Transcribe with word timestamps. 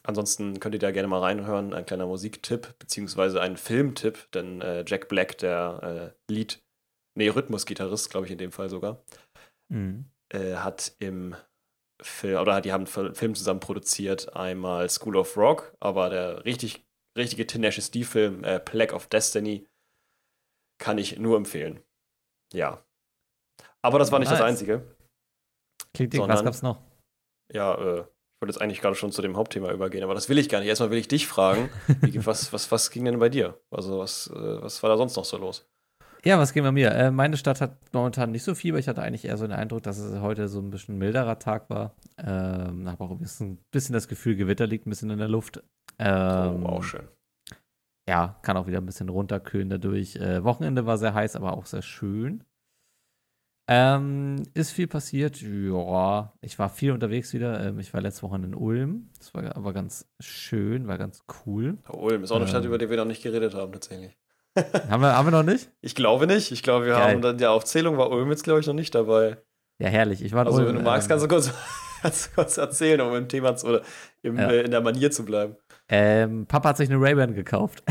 Ansonsten 0.03 0.61
könnt 0.61 0.75
ihr 0.75 0.79
da 0.79 0.91
gerne 0.93 1.09
mal 1.09 1.21
reinhören. 1.21 1.75
Ein 1.75 1.85
kleiner 1.85 2.07
Musiktipp, 2.07 2.79
beziehungsweise 2.79 3.41
ein 3.41 3.57
Filmtipp, 3.57 4.31
denn 4.33 4.63
äh, 4.63 4.85
Jack 4.87 5.09
Black, 5.09 5.37
der 5.39 6.15
äh, 6.29 6.33
Lied, 6.33 6.63
nee, 7.19 7.29
Rhythmusgitarrist, 7.29 8.11
glaube 8.11 8.27
ich 8.27 8.33
in 8.33 8.39
dem 8.39 8.53
Fall 8.53 8.71
sogar, 8.71 9.03
Mhm. 9.71 10.07
äh, 10.33 10.55
hat 10.57 10.95
im 10.99 11.37
Film, 12.03 12.41
oder 12.41 12.61
die 12.63 12.73
haben 12.73 12.87
einen 12.87 13.15
Film 13.15 13.35
zusammen 13.35 13.61
produziert, 13.61 14.35
einmal 14.35 14.89
School 14.89 15.17
of 15.17 15.37
Rock, 15.37 15.75
aber 15.81 16.09
der 16.09 16.45
richtig, 16.47 16.83
richtige 17.19 17.47
Tenacious 17.47 17.91
D-Film, 17.91 18.43
äh, 18.43 18.59
Plague 18.59 18.95
of 18.95 19.07
Destiny, 19.09 19.69
kann 20.79 20.97
ich 20.97 21.19
nur 21.19 21.37
empfehlen. 21.37 21.81
Ja. 22.55 22.83
Aber 23.83 23.99
das 23.99 24.11
war 24.13 24.19
nicht 24.19 24.31
das 24.33 24.39
Nice. 24.39 24.49
Einzige. 24.49 24.97
Klingt 25.95 26.13
dick. 26.13 26.21
Was 26.21 26.27
Sondern- 26.29 26.45
gab's 26.45 26.63
noch? 26.63 26.81
Ja, 27.53 27.75
äh, 27.75 28.01
ich 28.01 28.43
wollte 28.43 28.53
jetzt 28.55 28.61
eigentlich 28.63 28.81
gerade 28.81 28.95
schon 28.95 29.13
zu 29.13 29.23
dem 29.23 29.37
Hauptthema 29.37 29.71
übergehen, 29.73 30.05
aber 30.05 30.15
das 30.15 30.29
will 30.29 30.39
ich 30.39 30.49
gar 30.49 30.61
nicht. 30.61 30.69
Erstmal 30.69 30.91
will 30.91 30.99
ich 30.99 31.09
dich 31.09 31.27
fragen, 31.27 31.69
wie, 32.01 32.25
was, 32.25 32.53
was, 32.53 32.71
was 32.71 32.91
ging 32.91 33.05
denn 33.05 33.19
bei 33.19 33.29
dir? 33.29 33.61
Also, 33.71 33.99
was, 33.99 34.29
äh, 34.29 34.63
was 34.63 34.83
war 34.83 34.91
da 34.91 34.97
sonst 34.97 35.17
noch 35.17 35.25
so 35.25 35.37
los? 35.37 35.69
Ja, 36.25 36.39
was 36.39 36.53
ging 36.53 36.63
bei 36.65 36.73
mir? 36.73 36.91
Äh, 36.93 37.11
meine 37.11 37.37
Stadt 37.39 37.61
hat 37.63 37.79
momentan 37.93 38.31
nicht 38.31 38.43
so 38.43 38.55
viel, 38.55 38.73
aber 38.73 38.79
ich 38.79 38.89
hatte 38.89 39.03
eigentlich 39.03 39.25
eher 39.25 39.39
so 39.39 39.47
den 39.47 39.57
Eindruck, 39.57 39.83
dass 39.83 39.99
es 39.99 40.21
heute 40.21 40.49
so 40.49 40.61
ein 40.61 40.71
bisschen 40.71 40.99
milderer 40.99 41.39
Tag 41.39 41.71
war. 41.71 41.95
Ähm, 42.19 42.89
habe 42.89 43.03
auch 43.05 43.11
ein 43.11 43.19
bisschen, 43.19 43.59
bisschen 43.71 43.95
das 43.95 44.07
Gefühl, 44.07 44.37
Gewitter 44.37 44.67
liegt 44.67 44.87
ein 44.87 44.91
bisschen 44.91 45.11
in 45.11 45.19
der 45.19 45.29
Luft. 45.29 45.63
Ähm, 45.99 46.63
oh, 46.65 46.73
wow, 46.73 46.85
schön. 46.85 47.09
Ja, 48.09 48.39
kann 48.43 48.57
auch 48.57 48.67
wieder 48.67 48.79
ein 48.79 48.87
bisschen 48.87 49.09
runterkühlen 49.09 49.71
dadurch. 49.71 50.17
Äh, 50.17 50.45
Wochenende 50.45 50.85
war 50.85 50.99
sehr 50.99 51.15
heiß, 51.15 51.37
aber 51.37 51.55
auch 51.55 51.67
sehr 51.67 51.83
schön. 51.83 52.45
Ähm, 53.73 54.43
ist 54.55 54.73
viel 54.73 54.89
passiert. 54.89 55.41
Ja, 55.41 56.33
ich 56.41 56.59
war 56.59 56.69
viel 56.69 56.91
unterwegs 56.91 57.33
wieder. 57.33 57.65
Ähm, 57.69 57.79
ich 57.79 57.95
war 57.95 58.01
letzte 58.01 58.23
Woche 58.23 58.35
in 58.37 58.55
Ulm. 58.55 59.11
Das 59.19 59.33
war 59.33 59.57
aber 59.57 59.73
ganz 59.73 60.09
schön, 60.19 60.89
war 60.89 60.99
ganz 60.99 61.23
cool. 61.47 61.79
Ulm 61.89 62.25
ist 62.25 62.33
auch 62.33 62.37
eine 62.37 62.49
Stadt, 62.49 62.63
Ähm. 62.63 62.69
über 62.69 62.79
die 62.79 62.91
wir 62.91 62.97
noch 62.97 63.05
nicht 63.05 63.23
geredet 63.23 63.55
haben, 63.55 63.73
tatsächlich. 63.73 64.19
haben, 64.89 65.01
wir, 65.03 65.17
haben 65.17 65.27
wir 65.29 65.31
noch 65.31 65.45
nicht? 65.45 65.71
Ich 65.83 65.95
glaube 65.95 66.27
nicht. 66.27 66.51
Ich 66.51 66.65
glaube, 66.65 66.87
wir 66.87 66.95
Geil. 66.95 67.13
haben 67.13 67.23
dann 67.23 67.39
der 67.39 67.53
Aufzählung 67.53 67.97
war 67.97 68.11
Ulm 68.11 68.29
jetzt, 68.31 68.43
glaube 68.43 68.59
ich, 68.59 68.67
noch 68.67 68.75
nicht 68.75 68.93
dabei. 68.93 69.39
Ja, 69.81 69.89
herrlich. 69.89 70.21
Ich 70.25 70.33
war 70.33 70.45
Also, 70.47 70.59
Ulm, 70.59 70.69
wenn 70.71 70.75
du 70.77 70.83
magst, 70.83 71.07
ähm, 71.07 71.11
kannst 71.11 71.25
du 71.25 71.29
kurz, 71.29 71.53
kannst 72.03 72.27
du 72.27 72.35
kurz 72.35 72.57
erzählen, 72.57 73.01
um 73.03 73.15
im 73.15 73.29
Thema 73.29 73.55
zu, 73.55 73.69
oder 73.69 73.83
im, 74.23 74.37
Ja. 74.37 74.51
äh, 74.51 74.63
in 74.63 74.73
der 74.73 74.81
Manier 74.81 75.13
zu 75.13 75.25
bleiben. 75.25 75.57
Ähm, 75.89 76.47
Papa 76.47 76.71
hat 76.71 76.77
sich 76.77 76.91
eine 76.91 77.01
Ray-Ban 77.01 77.35
gekauft. 77.35 77.85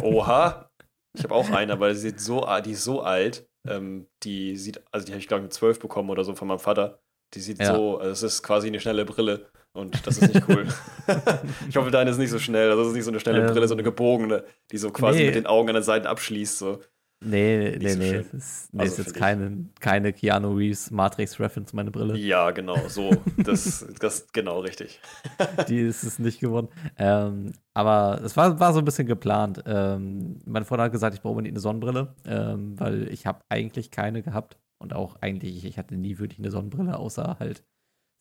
Oha. 0.00 0.66
Ich 1.12 1.24
habe 1.24 1.34
auch 1.34 1.50
eine, 1.50 1.72
aber 1.72 1.88
die, 1.88 1.96
sieht 1.96 2.20
so, 2.20 2.46
die 2.64 2.70
ist 2.70 2.84
so 2.84 3.02
alt. 3.02 3.49
Ähm, 3.66 4.06
die 4.22 4.56
sieht, 4.56 4.82
also 4.90 5.06
die 5.06 5.12
habe 5.12 5.20
ich, 5.20 5.28
glaube 5.28 5.40
ich, 5.42 5.44
mit 5.44 5.52
12 5.52 5.80
bekommen 5.80 6.10
oder 6.10 6.24
so 6.24 6.34
von 6.34 6.48
meinem 6.48 6.58
Vater. 6.58 7.00
Die 7.34 7.40
sieht 7.40 7.60
Ja. 7.60 7.74
so, 7.74 7.98
also 7.98 8.10
es 8.12 8.22
ist 8.22 8.42
quasi 8.42 8.68
eine 8.68 8.80
schnelle 8.80 9.04
Brille. 9.04 9.46
Und 9.72 10.04
das 10.04 10.18
ist 10.18 10.34
nicht 10.34 10.48
cool. 10.48 10.66
ich 11.68 11.76
hoffe, 11.76 11.92
deine 11.92 12.10
ist 12.10 12.18
nicht 12.18 12.30
so 12.30 12.40
schnell. 12.40 12.70
Also 12.70 12.82
es 12.82 12.88
ist 12.88 12.94
nicht 12.94 13.04
so 13.04 13.10
eine 13.10 13.20
schnelle 13.20 13.46
Ähm, 13.46 13.52
Brille, 13.52 13.68
so 13.68 13.74
eine 13.74 13.84
gebogene, 13.84 14.44
die 14.72 14.78
so 14.78 14.90
quasi 14.90 15.20
nee. 15.20 15.26
mit 15.26 15.34
den 15.36 15.46
Augen 15.46 15.68
an 15.68 15.74
der 15.74 15.84
Seite 15.84 16.08
abschließt. 16.08 16.58
So. 16.58 16.80
Nee, 17.22 17.76
nee, 17.78 17.88
so 17.88 17.98
nee. 17.98 18.10
schön. 18.10 18.26
Das 18.32 18.34
ist, 18.34 18.74
nee, 18.74 18.80
Also 18.80 18.92
ist 18.94 19.06
jetzt 19.06 19.14
keine, 19.14 19.66
keine 19.78 20.12
Keanu 20.12 20.54
Reeves 20.54 20.90
Matrix-Reference, 20.90 21.74
meine 21.74 21.90
Brille. 21.90 22.16
Ja, 22.16 22.50
genau, 22.50 22.88
so. 22.88 23.10
Das, 23.36 23.86
das 23.98 24.32
genau 24.32 24.60
richtig. 24.60 25.00
Die 25.68 25.80
ist 25.80 26.02
es 26.02 26.18
nicht 26.18 26.40
geworden. 26.40 26.68
Ähm, 26.96 27.52
aber 27.74 28.20
es 28.24 28.36
war, 28.36 28.58
war 28.58 28.72
so 28.72 28.78
ein 28.78 28.84
bisschen 28.84 29.06
geplant. 29.06 29.62
Ähm, 29.66 30.38
meine 30.46 30.64
Freundin 30.64 30.86
hat 30.86 30.92
gesagt, 30.92 31.14
ich 31.14 31.20
brauche 31.20 31.32
unbedingt 31.32 31.54
eine 31.54 31.60
Sonnenbrille, 31.60 32.14
ähm, 32.24 32.78
weil 32.80 33.08
ich 33.08 33.26
habe 33.26 33.44
eigentlich 33.48 33.90
keine 33.90 34.22
gehabt. 34.22 34.58
Und 34.78 34.94
auch 34.94 35.16
eigentlich, 35.20 35.64
ich 35.66 35.76
hatte 35.76 35.96
nie 35.96 36.18
wirklich 36.18 36.38
eine 36.38 36.50
Sonnenbrille, 36.50 36.98
außer 36.98 37.36
halt 37.38 37.64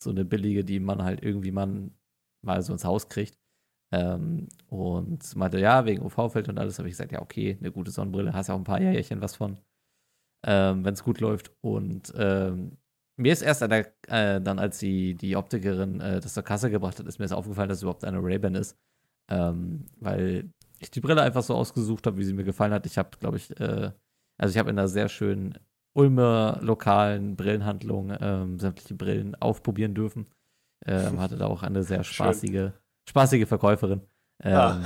so 0.03 0.09
eine 0.09 0.25
billige, 0.25 0.65
die 0.65 0.79
man 0.79 1.03
halt 1.03 1.23
irgendwie 1.23 1.51
man 1.51 1.91
mal 2.41 2.61
so 2.61 2.73
ins 2.73 2.83
Haus 2.83 3.07
kriegt. 3.07 3.37
Ähm, 3.91 4.49
und 4.67 5.35
meinte, 5.35 5.59
ja, 5.59 5.85
wegen 5.85 6.03
UV-Feld 6.03 6.47
und 6.49 6.59
alles, 6.59 6.77
habe 6.77 6.87
ich 6.87 6.93
gesagt, 6.93 7.11
ja, 7.11 7.21
okay, 7.21 7.57
eine 7.59 7.71
gute 7.71 7.91
Sonnenbrille, 7.91 8.33
hast 8.33 8.47
ja 8.47 8.53
auch 8.53 8.59
ein 8.59 8.63
paar 8.63 8.81
Jährchen 8.81 9.21
was 9.21 9.35
von, 9.35 9.57
ähm, 10.45 10.85
wenn 10.85 10.93
es 10.93 11.03
gut 11.03 11.19
läuft. 11.19 11.51
Und 11.61 12.13
ähm, 12.15 12.77
mir 13.17 13.33
ist 13.33 13.41
erst 13.41 13.61
der, 13.61 13.91
äh, 14.07 14.39
dann, 14.41 14.59
als 14.59 14.79
die, 14.79 15.15
die 15.15 15.35
Optikerin 15.35 15.99
äh, 16.01 16.19
das 16.19 16.33
zur 16.33 16.43
Kasse 16.43 16.69
gebracht 16.69 16.99
hat, 16.99 17.07
ist 17.07 17.19
mir 17.19 17.25
erst 17.25 17.33
aufgefallen, 17.33 17.69
dass 17.69 17.79
es 17.79 17.83
überhaupt 17.83 18.05
eine 18.05 18.23
Ray-Ban 18.23 18.55
ist. 18.55 18.77
Ähm, 19.29 19.85
weil 19.99 20.51
ich 20.79 20.91
die 20.91 21.01
Brille 21.01 21.21
einfach 21.21 21.43
so 21.43 21.55
ausgesucht 21.55 22.07
habe, 22.07 22.17
wie 22.17 22.23
sie 22.23 22.33
mir 22.33 22.43
gefallen 22.43 22.73
hat. 22.73 22.85
Ich 22.85 22.97
habe, 22.97 23.09
glaube 23.19 23.37
ich, 23.37 23.59
äh, 23.59 23.91
also 24.37 24.51
ich 24.51 24.57
habe 24.57 24.69
in 24.69 24.79
einer 24.79 24.87
sehr 24.87 25.09
schönen 25.09 25.57
Ulmer 25.93 26.59
lokalen 26.61 27.35
Brillenhandlung 27.35 28.13
ähm, 28.19 28.59
sämtliche 28.59 28.95
Brillen 28.95 29.35
aufprobieren 29.35 29.93
dürfen. 29.93 30.27
Ähm, 30.85 31.19
hatte 31.19 31.37
da 31.37 31.47
auch 31.47 31.63
eine 31.63 31.83
sehr 31.83 32.03
Schön. 32.73 32.81
Spaßige, 33.09 33.47
Verkäuferin. 33.47 34.01
Ähm, 34.43 34.53
Ah. 34.55 34.81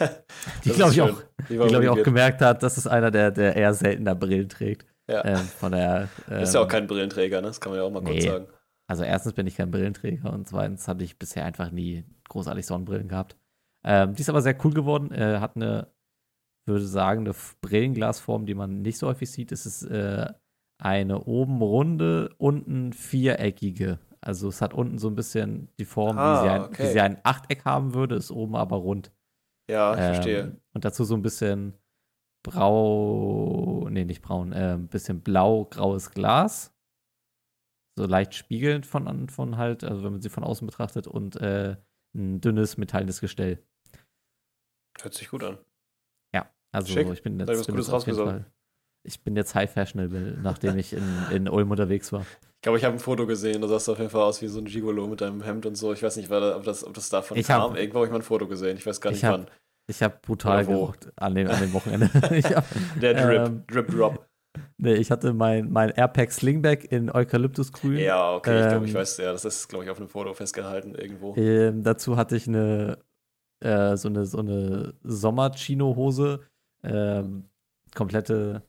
die, 0.64 0.70
glaube 0.70 0.92
ich, 0.92 1.00
auch, 1.00 1.22
Die 1.48 1.56
die, 1.56 1.66
glaub 1.66 1.82
ich, 1.82 1.88
auch 1.88 2.02
gemerkt 2.02 2.40
hat, 2.42 2.62
dass 2.62 2.76
es 2.76 2.86
einer 2.86 3.10
der, 3.10 3.30
der 3.30 3.54
eher 3.54 3.72
seltener 3.74 4.14
Brillen 4.14 4.48
trägt. 4.48 4.86
Ja. 5.08 5.24
Ähm, 5.24 5.36
von 5.38 5.70
der, 5.72 6.08
ähm, 6.28 6.38
Ist 6.42 6.54
ja 6.54 6.60
auch 6.60 6.68
kein 6.68 6.88
Brillenträger, 6.88 7.40
ne? 7.40 7.46
Das 7.46 7.60
kann 7.60 7.70
man 7.70 7.78
ja 7.80 7.86
auch 7.86 7.90
mal 7.92 8.02
kurz 8.02 8.16
Nee. 8.16 8.28
sagen. 8.28 8.46
Also 8.88 9.04
erstens 9.04 9.34
bin 9.34 9.46
ich 9.46 9.56
kein 9.56 9.70
Brillenträger 9.70 10.32
und 10.32 10.48
zweitens 10.48 10.88
hatte 10.88 11.04
ich 11.04 11.18
bisher 11.18 11.44
einfach 11.44 11.70
nie 11.70 12.04
großartig 12.28 12.66
Sonnenbrillen 12.66 13.08
gehabt. 13.08 13.36
Ähm, 13.84 14.14
die 14.14 14.22
ist 14.22 14.28
aber 14.28 14.42
sehr 14.42 14.56
cool 14.64 14.72
geworden. 14.72 15.12
Äh, 15.12 15.38
hat 15.38 15.54
eine, 15.56 15.88
würde 16.66 16.86
sagen, 16.86 17.20
eine 17.20 17.34
Brillenglasform, 17.60 18.46
die 18.46 18.54
man 18.54 18.82
nicht 18.82 18.98
so 18.98 19.06
häufig 19.06 19.30
sieht. 19.30 19.52
Es 19.52 19.66
ist 19.66 19.84
äh, 19.84 20.26
eine 20.82 21.20
oben 21.24 21.62
runde, 21.62 22.34
unten 22.38 22.92
viereckige. 22.92 23.98
Also 24.26 24.48
es 24.48 24.60
hat 24.60 24.74
unten 24.74 24.98
so 24.98 25.08
ein 25.08 25.14
bisschen 25.14 25.68
die 25.78 25.84
Form, 25.84 26.18
Ah, 26.18 26.42
wie, 26.42 26.46
sie 26.46 26.50
ein, 26.52 26.60
okay. 26.62 26.82
wie 26.82 26.92
sie 26.92 27.00
ein 27.00 27.20
Achteck 27.24 27.64
haben 27.64 27.94
würde, 27.94 28.16
ist 28.16 28.32
oben 28.32 28.56
aber 28.56 28.76
rund. 28.76 29.12
Ja, 29.70 29.94
ich 29.94 30.00
Ähm, 30.00 30.14
verstehe. 30.14 30.60
Und 30.74 30.84
dazu 30.84 31.04
so 31.04 31.14
ein 31.14 31.22
bisschen 31.22 31.74
braun, 32.44 33.92
nee, 33.92 34.04
nicht 34.04 34.22
braun, 34.22 34.52
äh, 34.52 34.74
ein 34.74 34.88
bisschen 34.88 35.20
blau-graues 35.20 36.10
Glas. 36.10 36.72
So 37.98 38.06
leicht 38.06 38.34
spiegelnd 38.34 38.84
von, 38.84 39.28
von 39.28 39.56
halt, 39.56 39.84
also 39.84 40.02
wenn 40.02 40.12
man 40.12 40.20
sie 40.22 40.28
von 40.28 40.44
außen 40.44 40.66
betrachtet 40.66 41.06
und 41.06 41.36
äh, 41.36 41.76
ein 42.14 42.40
dünnes 42.40 42.76
metallenes 42.76 43.20
Gestell. 43.20 43.62
Hört 45.00 45.14
sich 45.14 45.28
gut 45.28 45.44
an. 45.44 45.58
Ja, 46.34 46.50
also 46.72 46.92
Schick. 46.92 47.08
ich 47.10 47.22
bin 47.22 47.38
Da 47.38 47.44
jetzt, 47.44 47.60
was 47.60 47.66
bin 47.66 47.76
Gutes 47.76 47.86
jetzt 47.86 47.94
ich 49.06 49.20
bin 49.22 49.36
jetzt 49.36 49.54
high 49.54 49.70
fashionable, 49.70 50.36
nachdem 50.42 50.76
ich 50.78 50.92
in, 50.92 51.02
in 51.32 51.48
Ulm 51.48 51.70
unterwegs 51.70 52.12
war. 52.12 52.20
Ich 52.22 52.62
glaube, 52.62 52.78
ich 52.78 52.84
habe 52.84 52.96
ein 52.96 52.98
Foto 52.98 53.26
gesehen, 53.26 53.60
da 53.62 53.68
sahst 53.68 53.86
du 53.88 53.92
auf 53.92 53.98
jeden 53.98 54.10
Fall 54.10 54.22
aus 54.22 54.42
wie 54.42 54.48
so 54.48 54.58
ein 54.58 54.64
Gigolo 54.64 55.06
mit 55.06 55.20
deinem 55.20 55.42
Hemd 55.42 55.66
und 55.66 55.76
so. 55.76 55.92
Ich 55.92 56.02
weiß 56.02 56.16
nicht, 56.16 56.30
ob 56.30 56.64
das, 56.64 56.84
ob 56.84 56.94
das 56.94 57.08
davon 57.10 57.36
Ich 57.36 57.46
kam. 57.46 57.62
hab- 57.62 57.76
Irgendwo 57.76 57.98
habe 57.98 58.06
ich 58.06 58.12
mal 58.12 58.18
ein 58.18 58.22
Foto 58.22 58.48
gesehen. 58.48 58.76
Ich 58.76 58.86
weiß 58.86 59.00
gar 59.00 59.12
Ich 59.12 59.18
nicht 59.22 59.24
hab- 59.24 59.38
wann. 59.40 59.46
Ich 59.88 60.02
habe 60.02 60.18
brutal 60.20 60.66
geraucht 60.66 61.12
an 61.14 61.36
dem, 61.36 61.48
an 61.48 61.60
dem 61.60 61.72
Wochenende. 61.72 62.10
hab, 62.56 62.64
Der 63.00 63.14
Drip, 63.14 63.46
ähm, 63.46 63.62
Drip 63.68 63.86
Drop. 63.88 64.26
nee, 64.78 64.94
ich 64.94 65.12
hatte 65.12 65.32
mein, 65.32 65.70
mein 65.70 65.90
Airpack 65.90 66.32
Slingback 66.32 66.90
in 66.90 67.08
Eukalyptusgrün. 67.08 67.98
Ja, 67.98 68.34
okay, 68.34 68.62
ich 68.62 68.68
glaube, 68.68 68.86
ich 68.86 68.90
ähm, 68.90 68.96
weiß, 68.98 69.18
ja, 69.18 69.30
das 69.30 69.44
ist, 69.44 69.68
glaube 69.68 69.84
ich, 69.84 69.90
auf 69.90 69.98
einem 69.98 70.08
Foto 70.08 70.34
festgehalten 70.34 70.96
irgendwo. 70.96 71.36
Ähm, 71.36 71.84
dazu 71.84 72.16
hatte 72.16 72.34
ich 72.34 72.48
eine 72.48 72.98
äh, 73.60 73.96
so 73.96 74.08
eine 74.08 74.26
so 74.26 74.38
eine 74.38 74.94
Sommer-Chino-Hose, 75.04 76.40
ähm, 76.82 77.44
komplette 77.94 78.62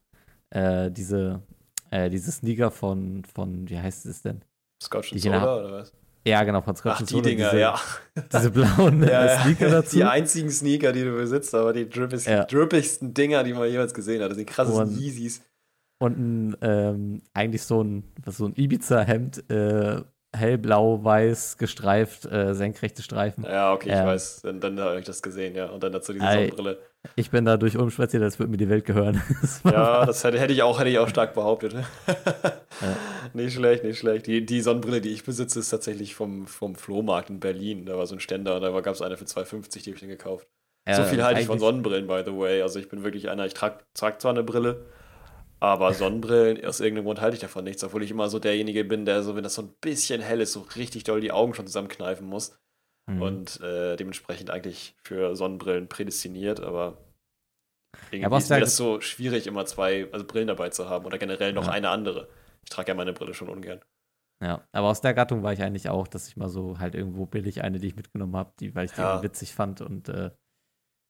äh, 0.52 0.90
diese 0.92 1.42
äh, 1.92 2.10
diese 2.10 2.32
Sneaker 2.32 2.72
von 2.72 3.24
von 3.26 3.70
wie 3.70 3.78
heißt 3.80 4.06
es 4.06 4.22
denn? 4.22 4.42
Scotch 4.82 5.12
die 5.12 5.20
Soda 5.20 5.58
oder 5.58 5.72
was? 5.72 5.94
Ja, 6.26 6.44
genau 6.44 6.62
von 6.62 6.76
Scotch 6.76 6.96
Ach, 6.96 7.00
die 7.00 7.06
Soda, 7.14 7.30
Dinger, 7.30 7.50
diese, 7.52 7.60
ja. 7.62 7.80
Diese 8.34 8.52
blauen 8.52 9.02
ja, 9.02 9.24
äh, 9.24 9.26
ja. 9.28 9.40
Sneaker 9.44 9.70
dazu. 9.70 9.96
Die 9.96 10.04
einzigen 10.04 10.50
Sneaker, 10.52 10.92
die 10.92 11.04
du 11.04 11.16
besitzt, 11.16 11.56
aber 11.56 11.72
die 11.72 11.88
drippigsten, 11.88 12.34
Ja. 12.34 12.44
drippigsten 12.44 13.14
Dinger, 13.14 13.44
die 13.46 13.54
man 13.54 13.70
jemals 13.70 13.94
gesehen 13.94 14.22
hat. 14.22 14.30
Das 14.30 14.38
sind 14.38 14.50
die 14.50 14.54
krassesten 14.54 14.90
Und- 14.90 15.00
Yeezys. 15.00 15.42
und 16.00 16.18
ein, 16.20 16.58
ähm, 16.62 17.22
eigentlich 17.34 17.64
so 17.64 17.82
ein, 17.82 18.04
so 18.26 18.46
ein 18.46 18.54
Ibiza-Hemd, 18.58 19.50
äh, 19.50 20.02
hellblau, 20.36 21.02
weiß, 21.04 21.58
gestreift, 21.58 22.26
äh, 22.26 22.54
senkrechte 22.54 23.02
Streifen. 23.04 23.46
Ja, 23.46 23.72
okay, 23.74 23.90
ich 23.90 23.96
Ähm. 23.96 24.06
weiß. 24.06 24.42
Dann, 24.42 24.60
dann 24.60 24.78
habe 24.82 25.00
ich 25.00 25.06
das 25.06 25.22
gesehen, 25.22 25.56
ja. 25.56 25.68
Und 25.70 25.82
dann 25.82 25.94
dazu 25.94 26.12
diese. 26.12 26.26
Sonnenbrille. 26.26 26.78
Ich 27.16 27.32
bin 27.32 27.46
da 27.46 27.58
durch 27.58 27.78
Ulm 27.78 27.90
spaziert, 27.90 28.24
als 28.24 28.40
würde 28.40 28.52
mir 28.52 28.58
die 28.58 28.70
Welt 28.70 28.86
gehören. 28.86 29.22
Das 29.42 29.62
Ja, 29.64 30.06
das 30.06 30.24
hätte, 30.24 30.40
hätte 30.40 30.54
ich 30.54 30.64
auch, 30.64 30.80
hätte 30.80 30.90
ich 30.90 31.00
auch 31.00 31.10
stark 31.10 31.34
behauptet. 31.34 31.76
Nicht 33.34 33.54
schlecht, 33.54 33.84
nicht 33.84 33.98
schlecht. 34.00 34.28
Die, 34.28 34.46
die 34.46 34.62
Sonnenbrille, 34.62 35.02
die 35.02 35.10
ich 35.10 35.24
besitze, 35.24 35.60
ist 35.60 35.70
tatsächlich 35.70 36.16
vom, 36.16 36.48
vom 36.48 36.76
Flohmarkt 36.76 37.30
in 37.30 37.40
Berlin. 37.40 37.86
Da 37.86 37.98
war 37.98 38.06
so 38.06 38.16
ein 38.16 38.20
Ständer 38.20 38.56
und 38.56 38.62
da 38.62 38.80
gab 38.82 38.94
es 38.94 39.02
eine 39.02 39.18
für 39.18 39.26
2,50, 39.26 39.84
die 39.84 39.90
habe 39.90 39.96
ich 39.96 40.00
dann 40.00 40.10
gekauft. 40.10 40.48
so 40.86 41.02
Ja, 41.02 41.04
viel 41.04 41.24
halte 41.24 41.42
ich 41.42 41.48
von 41.48 41.60
Sonnenbrillen, 41.60 42.08
by 42.08 42.22
the 42.26 42.36
way. 42.38 42.62
Also 42.62 42.80
ich 42.80 42.90
bin 42.90 43.04
wirklich 43.04 43.30
einer, 43.30 43.46
ich 43.46 43.54
trage 43.54 43.80
trag 43.94 44.22
zwar 44.22 44.32
eine 44.32 44.44
Brille, 44.44 44.86
aber 45.60 45.94
Sonnenbrillen, 45.94 46.64
aus 46.66 46.80
irgendeinem 46.80 47.06
Grund 47.06 47.22
halte 47.22 47.36
ich 47.36 47.42
davon 47.42 47.64
nichts, 47.64 47.84
obwohl 47.84 48.04
ich 48.04 48.12
immer 48.12 48.30
so 48.30 48.38
derjenige 48.40 48.86
bin, 48.86 49.06
der 49.06 49.24
so, 49.24 49.36
wenn 49.36 49.44
das 49.44 49.56
so 49.56 49.64
ein 49.64 49.74
bisschen 49.82 50.22
hell 50.22 50.40
ist, 50.42 50.54
so 50.54 50.66
richtig 50.76 51.04
doll 51.04 51.20
die 51.20 51.32
Augen 51.32 51.54
schon 51.56 51.66
zusammenkneifen 51.68 52.28
muss. 52.28 52.58
Mhm. 53.10 53.22
Und 53.22 53.62
äh, 53.62 53.96
dementsprechend 53.96 54.50
eigentlich 54.50 54.96
für 55.02 55.36
Sonnenbrillen 55.36 55.88
prädestiniert, 55.88 56.60
aber 56.60 56.98
irgendwie 58.12 58.28
aus 58.36 58.44
ist 58.44 58.50
mir 58.50 58.56
der- 58.58 58.66
das 58.66 58.76
so 58.78 59.00
schwierig, 59.02 59.48
immer 59.48 59.66
zwei 59.66 60.08
also 60.12 60.26
Brillen 60.26 60.48
dabei 60.48 60.70
zu 60.70 60.90
haben 60.90 61.06
oder 61.06 61.18
generell 61.18 61.54
noch 61.54 61.68
Ja. 61.68 61.72
eine 61.72 61.90
andere. 61.90 62.28
Ich 62.64 62.70
trage 62.70 62.90
ja 62.90 62.94
meine 62.96 63.14
Brille 63.14 63.34
schon 63.34 63.50
ungern. 63.50 63.80
Ja, 64.44 64.68
aber 64.72 64.88
aus 64.90 65.02
der 65.02 65.14
Gattung 65.14 65.42
war 65.42 65.54
ich 65.54 65.64
eigentlich 65.64 65.90
auch, 65.90 66.08
dass 66.08 66.28
ich 66.28 66.38
mal 66.38 66.50
so 66.50 66.78
halt 66.80 66.94
irgendwo 66.96 67.26
billig 67.26 67.64
eine, 67.64 67.80
die 67.80 67.88
ich 67.88 67.96
mitgenommen 67.96 68.36
habe, 68.36 68.52
die, 68.60 68.76
weil 68.76 68.86
ich 68.86 68.92
die 68.92 69.02
Ja. 69.02 69.24
witzig 69.24 69.54
fand 69.56 69.82
und 69.82 70.10
äh, 70.10 70.30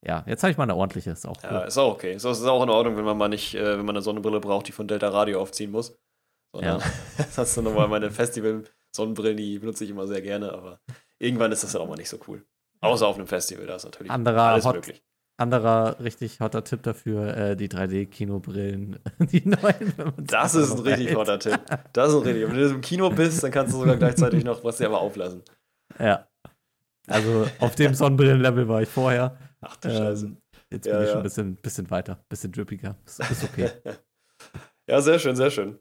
ja, 0.06 0.24
jetzt 0.28 0.44
habe 0.44 0.52
ich 0.52 0.58
mal 0.58 0.64
eine 0.64 0.76
ordentliche, 0.76 1.10
ist 1.12 1.26
auch 1.26 1.36
cool. 1.44 1.50
Ja, 1.52 1.62
ist 1.64 1.78
auch 1.78 1.92
okay. 1.94 2.18
So 2.20 2.30
ist 2.30 2.40
es 2.40 2.46
auch 2.46 2.62
in 2.64 2.70
Ordnung, 2.70 2.96
wenn 2.96 3.04
man 3.04 3.18
mal 3.18 3.28
nicht, 3.28 3.56
äh, 3.56 3.78
wenn 3.78 3.86
man 3.86 3.96
eine 3.96 4.04
Sonnenbrille 4.04 4.40
braucht, 4.40 4.68
die 4.68 4.72
von 4.72 4.88
Delta 4.88 5.10
Radio 5.10 5.42
aufziehen 5.42 5.72
muss. 5.72 5.98
Sondern 6.54 6.80
das 7.18 7.38
hast 7.38 7.58
du 7.58 7.64
nochmal 7.64 7.88
meine 7.88 8.12
Festival-Sonnenbrillen, 8.12 9.36
die 9.38 9.60
benutze 9.60 9.84
ich 9.84 9.90
immer 9.90 10.08
sehr 10.08 10.22
gerne, 10.22 10.54
aber 10.54 10.80
irgendwann 11.20 11.52
ist 11.52 11.64
das 11.64 11.72
dann 11.74 11.82
auch 11.82 11.88
mal 11.88 11.96
nicht 11.96 12.10
so 12.10 12.20
cool. 12.28 12.46
Außer 12.82 13.08
auf 13.08 13.16
einem 13.18 13.28
Festival, 13.28 13.66
da 13.66 13.76
ist 13.76 13.86
natürlich 13.86 14.12
Anderer 14.12 14.44
alles 14.44 14.66
Hot- 14.66 14.76
möglich. 14.76 15.04
Anderer 15.40 16.00
richtig 16.00 16.40
hotter 16.40 16.64
Tipp 16.64 16.82
dafür, 16.82 17.38
äh, 17.38 17.56
die 17.56 17.68
3D-Kinobrillen, 17.70 18.98
die 19.20 19.48
neuen. 19.48 19.94
Das 20.18 20.56
ist 20.56 20.72
ein 20.72 20.80
richtig 20.80 21.08
hält. 21.10 21.18
hotter 21.18 21.38
Tipp. 21.40 21.60
Das 21.94 22.10
ist 22.10 22.16
ein 22.16 22.22
richtig. 22.24 22.48
Wenn 22.48 22.56
du 22.56 22.70
im 22.70 22.82
Kino 22.82 23.10
bist, 23.12 23.44
dann 23.44 23.52
kannst 23.52 23.74
du 23.74 23.80
sogar 23.80 23.98
gleichzeitig 23.98 24.44
noch 24.44 24.64
was 24.64 24.78
selber 24.78 25.00
auflassen. 25.00 25.44
Ja. 26.00 26.28
Also 27.08 27.46
auf 27.60 27.76
dem 27.76 27.94
Sonnenbrillenlevel 27.94 28.68
war 28.68 28.82
ich 28.82 28.90
vorher. 28.90 29.38
Ach 29.62 29.76
du 29.78 29.90
Scheiße. 29.90 30.26
Ähm, 30.26 30.38
jetzt 30.72 30.86
Ja, 30.88 30.94
bin 30.94 31.02
ich 31.04 31.08
ja. 31.08 31.12
schon 31.14 31.20
ein 31.22 31.24
bisschen, 31.24 31.56
bisschen 31.56 31.90
weiter, 31.92 32.24
bisschen 32.30 32.52
drippiger. 32.52 32.96
Ist, 33.06 33.20
ist 33.20 33.44
okay. 33.44 33.70
Ja, 34.90 35.02
sehr 35.02 35.20
schön, 35.20 35.36
sehr 35.36 35.52
schön. 35.52 35.78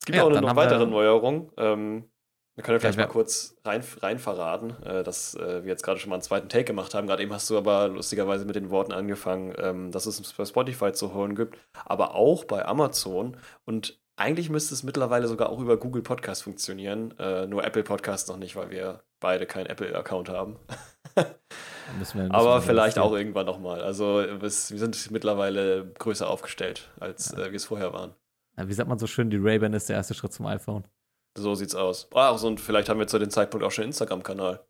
Es 0.00 0.06
gibt 0.06 0.16
Ja, 0.16 0.24
auch 0.24 0.30
noch 0.30 0.56
weitere 0.56 0.80
wir- 0.80 0.86
Neuerung. 0.86 1.52
Ähm, 1.58 2.10
wir 2.56 2.64
können 2.64 2.76
ja 2.76 2.80
vielleicht 2.80 2.98
Ja, 2.98 3.04
mal 3.04 3.12
kurz 3.12 3.54
rein, 3.64 3.84
rein 4.00 4.18
verraten, 4.18 4.70
äh, 4.82 5.04
dass 5.04 5.34
äh, 5.34 5.62
wir 5.62 5.70
jetzt 5.70 5.82
gerade 5.82 6.00
schon 6.00 6.08
mal 6.08 6.16
einen 6.16 6.22
zweiten 6.22 6.48
Take 6.48 6.64
gemacht 6.64 6.94
haben. 6.94 7.06
Gerade 7.06 7.22
eben 7.22 7.32
hast 7.32 7.50
du 7.50 7.58
aber 7.58 7.88
lustigerweise 7.88 8.46
mit 8.46 8.56
den 8.56 8.70
Worten 8.70 8.92
angefangen, 8.92 9.54
ähm, 9.58 9.90
dass 9.92 10.06
es 10.06 10.32
bei 10.32 10.44
Spotify 10.44 10.92
zu 10.92 11.14
hören 11.14 11.34
gibt, 11.34 11.58
aber 11.84 12.14
auch 12.14 12.44
bei 12.44 12.64
Amazon. 12.64 13.36
Und 13.66 14.00
eigentlich 14.16 14.48
müsste 14.48 14.72
es 14.72 14.82
mittlerweile 14.82 15.28
sogar 15.28 15.50
auch 15.50 15.60
über 15.60 15.76
Google 15.76 16.02
Podcast 16.02 16.44
funktionieren. 16.44 17.14
Äh, 17.18 17.46
nur 17.46 17.62
Apple 17.62 17.82
Podcast 17.82 18.28
noch 18.28 18.38
nicht, 18.38 18.56
weil 18.56 18.70
wir 18.70 19.02
beide 19.20 19.44
keinen 19.44 19.66
Apple-Account 19.66 20.30
haben. 20.30 20.56
Müssen 21.98 22.18
wir, 22.18 22.22
müssen 22.24 22.32
Aber 22.32 22.62
vielleicht 22.62 22.98
auch 22.98 23.12
irgendwann 23.12 23.46
nochmal. 23.46 23.80
Also 23.80 24.20
es, 24.20 24.72
wir 24.72 24.78
sind 24.78 25.10
mittlerweile 25.12 25.92
größer 25.98 26.28
aufgestellt, 26.28 26.90
als 26.98 27.32
äh, 27.32 27.50
wir 27.50 27.54
es 27.54 27.66
vorher 27.66 27.92
waren. 27.92 28.14
Ja, 28.56 28.66
Wie 28.66 28.72
sagt 28.72 28.88
man 28.88 28.98
so 28.98 29.06
schön, 29.06 29.30
die 29.30 29.36
Ray-Ban 29.36 29.72
ist 29.72 29.88
der 29.88 29.96
erste 29.96 30.14
Schritt 30.14 30.32
zum 30.32 30.46
iPhone. 30.46 30.84
So 31.36 31.54
sieht's 31.54 31.74
aus. 31.74 32.08
Ach, 32.14 32.38
so, 32.38 32.48
und 32.48 32.60
vielleicht 32.60 32.88
haben 32.88 32.98
wir 32.98 33.06
zu 33.06 33.18
dem 33.18 33.30
Zeitpunkt 33.30 33.64
auch 33.64 33.70
schon 33.70 33.82
einen 33.84 33.90
Instagram-Kanal. 33.90 34.64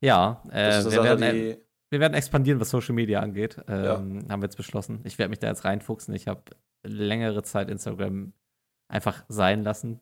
Ja, 0.00 0.42
Das 0.46 0.86
äh, 0.86 0.90
wir, 0.90 0.90
Sache, 0.90 1.20
werden, 1.20 1.56
wir 1.90 2.00
werden 2.00 2.14
expandieren, 2.14 2.60
was 2.60 2.70
Social 2.70 2.94
Media 2.94 3.20
angeht. 3.20 3.58
Ähm, 3.68 4.26
Haben 4.28 4.40
wir 4.42 4.46
jetzt 4.46 4.56
beschlossen. 4.56 5.00
Ich 5.04 5.18
werde 5.18 5.30
mich 5.30 5.38
da 5.38 5.48
jetzt 5.48 5.64
reinfuchsen. 5.64 6.14
Ich 6.14 6.28
habe 6.28 6.42
längere 6.84 7.42
Zeit 7.42 7.68
Instagram 7.68 8.32
einfach 8.88 9.24
sein 9.28 9.62
lassen. 9.62 10.00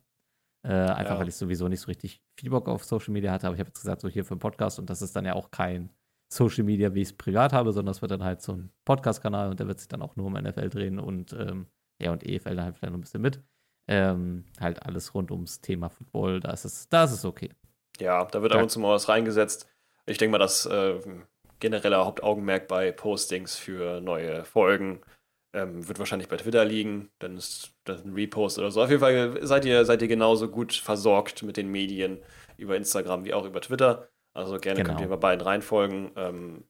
Äh, 0.65 0.71
einfach 0.73 1.15
Ja. 1.15 1.19
weil 1.19 1.27
ich 1.27 1.35
sowieso 1.35 1.67
nicht 1.67 1.81
so 1.81 1.87
richtig 1.87 2.21
viel 2.39 2.49
Bock 2.49 2.67
auf 2.69 2.83
Social 2.83 3.11
Media 3.13 3.31
hatte. 3.31 3.47
Aber 3.47 3.55
ich 3.55 3.59
habe 3.59 3.69
jetzt 3.69 3.81
gesagt, 3.81 4.01
so 4.01 4.07
hier 4.07 4.25
für 4.25 4.31
einen 4.33 4.39
Podcast 4.39 4.79
und 4.79 4.89
das 4.89 5.01
ist 5.01 5.15
dann 5.15 5.25
ja 5.25 5.33
auch 5.33 5.51
kein 5.51 5.89
Social 6.31 6.63
Media, 6.63 6.93
wie 6.95 7.01
ich 7.01 7.09
es 7.09 7.13
privat 7.17 7.53
habe, 7.53 7.71
sondern 7.71 7.91
es 7.91 8.01
wird 8.01 8.11
dann 8.11 8.23
halt 8.23 8.41
so 8.41 8.53
ein 8.53 8.71
Podcast-Kanal 8.85 9.49
und 9.49 9.59
der 9.59 9.67
wird 9.67 9.79
sich 9.79 9.87
dann 9.87 10.01
auch 10.01 10.15
nur 10.15 10.25
um 10.25 10.33
NFL 10.33 10.69
drehen 10.69 10.99
und 10.99 11.33
ähm, 11.33 11.67
ja, 12.01 12.11
und 12.11 12.23
EFL 12.23 12.55
dann 12.55 12.65
halt 12.65 12.77
vielleicht 12.77 12.91
noch 12.91 12.97
ein 12.97 13.01
bisschen 13.01 13.21
mit. 13.21 13.43
Ähm, 13.87 14.45
halt 14.59 14.83
alles 14.83 15.13
rund 15.13 15.29
ums 15.31 15.61
Thema 15.61 15.89
Football, 15.89 16.39
da 16.39 16.51
ist 16.51 16.65
es, 16.65 16.89
da 16.89 17.03
ist 17.03 17.11
es 17.11 17.23
okay. 17.23 17.51
Ja, 17.99 18.25
da 18.25 18.41
wird 18.41 18.53
ab 18.53 18.61
und 18.61 18.69
zu 18.69 18.79
mal 18.79 18.93
was 18.93 19.09
reingesetzt. 19.09 19.67
Ich 20.07 20.17
denke 20.17 20.31
mal, 20.31 20.39
das 20.39 20.65
äh, 20.65 20.99
generelle 21.59 22.03
Hauptaugenmerk 22.03 22.67
bei 22.67 22.91
Postings 22.91 23.55
für 23.55 24.01
neue 24.01 24.43
Folgen 24.43 25.01
ähm, 25.55 25.87
wird 25.87 25.99
wahrscheinlich 25.99 26.27
bei 26.27 26.37
Twitter 26.37 26.65
liegen. 26.65 27.09
Dann 27.19 27.37
ist 27.37 27.71
das 27.85 28.03
ein 28.03 28.13
Repost 28.13 28.59
oder 28.59 28.71
so. 28.71 28.83
Auf 28.83 28.89
jeden 28.89 28.99
Fall 28.99 29.45
seid 29.45 29.65
ihr, 29.65 29.85
seid 29.85 30.01
ihr 30.01 30.07
genauso 30.07 30.49
gut 30.49 30.73
versorgt 30.73 31.43
mit 31.43 31.55
den 31.57 31.71
Medien 31.71 32.19
über 32.57 32.75
Instagram 32.75 33.23
wie 33.23 33.33
auch 33.33 33.45
über 33.45 33.61
Twitter. 33.61 34.09
Also 34.33 34.59
gerne 34.59 34.81
Genau. 34.81 34.89
könnt 34.89 35.01
ihr 35.01 35.07
bei 35.07 35.15
beiden 35.15 35.45
reinfolgen. 35.45 36.11
Ähm, 36.17 36.63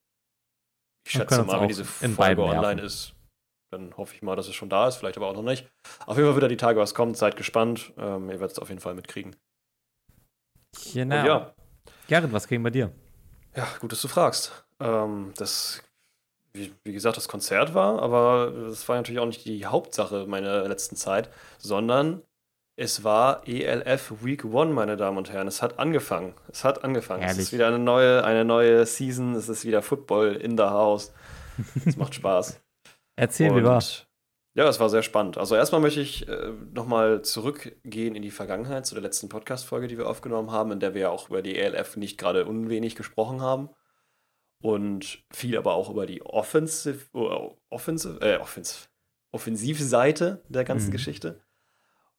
ich 1.05 1.13
schätze 1.13 1.43
mal, 1.43 1.62
wenn 1.62 1.67
diese 1.67 1.86
Folge 1.86 2.43
online 2.43 2.81
ist, 2.81 3.14
dann 3.77 3.96
hoffe 3.98 4.15
ich 4.15 4.22
mal, 4.22 4.36
dass 4.36 4.48
es 4.48 4.55
schon 4.55 4.70
da 4.70 4.88
ist. 4.88 4.98
Vielleicht 4.98 5.17
aber 5.17 5.27
auch 5.27 5.36
noch 5.36 5.44
nicht. 5.44 5.67
Auf 6.05 6.17
jeden 6.17 6.27
Fall 6.27 6.36
wird 6.36 6.44
da 6.44 6.48
die 6.48 6.58
Tage 6.58 6.79
was 6.79 6.94
kommen. 6.94 7.13
Seid 7.13 7.36
gespannt. 7.38 7.94
Ähm, 7.98 8.29
ihr 8.29 8.39
werdet 8.39 8.53
es 8.53 8.60
auf 8.60 8.70
jeden 8.70 8.82
Fall 8.82 8.96
mitkriegen. 8.96 9.36
Genau. 10.94 11.20
Und 11.20 11.25
ja, 11.25 11.53
Gerrit, 12.08 12.34
was 12.34 12.48
ging 12.48 12.63
bei 12.63 12.70
dir? 12.70 12.91
Ja, 13.55 13.67
gut, 13.79 13.91
dass 13.91 14.01
du 14.01 14.08
fragst. 14.08 14.65
Ähm, 14.79 15.34
das, 15.38 15.82
wie, 16.53 16.74
wie 16.84 16.94
gesagt, 16.94 17.17
das 17.17 17.27
Konzert 17.27 17.74
war, 17.74 18.01
aber 18.01 18.51
das 18.67 18.88
war 18.89 18.98
natürlich 18.98 19.20
auch 19.20 19.25
nicht 19.25 19.46
die 19.46 19.65
Hauptsache 19.65 20.25
meiner 20.27 20.67
letzten 20.67 20.96
Zeit, 20.96 21.29
sondern 21.58 22.22
es 22.77 23.05
war 23.05 23.48
ELF 23.48 24.13
Week 24.22 24.44
One, 24.44 24.74
meine 24.74 24.98
Damen 24.98 25.17
und 25.17 25.32
Herren. 25.32 25.48
Es 25.48 25.62
hat 25.62 25.79
angefangen. 25.79 26.34
Es 26.50 26.65
hat 26.65 26.84
angefangen. 26.84 27.22
Es 27.22 27.29
Herrlich. 27.29 27.44
ist 27.44 27.53
wieder 27.53 27.67
eine 27.67 27.79
neue, 27.79 28.25
eine 28.25 28.44
neue 28.44 28.86
Season. 28.86 29.34
Es 29.36 29.48
ist 29.48 29.63
wieder 29.63 29.82
Football 29.82 30.36
in 30.36 30.58
the 30.58 30.65
house. 30.65 31.13
Es 31.86 31.96
macht 31.96 32.15
Spaß. 32.15 32.60
Erzähl, 33.15 33.55
wie 33.55 33.63
war. 33.63 33.84
Ja, 34.55 34.69
es 34.69 34.79
war 34.79 34.89
sehr 34.89 35.03
spannend. 35.03 35.38
Also 35.38 35.55
erstmal 35.55 35.81
möchte 35.81 36.00
ich 36.00 36.27
äh, 36.29 36.51
nochmal 36.74 37.22
zurückgehen 37.24 38.15
in 38.15 38.22
die 38.22 38.31
Vergangenheit, 38.31 38.86
zu 38.86 38.95
der 38.95 39.03
letzten 39.03 39.27
Podcast-Folge, 39.27 39.88
die 39.88 39.98
wir 39.98 40.07
aufgenommen 40.07 40.51
haben, 40.51 40.72
in 40.72 40.79
der 40.79 40.93
wir 40.93 41.01
ja 41.01 41.10
auch 41.10 41.29
über 41.29 41.41
die 41.41 41.57
ELF 41.57 41.98
nicht 41.98 42.17
gerade 42.17 42.45
unwenig 42.45 42.95
gesprochen 42.95 43.41
haben. 43.41 43.69
Und 44.63 45.24
viel 45.34 45.57
aber 45.57 45.74
auch 45.74 45.89
über 45.89 46.05
die 46.05 46.25
Offensive, 46.25 47.05
Offensive, 47.69 48.19
äh, 48.22 48.38
Offensive, 48.38 48.88
Offensivseite 49.34 50.43
der 50.48 50.63
ganzen 50.63 50.88
Mhm. 50.88 50.93
Geschichte. 50.93 51.41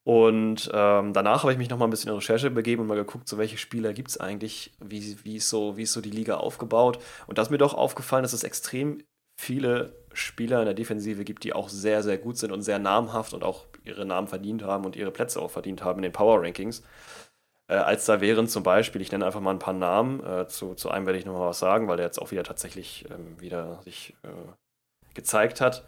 Und 0.04 0.70
ähm, 0.72 1.12
danach 1.14 1.42
habe 1.42 1.52
ich 1.52 1.58
mich 1.58 1.70
nochmal 1.70 1.88
ein 1.88 1.90
bisschen 1.90 2.10
in 2.10 2.16
Recherche 2.16 2.50
begeben 2.50 2.82
und 2.82 2.86
mal 2.88 2.94
geguckt, 2.94 3.26
so 3.26 3.38
welche 3.38 3.58
Spieler 3.58 3.92
gibt 3.92 4.10
es 4.10 4.20
eigentlich, 4.20 4.76
wie, 4.78 5.16
wie, 5.24 5.36
ist 5.36 5.48
so, 5.48 5.76
wie 5.76 5.82
ist 5.82 5.94
so 5.94 6.00
die 6.00 6.10
Liga 6.10 6.36
aufgebaut. 6.36 7.02
Und 7.26 7.38
da 7.38 7.42
ist 7.42 7.50
mir 7.50 7.58
doch 7.58 7.74
aufgefallen, 7.74 8.22
dass 8.22 8.32
es 8.32 8.44
extrem 8.44 9.02
viele 9.36 9.94
Spieler 10.12 10.60
in 10.60 10.64
der 10.64 10.74
Defensive 10.74 11.24
gibt, 11.24 11.44
die 11.44 11.52
auch 11.52 11.68
sehr, 11.68 12.02
sehr 12.02 12.18
gut 12.18 12.38
sind 12.38 12.50
und 12.50 12.62
sehr 12.62 12.78
namhaft 12.78 13.34
und 13.34 13.44
auch 13.44 13.66
ihre 13.84 14.06
Namen 14.06 14.26
verdient 14.26 14.62
haben 14.64 14.84
und 14.84 14.96
ihre 14.96 15.10
Plätze 15.10 15.40
auch 15.40 15.50
verdient 15.50 15.84
haben 15.84 15.98
in 15.98 16.04
den 16.04 16.12
Power 16.12 16.42
Rankings. 16.42 16.82
Äh, 17.68 17.74
als 17.74 18.06
da 18.06 18.20
wären 18.20 18.48
zum 18.48 18.62
Beispiel, 18.62 19.02
ich 19.02 19.12
nenne 19.12 19.26
einfach 19.26 19.40
mal 19.40 19.50
ein 19.50 19.58
paar 19.58 19.74
Namen, 19.74 20.24
äh, 20.24 20.48
zu, 20.48 20.74
zu 20.74 20.90
einem 20.90 21.06
werde 21.06 21.18
ich 21.18 21.26
nochmal 21.26 21.48
was 21.48 21.58
sagen, 21.58 21.86
weil 21.86 21.98
der 21.98 22.06
jetzt 22.06 22.18
auch 22.18 22.30
wieder 22.30 22.44
tatsächlich 22.44 23.04
ähm, 23.10 23.40
wieder 23.40 23.82
sich 23.84 24.16
äh, 24.22 24.28
gezeigt 25.14 25.60
hat. 25.60 25.84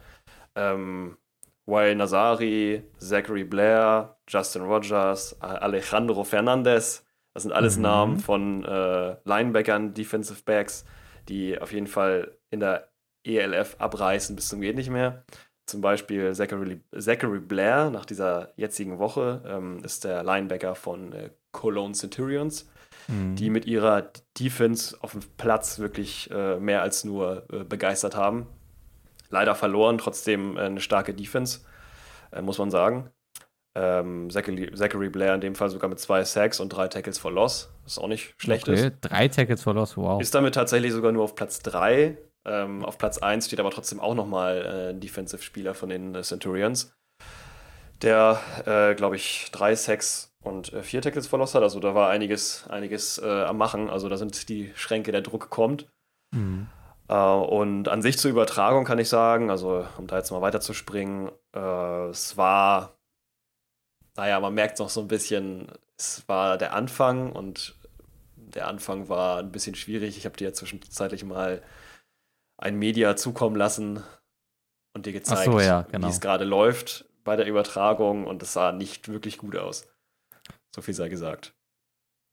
Ähm, 0.55 1.17
Wael 1.65 1.95
Nazari, 1.95 2.83
Zachary 2.97 3.43
Blair, 3.43 4.17
Justin 4.27 4.63
Rogers, 4.63 5.39
Alejandro 5.41 6.23
Fernandez. 6.23 7.05
Das 7.33 7.43
sind 7.43 7.51
alles 7.51 7.77
mhm. 7.77 7.83
Namen 7.83 8.19
von 8.19 8.65
äh, 8.65 9.15
Linebackern, 9.23 9.93
Defensive 9.93 10.41
Backs, 10.43 10.85
die 11.29 11.59
auf 11.59 11.71
jeden 11.71 11.87
Fall 11.87 12.37
in 12.49 12.59
der 12.59 12.88
ELF 13.37 13.75
abreißen 13.79 14.35
bis 14.35 14.49
zum 14.49 14.61
geht 14.61 14.75
nicht 14.75 14.89
mehr. 14.89 15.23
Zum 15.69 15.81
Beispiel 15.81 16.33
Zachary, 16.33 16.81
Zachary 16.97 17.39
Blair 17.39 17.91
nach 17.91 18.05
dieser 18.05 18.53
jetzigen 18.55 18.97
Woche 18.97 19.43
ähm, 19.45 19.83
ist 19.83 20.03
der 20.03 20.23
Linebacker 20.23 20.73
von 20.73 21.13
äh, 21.13 21.29
Cologne 21.51 21.93
Centurions, 21.93 22.67
mhm. 23.07 23.35
die 23.35 23.51
mit 23.51 23.65
ihrer 23.65 24.11
Defense 24.39 24.97
auf 25.01 25.11
dem 25.11 25.21
Platz 25.37 25.77
wirklich 25.77 26.29
äh, 26.31 26.59
mehr 26.59 26.81
als 26.81 27.03
nur 27.03 27.45
äh, 27.51 27.63
begeistert 27.63 28.15
haben. 28.15 28.47
Leider 29.29 29.53
verloren, 29.53 29.99
trotzdem 29.99 30.57
äh, 30.57 30.61
eine 30.61 30.81
starke 30.81 31.13
Defense, 31.13 31.59
äh, 32.31 32.41
muss 32.41 32.57
man 32.57 32.71
sagen. 32.71 33.11
Ähm, 33.75 34.31
Zachary, 34.31 34.73
Zachary, 34.73 35.09
Blair 35.09 35.35
in 35.35 35.41
dem 35.41 35.53
Fall 35.53 35.69
sogar 35.69 35.89
mit 35.89 35.99
zwei 35.99 36.23
Sacks 36.23 36.59
und 36.59 36.69
drei 36.69 36.87
Tackles 36.87 37.19
for 37.19 37.31
Loss, 37.31 37.71
was 37.83 37.99
auch 37.99 38.07
nicht 38.07 38.33
schlecht 38.37 38.67
okay, 38.67 38.87
ist. 38.87 38.93
Drei 39.01 39.27
Tackles 39.27 39.61
for 39.61 39.75
Loss, 39.75 39.95
wow. 39.95 40.19
Ist 40.19 40.33
damit 40.33 40.55
tatsächlich 40.55 40.91
sogar 40.91 41.11
nur 41.11 41.23
auf 41.23 41.35
Platz 41.35 41.59
drei 41.59 42.17
ähm, 42.45 42.85
auf 42.85 42.97
Platz 42.97 43.17
1 43.17 43.47
steht 43.47 43.59
aber 43.59 43.71
trotzdem 43.71 43.99
auch 43.99 44.15
nochmal 44.15 44.65
äh, 44.65 44.89
ein 44.91 44.99
Defensive-Spieler 44.99 45.73
von 45.73 45.89
den 45.89 46.15
äh, 46.15 46.21
Centurions, 46.21 46.93
der, 48.01 48.39
äh, 48.65 48.95
glaube 48.95 49.15
ich, 49.15 49.49
drei 49.51 49.75
Sacks 49.75 50.33
und 50.41 50.71
äh, 50.73 50.83
vier 50.83 51.01
Tackles 51.01 51.27
verlost 51.27 51.55
hat. 51.55 51.63
Also 51.63 51.79
da 51.79 51.95
war 51.95 52.09
einiges, 52.09 52.67
einiges 52.69 53.17
äh, 53.17 53.43
am 53.43 53.57
Machen. 53.57 53.89
Also 53.89 54.07
da 54.09 54.17
sind 54.17 54.47
die 54.49 54.71
Schränke, 54.75 55.11
der 55.11 55.21
Druck 55.21 55.49
kommt. 55.49 55.87
Mhm. 56.33 56.67
Äh, 57.09 57.15
und 57.15 57.89
an 57.89 58.01
sich 58.01 58.17
zur 58.17 58.31
Übertragung 58.31 58.85
kann 58.85 58.99
ich 58.99 59.09
sagen, 59.09 59.49
also 59.49 59.85
um 59.97 60.07
da 60.07 60.17
jetzt 60.17 60.31
mal 60.31 60.41
weiterzuspringen, 60.41 61.31
es 61.51 62.37
war, 62.37 62.95
naja, 64.15 64.39
man 64.39 64.53
merkt 64.53 64.77
noch 64.77 64.89
so 64.89 65.01
ein 65.01 65.07
bisschen, 65.07 65.67
es 65.97 66.23
war 66.27 66.59
der 66.59 66.73
Anfang 66.73 67.31
und 67.31 67.75
der 68.35 68.67
Anfang 68.67 69.09
war 69.09 69.39
ein 69.39 69.51
bisschen 69.51 69.75
schwierig. 69.75 70.17
Ich 70.17 70.25
habe 70.25 70.37
dir 70.37 70.45
ja 70.45 70.53
zwischenzeitlich 70.53 71.23
mal 71.23 71.61
ein 72.59 72.77
Media 72.77 73.15
zukommen 73.15 73.55
lassen 73.55 74.03
und 74.93 75.05
dir 75.05 75.13
gezeigt, 75.13 75.45
so, 75.45 75.59
ja, 75.59 75.83
genau. 75.83 76.07
wie 76.07 76.11
es 76.11 76.21
gerade 76.21 76.45
läuft 76.45 77.05
bei 77.23 77.35
der 77.35 77.47
Übertragung 77.47 78.25
und 78.25 78.43
es 78.43 78.53
sah 78.53 78.71
nicht 78.71 79.07
wirklich 79.07 79.37
gut 79.37 79.55
aus. 79.55 79.87
So 80.75 80.81
viel 80.81 80.93
sei 80.93 81.09
gesagt. 81.09 81.55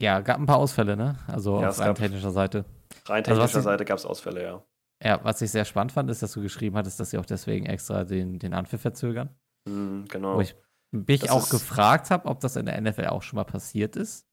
Ja, 0.00 0.21
gab 0.21 0.38
ein 0.38 0.47
paar 0.47 0.59
Ausfälle, 0.59 0.97
ne? 0.97 1.18
Also 1.26 1.61
ja, 1.61 1.71
auf 1.71 1.78
rein 1.78 1.95
technischer 1.95 2.30
Seite. 2.30 2.64
Rein 3.06 3.25
also 3.25 3.40
technischer 3.40 3.42
also, 3.42 3.61
Seite 3.62 3.85
gab 3.85 3.99
es 3.99 4.04
Ausfälle, 4.04 4.42
ja. 4.42 4.62
Ja, 5.02 5.23
was 5.25 5.40
ich 5.42 5.50
sehr 5.50 5.64
spannend 5.64 5.92
fand, 5.92 6.11
ist, 6.11 6.23
dass 6.23 6.33
du 6.33 6.42
geschrieben 6.42 6.76
hattest, 6.76 6.99
dass 7.00 7.11
sie 7.11 7.18
auch 7.18 7.26
deswegen 7.26 7.66
extra 7.66 8.04
den, 8.04 8.38
den 8.38 8.54
Anpfiff 8.54 8.80
verzögern. 8.80 9.35
Mm, 9.68 10.04
genau. 10.09 10.37
Wo 10.37 10.40
ich 10.40 10.54
mich 10.90 11.21
das 11.21 11.30
auch 11.30 11.49
gefragt 11.49 12.11
habe, 12.11 12.28
ob 12.28 12.40
das 12.40 12.56
in 12.56 12.66
der 12.66 12.80
NFL 12.80 13.06
auch 13.06 13.23
schon 13.23 13.37
mal 13.37 13.45
passiert 13.45 13.97
ist. 13.97 14.26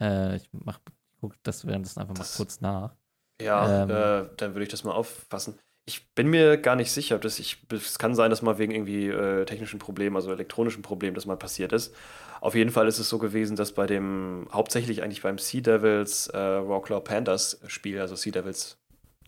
Äh, 0.00 0.36
ich 0.36 0.48
mach, 0.52 0.80
ich 1.12 1.20
gucke 1.20 1.36
das 1.42 1.66
währenddessen 1.66 2.00
einfach 2.00 2.16
mal 2.16 2.26
kurz 2.36 2.60
nach. 2.60 2.96
Ja, 3.40 3.82
ähm, 3.82 3.90
äh, 3.90 4.28
dann 4.36 4.54
würde 4.54 4.62
ich 4.62 4.68
das 4.68 4.84
mal 4.84 4.92
auffassen. 4.92 5.58
Ich 5.88 6.12
bin 6.14 6.28
mir 6.28 6.56
gar 6.56 6.74
nicht 6.74 6.90
sicher, 6.90 7.14
ob 7.14 7.22
das, 7.22 7.38
ich, 7.38 7.58
es 7.70 7.98
kann 7.98 8.14
sein, 8.14 8.30
dass 8.30 8.42
mal 8.42 8.58
wegen 8.58 8.72
irgendwie 8.72 9.08
äh, 9.08 9.44
technischen 9.44 9.78
Problemen, 9.78 10.16
also 10.16 10.32
elektronischen 10.32 10.82
Problemen, 10.82 11.14
das 11.14 11.26
mal 11.26 11.36
passiert 11.36 11.72
ist. 11.72 11.94
Auf 12.40 12.54
jeden 12.54 12.70
Fall 12.70 12.88
ist 12.88 12.98
es 12.98 13.08
so 13.08 13.18
gewesen, 13.18 13.56
dass 13.56 13.72
bei 13.72 13.86
dem, 13.86 14.48
hauptsächlich 14.52 15.02
eigentlich 15.02 15.22
beim 15.22 15.38
Sea 15.38 15.60
Devils 15.60 16.26
äh, 16.28 16.38
Rawclaw 16.38 17.00
Panthers 17.00 17.60
Spiel, 17.66 18.00
also 18.00 18.16
Sea 18.16 18.32
Devils, 18.32 18.78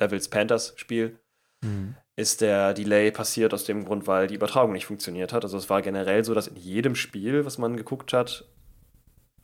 Devils 0.00 0.28
Panthers 0.28 0.72
Spiel, 0.76 1.18
mhm. 1.62 1.94
ist 2.16 2.40
der 2.40 2.74
Delay 2.74 3.12
passiert 3.12 3.54
aus 3.54 3.64
dem 3.64 3.84
Grund, 3.84 4.06
weil 4.06 4.26
die 4.26 4.34
Übertragung 4.34 4.72
nicht 4.72 4.86
funktioniert 4.86 5.32
hat. 5.32 5.44
Also 5.44 5.58
es 5.58 5.70
war 5.70 5.80
generell 5.82 6.24
so, 6.24 6.34
dass 6.34 6.48
in 6.48 6.56
jedem 6.56 6.96
Spiel, 6.96 7.44
was 7.44 7.58
man 7.58 7.76
geguckt 7.76 8.12
hat, 8.12 8.44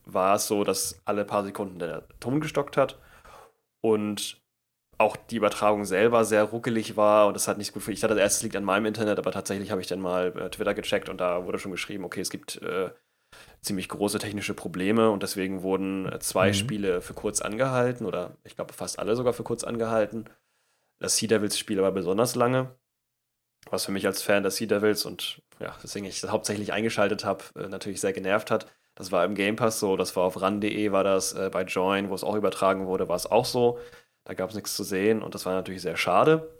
war 0.04 0.35
es 0.35 0.49
so, 0.49 0.64
dass 0.64 1.00
alle 1.04 1.25
paar 1.25 1.44
Sekunden 1.44 1.78
der 1.78 2.09
Ton 2.21 2.40
gestockt 2.40 2.76
hat 2.76 2.99
und 3.80 4.44
auch 4.99 5.17
die 5.17 5.37
Übertragung 5.37 5.85
selber 5.85 6.25
sehr 6.25 6.45
ruckelig 6.45 6.97
war 6.97 7.27
und 7.27 7.35
das 7.35 7.49
hat 7.49 7.59
nicht 7.59 7.73
gut 7.73 7.83
für. 7.83 7.93
Ich 7.93 8.01
dachte, 8.01 8.19
erstes 8.19 8.43
liegt 8.43 8.57
an 8.57 8.65
meinem 8.65 8.87
Internet, 8.87 9.19
aber 9.19 9.33
tatsächlich 9.33 9.71
habe 9.71 9.81
ich 9.81 9.87
dann 9.87 10.01
mal 10.01 10.37
äh, 10.39 10.51
Twitter 10.51 10.75
gecheckt 10.75 11.09
und 11.09 11.21
da 11.21 11.45
wurde 11.47 11.59
schon 11.59 11.73
geschrieben, 11.73 12.05
okay, 12.05 12.21
es 12.21 12.31
gibt 12.31 12.63
äh, 12.63 12.91
ziemlich 13.61 13.89
große 13.89 14.19
technische 14.19 14.55
Probleme 14.55 15.11
und 15.11 15.23
deswegen 15.23 15.63
wurden 15.63 16.11
äh, 16.13 16.19
zwei 16.21 16.49
mhm. 16.49 16.55
Spiele 16.55 17.01
für 17.01 17.15
kurz 17.15 17.41
angehalten 17.41 18.07
oder 18.07 18.37
ich 18.45 18.57
glaube 18.57 18.73
fast 18.73 18.99
alle 18.99 19.17
sogar 19.17 19.33
für 19.33 19.43
kurz 19.43 19.65
angehalten. 19.65 20.27
Das 20.99 21.17
Sea 21.17 21.29
Devils 21.29 21.59
Spiel 21.59 21.79
aber 21.79 21.93
besonders 21.93 22.35
lange, 22.35 22.75
was 23.71 23.85
für 23.85 23.93
mich 23.93 24.07
als 24.07 24.23
Fan 24.23 24.43
der 24.43 24.53
Sea 24.53 24.67
Devils 24.67 25.05
und 25.05 25.43
ja, 25.61 25.75
deswegen 25.83 26.07
ich 26.07 26.21
das 26.21 26.31
hauptsächlich 26.31 26.73
eingeschaltet 26.73 27.25
habe, 27.25 27.45
äh, 27.57 27.69
natürlich 27.69 28.01
sehr 28.01 28.13
genervt 28.13 28.51
hat. 28.51 28.67
Das 28.95 29.11
war 29.11 29.25
im 29.25 29.35
Game 29.35 29.57
Pass 29.57 29.81
so, 29.81 29.97
das 29.97 30.15
war 30.15 30.25
auf 30.25 30.41
ran.de, 30.41 30.93
war 30.93 31.03
das 31.03 31.33
äh, 31.33 31.51
bei 31.53 31.63
Join, 31.63 32.11
wo 32.11 32.15
es 32.15 32.23
auch 32.23 32.37
übertragen 32.37 32.87
wurde, 32.87 33.09
war 33.09 33.17
es 33.17 33.27
auch 33.27 33.45
so. 33.45 33.79
Da 34.25 34.35
gab 34.35 34.50
es 34.50 34.57
nichts 34.57 34.75
zu 34.75 34.85
sehen 34.85 35.23
und 35.23 35.35
das 35.35 35.45
war 35.47 35.54
natürlich 35.54 35.83
sehr 35.83 35.97
schade. 35.97 36.59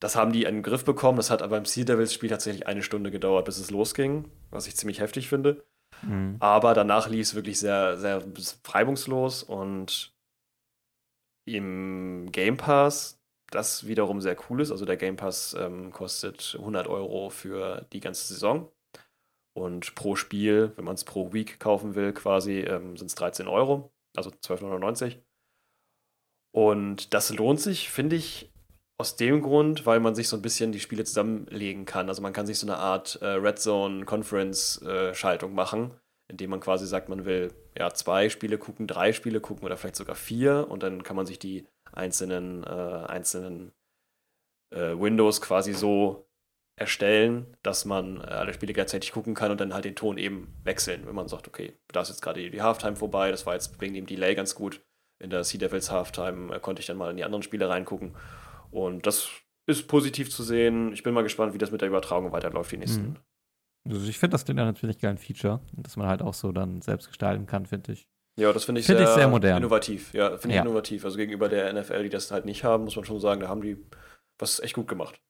Das 0.00 0.16
haben 0.16 0.32
die 0.32 0.44
in 0.44 0.56
den 0.56 0.62
Griff 0.62 0.84
bekommen. 0.84 1.16
Das 1.16 1.30
hat 1.30 1.42
aber 1.42 1.58
im 1.58 1.66
Sea 1.66 1.84
Devils-Spiel 1.84 2.30
tatsächlich 2.30 2.66
eine 2.66 2.82
Stunde 2.82 3.10
gedauert, 3.10 3.44
bis 3.44 3.58
es 3.58 3.70
losging, 3.70 4.30
was 4.50 4.66
ich 4.66 4.76
ziemlich 4.76 5.00
heftig 5.00 5.28
finde. 5.28 5.62
Mhm. 6.02 6.36
Aber 6.40 6.74
danach 6.74 7.08
lief 7.08 7.26
es 7.26 7.34
wirklich 7.34 7.58
sehr, 7.58 7.98
sehr 7.98 8.24
reibungslos 8.66 9.42
und 9.42 10.14
im 11.46 12.30
Game 12.32 12.56
Pass, 12.56 13.20
das 13.50 13.86
wiederum 13.86 14.20
sehr 14.20 14.36
cool 14.48 14.60
ist. 14.60 14.70
Also 14.70 14.84
der 14.84 14.96
Game 14.96 15.16
Pass 15.16 15.54
ähm, 15.58 15.92
kostet 15.92 16.56
100 16.58 16.86
Euro 16.86 17.28
für 17.28 17.86
die 17.92 18.00
ganze 18.00 18.26
Saison. 18.26 18.70
Und 19.52 19.94
pro 19.96 20.16
Spiel, 20.16 20.72
wenn 20.76 20.84
man 20.84 20.94
es 20.94 21.04
pro 21.04 21.32
Week 21.32 21.58
kaufen 21.58 21.94
will, 21.94 22.12
quasi, 22.12 22.60
ähm, 22.60 22.96
sind 22.96 23.08
es 23.08 23.16
13 23.16 23.48
Euro, 23.48 23.92
also 24.16 24.30
12,99. 24.30 25.18
Und 26.52 27.14
das 27.14 27.30
lohnt 27.30 27.60
sich, 27.60 27.90
finde 27.90 28.16
ich, 28.16 28.50
aus 29.00 29.16
dem 29.16 29.40
Grund, 29.40 29.86
weil 29.86 29.98
man 29.98 30.14
sich 30.14 30.28
so 30.28 30.36
ein 30.36 30.42
bisschen 30.42 30.72
die 30.72 30.80
Spiele 30.80 31.04
zusammenlegen 31.04 31.86
kann. 31.86 32.08
Also 32.08 32.20
man 32.20 32.34
kann 32.34 32.46
sich 32.46 32.58
so 32.58 32.66
eine 32.66 32.76
Art 32.76 33.18
äh, 33.22 33.26
Red 33.26 33.58
Zone 33.58 34.04
Conference 34.04 34.82
äh, 34.82 35.14
Schaltung 35.14 35.54
machen, 35.54 35.94
indem 36.28 36.50
man 36.50 36.60
quasi 36.60 36.86
sagt, 36.86 37.08
man 37.08 37.24
will 37.24 37.50
ja 37.78 37.94
zwei 37.94 38.28
Spiele 38.28 38.58
gucken, 38.58 38.86
drei 38.86 39.14
Spiele 39.14 39.40
gucken 39.40 39.64
oder 39.64 39.78
vielleicht 39.78 39.96
sogar 39.96 40.16
vier 40.16 40.66
und 40.68 40.82
dann 40.82 41.02
kann 41.02 41.16
man 41.16 41.24
sich 41.24 41.38
die 41.38 41.66
einzelnen, 41.92 42.62
äh, 42.64 42.66
einzelnen 42.66 43.72
äh, 44.70 44.94
Windows 44.98 45.40
quasi 45.40 45.72
so 45.72 46.28
erstellen, 46.76 47.56
dass 47.62 47.86
man 47.86 48.18
äh, 48.20 48.24
alle 48.24 48.52
Spiele 48.52 48.74
gleichzeitig 48.74 49.12
gucken 49.12 49.34
kann 49.34 49.50
und 49.50 49.62
dann 49.62 49.72
halt 49.72 49.86
den 49.86 49.96
Ton 49.96 50.18
eben 50.18 50.54
wechseln, 50.62 51.06
wenn 51.06 51.14
man 51.14 51.28
sagt, 51.28 51.48
okay, 51.48 51.72
da 51.88 52.02
ist 52.02 52.10
jetzt 52.10 52.20
gerade 52.20 52.50
die 52.50 52.62
Halftime 52.62 52.96
vorbei, 52.96 53.30
das 53.30 53.46
war 53.46 53.54
jetzt 53.54 53.80
wegen 53.80 53.94
dem 53.94 54.06
Delay 54.06 54.34
ganz 54.34 54.54
gut 54.54 54.82
in 55.20 55.30
der 55.30 55.44
Sea 55.44 55.58
Devils 55.58 55.90
Halftime 55.90 56.54
äh, 56.54 56.60
konnte 56.60 56.80
ich 56.80 56.86
dann 56.86 56.96
mal 56.96 57.10
in 57.10 57.16
die 57.16 57.24
anderen 57.24 57.42
Spiele 57.42 57.68
reingucken. 57.68 58.16
Und 58.70 59.06
das 59.06 59.28
ist 59.66 59.86
positiv 59.86 60.30
zu 60.30 60.42
sehen. 60.42 60.92
Ich 60.92 61.02
bin 61.02 61.14
mal 61.14 61.22
gespannt, 61.22 61.54
wie 61.54 61.58
das 61.58 61.70
mit 61.70 61.80
der 61.80 61.88
Übertragung 61.88 62.32
weiterläuft, 62.32 62.72
die 62.72 62.78
nächsten. 62.78 63.10
Mhm. 63.10 63.16
Also 63.88 64.08
ich 64.08 64.18
finde 64.18 64.34
das 64.34 64.44
klingt 64.44 64.58
ja 64.58 64.64
natürlich 64.66 64.98
geil 64.98 65.12
ein 65.12 65.18
Feature, 65.18 65.60
dass 65.72 65.96
man 65.96 66.06
halt 66.06 66.22
auch 66.22 66.34
so 66.34 66.52
dann 66.52 66.82
selbst 66.82 67.08
gestalten 67.08 67.46
kann, 67.46 67.66
finde 67.66 67.92
ich. 67.92 68.08
Ja, 68.36 68.52
das 68.52 68.64
finde 68.64 68.80
ich, 68.80 68.86
find 68.86 68.98
sehr, 68.98 69.08
ich 69.08 69.14
sehr 69.14 69.28
modern. 69.28 69.58
innovativ. 69.58 70.12
Ja, 70.12 70.30
finde 70.36 70.48
ich 70.48 70.56
ja. 70.56 70.62
innovativ. 70.62 71.04
Also 71.04 71.16
gegenüber 71.16 71.48
der 71.48 71.72
NFL, 71.72 72.02
die 72.04 72.08
das 72.08 72.30
halt 72.30 72.44
nicht 72.44 72.64
haben, 72.64 72.84
muss 72.84 72.96
man 72.96 73.04
schon 73.04 73.20
sagen, 73.20 73.40
da 73.40 73.48
haben 73.48 73.62
die 73.62 73.76
was 74.38 74.60
echt 74.60 74.74
gut 74.74 74.88
gemacht. 74.88 75.20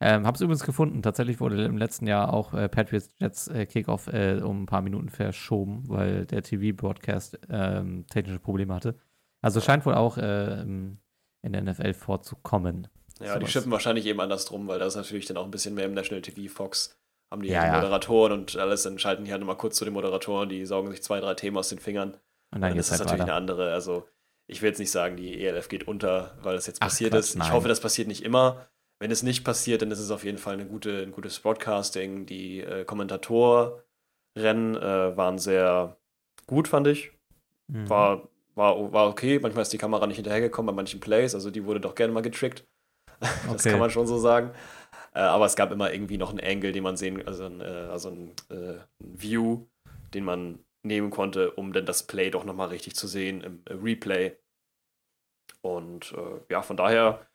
Ja, 0.00 0.16
ähm, 0.16 0.26
hab's 0.26 0.40
übrigens 0.40 0.64
gefunden. 0.64 1.02
Tatsächlich 1.02 1.40
wurde 1.40 1.64
im 1.64 1.78
letzten 1.78 2.06
Jahr 2.06 2.32
auch 2.32 2.52
äh, 2.52 2.68
Patriots 2.68 3.10
Jets 3.18 3.48
äh, 3.48 3.66
Kickoff 3.66 4.08
äh, 4.08 4.40
um 4.42 4.64
ein 4.64 4.66
paar 4.66 4.82
Minuten 4.82 5.08
verschoben, 5.08 5.84
weil 5.88 6.26
der 6.26 6.42
TV-Broadcast 6.42 7.38
ähm, 7.48 8.06
technische 8.08 8.40
Probleme 8.40 8.74
hatte. 8.74 8.98
Also 9.40 9.60
scheint 9.60 9.86
wohl 9.86 9.94
auch 9.94 10.18
äh, 10.18 10.62
in 10.62 10.98
der 11.42 11.62
NFL 11.62 11.94
vorzukommen. 11.94 12.88
Ja, 13.20 13.34
sowas. 13.34 13.40
die 13.40 13.50
schippen 13.50 13.70
wahrscheinlich 13.70 14.06
eben 14.06 14.20
andersrum, 14.20 14.66
weil 14.66 14.78
das 14.78 14.96
natürlich 14.96 15.26
dann 15.26 15.36
auch 15.36 15.44
ein 15.44 15.50
bisschen 15.50 15.74
mehr 15.74 15.84
im 15.84 15.94
National 15.94 16.22
TV 16.22 16.52
Fox 16.52 16.98
haben 17.34 17.42
die 17.42 17.48
ja, 17.48 17.66
ja. 17.66 17.74
Moderatoren 17.74 18.32
und 18.32 18.56
alles, 18.56 18.84
dann 18.84 18.98
schalten 18.98 19.24
die 19.24 19.32
halt 19.32 19.40
nochmal 19.40 19.56
kurz 19.56 19.76
zu 19.76 19.84
den 19.84 19.94
Moderatoren, 19.94 20.48
die 20.48 20.64
saugen 20.66 20.90
sich 20.90 21.02
zwei, 21.02 21.20
drei 21.20 21.34
Themen 21.34 21.56
aus 21.56 21.68
den 21.68 21.78
Fingern. 21.80 22.12
Und 22.52 22.60
dann, 22.60 22.70
dann 22.70 22.78
ist 22.78 22.90
das 22.90 23.00
halt 23.00 23.08
natürlich 23.08 23.22
weiter. 23.22 23.32
eine 23.32 23.40
andere. 23.40 23.72
Also 23.72 24.06
ich 24.46 24.62
will 24.62 24.68
jetzt 24.68 24.78
nicht 24.78 24.92
sagen, 24.92 25.16
die 25.16 25.44
ELF 25.44 25.68
geht 25.68 25.88
unter, 25.88 26.38
weil 26.42 26.54
das 26.54 26.66
jetzt 26.66 26.80
Ach, 26.80 26.86
passiert 26.86 27.10
Quatsch, 27.10 27.20
ist. 27.20 27.30
Ich 27.30 27.36
nein. 27.36 27.52
hoffe, 27.52 27.68
das 27.68 27.80
passiert 27.80 28.08
nicht 28.08 28.22
immer. 28.22 28.66
Wenn 29.00 29.10
es 29.10 29.22
nicht 29.22 29.44
passiert, 29.44 29.82
dann 29.82 29.90
ist 29.90 29.98
es 29.98 30.10
auf 30.10 30.24
jeden 30.24 30.38
Fall 30.38 30.54
eine 30.54 30.66
gute, 30.66 31.02
ein 31.02 31.12
gutes 31.12 31.40
Broadcasting. 31.40 32.26
Die 32.26 32.60
äh, 32.60 32.84
Kommentatoren 32.84 33.82
äh, 34.76 35.16
waren 35.16 35.38
sehr 35.38 35.98
gut, 36.46 36.68
fand 36.68 36.86
ich. 36.86 37.12
Mhm. 37.68 37.88
War, 37.88 38.28
war, 38.54 38.92
war 38.92 39.08
okay. 39.08 39.38
Manchmal 39.40 39.62
ist 39.62 39.72
die 39.72 39.78
Kamera 39.78 40.06
nicht 40.06 40.16
hinterhergekommen 40.16 40.68
bei 40.74 40.76
manchen 40.76 41.00
Plays. 41.00 41.34
Also 41.34 41.50
die 41.50 41.64
wurde 41.64 41.80
doch 41.80 41.94
gerne 41.94 42.12
mal 42.12 42.22
getrickt. 42.22 42.66
Das 43.52 43.66
Okay. 43.66 43.70
kann 43.70 43.80
man 43.80 43.90
schon 43.90 44.06
so 44.06 44.18
sagen. 44.18 44.52
Äh, 45.14 45.20
aber 45.20 45.46
es 45.46 45.56
gab 45.56 45.72
immer 45.72 45.92
irgendwie 45.92 46.18
noch 46.18 46.30
einen 46.30 46.40
Angle, 46.40 46.72
den 46.72 46.82
man 46.82 46.96
sehen, 46.96 47.26
also 47.26 47.44
ein, 47.46 47.60
äh, 47.60 47.64
also 47.64 48.10
ein, 48.10 48.32
äh, 48.50 48.78
ein 49.02 49.22
View, 49.22 49.66
den 50.14 50.24
man 50.24 50.60
nehmen 50.84 51.10
konnte, 51.10 51.52
um 51.52 51.72
dann 51.72 51.86
das 51.86 52.04
Play 52.06 52.30
doch 52.30 52.44
nochmal 52.44 52.68
richtig 52.68 52.96
zu 52.96 53.06
sehen 53.08 53.42
im 53.42 53.62
äh, 53.66 53.74
Replay. 53.74 54.36
Und 55.62 56.14
ja, 56.50 56.62
von 56.62 56.76
daher 56.76 57.26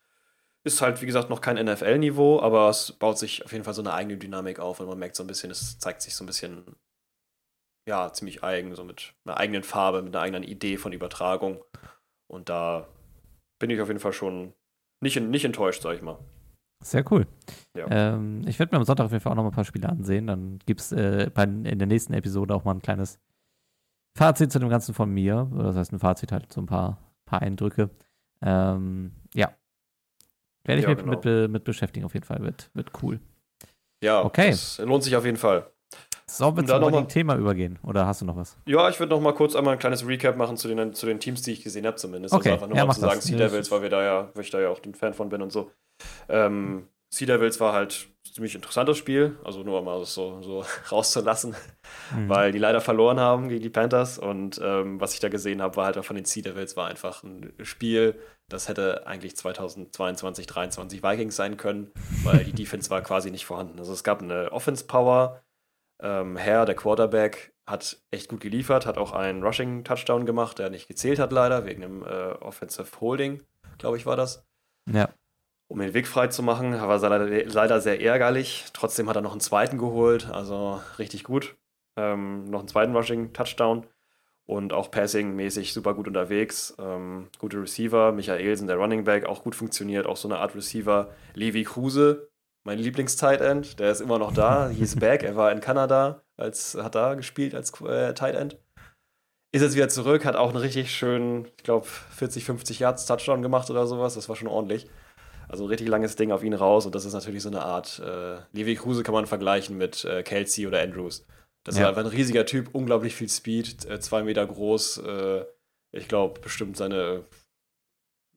ist 0.64 0.82
halt, 0.82 1.00
wie 1.00 1.06
gesagt, 1.06 1.30
noch 1.30 1.40
kein 1.40 1.64
NFL-Niveau, 1.64 2.40
aber 2.40 2.68
es 2.68 2.92
baut 2.92 3.18
sich 3.18 3.44
auf 3.44 3.52
jeden 3.52 3.64
Fall 3.64 3.74
so 3.74 3.82
eine 3.82 3.94
eigene 3.94 4.18
Dynamik 4.18 4.58
auf 4.60 4.80
und 4.80 4.86
man 4.86 4.98
merkt 4.98 5.16
so 5.16 5.24
ein 5.24 5.26
bisschen, 5.26 5.50
es 5.50 5.78
zeigt 5.78 6.02
sich 6.02 6.14
so 6.14 6.24
ein 6.24 6.26
bisschen, 6.26 6.76
ja, 7.88 8.12
ziemlich 8.12 8.44
eigen, 8.44 8.74
so 8.74 8.84
mit 8.84 9.14
einer 9.24 9.38
eigenen 9.38 9.62
Farbe, 9.62 10.02
mit 10.02 10.14
einer 10.14 10.22
eigenen 10.22 10.42
Idee 10.42 10.76
von 10.76 10.92
Übertragung. 10.92 11.64
Und 12.30 12.48
da 12.48 12.86
bin 13.58 13.70
ich 13.70 13.80
auf 13.80 13.88
jeden 13.88 14.00
Fall 14.00 14.12
schon 14.12 14.52
nicht, 15.02 15.18
nicht 15.20 15.44
enttäuscht, 15.44 15.82
sag 15.82 15.96
ich 15.96 16.02
mal. 16.02 16.18
Sehr 16.82 17.10
cool. 17.12 17.26
Ja. 17.76 17.86
Ähm, 17.90 18.42
ich 18.46 18.58
werde 18.58 18.74
mir 18.74 18.78
am 18.78 18.84
Sonntag 18.84 19.04
auf 19.04 19.12
jeden 19.12 19.22
Fall 19.22 19.32
auch 19.32 19.36
noch 19.36 19.42
mal 19.42 19.50
ein 19.50 19.54
paar 19.54 19.64
Spiele 19.64 19.88
ansehen. 19.88 20.26
Dann 20.26 20.58
gibt 20.64 20.80
es 20.80 20.92
äh, 20.92 21.30
in 21.36 21.78
der 21.78 21.86
nächsten 21.86 22.14
Episode 22.14 22.54
auch 22.54 22.64
mal 22.64 22.72
ein 22.72 22.82
kleines 22.82 23.18
Fazit 24.16 24.50
zu 24.50 24.58
dem 24.58 24.70
Ganzen 24.70 24.94
von 24.94 25.10
mir. 25.10 25.50
Das 25.54 25.76
heißt, 25.76 25.92
ein 25.92 25.98
Fazit 25.98 26.32
halt 26.32 26.52
so 26.52 26.60
ein 26.60 26.66
paar, 26.66 26.98
paar 27.26 27.42
Eindrücke. 27.42 27.90
Ähm, 28.42 29.12
ja. 29.34 29.54
Werde 30.64 30.80
ich 30.80 30.84
Ja, 30.88 30.94
mich 30.94 31.04
genau. 31.04 31.20
mit, 31.22 31.50
mit 31.50 31.64
beschäftigen, 31.64 32.04
auf 32.06 32.14
jeden 32.14 32.26
Fall. 32.26 32.40
Wird, 32.42 32.70
wird 32.74 32.90
cool. 33.02 33.20
Ja, 34.02 34.22
Okay. 34.24 34.50
das 34.50 34.78
lohnt 34.78 35.04
sich 35.04 35.16
auf 35.16 35.24
jeden 35.24 35.36
Fall. 35.36 35.70
Sollen 36.26 36.56
wir 36.56 36.64
zum 36.64 36.74
noch 36.80 36.80
mal- 36.82 36.92
heutigen 36.92 37.08
Thema 37.08 37.36
übergehen? 37.36 37.78
Oder 37.82 38.06
hast 38.06 38.20
du 38.20 38.24
noch 38.24 38.36
was? 38.36 38.56
Ja, 38.66 38.88
ich 38.88 39.00
würde 39.00 39.10
noch 39.14 39.20
mal 39.20 39.34
kurz 39.34 39.56
einmal 39.56 39.72
ein 39.74 39.78
kleines 39.80 40.06
Recap 40.06 40.36
machen 40.36 40.56
zu 40.56 40.68
den, 40.68 40.94
zu 40.94 41.06
den 41.06 41.18
Teams, 41.18 41.42
die 41.42 41.52
ich 41.52 41.64
gesehen 41.64 41.86
habe, 41.86 41.96
zumindest. 41.96 42.32
Okay, 42.34 42.50
Also 42.50 42.54
einfach 42.54 42.68
nur 42.68 42.76
ja, 42.76 42.84
mal 42.86 42.94
zu 42.94 43.00
sagen. 43.00 43.20
Sea 43.20 43.36
Devils, 43.36 43.70
weil 43.72 43.82
wir 43.82 43.90
da 43.90 44.02
ja, 44.04 44.30
weil 44.34 44.44
ich 44.44 44.50
da 44.50 44.60
ja 44.60 44.68
auch 44.68 44.80
ein 44.84 44.94
Fan 44.94 45.12
von 45.12 45.28
bin 45.28 45.42
und 45.42 45.50
so. 45.50 45.72
Ähm, 46.28 46.86
sea 47.12 47.26
Devils 47.26 47.58
war 47.58 47.72
halt 47.72 48.08
ein 48.28 48.32
ziemlich 48.34 48.54
interessantes 48.54 48.96
Spiel, 48.96 49.36
also 49.44 49.64
nur 49.64 49.82
mal 49.82 50.04
so, 50.04 50.40
so 50.42 50.64
rauszulassen, 50.92 51.56
Mhm. 52.14 52.28
weil 52.28 52.52
die 52.52 52.58
leider 52.58 52.80
verloren 52.80 53.18
haben 53.18 53.48
gegen 53.48 53.62
die 53.62 53.68
Panthers 53.70 54.18
und 54.18 54.60
ähm, 54.62 55.00
was 55.00 55.14
ich 55.14 55.20
da 55.20 55.28
gesehen 55.28 55.60
habe, 55.60 55.76
war 55.76 55.86
halt 55.86 55.98
auch 55.98 56.04
von 56.04 56.14
den 56.16 56.24
Sea 56.24 56.42
Devils 56.44 56.76
war 56.76 56.86
einfach 56.88 57.24
ein 57.24 57.52
Spiel, 57.62 58.16
das 58.50 58.68
hätte 58.68 59.06
eigentlich 59.06 59.36
2022, 59.36 60.46
2023 60.46 61.02
Vikings 61.02 61.36
sein 61.36 61.56
können, 61.56 61.90
weil 62.24 62.44
die 62.44 62.52
Defense 62.52 62.90
war 62.90 63.00
quasi 63.00 63.30
nicht 63.30 63.46
vorhanden. 63.46 63.78
Also 63.78 63.92
es 63.92 64.04
gab 64.04 64.20
eine 64.20 64.52
Offense 64.52 64.84
Power, 64.84 65.42
ähm, 66.02 66.36
Herr, 66.36 66.66
der 66.66 66.74
Quarterback, 66.74 67.54
hat 67.66 67.98
echt 68.10 68.28
gut 68.28 68.40
geliefert, 68.40 68.84
hat 68.84 68.98
auch 68.98 69.12
einen 69.12 69.42
Rushing-Touchdown 69.42 70.26
gemacht, 70.26 70.58
der 70.58 70.68
nicht 70.70 70.88
gezählt 70.88 71.20
hat 71.20 71.32
leider, 71.32 71.64
wegen 71.64 71.84
einem 71.84 72.02
äh, 72.02 72.32
Offensive 72.40 73.00
Holding, 73.00 73.42
glaube 73.78 73.96
ich, 73.96 74.06
war 74.06 74.16
das. 74.16 74.44
Ja. 74.90 75.08
Um 75.68 75.78
den 75.78 75.94
Weg 75.94 76.08
frei 76.08 76.26
zu 76.26 76.42
machen, 76.42 76.72
war 76.72 77.02
er 77.02 77.08
leider, 77.08 77.44
leider 77.44 77.80
sehr 77.80 78.00
ärgerlich. 78.02 78.64
Trotzdem 78.72 79.08
hat 79.08 79.14
er 79.14 79.22
noch 79.22 79.32
einen 79.32 79.40
zweiten 79.40 79.78
geholt, 79.78 80.28
also 80.28 80.80
richtig 80.98 81.22
gut. 81.22 81.56
Ähm, 81.96 82.44
noch 82.50 82.58
einen 82.58 82.68
zweiten 82.68 82.96
Rushing-Touchdown 82.96 83.86
und 84.50 84.72
auch 84.72 84.90
Passing-mäßig 84.90 85.72
super 85.72 85.94
gut 85.94 86.08
unterwegs. 86.08 86.74
Ähm, 86.80 87.28
gute 87.38 87.62
Receiver, 87.62 88.10
Michaelsen, 88.10 88.66
der 88.66 88.78
Running 88.78 89.04
Back, 89.04 89.24
auch 89.24 89.44
gut 89.44 89.54
funktioniert, 89.54 90.06
auch 90.06 90.16
so 90.16 90.26
eine 90.26 90.38
Art 90.38 90.56
Receiver. 90.56 91.12
Levi 91.34 91.62
Kruse, 91.62 92.28
mein 92.64 92.80
Lieblings-Tight 92.80 93.40
End, 93.40 93.78
der 93.78 93.92
ist 93.92 94.00
immer 94.00 94.18
noch 94.18 94.32
da, 94.32 94.68
he's 94.68 94.96
back, 94.96 95.22
er 95.22 95.36
war 95.36 95.52
in 95.52 95.60
Kanada, 95.60 96.24
als, 96.36 96.74
hat 96.74 96.96
da 96.96 97.14
gespielt 97.14 97.54
als 97.54 97.80
äh, 97.82 98.12
Tight 98.12 98.34
End. 98.34 98.58
Ist 99.52 99.62
jetzt 99.62 99.76
wieder 99.76 99.88
zurück, 99.88 100.24
hat 100.24 100.34
auch 100.34 100.48
einen 100.48 100.58
richtig 100.58 100.92
schönen, 100.92 101.44
ich 101.56 101.62
glaube, 101.62 101.86
40, 101.86 102.44
50 102.44 102.80
Yards 102.80 103.06
Touchdown 103.06 103.42
gemacht 103.42 103.70
oder 103.70 103.86
sowas, 103.86 104.14
das 104.14 104.28
war 104.28 104.34
schon 104.34 104.48
ordentlich. 104.48 104.88
Also 105.48 105.64
ein 105.64 105.68
richtig 105.68 105.86
langes 105.86 106.16
Ding 106.16 106.32
auf 106.32 106.42
ihn 106.42 106.54
raus 106.54 106.86
und 106.86 106.96
das 106.96 107.04
ist 107.04 107.12
natürlich 107.12 107.44
so 107.44 107.50
eine 107.50 107.62
Art, 107.62 108.02
äh, 108.04 108.38
Levi 108.52 108.74
Kruse 108.74 109.04
kann 109.04 109.14
man 109.14 109.26
vergleichen 109.26 109.78
mit 109.78 110.04
äh, 110.04 110.24
Kelsey 110.24 110.66
oder 110.66 110.82
Andrews. 110.82 111.24
Das 111.64 111.76
Ja. 111.76 111.82
ist 111.82 111.88
einfach 111.88 112.10
ein 112.10 112.16
riesiger 112.16 112.46
Typ, 112.46 112.70
unglaublich 112.74 113.14
viel 113.14 113.28
Speed, 113.28 113.84
äh, 113.86 114.00
zwei 114.00 114.22
Meter 114.22 114.46
groß, 114.46 114.98
äh, 114.98 115.44
ich 115.92 116.08
glaube 116.08 116.40
bestimmt 116.40 116.76
seine, 116.76 117.24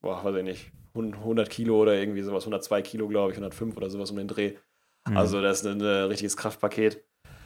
boah, 0.01 0.23
weiß 0.23 0.35
ich 0.37 0.43
nicht, 0.43 0.71
100 0.95 1.49
Kilo 1.49 1.81
oder 1.81 1.95
irgendwie 1.95 2.21
sowas, 2.21 2.45
102 2.45 2.81
Kilo, 2.81 3.07
glaube 3.07 3.31
ich, 3.31 3.37
105 3.37 3.75
oder 3.77 3.89
sowas 3.89 4.11
um 4.11 4.17
den 4.17 4.27
Dreh. 4.27 4.55
Mhm. 5.07 5.17
Also 5.17 5.41
das 5.41 5.61
ist 5.61 5.67
ein, 5.67 5.81
ein 5.81 6.05
richtiges 6.07 6.37
Kraftpaket. 6.37 7.03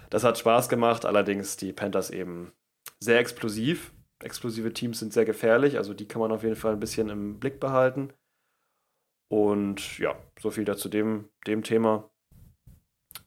Das 0.10 0.24
hat 0.24 0.38
Spaß 0.38 0.70
gemacht, 0.70 1.06
allerdings 1.06 1.58
die 1.58 1.74
Panthers 1.74 2.10
eben 2.10 2.54
sehr 3.00 3.20
explosiv. 3.20 3.94
Explosive 4.24 4.74
Teams 4.74 5.00
sind 5.00 5.14
sehr 5.14 5.26
gefährlich, 5.26 5.78
also 5.78 5.94
die 5.94 6.08
kann 6.08 6.20
man 6.22 6.32
auf 6.32 6.44
jeden 6.44 6.56
Fall 6.56 6.74
ein 6.74 6.80
bisschen 6.80 7.10
im 7.10 7.40
Blick 7.40 7.60
behalten. 7.60 8.12
Und 9.30 10.00
ja, 10.00 10.16
so 10.40 10.50
viel 10.52 10.66
dazu 10.66 10.90
dem, 10.90 11.30
dem 11.46 11.64
Thema. 11.64 12.10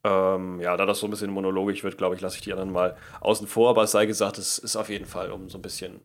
Ähm, 0.05 0.61
ja, 0.61 0.76
da 0.76 0.87
das 0.87 1.00
so 1.00 1.07
ein 1.07 1.11
bisschen 1.11 1.31
monologisch 1.31 1.85
wird, 1.85 1.98
glaube 1.98 2.14
ich, 2.14 2.20
lasse 2.20 2.37
ich 2.37 2.42
die 2.42 2.53
anderen 2.53 2.72
mal 2.72 2.96
außen 3.20 3.46
vor, 3.46 3.70
aber 3.70 3.83
es 3.83 3.90
sei 3.92 4.07
gesagt, 4.07 4.38
es 4.38 4.59
ist 4.59 4.76
auf 4.76 4.88
jeden 4.88 5.07
Fall, 5.07 5.31
um 5.31 5.48
so 5.50 5.59
ein 5.59 5.62
bisschen 5.62 6.00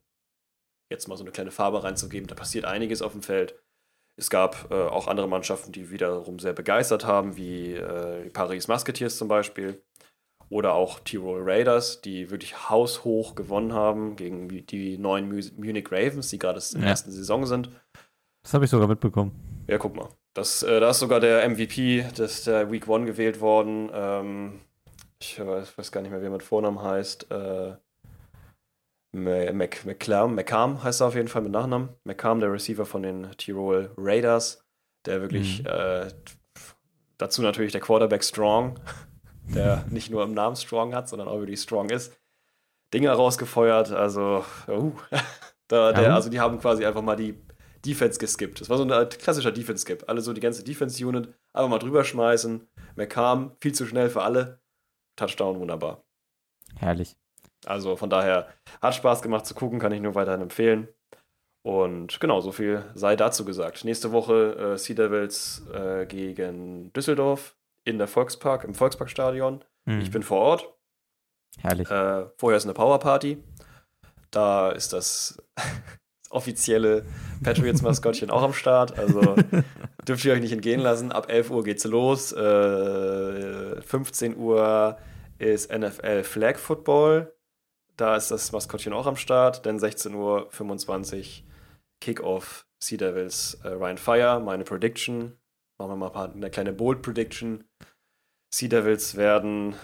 jetzt 0.92 1.08
mal 1.08 1.18
so 1.18 1.24
eine 1.24 1.32
kleine 1.32 1.52
Farbe 1.52 1.84
reinzugeben, 1.84 2.28
da 2.28 2.36
passiert 2.36 2.66
einiges 2.66 3.02
auf 3.02 3.14
dem 3.14 3.24
Feld. 3.24 3.56
Es 4.18 4.30
gab 4.30 4.72
äh, 4.72 4.76
auch 4.76 5.08
andere 5.08 5.28
Mannschaften, 5.28 5.72
die 5.72 5.90
wiederum 5.92 6.40
sehr 6.40 6.54
begeistert 6.54 7.06
haben, 7.06 7.36
wie 7.36 7.74
äh, 7.74 8.30
Paris 8.30 8.68
Musketeers 8.68 9.18
zum 9.18 9.28
Beispiel. 9.28 9.82
Oder 10.50 10.74
auch 10.74 11.00
Tirol 11.00 11.42
Raiders, 11.44 12.02
die 12.02 12.30
wirklich 12.30 12.70
haushoch 12.70 13.34
gewonnen 13.34 13.74
haben 13.74 14.16
gegen 14.16 14.48
die 14.48 14.98
neuen 14.98 15.28
Mu- 15.28 15.42
Munich 15.58 15.92
Ravens, 15.92 16.30
die 16.30 16.38
gerade 16.38 16.62
in 16.74 16.82
der 16.82 16.90
ersten 16.92 17.12
Saison 17.12 17.46
sind. 17.48 17.72
das 18.44 18.54
habe 18.54 18.66
ich 18.66 18.72
sogar 18.72 18.88
mitbekommen. 18.88 19.66
Ja, 19.68 19.80
guck 19.80 19.96
mal. 19.96 20.08
Das, 20.36 20.64
äh, 20.64 20.82
da 20.82 20.90
ist 20.90 21.00
sogar 21.00 21.22
der 21.22 21.50
MVP 21.50 22.04
des 22.18 22.44
der 22.44 22.70
Week 22.70 22.88
One 22.90 23.06
gewählt 23.06 23.40
worden. 23.40 23.90
Ähm, 23.94 24.62
ich 25.20 25.40
weiß, 25.40 25.78
weiß 25.78 25.92
gar 25.94 26.02
nicht 26.02 26.12
mehr, 26.12 26.22
wie 26.22 26.26
er 26.26 26.32
mit 26.32 26.44
Vornamen 26.44 26.82
heißt. 26.82 27.32
Äh, 27.32 27.76
McClam, 29.14 30.36
McCam 30.36 30.84
heißt 30.84 31.02
er 31.02 31.08
auf 31.08 31.16
jeden 31.16 31.30
Fall 31.30 31.42
mit 31.42 31.54
Nachnamen. 31.54 31.88
McCam, 32.04 32.42
der 32.42 32.52
Receiver 32.52 32.86
von 32.86 33.02
den 33.02 33.32
Tirol 33.38 33.92
Raiders, 33.98 34.66
der 35.06 35.22
wirklich 35.22 35.62
Mhm. 35.64 35.68
äh, 35.68 36.08
dazu 37.18 37.42
natürlich 37.42 37.72
der 37.72 37.80
Quarterback 37.80 38.26
Strong, 38.26 38.78
der 39.56 39.86
nicht 39.90 40.12
nur 40.12 40.22
im 40.24 40.34
Namen 40.34 40.58
Strong 40.58 40.94
hat, 40.94 41.08
sondern 41.08 41.30
auch 41.30 41.40
wirklich 41.40 41.62
Strong 41.62 41.90
ist. 41.92 42.14
Dinge 42.94 43.10
rausgefeuert, 43.10 43.94
also 43.94 44.44
uh, 44.68 44.92
da, 45.70 45.94
der, 45.94 46.14
also 46.14 46.30
die 46.30 46.42
haben 46.42 46.60
quasi 46.60 46.86
einfach 46.86 47.02
mal 47.02 47.16
die 47.16 47.40
Defense 47.86 48.20
geskippt. 48.20 48.62
Das 48.62 48.70
war 48.70 48.78
so 48.78 48.84
ein 48.84 49.10
klassischer 49.10 49.52
Defense-Skip. 49.52 50.06
Alle 50.08 50.22
so 50.22 50.34
die 50.34 50.42
ganze 50.42 50.64
Defense-Unit 50.64 51.34
einfach 51.54 51.70
mal 51.70 51.80
drüber 51.80 52.04
schmeißen. 52.04 52.68
McCam, 52.96 53.56
viel 53.62 53.74
zu 53.74 53.86
schnell 53.86 54.10
für 54.10 54.24
alle. 54.24 54.60
Touchdown, 55.16 55.60
wunderbar. 55.60 56.04
Herrlich. 56.78 57.16
Also 57.66 57.96
von 57.96 58.10
daher 58.10 58.50
hat 58.82 58.96
Spaß 58.96 59.22
gemacht 59.22 59.46
zu 59.46 59.56
gucken, 59.56 59.80
kann 59.80 59.92
ich 59.92 60.02
nur 60.02 60.16
weiterhin 60.16 60.42
empfehlen. 60.42 60.88
Und 61.64 62.20
genau, 62.20 62.42
so 62.42 62.52
viel 62.52 62.86
sei 62.94 63.16
dazu 63.16 63.44
gesagt. 63.44 63.86
Nächste 63.86 64.12
Woche 64.12 64.74
äh, 64.74 64.78
Sea 64.78 64.96
Devils 64.96 65.66
äh, 65.74 66.06
gegen 66.06 66.94
Düsseldorf 66.94 67.58
in 67.86 67.98
der 67.98 68.08
Volkspark, 68.08 68.64
im 68.64 68.76
Volksparkstadion. 68.76 69.64
Mhm. 69.86 70.00
Ich 70.02 70.12
bin 70.12 70.22
vor 70.22 70.42
Ort. 70.42 70.74
Herrlich. 71.60 71.90
Äh, 71.90 72.28
vorher 72.38 72.58
ist 72.58 72.66
eine 72.66 72.74
Powerparty. 72.74 73.42
Da 74.30 74.72
ist 74.72 74.94
das 74.94 75.42
offizielle 76.36 77.06
Patriots-Maskottchen 77.44 78.30
auch 78.30 78.44
am 78.44 78.54
Start. 78.54 78.98
Also 79.00 79.36
dürft 80.08 80.24
ihr 80.26 80.34
euch 80.34 80.42
nicht 80.42 80.52
entgehen 80.52 80.80
lassen. 80.82 81.12
Ab 81.12 81.32
11 81.32 81.50
Uhr 81.52 81.64
geht's 81.64 81.84
los. 81.86 82.32
Äh, 82.34 83.82
15 83.82 84.38
Uhr 84.38 84.98
ist 85.40 85.72
NFL 85.76 86.24
Flag 86.24 86.58
Football. 86.58 87.34
Da 87.98 88.16
ist 88.16 88.30
das 88.32 88.52
Maskottchen 88.52 88.94
auch 88.94 89.08
am 89.08 89.16
Start. 89.16 89.66
Dann 89.66 89.80
16 89.80 90.14
Uhr 90.14 90.48
25 90.52 91.46
Kickoff 92.02 92.66
Sea 92.84 92.98
Devils 92.98 93.58
äh, 93.64 93.70
Ryan 93.70 93.98
Fire. 93.98 94.40
Meine 94.40 94.64
Prediction. 94.64 95.38
Machen 95.78 95.92
wir 95.92 95.96
mal 95.96 96.08
ein 96.08 96.14
paar- 96.14 96.34
eine 96.34 96.50
kleine 96.50 96.74
Bold 96.74 97.02
Prediction. 97.02 97.64
Sea 98.54 98.70
Devils 98.70 99.16
werden 99.18 99.76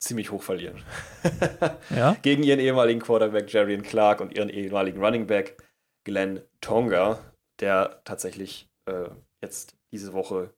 ziemlich 0.00 0.30
hoch 0.30 0.42
verlieren. 0.42 0.82
Ja? 1.90 2.16
Gegen 2.22 2.42
ihren 2.42 2.60
ehemaligen 2.60 3.00
Quarterback 3.00 3.52
Jarian 3.52 3.82
Clark 3.82 4.20
und 4.20 4.34
ihren 4.34 4.48
ehemaligen 4.48 5.02
Running 5.02 5.26
Back 5.26 5.56
Glenn 6.04 6.40
Tonga, 6.60 7.18
der 7.60 8.00
tatsächlich 8.04 8.68
äh, 8.86 9.08
jetzt 9.42 9.76
diese 9.92 10.12
Woche 10.12 10.54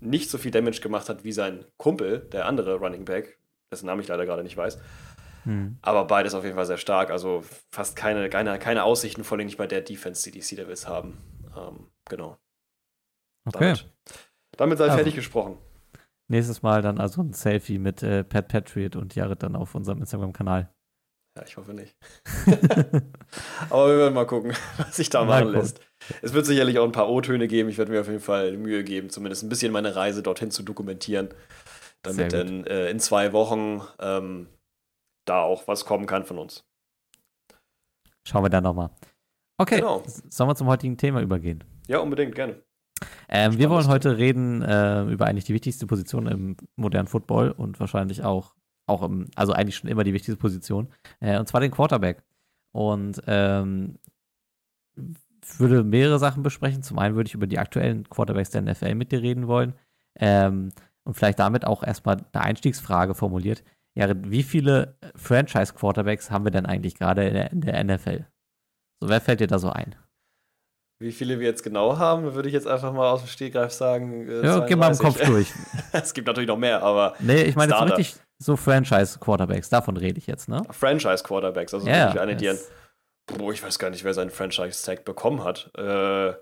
nicht 0.00 0.30
so 0.30 0.38
viel 0.38 0.50
Damage 0.50 0.80
gemacht 0.80 1.08
hat 1.08 1.24
wie 1.24 1.32
sein 1.32 1.64
Kumpel, 1.78 2.20
der 2.32 2.46
andere 2.46 2.76
Running 2.76 3.04
Back, 3.04 3.38
dessen 3.72 3.86
Namen 3.86 4.00
ich 4.00 4.08
leider 4.08 4.24
gerade 4.24 4.44
nicht 4.44 4.56
weiß. 4.56 4.78
Mhm. 5.44 5.78
Aber 5.82 6.04
beides 6.04 6.34
auf 6.34 6.44
jeden 6.44 6.56
Fall 6.56 6.66
sehr 6.66 6.76
stark. 6.76 7.10
Also 7.10 7.44
fast 7.70 7.96
keine, 7.96 8.28
keine, 8.28 8.58
keine 8.58 8.84
Aussichten, 8.84 9.24
vor 9.24 9.38
allem 9.38 9.46
nicht 9.46 9.58
bei 9.58 9.66
der 9.66 9.80
Defense, 9.80 10.22
die 10.24 10.32
die 10.32 10.42
Sea 10.42 10.56
Devils 10.56 10.86
haben. 10.86 11.18
Ähm, 11.56 11.90
genau. 12.08 12.38
Okay. 13.46 13.74
Damit, 13.74 13.86
damit 14.56 14.78
sei 14.78 14.84
Also. 14.84 14.96
fertig 14.96 15.14
gesprochen. 15.14 15.58
Nächstes 16.28 16.62
Mal 16.62 16.82
dann 16.82 16.98
also 16.98 17.22
ein 17.22 17.32
Selfie 17.32 17.78
mit 17.78 18.02
äh, 18.02 18.24
Pat 18.24 18.48
Patriot 18.48 18.96
und 18.96 19.14
Jared 19.14 19.42
dann 19.42 19.54
auf 19.54 19.74
unserem 19.74 19.98
Instagram-Kanal. 20.00 20.70
Ja, 21.36 21.44
ich 21.44 21.56
hoffe 21.56 21.74
nicht. 21.74 21.94
Aber 23.70 23.88
wir 23.88 23.98
werden 23.98 24.14
mal 24.14 24.26
gucken, 24.26 24.52
was 24.78 24.96
sich 24.96 25.10
da 25.10 25.24
Mal 25.24 25.44
machen 25.44 25.54
lässt. 25.54 25.80
es 26.22 26.32
wird 26.32 26.46
sicherlich 26.46 26.78
auch 26.78 26.84
ein 26.84 26.92
paar 26.92 27.08
O-Töne 27.08 27.46
geben. 27.46 27.68
Ich 27.68 27.78
werde 27.78 27.92
mir 27.92 28.00
auf 28.00 28.08
jeden 28.08 28.20
Fall 28.20 28.56
Mühe 28.56 28.82
geben, 28.82 29.10
zumindest 29.10 29.42
ein 29.42 29.48
bisschen 29.48 29.72
meine 29.72 29.94
Reise 29.94 30.22
dorthin 30.22 30.50
zu 30.50 30.62
dokumentieren, 30.62 31.28
damit 32.02 32.32
dann 32.32 32.64
äh, 32.64 32.90
in 32.90 32.98
zwei 33.00 33.32
Wochen 33.32 33.82
ähm, 34.00 34.48
da 35.26 35.42
auch 35.42 35.68
was 35.68 35.84
kommen 35.84 36.06
kann 36.06 36.24
von 36.24 36.38
uns. 36.38 36.64
Schauen 38.26 38.42
wir 38.42 38.50
dann 38.50 38.64
nochmal. 38.64 38.90
Okay, 39.58 39.76
genau. 39.76 40.02
sollen 40.28 40.50
wir 40.50 40.56
zum 40.56 40.66
heutigen 40.66 40.96
Thema 40.96 41.20
übergehen? 41.20 41.62
Ja, 41.86 41.98
unbedingt, 41.98 42.34
gerne. 42.34 42.62
Ähm, 43.28 43.58
wir 43.58 43.70
wollen 43.70 43.88
heute 43.88 44.16
reden 44.16 44.62
äh, 44.62 45.02
über 45.04 45.26
eigentlich 45.26 45.44
die 45.44 45.54
wichtigste 45.54 45.86
Position 45.86 46.26
im 46.26 46.56
modernen 46.76 47.08
Football 47.08 47.50
und 47.50 47.78
wahrscheinlich 47.80 48.24
auch, 48.24 48.54
auch 48.86 49.02
im, 49.02 49.28
also 49.34 49.52
eigentlich 49.52 49.76
schon 49.76 49.90
immer 49.90 50.04
die 50.04 50.14
wichtigste 50.14 50.40
Position, 50.40 50.88
äh, 51.20 51.38
und 51.38 51.48
zwar 51.48 51.60
den 51.60 51.70
Quarterback. 51.70 52.22
Und 52.72 53.22
ähm, 53.26 53.98
würde 55.58 55.84
mehrere 55.84 56.18
Sachen 56.18 56.42
besprechen. 56.42 56.82
Zum 56.82 56.98
einen 56.98 57.16
würde 57.16 57.28
ich 57.28 57.34
über 57.34 57.46
die 57.46 57.58
aktuellen 57.58 58.08
Quarterbacks 58.08 58.50
der 58.50 58.62
NFL 58.62 58.94
mit 58.94 59.12
dir 59.12 59.22
reden 59.22 59.46
wollen. 59.46 59.74
Ähm, 60.18 60.70
und 61.04 61.14
vielleicht 61.14 61.38
damit 61.38 61.64
auch 61.64 61.82
erstmal 61.82 62.16
eine 62.32 62.44
Einstiegsfrage 62.44 63.14
formuliert. 63.14 63.62
Jared, 63.96 64.30
wie 64.30 64.42
viele 64.42 64.98
Franchise-Quarterbacks 65.14 66.30
haben 66.30 66.44
wir 66.44 66.50
denn 66.50 66.66
eigentlich 66.66 66.96
gerade 66.96 67.26
in 67.26 67.34
der, 67.34 67.52
in 67.52 67.60
der 67.60 67.82
NFL? 67.82 68.26
So, 69.00 69.08
wer 69.08 69.20
fällt 69.20 69.40
dir 69.40 69.46
da 69.46 69.58
so 69.58 69.70
ein? 69.70 69.94
Wie 70.98 71.12
viele 71.12 71.38
wir 71.38 71.46
jetzt 71.46 71.62
genau 71.62 71.98
haben, 71.98 72.34
würde 72.34 72.48
ich 72.48 72.54
jetzt 72.54 72.66
einfach 72.66 72.92
mal 72.92 73.10
aus 73.10 73.20
dem 73.20 73.28
Stegreif 73.28 73.72
sagen. 73.72 74.26
Äh, 74.28 74.46
ja, 74.46 74.60
geh 74.60 74.76
mal 74.76 74.92
im 74.92 74.98
Kopf 74.98 75.22
durch. 75.24 75.52
es 75.92 76.14
gibt 76.14 76.26
natürlich 76.26 76.48
noch 76.48 76.56
mehr, 76.56 76.82
aber. 76.82 77.14
Nee, 77.20 77.42
ich 77.42 77.54
meine 77.54 77.72
jetzt 77.72 77.80
so 77.80 77.94
richtig 77.94 78.14
so 78.38 78.56
Franchise-Quarterbacks, 78.56 79.68
davon 79.68 79.96
rede 79.96 80.18
ich 80.18 80.26
jetzt, 80.26 80.48
ne? 80.48 80.62
Franchise-Quarterbacks, 80.70 81.74
also 81.74 81.86
ja, 81.86 82.06
wirklich 82.06 82.20
eine, 82.20 82.36
die 82.36 82.50
ein. 82.50 82.58
Boah, 83.26 83.52
ich 83.52 83.62
weiß 83.62 83.78
gar 83.78 83.90
nicht, 83.90 84.04
wer 84.04 84.14
seinen 84.14 84.30
Franchise-Tag 84.30 85.04
bekommen 85.04 85.42
hat. 85.42 85.70
Äh, 85.76 86.34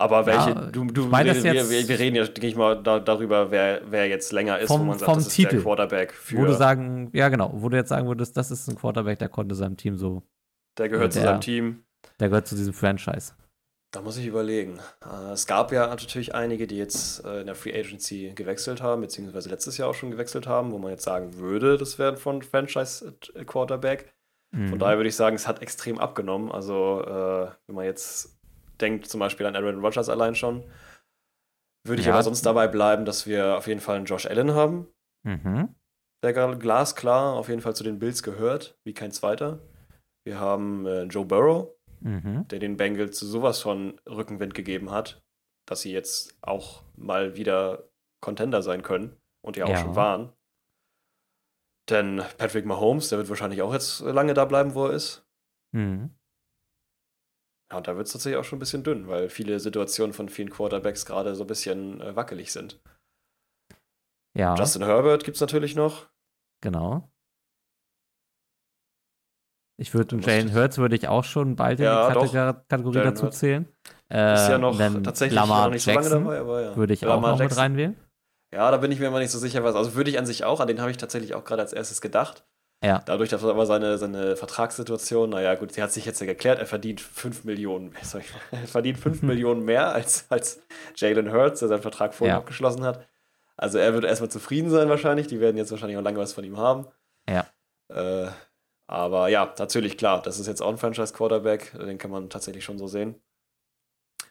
aber 0.00 0.26
welche, 0.26 0.50
ja, 0.50 0.54
du, 0.54 0.84
du 0.84 1.10
wir, 1.10 1.42
wir, 1.42 1.88
wir, 1.88 1.98
reden 1.98 2.16
ja, 2.16 2.24
denke 2.24 2.46
ich 2.46 2.54
mal, 2.54 2.80
da, 2.80 3.00
darüber, 3.00 3.50
wer, 3.50 3.82
wer 3.90 4.06
jetzt 4.06 4.32
länger 4.32 4.58
ist, 4.58 4.68
vom, 4.68 4.82
wo 4.82 4.84
man 4.84 4.98
sagt, 4.98 5.10
vom 5.10 5.18
das 5.18 5.26
ist 5.26 5.34
Titel. 5.34 5.56
der 5.56 5.62
Quarterback 5.62 6.12
für. 6.12 6.38
Wo 6.38 6.44
du 6.44 6.54
sagen, 6.54 7.10
ja 7.12 7.28
genau, 7.28 7.50
wo 7.54 7.68
du 7.68 7.76
jetzt 7.76 7.88
sagen 7.88 8.06
würdest, 8.06 8.36
das 8.36 8.52
ist 8.52 8.68
ein 8.68 8.76
Quarterback, 8.76 9.18
der 9.18 9.28
konnte 9.28 9.56
seinem 9.56 9.76
Team 9.76 9.96
so. 9.96 10.22
Der 10.78 10.88
gehört 10.88 11.14
der, 11.14 11.20
zu 11.20 11.26
seinem 11.26 11.40
Team. 11.40 11.84
Der 12.20 12.28
gehört 12.28 12.46
zu 12.46 12.56
diesem 12.56 12.74
Franchise. 12.74 13.32
Da 13.90 14.02
muss 14.02 14.18
ich 14.18 14.26
überlegen. 14.26 14.80
Äh, 15.02 15.32
es 15.32 15.46
gab 15.46 15.72
ja 15.72 15.86
natürlich 15.86 16.34
einige, 16.34 16.66
die 16.66 16.76
jetzt 16.76 17.24
äh, 17.24 17.40
in 17.40 17.46
der 17.46 17.54
Free 17.54 17.72
Agency 17.72 18.32
gewechselt 18.34 18.82
haben, 18.82 19.00
beziehungsweise 19.00 19.48
letztes 19.48 19.78
Jahr 19.78 19.88
auch 19.88 19.94
schon 19.94 20.10
gewechselt 20.10 20.46
haben, 20.46 20.72
wo 20.72 20.78
man 20.78 20.90
jetzt 20.90 21.04
sagen 21.04 21.38
würde, 21.38 21.78
das 21.78 21.98
wären 21.98 22.18
von 22.18 22.42
Franchise 22.42 23.16
Quarterback. 23.46 24.14
Mhm. 24.50 24.68
Von 24.68 24.78
daher 24.78 24.98
würde 24.98 25.08
ich 25.08 25.16
sagen, 25.16 25.36
es 25.36 25.48
hat 25.48 25.62
extrem 25.62 25.98
abgenommen. 25.98 26.52
Also, 26.52 27.02
äh, 27.02 27.50
wenn 27.66 27.74
man 27.74 27.86
jetzt 27.86 28.38
denkt, 28.78 29.06
zum 29.06 29.20
Beispiel 29.20 29.46
an 29.46 29.56
Aaron 29.56 29.80
Rodgers 29.80 30.10
allein 30.10 30.34
schon, 30.34 30.64
würde 31.86 32.00
ich 32.00 32.06
ja. 32.06 32.12
aber 32.12 32.22
sonst 32.22 32.44
dabei 32.44 32.68
bleiben, 32.68 33.06
dass 33.06 33.26
wir 33.26 33.56
auf 33.56 33.66
jeden 33.68 33.80
Fall 33.80 33.96
einen 33.96 34.04
Josh 34.04 34.26
Allen 34.26 34.52
haben. 34.52 34.86
Mhm. 35.22 35.74
Der 36.22 36.32
glasklar 36.56 37.34
auf 37.34 37.48
jeden 37.48 37.62
Fall 37.62 37.74
zu 37.74 37.84
den 37.84 37.98
Bills 37.98 38.22
gehört, 38.22 38.78
wie 38.84 38.92
kein 38.92 39.12
zweiter. 39.12 39.60
Wir 40.24 40.38
haben 40.38 40.86
Joe 41.08 41.24
Burrow, 41.24 41.77
mhm. 42.08 42.48
der 42.48 42.58
den 42.58 42.76
Bengals 42.76 43.20
sowas 43.20 43.60
von 43.60 44.00
Rückenwind 44.08 44.54
gegeben 44.54 44.90
hat, 44.90 45.22
dass 45.66 45.82
sie 45.82 45.92
jetzt 45.92 46.36
auch 46.42 46.82
mal 46.96 47.36
wieder 47.36 47.88
Contender 48.20 48.62
sein 48.62 48.82
können 48.82 49.16
und 49.44 49.56
ja 49.56 49.66
auch 49.66 49.70
ja. 49.70 49.78
schon 49.78 49.96
waren. 49.96 50.32
Denn 51.88 52.22
Patrick 52.36 52.66
Mahomes, 52.66 53.08
der 53.08 53.18
wird 53.18 53.28
wahrscheinlich 53.28 53.62
auch 53.62 53.72
jetzt 53.72 54.00
lange 54.00 54.34
da 54.34 54.44
bleiben, 54.44 54.74
wo 54.74 54.86
er 54.86 54.92
ist. 54.92 55.26
Mhm. 55.72 56.14
Ja, 57.70 57.78
und 57.78 57.86
da 57.86 57.96
wird 57.96 58.06
es 58.06 58.12
tatsächlich 58.12 58.38
auch 58.38 58.44
schon 58.44 58.56
ein 58.56 58.60
bisschen 58.60 58.82
dünn, 58.82 59.08
weil 59.08 59.28
viele 59.28 59.60
Situationen 59.60 60.14
von 60.14 60.28
vielen 60.28 60.50
Quarterbacks 60.50 61.04
gerade 61.04 61.34
so 61.34 61.44
ein 61.44 61.48
bisschen 61.48 62.00
äh, 62.00 62.16
wackelig 62.16 62.52
sind. 62.52 62.80
Ja. 64.36 64.54
Justin 64.54 64.84
Herbert 64.84 65.24
gibt 65.24 65.36
es 65.36 65.40
natürlich 65.40 65.74
noch. 65.74 66.08
Genau. 66.62 67.10
Ich 69.80 69.94
würde 69.94 70.16
Jalen 70.16 70.52
Hurts 70.54 70.78
würde 70.78 70.96
ich 70.96 71.06
auch 71.06 71.24
schon 71.24 71.54
bald 71.54 71.78
ja, 71.78 72.08
in 72.08 72.12
die 72.12 72.18
Kategor 72.18 72.64
Kategorie 72.68 72.98
dazu 72.98 73.24
Hurts. 73.24 73.38
zählen. 73.38 73.68
Äh, 74.10 74.34
ist 74.34 74.48
ja 74.48 74.58
noch 74.58 74.76
tatsächlich 75.02 75.36
Lamar 75.36 75.66
noch 75.66 75.74
nicht 75.74 75.86
Jackson 75.86 76.04
so 76.04 76.14
lange 76.14 76.24
dabei, 76.24 76.40
aber 76.40 76.62
ja. 76.62 76.76
Würde 76.76 76.94
ich 76.94 77.00
Lamar 77.02 77.16
auch 77.16 77.22
noch 77.22 77.40
Jackson. 77.40 77.56
mit 77.56 77.58
reinwählen. 77.58 77.96
Ja, 78.52 78.70
da 78.70 78.78
bin 78.78 78.90
ich 78.90 78.98
mir 78.98 79.06
immer 79.06 79.20
nicht 79.20 79.30
so 79.30 79.38
sicher, 79.38 79.62
was. 79.62 79.76
Also 79.76 79.94
würde 79.94 80.10
ich 80.10 80.18
an 80.18 80.26
sich 80.26 80.44
auch, 80.44 80.60
an 80.60 80.66
den 80.66 80.80
habe 80.80 80.90
ich 80.90 80.96
tatsächlich 80.96 81.34
auch 81.34 81.44
gerade 81.44 81.62
als 81.62 81.72
erstes 81.72 82.00
gedacht. 82.00 82.44
Ja. 82.82 83.02
Dadurch, 83.06 83.28
dass 83.28 83.44
aber 83.44 83.66
seine, 83.66 83.98
seine 83.98 84.36
Vertragssituation, 84.36 85.30
naja, 85.30 85.54
gut, 85.56 85.72
sie 85.72 85.82
hat 85.82 85.92
sich 85.92 86.04
jetzt 86.06 86.20
ja 86.20 86.26
geklärt, 86.26 86.58
er 86.58 86.66
verdient 86.66 87.00
5 87.00 87.44
Millionen, 87.44 87.92
sorry, 88.02 88.24
er 88.50 88.66
verdient 88.66 88.98
5 88.98 89.22
Millionen 89.22 89.64
mehr 89.64 89.92
als, 89.92 90.26
als 90.28 90.62
Jalen 90.96 91.32
Hurts, 91.32 91.60
der 91.60 91.68
seinen 91.68 91.82
Vertrag 91.82 92.14
vorher 92.14 92.34
ja. 92.34 92.38
abgeschlossen 92.38 92.84
hat. 92.84 93.06
Also 93.56 93.78
er 93.78 93.92
wird 93.92 94.04
erstmal 94.04 94.30
zufrieden 94.30 94.70
sein 94.70 94.88
wahrscheinlich. 94.88 95.26
Die 95.26 95.40
werden 95.40 95.56
jetzt 95.56 95.72
wahrscheinlich 95.72 95.98
auch 95.98 96.02
lange 96.02 96.18
was 96.18 96.32
von 96.32 96.44
ihm 96.44 96.58
haben. 96.58 96.86
Ja. 97.28 97.46
Äh, 97.88 98.28
aber 98.88 99.28
ja, 99.28 99.54
natürlich, 99.58 99.96
klar, 99.96 100.22
das 100.22 100.38
ist 100.40 100.46
jetzt 100.48 100.60
auch 100.62 100.70
ein 100.70 100.78
Franchise-Quarterback, 100.78 101.72
den 101.78 101.98
kann 101.98 102.10
man 102.10 102.28
tatsächlich 102.30 102.64
schon 102.64 102.78
so 102.78 102.86
sehen. 102.88 103.14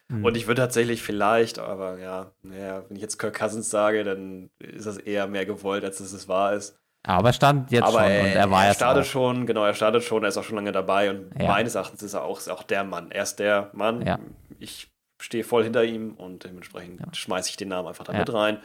Mhm. 0.09 0.25
Und 0.25 0.37
ich 0.37 0.47
würde 0.47 0.61
tatsächlich 0.61 1.01
vielleicht, 1.01 1.59
aber 1.59 1.99
ja, 1.99 2.31
naja, 2.41 2.83
wenn 2.87 2.95
ich 2.95 3.01
jetzt 3.01 3.17
Kirk 3.19 3.37
Cousins 3.37 3.69
sage, 3.69 4.03
dann 4.03 4.49
ist 4.59 4.85
das 4.87 4.97
eher 4.97 5.27
mehr 5.27 5.45
gewollt, 5.45 5.83
als 5.83 5.97
dass 5.99 6.11
es 6.13 6.27
wahr 6.27 6.53
ist. 6.53 6.77
Aber 7.05 7.29
er 7.29 7.33
stand 7.33 7.71
jetzt 7.71 7.83
aber 7.83 7.99
schon 8.03 8.11
er, 8.11 8.21
und 8.23 8.27
er 8.29 8.51
war 8.51 8.61
er 8.63 8.67
jetzt 8.69 8.77
startet 8.77 9.03
auch. 9.03 9.07
schon, 9.07 9.45
genau, 9.45 9.63
er 9.63 9.73
startet 9.73 10.03
schon, 10.03 10.23
er 10.23 10.29
ist 10.29 10.37
auch 10.37 10.43
schon 10.43 10.55
lange 10.55 10.71
dabei 10.73 11.09
und 11.09 11.31
Ja. 11.39 11.47
meines 11.47 11.75
Erachtens 11.75 12.03
ist 12.03 12.13
er 12.13 12.23
auch, 12.23 12.37
ist 12.39 12.49
auch 12.49 12.63
der 12.63 12.83
Mann. 12.83 13.11
Er 13.11 13.23
ist 13.23 13.37
der 13.37 13.69
Mann. 13.73 14.05
Ja. 14.05 14.19
Ich 14.59 14.89
stehe 15.21 15.43
voll 15.43 15.63
hinter 15.63 15.83
ihm 15.83 16.15
und 16.15 16.43
dementsprechend 16.43 16.99
Ja. 16.99 17.13
schmeiße 17.13 17.49
ich 17.49 17.57
den 17.57 17.69
Namen 17.69 17.87
einfach 17.87 18.03
da 18.05 18.13
Ja. 18.13 18.19
mit 18.19 18.33
rein. 18.33 18.59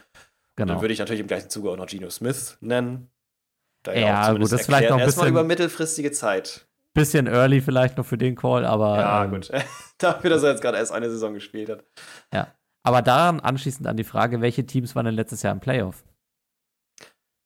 Genau. 0.56 0.74
dann 0.74 0.82
würde 0.82 0.92
ich 0.92 0.98
natürlich 0.98 1.20
im 1.20 1.28
gleichen 1.28 1.48
Zuge 1.50 1.70
auch 1.70 1.76
noch 1.76 1.86
Gino 1.88 2.10
Smith 2.10 2.58
nennen. 2.60 3.10
Da 3.82 3.92
Ja, 3.94 4.26
zumindest 4.26 4.28
gut, 4.32 4.40
das 4.52 4.60
ist 4.60 4.66
vielleicht 4.66 4.90
noch 4.90 4.96
ein 4.96 5.02
erstmal 5.02 5.24
bisschen- 5.26 5.34
über 5.34 5.44
mittelfristige 5.44 6.12
Zeit. 6.12 6.66
Bisschen 6.94 7.26
early 7.26 7.60
vielleicht 7.62 7.96
noch 7.96 8.04
für 8.06 8.18
den 8.18 8.36
Call, 8.36 8.64
aber. 8.66 8.98
Ja, 8.98 9.24
ähm, 9.24 9.30
gut. 9.30 9.50
Dafür, 9.98 10.30
dass 10.30 10.42
er 10.42 10.50
jetzt 10.50 10.60
gerade 10.62 10.76
erst 10.78 10.92
eine 10.92 11.08
Saison 11.10 11.32
gespielt 11.34 11.70
hat. 11.70 11.84
Aber 12.84 13.00
daran 13.00 13.38
anschließend 13.40 13.86
an 13.86 13.96
die 13.96 14.02
Frage, 14.04 14.40
welche 14.40 14.66
Teams 14.66 14.94
waren 14.96 15.06
denn 15.06 15.14
letztes 15.14 15.42
Jahr 15.42 15.52
im 15.52 15.60
Playoff? 15.60 16.04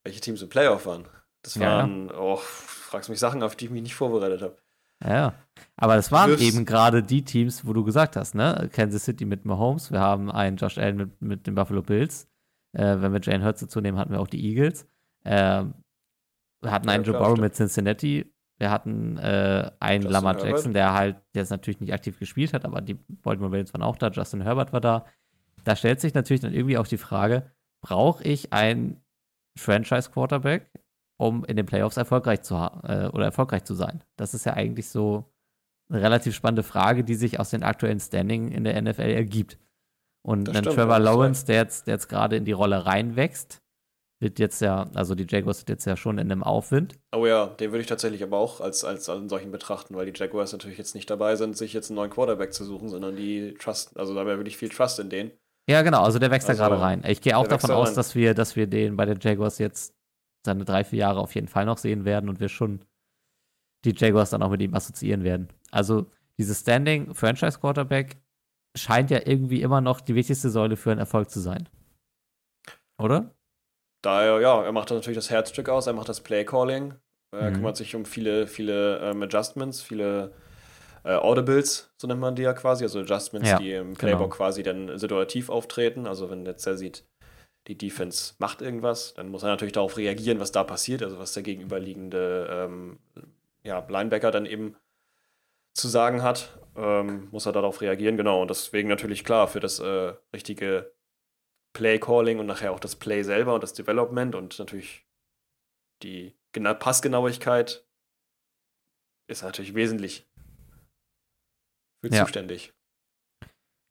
Welche 0.03 0.19
Teams 0.19 0.41
im 0.41 0.49
Playoff 0.49 0.85
waren? 0.85 1.07
Das 1.43 1.55
Ja, 1.55 1.61
ja. 1.61 1.77
waren, 1.77 2.11
oh, 2.11 2.37
fragst 2.37 3.09
mich 3.09 3.19
Sachen, 3.19 3.43
auf 3.43 3.55
die 3.55 3.65
ich 3.65 3.71
mich 3.71 3.83
nicht 3.83 3.95
vorbereitet 3.95 4.41
habe. 4.41 4.57
Ja, 5.05 5.35
aber 5.75 5.95
das 5.95 6.11
waren 6.11 6.31
wirfst- 6.31 6.41
eben 6.41 6.65
gerade 6.65 7.03
die 7.03 7.23
Teams, 7.23 7.65
wo 7.67 7.73
du 7.73 7.83
gesagt 7.83 8.15
hast, 8.15 8.33
ne? 8.33 8.67
Kansas 8.73 9.05
City 9.05 9.25
mit 9.25 9.45
Mahomes, 9.45 9.91
wir 9.91 9.99
haben 9.99 10.31
einen 10.31 10.57
Josh 10.57 10.77
Allen 10.79 10.97
mit, 10.97 11.21
mit 11.21 11.45
den 11.47 11.53
Buffalo 11.55 11.83
Bills. 11.83 12.27
Äh, 12.73 12.99
wenn 12.99 13.13
wir 13.13 13.21
Jane 13.21 13.45
Hurts 13.45 13.59
dazu 13.61 13.79
nehmen, 13.79 13.97
hatten 13.99 14.11
wir 14.11 14.19
auch 14.19 14.27
die 14.27 14.43
Eagles. 14.43 14.87
Ähm, 15.23 15.75
wir 16.61 16.71
hatten 16.71 16.87
Ja, 16.87 16.93
einen 16.93 17.03
Joe 17.03 17.13
klar, 17.15 17.23
Burrow 17.29 17.39
mit 17.39 17.55
Cincinnati. 17.55 18.33
Wir 18.59 18.71
hatten 18.71 19.17
äh, 19.17 19.69
einen 19.79 20.01
Justin 20.03 20.11
Lamar 20.13 20.33
Herbert. 20.35 20.49
Jackson, 20.51 20.73
der 20.73 20.93
halt 20.93 21.17
jetzt 21.35 21.51
natürlich 21.51 21.79
nicht 21.79 21.93
aktiv 21.93 22.17
gespielt 22.17 22.53
hat, 22.53 22.65
aber 22.65 22.81
die 22.81 22.95
Baltimore 22.95 23.51
Ravens 23.51 23.73
waren 23.73 23.83
auch 23.83 23.97
da. 23.97 24.09
Justin 24.09 24.41
Herbert 24.41 24.73
war 24.73 24.81
da. 24.81 25.05
Da 25.63 25.75
stellt 25.75 26.01
sich 26.01 26.13
natürlich 26.15 26.41
dann 26.41 26.53
irgendwie 26.53 26.77
auch 26.77 26.87
die 26.87 26.97
Frage: 26.97 27.51
Brauche 27.81 28.23
ich 28.23 28.53
einen 28.53 29.03
Franchise-Quarterback, 29.57 30.71
um 31.17 31.45
in 31.45 31.55
den 31.55 31.65
Playoffs 31.65 31.97
erfolgreich 31.97 32.41
zu 32.41 32.57
ha- 32.57 32.81
äh, 32.83 33.07
oder 33.09 33.25
erfolgreich 33.25 33.63
zu 33.63 33.75
sein? 33.75 34.03
Das 34.15 34.33
ist 34.33 34.45
ja 34.45 34.53
eigentlich 34.53 34.89
so 34.89 35.25
eine 35.89 36.01
relativ 36.01 36.35
spannende 36.35 36.63
Frage, 36.63 37.03
die 37.03 37.15
sich 37.15 37.39
aus 37.39 37.49
den 37.51 37.63
aktuellen 37.63 37.99
Standing 37.99 38.49
in 38.51 38.63
der 38.63 38.81
NFL 38.81 39.01
ergibt. 39.01 39.57
Und 40.25 40.45
Das 40.47 40.53
dann 40.55 40.63
stimmt, 40.63 40.75
Trevor 40.77 40.93
ja, 40.93 40.97
Lawrence, 40.97 41.45
der 41.45 41.55
jetzt, 41.57 41.87
der 41.87 41.93
jetzt 41.95 42.07
gerade 42.09 42.35
in 42.35 42.43
die 42.45 42.51
Rolle 42.51 42.85
reinwächst, 42.85 43.61
wird 44.19 44.39
jetzt 44.39 44.61
ja, 44.61 44.89
also 44.95 45.13
die 45.15 45.27
Jaguars 45.29 45.59
sind 45.59 45.69
jetzt 45.69 45.85
ja 45.85 45.95
schon 45.95 46.17
in 46.17 46.31
einem 46.31 46.43
Aufwind. 46.43 46.99
Oh 47.15 47.25
ja, 47.25 47.47
den 47.47 47.71
würde 47.71 47.81
ich 47.81 47.87
tatsächlich 47.87 48.23
aber 48.23 48.37
auch 48.37 48.61
als, 48.61 48.83
als 48.83 49.07
einen 49.09 49.29
solchen 49.29 49.51
betrachten, 49.51 49.95
weil 49.95 50.11
die 50.11 50.19
Jaguars 50.19 50.51
natürlich 50.51 50.77
jetzt 50.77 50.95
nicht 50.95 51.09
dabei 51.09 51.35
sind, 51.35 51.55
sich 51.55 51.73
jetzt 51.73 51.89
einen 51.89 51.97
neuen 51.97 52.09
Quarterback 52.09 52.53
zu 52.53 52.65
suchen, 52.65 52.89
sondern 52.89 53.15
die 53.15 53.53
Trust, 53.53 53.97
also 53.97 54.15
da 54.15 54.25
wäre 54.25 54.37
wirklich 54.37 54.57
viel 54.57 54.69
Trust 54.69 54.99
in 54.99 55.09
denen. 55.09 55.31
Ja, 55.69 55.81
genau, 55.81 56.01
also 56.01 56.17
der 56.17 56.31
wächst 56.31 56.49
Also, 56.49 56.61
da 56.61 56.67
gerade 56.69 56.81
rein. 56.81 57.03
Ich 57.05 57.21
gehe 57.21 57.37
auch 57.37 57.47
davon 57.47 57.69
da 57.69 57.75
aus, 57.75 57.89
rein. 57.89 57.95
dass 57.95 58.15
wir, 58.15 58.33
dass 58.33 58.55
wir 58.55 58.67
den 58.67 58.95
bei 58.95 59.05
den 59.05 59.19
Jaguars 59.19 59.59
jetzt 59.59 59.93
seine 60.45 60.65
drei, 60.65 60.83
vier 60.83 60.99
Jahre 60.99 61.19
auf 61.19 61.35
jeden 61.35 61.47
Fall 61.49 61.65
noch 61.65 61.77
sehen 61.77 62.05
werden 62.05 62.29
und 62.29 62.39
wir 62.39 62.49
schon 62.49 62.85
die 63.85 63.93
Jaguars 63.95 64.29
dann 64.31 64.41
auch 64.41 64.49
mit 64.49 64.61
ihm 64.61 64.73
assoziieren 64.73 65.23
werden. 65.23 65.49
Also 65.71 66.07
dieses 66.39 66.61
Standing 66.61 67.13
Franchise 67.13 67.59
Quarterback 67.59 68.17
scheint 68.75 69.11
ja 69.11 69.19
irgendwie 69.25 69.61
immer 69.61 69.81
noch 69.81 70.01
die 70.01 70.15
wichtigste 70.15 70.49
Säule 70.49 70.77
für 70.77 70.91
einen 70.91 70.99
Erfolg 70.99 71.29
zu 71.29 71.39
sein. 71.39 71.67
Oder? 72.99 73.35
Daher, 74.01 74.39
ja, 74.41 74.63
er 74.63 74.71
macht 74.71 74.89
natürlich 74.91 75.17
das 75.17 75.29
Herzstück 75.29 75.69
aus, 75.69 75.87
er 75.87 75.93
macht 75.93 76.09
das 76.09 76.21
Play-Calling, 76.21 76.93
er 77.33 77.51
Mhm. 77.51 77.53
kümmert 77.53 77.77
sich 77.77 77.95
um 77.95 78.05
viele, 78.05 78.47
viele 78.47 78.99
ähm, 78.99 79.23
Adjustments, 79.23 79.81
viele 79.81 80.31
äh, 81.03 81.15
Audibles, 81.15 81.91
so 81.97 82.07
nennt 82.07 82.19
man 82.21 82.35
die 82.35 82.43
ja 82.43 82.53
quasi, 82.53 82.83
also 82.83 82.99
Adjustments, 82.99 83.49
Ja, 83.49 83.57
die 83.57 83.73
im 83.73 83.93
Playbook 83.95 84.31
genau. 84.31 84.37
quasi 84.37 84.63
dann 84.63 84.97
situativ 84.97 85.49
auftreten. 85.49 86.07
Also 86.07 86.29
wenn 86.29 86.45
jetzt 86.45 86.65
er 86.67 86.77
sieht, 86.77 87.05
die 87.67 87.77
Defense 87.77 88.35
macht 88.39 88.61
irgendwas, 88.61 89.13
dann 89.15 89.29
muss 89.29 89.43
er 89.43 89.49
natürlich 89.49 89.73
darauf 89.73 89.97
reagieren, 89.97 90.39
was 90.39 90.51
da 90.51 90.63
passiert, 90.63 91.03
also 91.03 91.19
was 91.19 91.33
der 91.33 91.43
gegenüberliegende 91.43 92.47
ähm, 92.49 92.99
ja, 93.63 93.85
Linebacker 93.89 94.31
dann 94.31 94.45
eben 94.45 94.75
zu 95.73 95.87
sagen 95.87 96.23
hat. 96.23 96.57
ähm, 96.75 97.27
muss 97.31 97.45
er 97.45 97.51
darauf 97.51 97.81
reagieren, 97.81 98.17
genau. 98.17 98.41
Und 98.41 98.49
deswegen 98.49 98.89
natürlich 98.89 99.23
klar 99.23 99.47
für 99.47 99.59
das 99.59 99.79
äh, 99.79 100.13
richtige 100.33 100.93
Play-Calling 101.73 102.39
und 102.39 102.45
nachher 102.45 102.71
auch 102.71 102.79
das 102.79 102.95
Play 102.95 103.23
selber 103.23 103.53
und 103.53 103.63
das 103.63 103.73
Development 103.73 104.35
und 104.35 104.57
natürlich 104.59 105.05
die 106.03 106.35
Gena 106.53 106.73
Passgenauigkeit 106.73 107.85
ist 109.29 109.43
natürlich 109.43 109.75
wesentlich 109.75 110.27
für 112.03 112.13
Ja. 112.13 112.23
zuständig. 112.23 112.73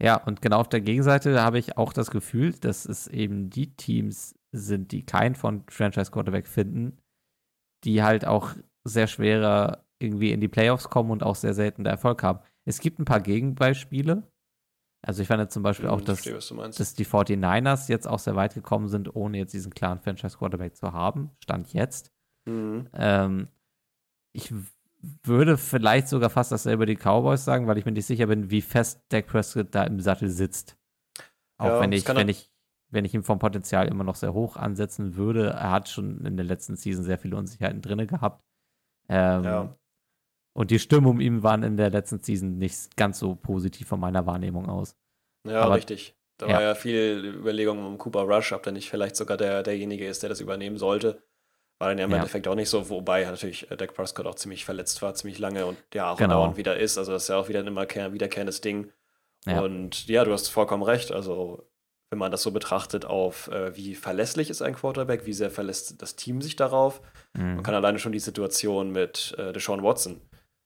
Ja, 0.03 0.17
und 0.17 0.43
genau 0.43 0.61
auf 0.61 0.69
der 0.69 0.81
Gegenseite 0.81 1.41
habe 1.43 1.59
ich 1.59 1.77
auch 1.79 1.93
das 1.93 2.11
Gefühl, 2.11 2.53
dass 2.53 2.85
es 2.85 3.07
eben 3.07 3.49
die 3.51 3.75
Teams 3.75 4.35
sind, 4.53 4.93
die 4.93 5.05
keinen 5.05 5.35
von 5.35 5.65
Franchise 5.69 6.11
Quarterback 6.11 6.47
finden, 6.47 6.99
die 7.85 8.03
halt 8.03 8.27
auch 8.27 8.55
sehr 8.85 9.07
schwerer 9.07 9.87
irgendwie 9.99 10.33
in 10.33 10.41
die 10.41 10.49
Playoffs 10.49 10.91
kommen 10.91 11.11
und 11.11 11.23
auch 11.23 11.35
sehr 11.35 11.55
selten 11.55 11.85
der 11.85 11.93
Erfolg 11.95 12.23
haben. 12.23 12.41
Es 12.67 12.81
gibt 12.81 12.99
ein 12.99 13.07
paar 13.07 13.21
Gegenbeispiele. 13.21 14.23
Also 15.03 15.23
ich 15.23 15.29
fand 15.29 15.41
jetzt 15.41 15.55
zum 15.55 15.63
Beispiel 15.63 15.89
auch, 15.89 15.99
Hm, 15.99 16.05
dass, 16.05 16.21
verstehe, 16.25 16.71
dass 16.79 16.95
die 16.95 17.05
49ers 17.05 17.89
jetzt 17.89 18.09
auch 18.09 18.19
sehr 18.19 18.35
weit 18.35 18.55
gekommen 18.55 18.89
sind, 18.89 19.15
ohne 19.15 19.39
jetzt 19.39 19.53
diesen 19.55 19.73
klaren 19.73 20.01
Franchise 20.01 20.37
Quarterback 20.37 20.77
zu 20.77 20.93
haben. 20.93 21.31
Stand 21.43 21.73
jetzt. 21.73 22.13
Mhm. 22.45 22.89
Ähm, 22.93 23.49
ich 24.33 24.53
würde 25.23 25.57
vielleicht 25.57 26.09
sogar 26.09 26.31
fast 26.31 26.51
dasselbe 26.51 26.85
über 26.85 26.87
die 26.87 26.97
Cowboys 26.97 27.45
sagen, 27.45 27.67
weil 27.67 27.79
ich 27.79 27.85
mir 27.85 27.93
nicht 27.93 28.07
sicher 28.07 28.27
bin, 28.27 28.51
wie 28.51 28.63
fest 28.63 29.03
Dak 29.11 29.27
Prescott 29.27 29.69
da 29.71 29.85
im 29.85 30.01
Sattel 30.01 30.29
sitzt. 30.29 30.77
Auch 31.59 31.67
Ja, 31.69 31.81
wenn 31.81 31.93
ich, 31.93 32.07
wenn 32.09 32.29
ich, 32.29 32.51
wenn 32.91 33.05
ich 33.05 33.15
ihn 33.15 33.23
vom 33.23 33.39
Potenzial 33.39 33.87
immer 33.89 34.05
noch 34.05 34.17
sehr 34.17 34.35
hoch 34.35 34.57
ansetzen 34.57 35.17
würde. 35.17 35.51
Er 35.51 35.71
hat 35.71 35.89
schon 35.89 36.25
in 36.25 36.37
der 36.37 36.47
letzten 36.47 36.77
Season 36.77 37.05
sehr 37.05 37.19
viele 37.19 37.37
Unsicherheiten 37.37 37.83
drin 37.83 38.07
gehabt. 38.07 38.43
Ähm, 39.09 39.45
Ja. 39.45 39.77
Und 40.57 40.71
die 40.71 40.79
Stimmen 40.79 41.07
um 41.07 41.21
ihn 41.21 41.43
waren 41.43 41.63
in 41.63 41.77
der 41.77 41.91
letzten 41.91 42.19
Season 42.21 42.57
nicht 42.57 42.97
ganz 42.97 43.19
so 43.19 43.35
positiv 43.35 43.89
von 43.89 44.01
meiner 44.01 44.25
Wahrnehmung 44.25 44.69
aus. 44.71 44.97
Ja, 45.47 45.61
Aber- 45.61 45.75
richtig. 45.77 46.15
Da 46.39 46.47
ja. 46.49 46.55
war 46.55 46.63
ja 46.63 46.75
viel 46.75 47.35
Überlegung 47.39 47.85
um 47.85 47.97
Cooper 47.99 48.23
Rush, 48.23 48.53
ob 48.53 48.63
der 48.63 48.73
nicht 48.73 48.91
vielleicht 48.91 49.17
sogar 49.17 49.37
der, 49.39 49.63
derjenige 49.63 50.07
ist, 50.07 50.23
der 50.23 50.29
das 50.29 50.41
übernehmen 50.41 50.77
sollte. 50.77 51.23
War 51.79 51.89
dann 51.89 51.99
ja 51.99 52.05
im 52.05 52.11
Ja. 52.11 52.17
Endeffekt 52.19 52.47
auch 52.49 52.55
nicht 52.55 52.69
so, 52.71 52.89
wobei 52.91 53.25
natürlich 53.25 53.71
äh, 53.71 53.77
Dak 53.77 53.95
Prescott 53.95 54.27
auch 54.27 54.35
ziemlich 54.35 54.65
verletzt 54.65 55.01
war, 55.03 55.15
ziemlich 55.15 55.39
lange 55.39 55.65
und 55.67 55.77
ja 55.95 56.11
auch 56.11 56.17
Genau. 56.19 56.35
dauernd 56.41 56.57
wieder 56.59 56.77
ist. 56.79 56.97
Also 56.99 57.13
das 57.13 57.23
ist 57.25 57.29
ja 57.29 57.37
auch 57.37 57.49
wieder 57.49 57.61
ein 57.61 57.67
immer 57.67 57.85
kehr- 57.87 58.13
wiederkehrendes 58.13 58.61
Ding. 58.63 58.91
Ja. 59.47 59.61
Und 59.61 60.07
ja, 60.09 60.25
du 60.25 60.33
hast 60.33 60.49
vollkommen 60.49 60.83
recht. 60.83 61.11
Also 61.13 61.67
wenn 62.11 62.19
man 62.19 62.31
das 62.33 62.43
so 62.43 62.51
betrachtet 62.51 63.05
auf, 63.07 63.49
äh, 63.49 63.75
wie 63.77 63.95
verlässlich 63.95 64.49
ist 64.51 64.63
ein 64.63 64.75
Quarterback, 64.75 65.25
wie 65.27 65.33
sehr 65.33 65.51
verlässt 65.51 66.01
das 66.03 66.17
Team 66.17 66.41
sich 66.43 66.57
darauf. 66.57 67.01
Mhm. 67.35 67.57
Man 67.57 67.63
kann 67.63 67.75
alleine 67.75 67.99
schon 67.99 68.13
die 68.13 68.19
Situation 68.21 68.91
mit 68.91 69.35
äh, 69.39 69.53
Deshaun 69.53 69.83
Watson 69.83 70.21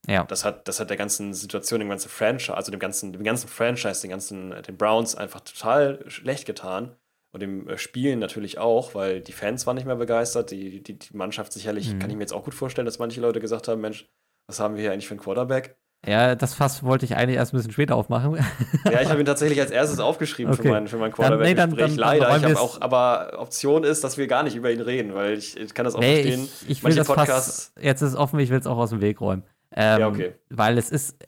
Ja, 0.08 0.24
das 0.24 0.44
hat, 0.44 0.66
das 0.66 0.80
hat 0.80 0.88
der 0.90 0.96
ganzen 0.96 1.34
Situation, 1.34 1.78
dem 1.80 1.88
ganzen 1.90 2.08
Franchise, 2.08 2.54
also 2.56 2.70
dem 2.70 2.80
ganzen, 2.80 3.12
dem 3.12 3.22
ganzen 3.22 3.48
Franchise, 3.48 4.00
den 4.00 4.10
ganzen, 4.10 4.52
äh, 4.52 4.62
den 4.62 4.76
Browns 4.76 5.14
einfach 5.14 5.40
total 5.40 6.02
schlecht 6.08 6.46
getan. 6.46 6.96
Und 7.32 7.40
dem 7.40 7.68
äh, 7.68 7.78
Spielen 7.78 8.18
natürlich 8.18 8.58
auch, 8.58 8.94
weil 8.94 9.20
die 9.20 9.32
Fans 9.32 9.66
waren 9.66 9.76
nicht 9.76 9.86
mehr 9.86 9.96
begeistert. 9.96 10.50
Die, 10.50 10.82
die, 10.82 10.98
die 10.98 11.16
Mannschaft 11.16 11.52
sicherlich, 11.52 11.92
Mhm. 11.94 11.98
kann 12.00 12.10
ich 12.10 12.16
mir 12.16 12.22
jetzt 12.22 12.32
auch 12.32 12.44
gut 12.44 12.54
vorstellen, 12.54 12.86
dass 12.86 12.98
manche 12.98 13.20
Leute 13.20 13.40
gesagt 13.40 13.68
haben: 13.68 13.80
Mensch, 13.80 14.08
was 14.48 14.58
haben 14.58 14.74
wir 14.74 14.82
hier 14.82 14.92
eigentlich 14.92 15.06
für 15.06 15.12
einen 15.14 15.20
Quarterback? 15.20 15.76
ja, 16.06 16.34
das 16.34 16.54
Fass 16.54 16.82
wollte 16.82 17.04
ich 17.04 17.14
eigentlich 17.14 17.36
erst 17.36 17.52
ein 17.52 17.58
bisschen 17.58 17.72
später 17.72 17.94
aufmachen. 17.94 18.42
Ja, 18.90 19.02
ich 19.02 19.10
habe 19.10 19.20
ihn 19.20 19.26
tatsächlich 19.26 19.60
als 19.60 19.70
erstes 19.70 20.00
aufgeschrieben 20.00 20.54
Okay. 20.54 20.62
für 20.62 20.68
mein, 20.70 20.88
für 20.88 20.96
mein 20.96 21.12
Dann- 21.12 21.38
nee, 21.40 21.54
dann- 21.54 21.76
Quarterback-Gespräch. 21.76 21.76
dann- 21.76 21.96
dann 21.96 22.18
Leider. 22.18 22.28
räumen 22.30 22.44
Ich 22.52 22.56
habe 22.56 22.60
auch, 22.60 22.80
aber 22.80 23.38
Option 23.38 23.84
ist, 23.84 24.02
dass 24.02 24.16
wir 24.16 24.26
gar 24.26 24.42
nicht 24.42 24.56
über 24.56 24.72
ihn 24.72 24.80
reden, 24.80 25.14
weil 25.14 25.34
ich, 25.36 25.58
ich 25.58 25.74
kann 25.74 25.84
das 25.84 25.94
auch 25.94 26.00
nee, 26.00 26.22
verstehen. 26.22 26.48
ich, 26.62 26.70
ich 26.70 26.82
will 26.84 26.94
das 26.94 27.06
Fass, 27.06 27.16
Podcasts- 27.16 27.72
jetzt 27.82 28.00
ist 28.00 28.08
es 28.12 28.16
offen, 28.16 28.40
ich 28.40 28.48
will 28.48 28.58
es 28.58 28.66
auch 28.66 28.78
aus 28.78 28.90
dem 28.90 29.02
Weg 29.02 29.20
räumen. 29.20 29.42
Ähm, 29.74 30.00
Ja, 30.00 30.09
okay. 30.09 30.35
Weil 30.48 30.78
es 30.78 30.90
ist, 30.90 31.26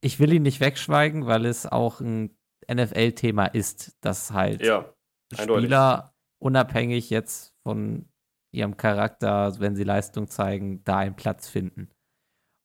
ich 0.00 0.20
will 0.20 0.32
ihn 0.32 0.42
nicht 0.42 0.60
wegschweigen, 0.60 1.26
weil 1.26 1.46
es 1.46 1.66
auch 1.66 2.00
ein 2.00 2.36
NFL-Thema 2.70 3.46
ist, 3.46 3.96
dass 4.00 4.32
halt 4.32 4.62
Ja. 4.62 4.92
Spieler 5.32 6.14
unabhängig 6.38 7.10
jetzt 7.10 7.54
von 7.62 8.08
ihrem 8.54 8.76
Charakter, 8.76 9.58
wenn 9.60 9.76
sie 9.76 9.84
Leistung 9.84 10.28
zeigen, 10.28 10.82
da 10.84 10.98
einen 10.98 11.16
Platz 11.16 11.48
finden. 11.48 11.90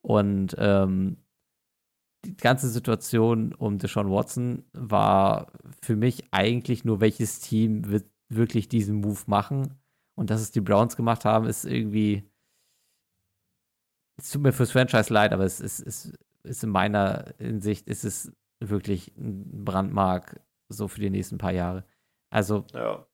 Und 0.05 0.55
ähm, 0.57 1.17
die 2.25 2.35
ganze 2.37 2.69
Situation 2.69 3.53
um 3.53 3.79
Deshaun 3.79 4.09
Watson 4.09 4.65
war 4.73 5.51
für 5.81 5.95
mich 5.95 6.23
eigentlich 6.31 6.85
nur, 6.85 7.01
welches 7.01 7.39
Team 7.39 7.89
wird 7.89 8.05
wirklich 8.29 8.69
diesen 8.69 9.01
Move 9.01 9.21
machen. 9.27 9.79
Und 10.15 10.29
dass 10.29 10.41
es 10.41 10.51
die 10.51 10.61
Browns 10.61 10.95
gemacht 10.95 11.25
haben, 11.25 11.45
ist 11.45 11.65
irgendwie. 11.65 12.23
Es 14.17 14.31
tut 14.31 14.41
mir 14.41 14.53
fürs 14.53 14.71
Franchise 14.71 15.11
leid, 15.13 15.33
aber 15.33 15.43
es 15.43 15.59
ist, 15.59 15.79
ist, 15.79 16.13
ist 16.43 16.63
in 16.63 16.69
meiner 16.69 17.33
Hinsicht 17.39 17.87
ist 17.87 18.03
es 18.03 18.31
wirklich 18.59 19.15
ein 19.17 19.65
Brandmark 19.65 20.39
so 20.69 20.87
für 20.87 20.99
die 21.01 21.09
nächsten 21.09 21.37
paar 21.37 21.51
Jahre. 21.51 21.83
Also 22.29 22.65
Ja. 22.73 23.05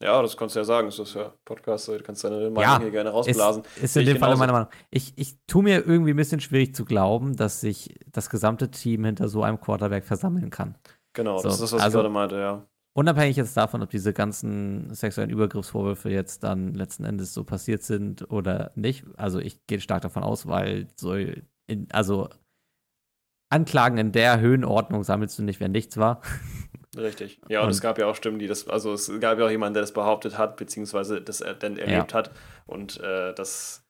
Ja, 0.00 0.22
das 0.22 0.36
kannst 0.36 0.54
du 0.54 0.60
ja 0.60 0.64
sagen. 0.64 0.86
Das 0.86 0.98
ist 1.00 1.14
ja 1.14 1.34
Podcast, 1.44 1.88
du 1.88 1.98
kannst 2.00 2.22
deine 2.22 2.36
Meinung 2.50 2.62
Ja, 2.62 2.78
hier 2.78 2.92
gerne 2.92 3.10
ist, 3.10 3.14
rausblasen. 3.16 3.64
ist 3.82 3.94
Sehe 3.94 4.04
in 4.04 4.08
dem 4.10 4.18
Fall 4.18 4.36
meine 4.36 4.52
Meinung. 4.52 4.68
Ich, 4.90 5.12
ich 5.16 5.36
tue 5.48 5.64
mir 5.64 5.84
irgendwie 5.84 6.12
ein 6.12 6.16
bisschen 6.16 6.38
schwierig 6.40 6.72
zu 6.72 6.84
glauben, 6.84 7.34
dass 7.34 7.60
sich 7.60 7.98
das 8.12 8.30
gesamte 8.30 8.70
Team 8.70 9.04
hinter 9.04 9.28
so 9.28 9.42
einem 9.42 9.60
Quarterback 9.60 10.04
versammeln 10.04 10.50
kann. 10.50 10.76
Genau, 11.14 11.38
So, 11.38 11.44
das 11.48 11.54
ist 11.54 11.62
das, 11.62 11.72
was 11.72 11.82
also- 11.82 11.98
ich 11.98 12.02
gerade 12.02 12.12
meinte, 12.14 12.36
ja. 12.36 12.64
Unabhängig 12.98 13.36
jetzt 13.36 13.56
davon, 13.56 13.80
ob 13.80 13.90
diese 13.90 14.12
ganzen 14.12 14.92
sexuellen 14.92 15.30
Übergriffsvorwürfe 15.30 16.10
jetzt 16.10 16.42
dann 16.42 16.74
letzten 16.74 17.04
Endes 17.04 17.32
so 17.32 17.44
passiert 17.44 17.84
sind 17.84 18.28
oder 18.28 18.72
nicht. 18.74 19.04
Also 19.16 19.38
ich 19.38 19.64
gehe 19.68 19.80
stark 19.80 20.02
davon 20.02 20.24
aus, 20.24 20.48
weil 20.48 20.88
so 20.96 21.14
in, 21.14 21.86
also 21.92 22.28
Anklagen 23.50 23.98
in 23.98 24.10
der 24.10 24.40
Höhenordnung 24.40 25.04
sammelst 25.04 25.38
du 25.38 25.44
nicht, 25.44 25.60
wenn 25.60 25.70
nichts 25.70 25.96
war. 25.96 26.22
Richtig. 26.96 27.40
Ja, 27.48 27.60
und, 27.60 27.66
Und- 27.66 27.70
es 27.70 27.80
gab 27.80 27.98
ja 28.00 28.06
auch 28.06 28.16
Stimmen, 28.16 28.40
die 28.40 28.48
das, 28.48 28.66
also 28.66 28.94
es 28.94 29.08
gab 29.20 29.38
ja 29.38 29.46
auch 29.46 29.50
jemanden, 29.50 29.74
der 29.74 29.82
das 29.82 29.92
behauptet 29.92 30.36
hat, 30.36 30.56
beziehungsweise 30.56 31.20
das 31.22 31.40
er 31.40 31.54
dann 31.54 31.76
erlebt 31.76 32.14
hat. 32.14 32.32
Und 32.66 32.98
äh, 32.98 33.32
das, 33.32 33.87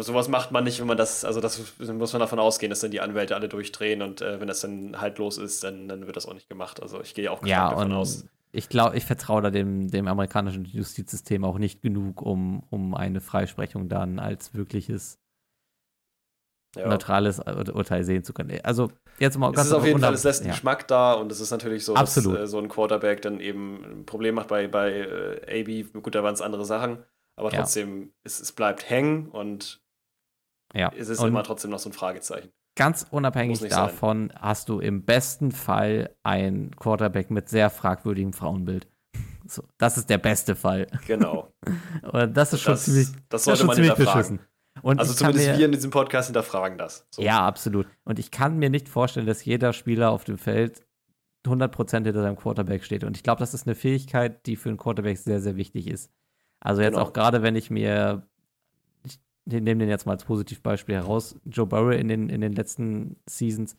so, 0.00 0.12
sowas 0.12 0.28
macht 0.28 0.52
man 0.52 0.64
nicht, 0.64 0.80
wenn 0.80 0.86
man 0.86 0.96
das, 0.96 1.24
also 1.24 1.40
das 1.40 1.78
muss 1.78 2.12
man 2.12 2.20
davon 2.20 2.38
ausgehen, 2.38 2.70
dass 2.70 2.80
dann 2.80 2.90
die 2.90 3.00
Anwälte 3.00 3.34
alle 3.34 3.48
durchdrehen 3.48 4.02
und 4.02 4.20
äh, 4.20 4.40
wenn 4.40 4.48
das 4.48 4.60
dann 4.60 5.00
haltlos 5.00 5.38
ist, 5.38 5.64
dann, 5.64 5.88
dann 5.88 6.06
wird 6.06 6.16
das 6.16 6.26
auch 6.26 6.34
nicht 6.34 6.48
gemacht. 6.48 6.80
Also 6.82 7.00
ich 7.00 7.14
gehe 7.14 7.30
auch 7.30 7.44
Ja, 7.46 7.70
davon 7.70 7.92
aus. 7.92 8.26
ich 8.52 8.68
glaube, 8.68 8.96
ich 8.96 9.04
vertraue 9.04 9.42
da 9.42 9.50
dem, 9.50 9.90
dem 9.90 10.06
amerikanischen 10.08 10.64
Justizsystem 10.64 11.44
auch 11.44 11.58
nicht 11.58 11.82
genug, 11.82 12.22
um, 12.22 12.62
um 12.70 12.94
eine 12.94 13.20
Freisprechung 13.20 13.88
dann 13.88 14.18
als 14.18 14.54
wirkliches 14.54 15.18
Ja. 16.76 16.88
neutrales 16.88 17.38
Ur- 17.40 17.74
Urteil 17.74 18.02
sehen 18.04 18.24
zu 18.24 18.32
können. 18.32 18.58
Also 18.62 18.90
jetzt 19.18 19.36
mal 19.38 19.52
Es 19.52 19.66
ist 19.66 19.72
auf 19.72 19.84
jeden 19.84 20.00
Fall, 20.00 20.14
es 20.14 20.24
lässt 20.24 20.40
ja. 20.40 20.44
einen 20.46 20.54
Geschmack 20.54 20.88
da 20.88 21.12
und 21.14 21.30
es 21.30 21.40
ist 21.40 21.50
natürlich 21.50 21.84
so, 21.84 21.94
Absolut. 21.94 22.34
dass 22.36 22.44
äh, 22.44 22.46
so 22.46 22.58
ein 22.58 22.68
Quarterback 22.68 23.20
dann 23.20 23.40
eben 23.40 23.84
ein 23.84 24.06
Problem 24.06 24.36
macht 24.36 24.48
bei, 24.48 24.68
bei 24.68 24.90
äh, 24.90 25.60
AB. 25.60 26.02
Gut, 26.02 26.14
da 26.14 26.22
waren 26.22 26.32
es 26.32 26.40
andere 26.40 26.64
Sachen, 26.64 27.04
aber 27.36 27.50
Ja. 27.50 27.58
trotzdem, 27.58 28.12
es, 28.24 28.40
es 28.40 28.52
bleibt 28.52 28.88
hängen 28.88 29.28
und 29.28 29.81
ja. 30.74 30.92
es 30.96 31.08
ist 31.08 31.20
Und 31.20 31.28
immer 31.28 31.42
trotzdem 31.42 31.70
noch 31.70 31.78
so 31.78 31.88
ein 31.90 31.92
Fragezeichen. 31.92 32.50
ganz 32.76 33.06
unabhängig 33.10 33.60
nicht 33.60 33.72
sein. 33.72 33.82
davon 33.86 34.32
hast 34.38 34.68
du 34.68 34.78
im 34.80 35.04
besten 35.04 35.52
Fall 35.52 36.14
ein 36.22 36.70
Quarterback 36.76 37.30
mit 37.30 37.48
sehr 37.48 37.70
fragwürdigem 37.70 38.32
Frauenbild. 38.32 38.86
So, 39.44 39.64
das 39.76 39.98
ist 39.98 40.08
der 40.08 40.18
beste 40.18 40.54
Fall. 40.54 40.86
Genau. 41.06 41.52
Und 42.12 42.34
das 42.36 42.52
ist 42.54 42.60
schon 42.62 42.72
Das, 42.74 42.84
ziemlich, 42.84 43.08
das 43.08 43.18
das 43.28 43.44
sollte 43.44 43.58
schon 43.58 43.66
man 43.66 43.76
hinterfragen. 43.76 44.12
beschissen. 44.36 44.40
Und 44.82 44.98
Also 45.00 45.12
zumindest 45.12 45.48
mir, 45.50 45.58
wir 45.58 45.66
in 45.66 45.72
diesem 45.72 45.90
Podcast 45.90 46.28
hinterfragen 46.28 46.78
das. 46.78 47.06
So. 47.10 47.20
Ja, 47.20 47.44
absolut. 47.46 47.86
Und 48.04 48.18
ich 48.20 48.30
kann 48.30 48.56
mir 48.58 48.70
nicht 48.70 48.88
vorstellen, 48.88 49.26
dass 49.26 49.44
jeder 49.44 49.72
Spieler 49.74 50.10
auf 50.10 50.24
dem 50.24 50.38
Feld 50.38 50.86
100% 51.44 52.04
hinter 52.04 52.22
seinem 52.22 52.36
Quarterback 52.36 52.84
steht. 52.84 53.04
Und 53.04 53.16
ich 53.16 53.24
glaube, 53.24 53.40
das 53.40 53.52
ist 53.52 53.66
eine 53.66 53.74
Fähigkeit, 53.74 54.46
die 54.46 54.56
für 54.56 54.68
einen 54.70 54.78
Quarterback 54.78 55.18
sehr, 55.18 55.40
sehr 55.40 55.56
wichtig 55.56 55.88
ist. 55.88 56.10
Also 56.60 56.80
jetzt 56.80 56.92
Genau. 56.94 57.04
auch 57.04 57.12
gerade, 57.12 57.42
wenn 57.42 57.56
ich 57.56 57.68
mir, 57.68 58.26
ich 59.46 59.60
nehme 59.60 59.80
den 59.80 59.88
jetzt 59.88 60.06
mal 60.06 60.12
als 60.12 60.24
Positivbeispiel 60.24 60.94
heraus, 60.94 61.36
Joe 61.44 61.66
Burrow 61.66 61.92
in 61.92 62.08
den, 62.08 62.28
in 62.28 62.40
den 62.40 62.52
letzten 62.52 63.16
Seasons, 63.28 63.76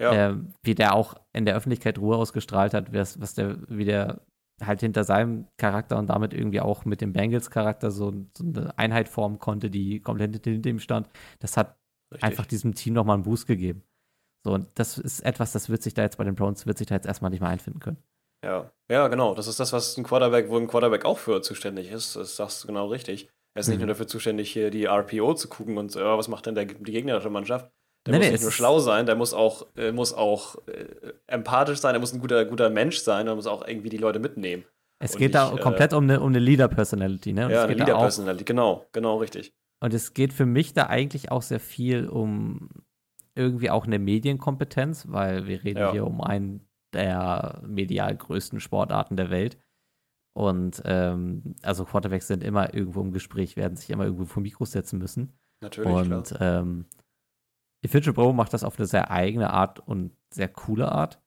Ja. 0.00 0.12
ähm, 0.12 0.52
wie 0.62 0.74
der 0.74 0.94
auch 0.94 1.14
in 1.32 1.46
der 1.46 1.56
Öffentlichkeit 1.56 1.98
Ruhe 1.98 2.16
ausgestrahlt 2.16 2.74
hat, 2.74 2.92
was, 2.92 3.20
was 3.20 3.34
der, 3.34 3.58
wie 3.68 3.84
der 3.84 4.20
halt 4.62 4.80
hinter 4.80 5.04
seinem 5.04 5.46
Charakter 5.58 5.98
und 5.98 6.06
damit 6.08 6.32
irgendwie 6.32 6.60
auch 6.60 6.84
mit 6.84 7.00
dem 7.00 7.12
Bengals-Charakter 7.12 7.90
so, 7.90 8.12
so 8.36 8.44
eine 8.44 8.78
Einheit 8.78 9.08
formen 9.08 9.38
konnte, 9.38 9.70
die 9.70 10.00
komplett 10.00 10.44
hinter 10.44 10.70
ihm 10.70 10.78
stand. 10.80 11.08
Das 11.40 11.56
hat 11.58 11.76
Richtig. 12.10 12.24
einfach 12.24 12.46
diesem 12.46 12.74
Team 12.74 12.94
nochmal 12.94 13.14
einen 13.14 13.24
Boost 13.24 13.46
gegeben. 13.46 13.82
So, 14.44 14.52
und 14.52 14.68
das 14.74 14.96
ist 14.96 15.20
etwas, 15.20 15.52
das 15.52 15.68
wird 15.68 15.82
sich 15.82 15.92
da 15.92 16.02
jetzt 16.02 16.18
bei 16.18 16.24
den 16.24 16.36
Browns, 16.36 16.66
wird 16.66 16.78
sich 16.78 16.86
da 16.86 16.94
jetzt 16.94 17.06
erstmal 17.06 17.30
nicht 17.30 17.40
mehr 17.40 17.50
einfinden 17.50 17.80
können. 17.80 17.98
Ja. 18.44 18.70
ja, 18.88 19.08
genau. 19.08 19.34
Das 19.34 19.46
ist 19.46 19.58
das, 19.58 19.72
was 19.72 19.96
ein 19.96 20.04
Quarterback, 20.04 20.48
wo 20.48 20.56
ein 20.56 20.68
Quarterback 20.68 21.04
auch 21.04 21.18
für 21.18 21.42
zuständig 21.42 21.90
ist. 21.90 22.16
Das 22.16 22.36
sagst 22.36 22.62
du 22.62 22.68
genau 22.68 22.86
richtig. 22.86 23.28
Er 23.56 23.60
ist 23.60 23.68
nicht 23.68 23.76
Mhm. 23.78 23.86
nur 23.86 23.88
dafür 23.88 24.06
zuständig, 24.06 24.52
hier 24.52 24.70
die 24.70 24.84
RPO 24.84 25.34
zu 25.34 25.48
gucken 25.48 25.78
und 25.78 25.94
ja, 25.94 26.18
was 26.18 26.28
macht 26.28 26.44
denn 26.46 26.54
der, 26.54 26.66
die 26.66 26.92
gegnerische 26.92 27.30
Mannschaft. 27.30 27.70
Der 28.06 28.12
Nee, 28.12 28.18
muss 28.18 28.26
nee, 28.26 28.32
nicht 28.32 28.42
nur 28.42 28.52
schlau 28.52 28.78
sein, 28.78 29.06
der 29.06 29.16
muss 29.16 29.32
auch, 29.34 29.66
äh, 29.76 29.90
muss 29.92 30.12
auch 30.12 30.56
äh, 30.68 30.84
empathisch 31.26 31.78
sein, 31.78 31.94
er 31.94 32.00
muss 32.00 32.12
ein 32.12 32.20
guter, 32.20 32.44
guter 32.44 32.68
Mensch 32.70 32.98
sein, 32.98 33.26
er 33.26 33.34
muss 33.34 33.46
auch 33.46 33.66
irgendwie 33.66 33.88
die 33.88 33.96
Leute 33.96 34.18
mitnehmen. 34.18 34.64
Es 34.98 35.14
Und 35.14 35.18
geht 35.18 35.34
da 35.34 35.50
nicht, 35.50 35.58
äh, 35.58 35.62
komleid 35.62 35.92
um 35.94 36.04
eine, 36.04 36.20
um 36.20 36.28
eine 36.28 36.38
Leader-Personality, 36.38 37.32
ne? 37.32 37.46
Und 37.46 37.52
ja, 37.52 37.66
da 37.66 37.72
Leader-Personality, 37.72 38.44
genau, 38.44 38.86
genau 38.92 39.16
richtig. 39.16 39.52
Und 39.80 39.92
es 39.94 40.14
geht 40.14 40.32
für 40.32 40.46
mich 40.46 40.72
da 40.74 40.86
eigentlich 40.86 41.30
auch 41.32 41.42
sehr 41.42 41.60
viel 41.60 42.08
um 42.08 42.68
irgendwie 43.34 43.70
auch 43.70 43.86
eine 43.86 43.98
Medienkompetenz, 43.98 45.06
weil 45.08 45.46
wir 45.46 45.64
reden 45.64 45.80
Ja. 45.80 45.92
hier 45.92 46.06
um 46.06 46.20
einen 46.20 46.68
der 46.94 47.62
medial 47.66 48.14
größten 48.16 48.60
Sportarten 48.60 49.16
der 49.16 49.30
Welt. 49.30 49.58
Und 50.36 50.82
ähm, 50.84 51.54
also 51.62 51.86
Quarterbacks 51.86 52.26
sind 52.26 52.44
immer 52.44 52.74
irgendwo 52.74 53.00
im 53.00 53.12
Gespräch, 53.12 53.56
werden 53.56 53.76
sich 53.76 53.88
immer 53.88 54.04
irgendwo 54.04 54.26
vor 54.26 54.42
Mikros 54.42 54.72
setzen 54.72 54.98
müssen. 54.98 55.32
Natürlich, 55.62 55.90
klar. 55.90 56.18
und 56.18 56.36
ähm, 56.40 56.84
ich 57.82 57.90
finde, 57.90 58.04
Joe 58.04 58.14
Burrow 58.14 58.34
macht 58.34 58.52
das 58.52 58.62
auf 58.62 58.78
eine 58.78 58.86
sehr 58.86 59.10
eigene 59.10 59.48
Art 59.48 59.80
und 59.80 60.14
sehr 60.34 60.48
coole 60.48 60.92
Art. 60.92 61.22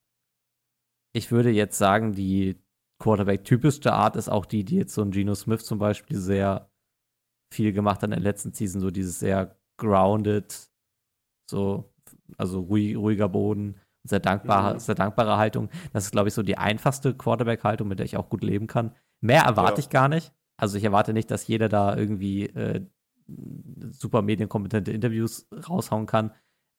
Ich 1.16 1.32
würde 1.32 1.50
jetzt 1.50 1.80
sagen, 1.80 2.14
die 2.14 2.62
Quarterback-typischste 3.02 3.94
Art 3.94 4.16
ist 4.16 4.30
auch 4.30 4.46
die, 4.46 4.64
die 4.64 4.76
jetzt 4.76 4.94
so 4.94 5.02
ein 5.02 5.10
Geno 5.10 5.34
Smith 5.34 5.66
zum 5.66 5.80
Beispiel 5.80 6.18
sehr 6.18 6.70
viel 7.52 7.74
gemacht 7.74 8.04
hat 8.04 8.10
in 8.10 8.12
der 8.12 8.20
letzten 8.20 8.54
Season, 8.54 8.80
so 8.80 8.92
dieses 8.92 9.18
sehr 9.18 9.58
grounded, 9.80 10.70
so, 11.50 11.92
also 12.38 12.60
ruhig, 12.60 12.96
ruhiger 12.96 13.28
Boden, 13.28 13.80
sehr 14.04 14.20
dankbare, 14.20 14.76
Mhm. 14.76 14.80
sehr 14.80 14.96
dankbare 14.96 15.38
Haltung. 15.38 15.70
Das 15.94 16.06
ist, 16.06 16.12
glaube 16.12 16.28
ich, 16.30 16.34
so 16.34 16.44
die 16.44 16.58
einfachste 16.58 17.14
Quarterback-Haltung, 17.14 17.88
mit 17.88 18.00
der 18.00 18.06
ich 18.06 18.18
auch 18.18 18.30
gut 18.30 18.44
leben 18.44 18.68
kann. 18.68 18.92
Mehr 19.22 19.44
erwarte 19.44 19.82
Ja. 19.82 19.86
ich 19.86 19.90
gar 19.90 20.08
nicht. 20.08 20.34
Also 20.58 20.78
ich 20.78 20.84
erwarte 20.84 21.14
nicht, 21.14 21.30
dass 21.32 21.48
jeder 21.48 21.70
da 21.70 21.96
irgendwie 21.96 22.46
äh, 22.48 22.86
super 23.92 24.22
medienkompetente 24.22 24.92
Interviews 24.92 25.48
raushauen 25.70 26.06
kann. 26.06 26.32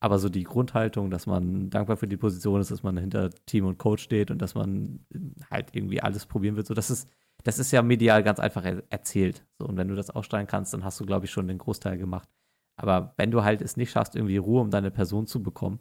Aber 0.03 0.19
so 0.19 0.31
die 0.31 0.45
Grundhaltung, 0.45 1.11
dass 1.11 1.27
man 1.27 1.69
dankbar 1.69 1.97
für 1.99 2.09
die 2.09 2.17
Position 2.17 2.61
ist, 2.61 2.71
dass 2.71 2.83
man 2.83 2.97
hinter 2.97 3.31
Team 3.47 3.67
und 3.67 3.77
Coach 3.79 4.03
steht 4.03 4.31
und 4.31 4.41
dass 4.41 4.55
man 4.55 5.05
halt 5.51 5.75
irgendwie 5.75 6.01
alles 6.03 6.25
probieren 6.25 6.57
wird, 6.57 6.67
so 6.67 6.73
das 6.75 6.91
ist, 6.91 7.07
das 7.45 7.59
ist 7.59 7.71
ja 7.71 7.83
medial 7.83 8.23
ganz 8.23 8.41
einfach 8.41 8.65
er 8.65 8.83
erzählt. 8.89 9.45
So, 9.59 9.67
und 9.67 9.77
wenn 9.77 9.89
du 9.89 9.95
das 9.95 10.09
ausstrahlen 10.11 10.47
kannst, 10.47 10.73
dann 10.73 10.85
hast 10.85 10.99
du, 11.01 11.05
glaube 11.05 11.27
ich, 11.27 11.31
schon 11.31 11.49
den 11.49 11.59
Großteil 11.59 11.99
gemacht. 11.99 12.29
Aber 12.77 13.13
wenn 13.19 13.31
du 13.31 13.45
halt 13.45 13.61
es 13.61 13.77
nicht 13.77 13.91
schaffst, 13.91 14.17
irgendwie 14.17 14.39
Ruhe 14.39 14.63
um 14.63 14.71
deine 14.71 14.91
Person 14.91 15.27
zu 15.27 15.43
bekommen, 15.43 15.81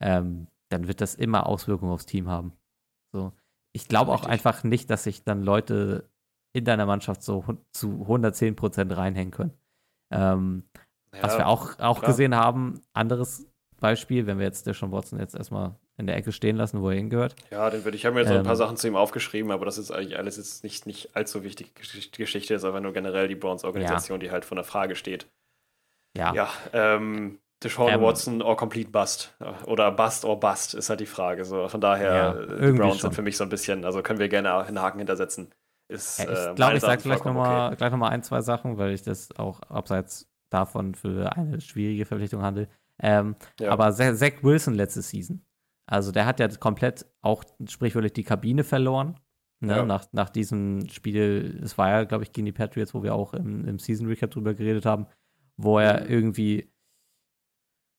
ähm, 0.00 0.46
dann 0.68 0.88
wird 0.88 1.00
das 1.00 1.14
immer 1.14 1.46
Auswirkungen 1.46 1.92
aufs 1.92 2.06
Team 2.06 2.28
haben. 2.28 2.52
So. 3.12 3.32
Ich 3.72 3.88
glaube 3.88 4.12
auch 4.12 4.24
einfach 4.24 4.64
nicht, 4.64 4.90
dass 4.90 5.04
sich 5.04 5.24
dann 5.24 5.42
Leute 5.42 6.08
in 6.52 6.64
deiner 6.64 6.86
Mannschaft 6.86 7.22
so 7.22 7.44
zu 7.72 7.90
110 8.02 8.56
Prozent 8.56 8.96
reinhängen 8.96 9.30
können. 9.32 9.52
Ähm, 10.10 10.64
was 11.20 11.32
Ja, 11.32 11.38
wir 11.38 11.46
auch, 11.48 11.78
auch 11.78 11.98
klar. 11.98 12.10
gesehen 12.10 12.34
haben, 12.34 12.80
anderes 12.92 13.46
Beispiel, 13.80 14.26
wenn 14.26 14.38
wir 14.38 14.46
jetzt 14.46 14.66
Deshaun 14.66 14.92
Watson 14.92 15.18
jetzt 15.20 15.34
erstmal 15.34 15.76
in 15.96 16.06
der 16.06 16.16
Ecke 16.16 16.32
stehen 16.32 16.56
lassen, 16.56 16.80
wo 16.80 16.90
er 16.90 16.96
hingehört. 16.96 17.36
Ja, 17.50 17.70
den 17.70 17.84
würde 17.84 17.96
ich 17.96 18.04
habe 18.04 18.14
mir 18.14 18.20
jetzt 18.20 18.28
noch 18.30 18.36
ein 18.36 18.42
paar 18.42 18.52
Ähm, 18.52 18.56
Sachen 18.56 18.76
zu 18.76 18.88
ihm 18.88 18.96
aufgeschrieben, 18.96 19.50
aber 19.50 19.64
das 19.64 19.78
ist 19.78 19.90
eigentlich 19.90 20.16
alles 20.18 20.36
jetzt 20.36 20.64
nicht, 20.64 20.86
nicht 20.86 21.16
allzu 21.16 21.42
wichtig. 21.44 21.72
Gesch- 21.76 22.16
Geschichte 22.16 22.54
ist 22.54 22.64
aber 22.64 22.80
nur 22.80 22.92
generell 22.92 23.28
die 23.28 23.34
Browns-Organisation, 23.36 24.20
die 24.20 24.30
halt 24.30 24.44
vor 24.44 24.54
der 24.56 24.64
Frage 24.64 24.96
steht. 24.96 25.26
Ja, 26.16 26.34
Ja, 26.34 26.50
ähm, 26.72 27.38
Deshaun 27.62 27.90
Ähm, 27.92 28.00
Watson 28.02 28.40
or 28.42 28.56
complete 28.56 28.90
bust. 28.90 29.36
Oder 29.66 29.90
bust 29.90 30.24
or 30.24 30.38
bust 30.38 30.74
ist 30.74 30.90
halt 30.90 31.00
die 31.00 31.06
Frage. 31.06 31.44
So, 31.44 31.66
von 31.68 31.80
daher, 31.80 32.12
Ja, 32.14 32.34
äh, 32.34 32.72
die 32.72 32.78
Browns 32.78 32.94
schon. 32.94 33.00
sind 33.10 33.14
für 33.14 33.22
mich 33.22 33.36
so 33.36 33.44
ein 33.44 33.50
bisschen, 33.50 33.84
also 33.84 34.02
können 34.02 34.18
wir 34.20 34.28
gerne 34.28 34.54
einen 34.54 34.80
Haken 34.80 34.98
hintersetzen. 34.98 35.50
Ist, 35.88 36.18
Ja, 36.20 36.24
äh, 36.26 36.28
ich 36.28 36.36
glaube, 36.42 36.60
meines 36.60 36.82
ich 36.82 36.86
sage 36.88 37.02
gleich 37.02 37.24
nochmal 37.24 37.74
gleich 37.76 37.90
noch 37.90 37.98
mal 37.98 38.10
ein, 38.10 38.22
zwei 38.22 38.40
Sachen, 38.42 38.76
weil 38.78 38.92
ich 38.92 39.02
das 39.02 39.30
auch 39.38 39.60
abseits 39.62 40.28
davon 40.50 40.94
für 40.94 41.34
eine 41.36 41.60
schwierige 41.60 42.04
Verpflichtung 42.06 42.42
handle. 42.42 42.68
Ähm, 43.00 43.36
Ja. 43.58 43.70
Aber 43.70 43.90
Za- 43.92 44.14
Zach 44.14 44.42
Wilson 44.42 44.74
letzte 44.74 45.02
Season. 45.02 45.42
Also 45.86 46.12
der 46.12 46.26
hat 46.26 46.38
ja 46.40 46.48
komplett 46.48 47.06
auch 47.22 47.42
sprichwörtlich 47.66 48.12
die 48.12 48.24
Kabine 48.24 48.62
verloren. 48.64 49.18
Ne? 49.60 49.78
Ja. 49.78 49.84
Nach, 49.84 50.04
nach 50.12 50.30
diesem 50.30 50.86
Spiel, 50.88 51.60
es 51.64 51.76
war 51.78 51.90
ja, 51.90 52.04
glaube 52.04 52.22
ich, 52.22 52.32
gegen 52.32 52.44
die 52.44 52.52
Patriots, 52.52 52.94
wo 52.94 53.02
wir 53.02 53.14
auch 53.14 53.32
im, 53.34 53.64
im 53.66 53.78
Season 53.78 54.06
Recap 54.06 54.30
drüber 54.30 54.54
geredet 54.54 54.86
haben, 54.86 55.06
wo 55.56 55.78
er 55.80 56.02
Mhm. 56.04 56.10
irgendwie 56.10 56.70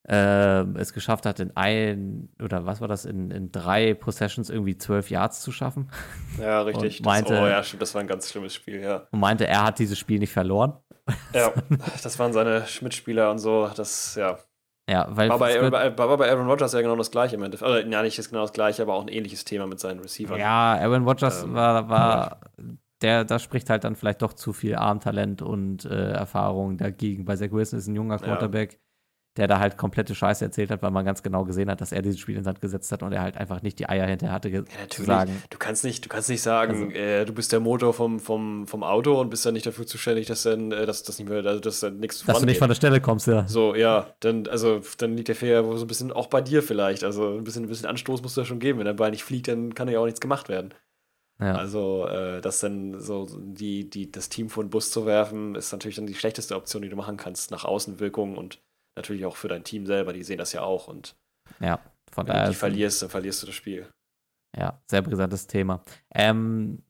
ähm, 0.08 0.76
es 0.78 0.94
geschafft 0.94 1.26
hat, 1.26 1.40
in 1.40 1.56
ein, 1.56 2.30
oder 2.42 2.66
was 2.66 2.82
war 2.82 2.88
das, 2.88 3.06
in, 3.06 3.32
in 3.32 3.52
drei 3.52 3.94
Possessions 3.94 4.50
irgendwie 4.50 4.78
zwölf 4.78 5.10
Yards 5.10 5.42
zu 5.42 5.52
schaffen. 5.52 5.92
Ja, 6.40 6.62
richtig. 6.64 7.00
Und 7.00 7.06
meinte- 7.06 7.34
das, 7.34 7.44
oh 7.44 7.48
ja, 7.48 7.64
stimmt, 7.64 7.82
das 7.82 7.94
war 7.94 8.02
ein 8.02 8.08
ganz 8.08 8.30
schlimmes 8.32 8.54
Spiel, 8.54 8.82
ja. 8.82 9.08
Und 9.12 9.20
meinte, 9.20 9.46
er 9.48 9.66
hat 9.66 9.80
dieses 9.80 9.98
Spiel 10.00 10.20
nicht 10.20 10.34
verloren. 10.34 10.74
Ja, 11.34 11.52
das 12.04 12.20
waren 12.20 12.34
seine 12.34 12.64
Mitspieler 12.82 13.32
und 13.32 13.40
so. 13.40 13.68
Das, 13.76 14.14
ja. 14.14 14.38
Ja, 14.88 15.08
weil 15.10 15.30
War 15.30 15.40
bei, 15.40 15.70
bei, 15.70 15.98
war 15.98 16.18
bei 16.18 16.30
Aaron 16.32 16.48
Rodgers 16.48 16.74
ja 16.74 16.82
genau 16.82 16.96
das 16.96 17.10
gleiche 17.10 17.36
im 17.36 17.44
Endeffekt. 17.44 17.68
Oder, 17.70 17.86
ja, 17.88 18.02
nicht 18.04 18.30
genau 18.30 18.42
das 18.42 18.54
gleiche, 18.54 18.82
aber 18.84 18.94
auch 18.94 19.02
ein 19.02 19.08
ähnliches 19.08 19.44
Thema 19.44 19.66
mit 19.68 19.80
seinen 19.80 20.00
Receivern. 20.00 20.40
Ja, 20.40 20.78
Aaron 20.80 21.08
Rodgers 21.08 21.44
Ähm, 21.44 21.54
war, 21.54 21.90
war 21.90 22.40
der, 23.02 23.24
da 23.24 23.40
spricht 23.40 23.70
halt 23.70 23.84
dann 23.84 23.96
vielleicht 23.96 24.22
doch 24.22 24.34
zu 24.34 24.52
viel 24.54 24.76
Armtalent 24.76 25.42
und 25.42 25.86
äh, 25.86 26.12
Erfahrung 26.12 26.78
dagegen. 26.78 27.26
Bei 27.26 27.36
Zach 27.36 27.52
Wilson 27.52 27.80
ist 27.80 27.88
ein 27.88 27.96
junger 27.96 28.20
Ja. 28.22 28.36
Der 29.40 29.48
da 29.48 29.58
halt 29.60 29.78
komplette 29.78 30.14
Scheiße 30.14 30.44
erzählt 30.46 30.70
hat, 30.70 30.82
weil 30.84 30.92
man 30.92 31.06
ganz 31.06 31.24
genau 31.24 31.46
gesehen 31.46 31.72
hat, 31.72 31.80
dass 31.82 31.92
er 31.94 32.02
dieses 32.02 32.20
Spiel 32.20 32.36
ins 32.36 32.44
Sand 32.46 32.60
gesetzt 32.62 32.92
hat 32.92 33.02
und 33.04 33.14
er 33.14 33.22
halt 33.22 33.38
einfach 33.38 33.62
nicht 33.62 33.80
die 33.80 33.88
Eier 33.88 34.06
hinterher 34.06 34.34
hatte, 34.36 34.50
Ja, 34.50 34.64
natürlich. 34.82 35.08
sagen. 35.08 35.42
Du 35.50 35.58
kannst 35.58 35.84
nicht, 35.86 36.04
du 36.04 36.10
kannst 36.10 36.30
nicht 36.30 36.42
sagen, 36.42 36.74
Also- 36.74 36.90
äh, 36.96 37.24
du 37.26 37.34
bist 37.34 37.52
der 37.54 37.62
Motor 37.62 37.94
vom, 37.94 38.20
vom, 38.20 38.68
vom 38.68 38.84
Auto 38.84 39.20
und 39.20 39.30
bist 39.30 39.46
dann 39.46 39.54
nicht 39.54 39.66
dafür 39.66 39.88
zuständig, 39.88 40.28
dass 40.28 40.44
dann, 40.44 40.72
äh, 40.74 40.86
dass 40.86 41.04
das 41.04 41.18
nicht 41.18 41.30
mehr, 41.30 41.44
also, 41.46 41.60
dass 41.62 41.80
dann 41.80 42.00
nichts 42.00 42.24
Dass 42.26 42.40
du 42.42 42.46
nicht 42.46 42.60
von 42.60 42.68
der 42.68 42.76
Stelle 42.76 43.00
kommst, 43.02 43.28
ja. 43.28 43.48
So, 43.48 43.74
ja, 43.76 44.14
dann, 44.20 44.46
also, 44.48 44.82
dann 44.98 45.16
liegt 45.16 45.30
der 45.30 45.36
Fehler 45.36 45.66
wohl 45.66 45.78
so 45.78 45.86
ein 45.86 45.88
bisschen 45.88 46.12
auch 46.12 46.28
bei 46.28 46.42
dir 46.42 46.62
vielleicht. 46.62 47.04
Also 47.06 47.38
ein 47.38 47.44
bisschen, 47.46 47.64
ein 47.64 47.70
bisschen 47.70 47.88
Anstoß 47.88 48.22
musst 48.22 48.36
du 48.36 48.42
ja 48.42 48.46
schon 48.46 48.60
geben. 48.60 48.80
Wenn 48.80 48.86
der 48.86 48.94
Ball 48.94 49.12
nicht 49.12 49.24
fliegt, 49.24 49.48
dann 49.48 49.74
kann 49.74 49.88
ja 49.88 50.00
auch 50.00 50.06
nichts 50.06 50.20
gemacht 50.20 50.50
werden. 50.50 50.74
ja. 51.40 51.54
Also, 51.56 52.06
äh, 52.08 52.42
das 52.42 52.60
dann 52.60 53.00
so 53.00 53.26
die, 53.42 53.90
die, 53.90 54.12
das 54.12 54.28
Team 54.28 54.50
vor 54.50 54.64
den 54.66 54.70
Bus 54.70 54.92
zu 54.92 55.06
werfen, 55.06 55.56
ist 55.56 55.72
natürlich 55.72 55.96
dann 55.96 56.06
die 56.08 56.14
schlechteste 56.16 56.58
Option, 56.58 56.82
die 56.82 56.90
du 56.90 56.98
machen 56.98 57.16
kannst, 57.16 57.52
nach 57.52 57.64
Außenwirkung 57.64 58.36
und 58.38 58.60
natürlich 59.00 59.26
auch 59.26 59.36
für 59.36 59.48
dein 59.48 59.64
Team 59.64 59.86
selber, 59.86 60.14
die 60.14 60.24
sehen 60.24 60.38
das 60.38 60.54
ja 60.54 60.62
auch. 60.62 60.88
Und 60.88 61.16
ja, 61.60 61.80
von 62.12 62.28
wenn 62.28 62.34
daher. 62.34 62.46
du 62.46 62.52
die 62.52 62.58
verlierst, 62.58 63.02
dann 63.02 63.10
verlierst 63.10 63.42
du 63.42 63.48
das 63.48 63.56
Spiel. 63.56 63.88
Ja, 64.58 64.82
sehr 64.90 65.02
brisantes 65.02 65.48
Thema. 65.48 65.84
Ähm, 66.14 66.84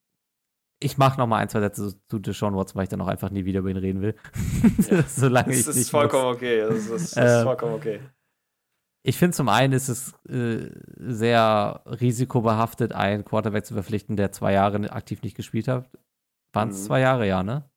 ich 0.82 0.98
mache 0.98 1.20
noch 1.20 1.28
mal 1.28 1.38
ein, 1.40 1.50
zwei 1.50 1.60
Sätze 1.60 1.94
zu 2.08 2.20
Deshaun 2.20 2.56
Watson, 2.56 2.76
weil 2.78 2.84
ich 2.84 2.90
dann 2.90 3.02
auch 3.02 3.08
einfach 3.08 3.30
nie 3.32 3.44
wieder 3.46 3.60
über 3.60 3.70
ihn 3.70 3.78
reden 3.78 4.02
will. 4.02 4.16
Ja. 4.90 5.04
Solange 5.08 5.54
ich 5.54 5.66
Das 5.66 5.76
nicht 5.76 5.84
ist 5.86 5.90
vollkommen 5.92 6.24
muss. 6.28 6.36
okay. 6.38 6.62
Das 6.62 6.76
ist, 6.78 6.90
das 6.92 7.02
ist 7.04 7.18
Ähm, 7.18 7.44
vollkommen 7.44 7.74
okay. 7.74 8.00
Ich 9.04 9.18
finde 9.18 9.36
zum 9.36 9.50
einen 9.50 9.74
ist 9.74 9.88
es 9.90 10.14
äh, 10.30 10.70
sehr 10.98 11.82
risikobehaftet, 11.86 12.94
einen 12.94 13.24
Quarterback 13.26 13.66
zu 13.66 13.74
verpflichten, 13.74 14.16
der 14.18 14.32
zwei 14.32 14.54
Jahre 14.54 14.92
aktiv 14.92 15.22
nicht 15.22 15.36
gespielt 15.36 15.68
hat. 15.68 15.90
Waren 16.54 16.70
es 16.70 16.80
Mhm. 16.82 16.86
zwei 16.86 17.00
Jahre, 17.02 17.28
ja, 17.28 17.44
ne? 17.44 17.69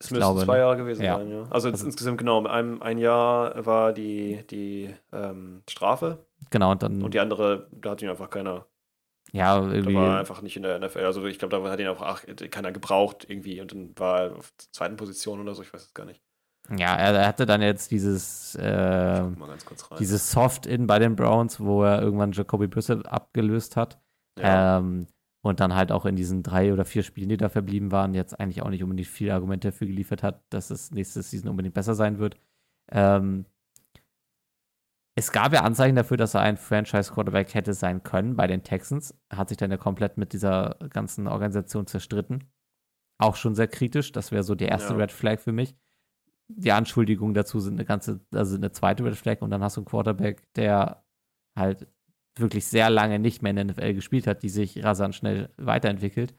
Es 0.00 0.06
ich 0.06 0.10
müssten 0.12 0.16
glaube, 0.20 0.44
zwei 0.44 0.54
ne? 0.54 0.58
Jahre 0.60 0.76
gewesen 0.76 1.02
Ja. 1.02 1.16
sein, 1.18 1.30
ja. 1.30 1.42
Also, 1.50 1.68
Also- 1.70 1.86
insgesamt 1.86 2.18
genau, 2.18 2.44
ein, 2.46 2.80
ein 2.82 2.98
Jahr 2.98 3.66
war 3.66 3.92
die, 3.92 4.44
die 4.50 4.94
ähm, 5.12 5.62
Strafe 5.68 6.24
Genau, 6.50 6.70
und 6.70 6.82
dann, 6.82 7.02
und 7.02 7.14
die 7.14 7.20
andere, 7.20 7.68
da 7.72 7.90
hat 7.90 8.02
ihn 8.02 8.08
einfach 8.08 8.30
keiner, 8.30 8.66
ja, 9.32 9.60
da 9.60 9.72
irgendwie, 9.72 9.94
war 9.96 10.14
er 10.14 10.18
einfach 10.20 10.40
nicht 10.40 10.56
in 10.56 10.62
der 10.62 10.78
NFL. 10.78 11.04
Also 11.04 11.24
ich 11.26 11.38
glaube, 11.38 11.60
da 11.60 11.70
hat 11.70 11.80
ihn 11.80 11.88
auch 11.88 12.00
ach, 12.00 12.22
keiner 12.50 12.70
gebraucht 12.72 13.26
irgendwie 13.28 13.60
und 13.60 13.72
dann 13.72 13.92
war 13.96 14.20
er 14.22 14.36
auf 14.36 14.52
der 14.52 14.72
zweiten 14.72 14.96
Position 14.96 15.40
oder 15.40 15.54
so, 15.54 15.62
ich 15.62 15.72
weiß 15.74 15.82
es 15.84 15.94
gar 15.94 16.06
nicht. 16.06 16.22
ja, 16.76 16.94
er, 16.94 17.26
hatte 17.26 17.44
dann 17.44 17.60
jetzt 17.60 17.90
dieses, 17.90 18.54
äh, 18.54 19.22
dieses 19.98 20.30
Soft-In 20.30 20.86
bei 20.86 20.98
den 21.00 21.16
Browns, 21.16 21.58
wo 21.60 21.82
er 21.82 22.00
irgendwann 22.02 22.32
Jacoby 22.32 22.68
Brissett 22.68 23.06
abgelöst 23.06 23.74
hat. 23.76 23.98
ja. 24.38 24.78
Ähm, 24.78 25.06
und 25.48 25.60
dann 25.60 25.74
halt 25.74 25.92
auch 25.92 26.04
in 26.04 26.16
diesen 26.16 26.42
drei 26.42 26.72
oder 26.72 26.84
vier 26.84 27.02
Spielen, 27.02 27.28
die 27.28 27.36
da 27.36 27.48
verblieben 27.48 27.90
waren, 27.92 28.14
jetzt 28.14 28.38
eigentlich 28.38 28.62
auch 28.62 28.70
nicht 28.70 28.82
unbedingt 28.82 29.08
viele 29.08 29.34
Argumente 29.34 29.68
dafür 29.68 29.86
geliefert 29.86 30.22
hat, 30.22 30.42
dass 30.50 30.70
es 30.70 30.90
nächste 30.90 31.22
Season 31.22 31.50
unbedingt 31.50 31.74
besser 31.74 31.94
sein 31.94 32.18
wird. 32.18 32.36
Ähm, 32.90 33.46
es 35.16 35.32
gab 35.32 35.52
ja 35.52 35.62
Anzeichen 35.62 35.96
dafür, 35.96 36.16
dass 36.16 36.34
er 36.34 36.42
ein 36.42 36.56
Franchise-Quarterback 36.56 37.52
hätte 37.52 37.74
sein 37.74 38.04
können 38.04 38.36
bei 38.36 38.46
den 38.46 38.62
Texans. 38.62 39.18
Hat 39.30 39.48
sich 39.48 39.58
dann 39.58 39.70
ja 39.72 39.76
komplett 39.76 40.16
mit 40.16 40.32
dieser 40.32 40.76
ganzen 40.90 41.26
Organisation 41.26 41.88
zerstritten. 41.88 42.44
Auch 43.20 43.34
schon 43.34 43.56
sehr 43.56 43.66
kritisch. 43.66 44.12
Das 44.12 44.30
wäre 44.30 44.44
so 44.44 44.54
die 44.54 44.66
erste 44.66 44.92
Ja. 44.92 45.00
Red 45.00 45.10
Flag 45.10 45.40
für 45.40 45.50
mich. 45.50 45.74
Die 46.46 46.70
Anschuldigungen 46.70 47.34
dazu 47.34 47.58
sind 47.58 47.74
eine 47.74 47.84
ganze, 47.84 48.20
also 48.32 48.56
eine 48.56 48.70
zweite 48.70 49.04
Red 49.04 49.16
Flag 49.16 49.42
und 49.42 49.50
dann 49.50 49.62
hast 49.62 49.76
du 49.76 49.80
einen 49.80 49.86
Quarterback, 49.86 50.52
der 50.54 51.04
halt 51.58 51.88
wirklich 52.40 52.66
sehr 52.66 52.90
lange 52.90 53.18
nicht 53.18 53.42
mehr 53.42 53.50
in 53.50 53.56
der 53.56 53.64
NFL 53.66 53.94
gespielt 53.94 54.26
hat, 54.26 54.42
die 54.42 54.48
sich 54.48 54.82
rasant 54.84 55.14
schnell 55.14 55.50
weiterentwickelt. 55.56 56.34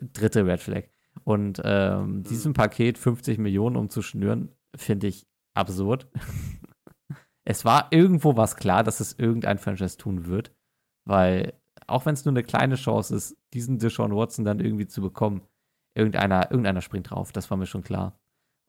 Dritte 0.00 0.46
Red 0.46 0.60
Flag. 0.60 0.84
Und 1.24 1.60
ähm, 1.64 2.22
diesem 2.22 2.54
Paket 2.54 2.98
50 2.98 3.38
Millionen 3.38 3.76
umzuschnüren, 3.76 4.54
finde 4.74 5.08
ich 5.08 5.26
absurd. 5.54 6.08
es 7.44 7.64
war 7.64 7.88
irgendwo 7.90 8.36
was 8.36 8.56
klar, 8.56 8.82
dass 8.82 9.00
es 9.00 9.18
irgendein 9.18 9.58
Franchise 9.58 9.98
tun 9.98 10.26
wird, 10.26 10.52
weil 11.04 11.54
auch 11.86 12.06
wenn 12.06 12.14
es 12.14 12.24
nur 12.24 12.32
eine 12.32 12.44
kleine 12.44 12.76
Chance 12.76 13.14
ist, 13.14 13.36
diesen 13.52 13.78
Deshaun 13.78 14.14
Watson 14.14 14.44
dann 14.44 14.60
irgendwie 14.60 14.86
zu 14.86 15.02
bekommen, 15.02 15.42
irgendeiner, 15.94 16.50
irgendeiner 16.50 16.80
springt 16.80 17.10
drauf, 17.10 17.32
das 17.32 17.50
war 17.50 17.56
mir 17.56 17.66
schon 17.66 17.82
klar. 17.82 18.18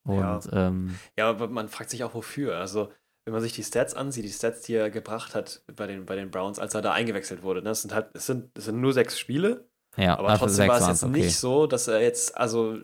Und 0.05 0.49
ähm, 0.51 0.95
ja, 1.17 1.29
aber 1.29 1.47
man 1.47 1.69
fragt 1.69 1.89
sich 1.89 2.03
auch 2.03 2.13
wofür. 2.13 2.57
Also, 2.57 2.91
wenn 3.25 3.33
man 3.33 3.41
sich 3.41 3.53
die 3.53 3.63
Stats 3.63 3.93
ansieht, 3.93 4.25
die 4.25 4.31
Stats, 4.31 4.61
die 4.61 4.75
er 4.75 4.89
gebracht 4.89 5.35
hat 5.35 5.61
bei 5.75 5.87
den, 5.87 6.05
bei 6.05 6.15
den 6.15 6.31
Browns, 6.31 6.59
als 6.59 6.73
er 6.73 6.81
da 6.81 6.91
eingewechselt 6.91 7.43
wurde, 7.43 7.61
ne? 7.61 7.69
das 7.69 7.81
sind 7.81 7.93
halt, 7.93 8.07
es 8.13 8.25
sind, 8.25 8.57
es 8.57 8.65
sind 8.65 8.81
nur 8.81 8.93
sechs 8.93 9.17
Spiele, 9.17 9.67
ja, 9.95 10.17
aber 10.17 10.37
trotzdem 10.37 10.67
war 10.67 10.81
es 10.81 10.87
jetzt 10.87 11.05
nicht 11.07 11.37
so, 11.37 11.67
dass 11.67 11.87
er 11.87 12.01
jetzt, 12.01 12.35
also 12.37 12.77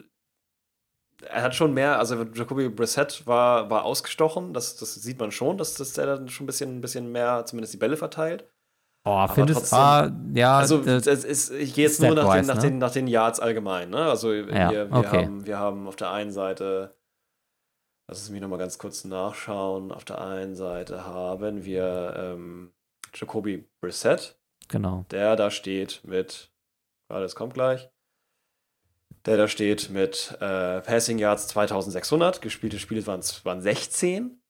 er 1.28 1.42
hat 1.42 1.56
schon 1.56 1.74
mehr, 1.74 2.00
also 2.00 2.24
Jacoby 2.24 2.70
Brissett 2.70 3.26
war, 3.28 3.70
war 3.70 3.84
ausgestochen, 3.84 4.54
das, 4.54 4.78
das 4.78 4.96
sieht 4.96 5.20
man 5.20 5.32
schon, 5.32 5.58
dass, 5.58 5.74
dass 5.76 5.98
er 5.98 6.06
dann 6.06 6.30
schon 6.30 6.46
ein 6.46 6.48
bisschen, 6.48 6.78
ein 6.78 6.82
bisschen 6.82 7.12
mehr, 7.12 7.46
zumindest 7.46 7.74
die 7.74 7.78
Bälle 7.78 7.98
verteilt. 7.98 8.46
Oh, 9.06 9.28
findest 9.28 9.72
du, 9.72 9.76
ah, 9.76 10.12
ja. 10.34 10.58
Also, 10.58 10.82
es 10.82 11.08
ist, 11.08 11.52
ich 11.52 11.74
gehe 11.74 11.86
jetzt 11.86 12.02
nur 12.02 12.14
nach 12.16 12.36
den, 12.36 12.46
nach, 12.46 12.56
ne? 12.56 12.62
den, 12.62 12.78
nach 12.78 12.92
den 12.92 13.08
Yards 13.08 13.40
allgemein, 13.40 13.90
ne? 13.90 14.06
Also, 14.06 14.34
ja, 14.34 14.72
wir, 14.72 14.92
wir, 14.92 14.98
okay. 14.98 15.26
haben, 15.26 15.46
wir 15.46 15.58
haben 15.58 15.88
auf 15.88 15.96
der 15.96 16.12
einen 16.12 16.32
Seite, 16.32 16.96
lass 18.10 18.24
es 18.24 18.30
mich 18.32 18.42
nochmal 18.42 18.58
ganz 18.58 18.80
kurz 18.80 19.04
nachschauen, 19.06 19.92
auf 19.92 20.04
der 20.04 20.20
einen 20.20 20.56
Seite 20.56 21.06
haben 21.06 21.64
wir 21.64 22.14
ähm, 22.18 22.74
Jacoby 23.14 23.70
Brissett. 23.80 24.40
Genau. 24.68 25.06
Der 25.12 25.36
da 25.36 25.52
steht 25.52 26.02
mit, 26.04 26.52
warte, 27.08 27.26
es 27.26 27.36
kommt 27.36 27.54
gleich, 27.54 27.90
der 29.26 29.38
da 29.38 29.48
steht 29.48 29.92
mit 29.92 30.36
äh, 30.42 30.82
Passing 30.82 31.20
Yards 31.20 31.48
2600, 31.50 32.42
gespielte 32.42 32.80
Spiele 32.80 33.06
waren, 33.06 33.22
waren 33.44 33.62
16 33.62 34.42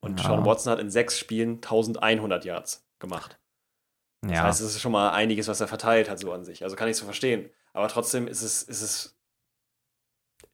und 0.00 0.20
ja. 0.20 0.26
Sean 0.26 0.46
Watson 0.46 0.72
hat 0.72 0.78
in 0.78 0.90
sechs 0.90 1.18
Spielen 1.18 1.56
1100 1.56 2.44
Yards 2.46 2.88
gemacht. 2.98 3.38
Das 4.22 4.32
ja. 4.32 4.42
heißt, 4.44 4.60
es 4.62 4.76
ist 4.76 4.80
schon 4.80 4.92
mal 4.92 5.10
einiges, 5.10 5.46
was 5.46 5.60
er 5.60 5.68
verteilt 5.68 6.08
hat, 6.08 6.18
so 6.18 6.32
an 6.32 6.44
sich. 6.44 6.64
Also 6.64 6.74
kann 6.74 6.88
ich 6.88 6.96
so 6.96 7.04
verstehen. 7.04 7.50
Aber 7.74 7.88
trotzdem 7.88 8.26
ist 8.26 8.42
es, 8.42 8.62
ist 8.62 8.82
es, 8.82 9.17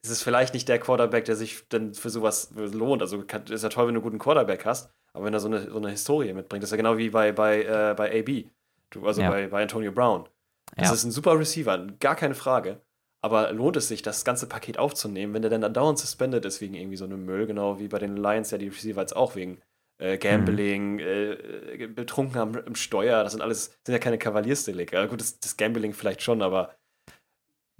ist 0.05 0.11
es 0.11 0.23
vielleicht 0.23 0.53
nicht 0.53 0.69
der 0.69 0.79
Quarterback, 0.79 1.25
der 1.25 1.35
sich 1.35 1.67
dann 1.71 1.95
für 1.95 2.11
sowas 2.11 2.51
lohnt. 2.55 3.01
Also 3.01 3.23
ist 3.23 3.63
ja 3.63 3.71
toll, 3.71 3.87
wenn 3.87 3.95
du 3.95 4.01
einen 4.01 4.05
guten 4.05 4.19
Quarterback 4.19 4.67
hast, 4.67 4.93
aber 5.15 5.25
wenn 5.25 5.33
er 5.33 5.41
so 5.41 5.49
eine, 5.49 5.71
so 5.71 5.79
eine 5.79 5.91
Historie 5.91 6.35
mitbringt, 6.35 6.63
das 6.63 6.69
ist 6.69 6.73
ja 6.73 6.77
genau 6.77 6.99
wie 6.99 7.09
bei, 7.09 7.33
bei, 7.33 7.63
äh, 7.63 7.95
bei 7.97 8.21
AB, 8.21 8.51
du, 8.91 9.07
also 9.07 9.23
ja. 9.23 9.31
bei, 9.31 9.47
bei 9.47 9.63
Antonio 9.63 9.93
Brown. 9.93 10.29
Das 10.77 10.89
ja. 10.89 10.95
ist 10.95 11.05
ein 11.05 11.11
super 11.11 11.39
Receiver, 11.39 11.87
gar 12.01 12.17
keine 12.17 12.35
Frage. 12.35 12.83
Aber 13.23 13.51
lohnt 13.53 13.79
es 13.79 13.89
sich, 13.89 14.03
das 14.03 14.27
ganze 14.27 14.47
Paket 14.47 14.79
aufzunehmen, 14.79 15.33
wenn 15.33 15.41
der 15.41 15.51
dann 15.51 15.73
dauernd 15.73 15.99
suspended 15.99 16.45
ist 16.45 16.61
wegen 16.61 16.75
irgendwie 16.75 16.99
so 16.99 17.07
einem 17.07 17.25
Müll, 17.25 17.47
genau 17.47 17.79
wie 17.79 17.89
bei 17.89 17.99
den 17.99 18.19
Lions 18.19 18.51
ja 18.51 18.59
die 18.59 18.69
Receiver 18.69 19.01
jetzt 19.01 19.17
auch 19.17 19.35
wegen 19.35 19.63
äh, 19.99 20.19
Gambling, 20.19 20.97
mhm. 20.97 21.01
äh, 21.01 21.87
betrunken 21.87 22.39
am, 22.39 22.55
im 22.55 22.75
Steuer, 22.75 23.23
das 23.23 23.33
sind 23.33 23.41
alles, 23.41 23.79
sind 23.87 23.95
ja 23.95 23.99
keine 23.99 24.19
Kavaliersdelikte. 24.19 25.09
gut, 25.09 25.23
das, 25.23 25.41
das, 25.41 25.57
Gambling 25.57 25.95
vielleicht 25.95 26.21
schon, 26.21 26.43
aber 26.43 26.75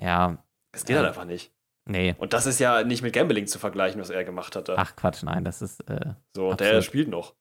ja. 0.01 0.43
Es 0.73 0.87
geht 0.87 0.97
halt 0.97 1.07
einfach 1.07 1.27
nicht. 1.27 1.53
Nee. 1.87 2.15
Und 2.19 2.33
das 2.33 2.47
ist 2.47 2.61
ja 2.61 2.83
nicht 2.83 3.03
mit 3.03 3.13
Gambling 3.13 3.47
zu 3.47 3.59
vergleichen, 3.59 4.01
was 4.01 4.11
er 4.11 4.25
gemacht 4.25 4.57
hat. 4.57 4.71
Ach 4.71 4.97
Quatsch, 4.97 5.23
nein, 5.23 5.45
das 5.45 5.61
ist. 5.61 5.81
Äh, 5.89 6.15
so, 6.35 6.49
und 6.49 6.61
der 6.61 6.81
spielt 6.83 7.09
noch. 7.09 7.35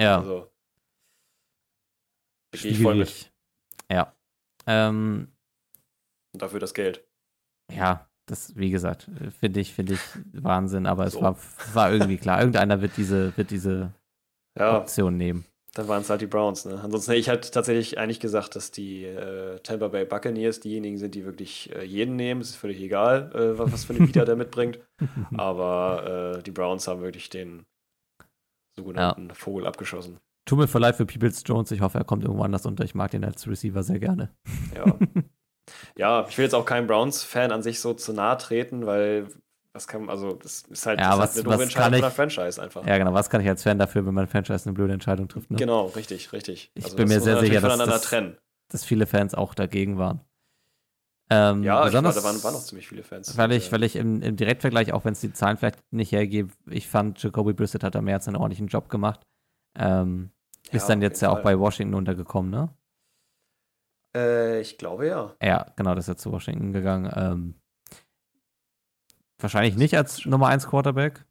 Ja. 0.00 0.18
Also, 0.18 0.50
gehe 2.52 2.70
ich 2.70 2.82
voll 2.82 2.94
mit. 2.94 3.32
Ja. 3.90 4.14
Ähm, 4.66 5.32
und 6.32 6.42
dafür 6.42 6.60
das 6.60 6.74
Geld. 6.74 7.04
Ja, 7.72 8.08
das, 8.26 8.56
wie 8.56 8.70
gesagt, 8.70 9.10
finde 9.40 9.60
ich, 9.60 9.74
finde 9.74 9.94
ich 9.94 10.00
Wahnsinn, 10.32 10.86
aber 10.86 11.08
so. 11.10 11.18
es 11.18 11.22
war, 11.22 11.36
war 11.74 11.92
irgendwie 11.92 12.16
klar. 12.16 12.38
Irgendeiner 12.38 12.80
wird 12.80 12.96
diese, 12.96 13.36
wird 13.36 13.50
diese 13.50 13.92
ja. 14.58 14.78
Option 14.78 15.16
nehmen. 15.16 15.44
Dann 15.74 15.88
waren 15.88 16.02
es 16.02 16.10
halt 16.10 16.20
die 16.20 16.28
Browns, 16.28 16.64
ne? 16.64 16.80
Ansonsten, 16.80 17.12
ich 17.12 17.26
hätte 17.26 17.50
tatsächlich 17.50 17.98
eigentlich 17.98 18.20
gesagt, 18.20 18.54
dass 18.54 18.70
die 18.70 19.04
äh, 19.04 19.58
Tampa 19.58 19.88
Bay 19.88 20.04
Buccaneers 20.04 20.60
diejenigen 20.60 20.98
sind, 20.98 21.16
die 21.16 21.24
wirklich 21.24 21.74
äh, 21.74 21.84
jeden 21.84 22.14
nehmen. 22.14 22.40
Es 22.40 22.50
ist 22.50 22.56
völlig 22.56 22.80
egal, 22.80 23.32
äh, 23.34 23.58
was, 23.58 23.84
für 23.84 23.92
eine 23.92 24.06
Vita 24.06 24.24
der 24.24 24.36
mitbringt. 24.36 24.78
Aber 25.36 26.36
äh, 26.38 26.42
die 26.44 26.52
Browns 26.52 26.86
haben 26.86 27.02
wirklich 27.02 27.28
den 27.28 27.66
sogenannten 28.76 29.28
ja. 29.28 29.34
Vogel 29.34 29.66
abgeschossen. 29.66 30.20
Tut 30.46 30.58
mir 30.58 30.78
leid 30.78 30.94
für 30.94 31.06
Peoples 31.06 31.42
Jones. 31.44 31.72
Ich 31.72 31.80
hoffe, 31.80 31.98
er 31.98 32.04
kommt 32.04 32.22
irgendwo 32.22 32.44
anders 32.44 32.66
unter. 32.66 32.84
Ich 32.84 32.94
mag 32.94 33.10
den 33.10 33.24
als 33.24 33.48
Receiver 33.48 33.82
sehr 33.82 33.98
gerne. 33.98 34.32
Ja. 34.76 34.96
ja, 35.96 36.26
ich 36.28 36.38
will 36.38 36.44
jetzt 36.44 36.54
auch 36.54 36.66
keinem 36.66 36.86
Browns-Fan 36.86 37.50
an 37.50 37.62
sich 37.62 37.80
so 37.80 37.94
zu 37.94 38.12
nahe 38.12 38.36
treten, 38.38 38.86
weil 38.86 39.28
was 39.74 39.88
kann, 39.88 40.08
also 40.08 40.34
das 40.34 40.62
ist 40.62 40.86
halt, 40.86 41.00
ja, 41.00 41.10
das 41.10 41.18
was, 41.18 41.36
halt 41.36 41.48
eine 41.48 41.62
Entscheidung 41.64 41.92
von 41.94 42.00
der 42.00 42.10
Franchise 42.12 42.62
einfach. 42.62 42.86
Ja, 42.86 42.96
genau, 42.96 43.12
was 43.12 43.28
kann 43.28 43.40
ich 43.40 43.48
als 43.48 43.64
Fan 43.64 43.76
dafür, 43.78 44.06
wenn 44.06 44.14
mein 44.14 44.28
Franchise 44.28 44.66
eine 44.66 44.72
blöde 44.72 44.92
Entscheidung 44.92 45.26
trifft? 45.26 45.50
Ne? 45.50 45.58
Genau, 45.58 45.86
richtig, 45.86 46.32
richtig. 46.32 46.70
Ich 46.74 46.84
also 46.84 46.96
bin 46.96 47.08
mir 47.08 47.20
sehr 47.20 47.40
sicher, 47.40 47.60
dass, 47.60 47.78
das, 47.78 48.10
dass, 48.68 48.84
viele 48.84 49.06
Fans 49.06 49.34
auch 49.34 49.52
dagegen 49.52 49.98
waren. 49.98 50.20
Ähm, 51.28 51.64
ja, 51.64 51.82
besonders, 51.84 52.14
glaube, 52.14 52.28
da 52.28 52.34
waren, 52.34 52.44
waren 52.44 52.54
noch 52.54 52.64
ziemlich 52.64 52.86
viele 52.86 53.02
Fans. 53.02 53.36
Weil 53.36 53.50
ich, 53.50 53.72
weil 53.72 53.82
ich 53.82 53.96
im, 53.96 54.22
im 54.22 54.36
Direktvergleich, 54.36 54.92
auch 54.92 55.04
wenn 55.04 55.14
es 55.14 55.20
die 55.20 55.32
Zahlen 55.32 55.56
vielleicht 55.56 55.80
nicht 55.90 56.12
hergeben, 56.12 56.52
ich 56.70 56.86
fand, 56.86 57.20
Jacoby 57.20 57.52
Brissett 57.52 57.82
hat 57.82 57.96
da 57.96 58.00
mehr 58.00 58.16
als 58.16 58.28
einen 58.28 58.36
ordentlichen 58.36 58.68
Job 58.68 58.88
gemacht. 58.88 59.26
Ähm, 59.76 60.30
ist 60.70 60.82
ja, 60.82 60.88
dann 60.88 61.02
jetzt 61.02 61.20
ja 61.20 61.30
auch 61.30 61.40
bei 61.40 61.58
Washington 61.58 61.94
untergekommen, 61.94 62.50
ne? 62.50 62.68
Äh, 64.14 64.60
ich 64.60 64.78
glaube 64.78 65.08
ja. 65.08 65.34
Ja, 65.42 65.66
genau, 65.74 65.96
das 65.96 66.04
ist 66.04 66.08
ja 66.08 66.16
zu 66.16 66.30
Washington 66.30 66.72
gegangen. 66.72 67.10
Ähm, 67.16 67.54
Wahrscheinlich 69.44 69.76
nicht 69.76 69.94
als 69.94 70.24
Nummer 70.24 70.46
1 70.46 70.68
Quarterback, 70.68 71.22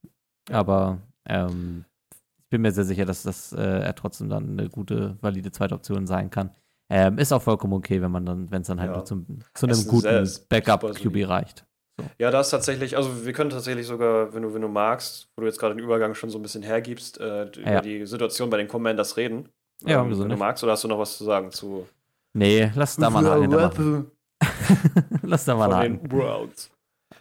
aber 0.52 1.00
ähm, 1.28 1.84
ich 2.12 2.50
bin 2.52 2.62
mir 2.62 2.72
sehr 2.72 2.84
sicher, 2.84 3.06
dass 3.06 3.24
das, 3.24 3.54
äh, 3.54 3.60
er 3.60 3.96
trotzdem 3.96 4.30
dann 4.30 4.52
eine 4.52 4.70
gute, 4.70 5.18
valide 5.22 5.52
zweite 5.52 5.74
Option 5.74 6.06
sein 6.06 6.30
kann. 6.30 6.52
Ähm, 6.92 7.18
ist 7.18 7.32
auch 7.34 7.42
vollkommen 7.42 7.74
okay, 7.74 8.04
wenn 8.04 8.12
man 8.12 8.24
dann, 8.24 8.52
wenn 8.52 8.62
es 8.62 8.68
dann 8.68 8.80
halt 8.80 8.92
ja. 8.92 8.98
nur 8.98 9.06
zum, 9.06 9.26
zu 9.56 9.66
einem 9.66 9.88
guten 9.88 10.30
Backup-QB 10.48 11.28
reicht. 11.28 11.66
So. 12.00 12.06
Ja, 12.20 12.30
das 12.30 12.52
tatsächlich, 12.52 12.96
also 12.98 13.26
wir 13.26 13.34
können 13.34 13.50
tatsächlich 13.50 13.88
sogar, 13.88 14.32
wenn 14.32 14.44
du, 14.44 14.54
wenn 14.54 14.62
du 14.62 14.68
magst, 14.68 15.30
wo 15.36 15.42
du 15.42 15.48
jetzt 15.48 15.60
gerade 15.60 15.74
den 15.74 15.84
Übergang 15.84 16.14
schon 16.14 16.30
so 16.30 16.38
ein 16.38 16.44
bisschen 16.44 16.62
hergibst, 16.62 17.20
äh, 17.20 17.46
über 17.46 17.72
ja. 17.72 17.82
die 17.82 18.06
Situation 18.06 18.52
bei 18.52 18.58
den 18.58 18.68
Commanders 18.68 19.18
reden. 19.18 19.50
Ja, 19.88 20.04
ähm, 20.04 20.20
wenn 20.20 20.30
du 20.30 20.38
magst, 20.38 20.64
oder 20.64 20.74
hast 20.74 20.84
du 20.84 20.88
noch 20.88 21.00
was 21.00 21.18
zu 21.18 21.24
sagen 21.24 21.50
zu. 21.50 21.88
Nee, 22.34 22.72
lass 22.76 22.96
da 22.96 23.10
mal 23.10 23.26
einen 23.28 24.06
Lass 25.24 25.46
da 25.46 25.56
mal 25.56 25.74
einen. 25.74 26.04
Browns. 26.04 26.70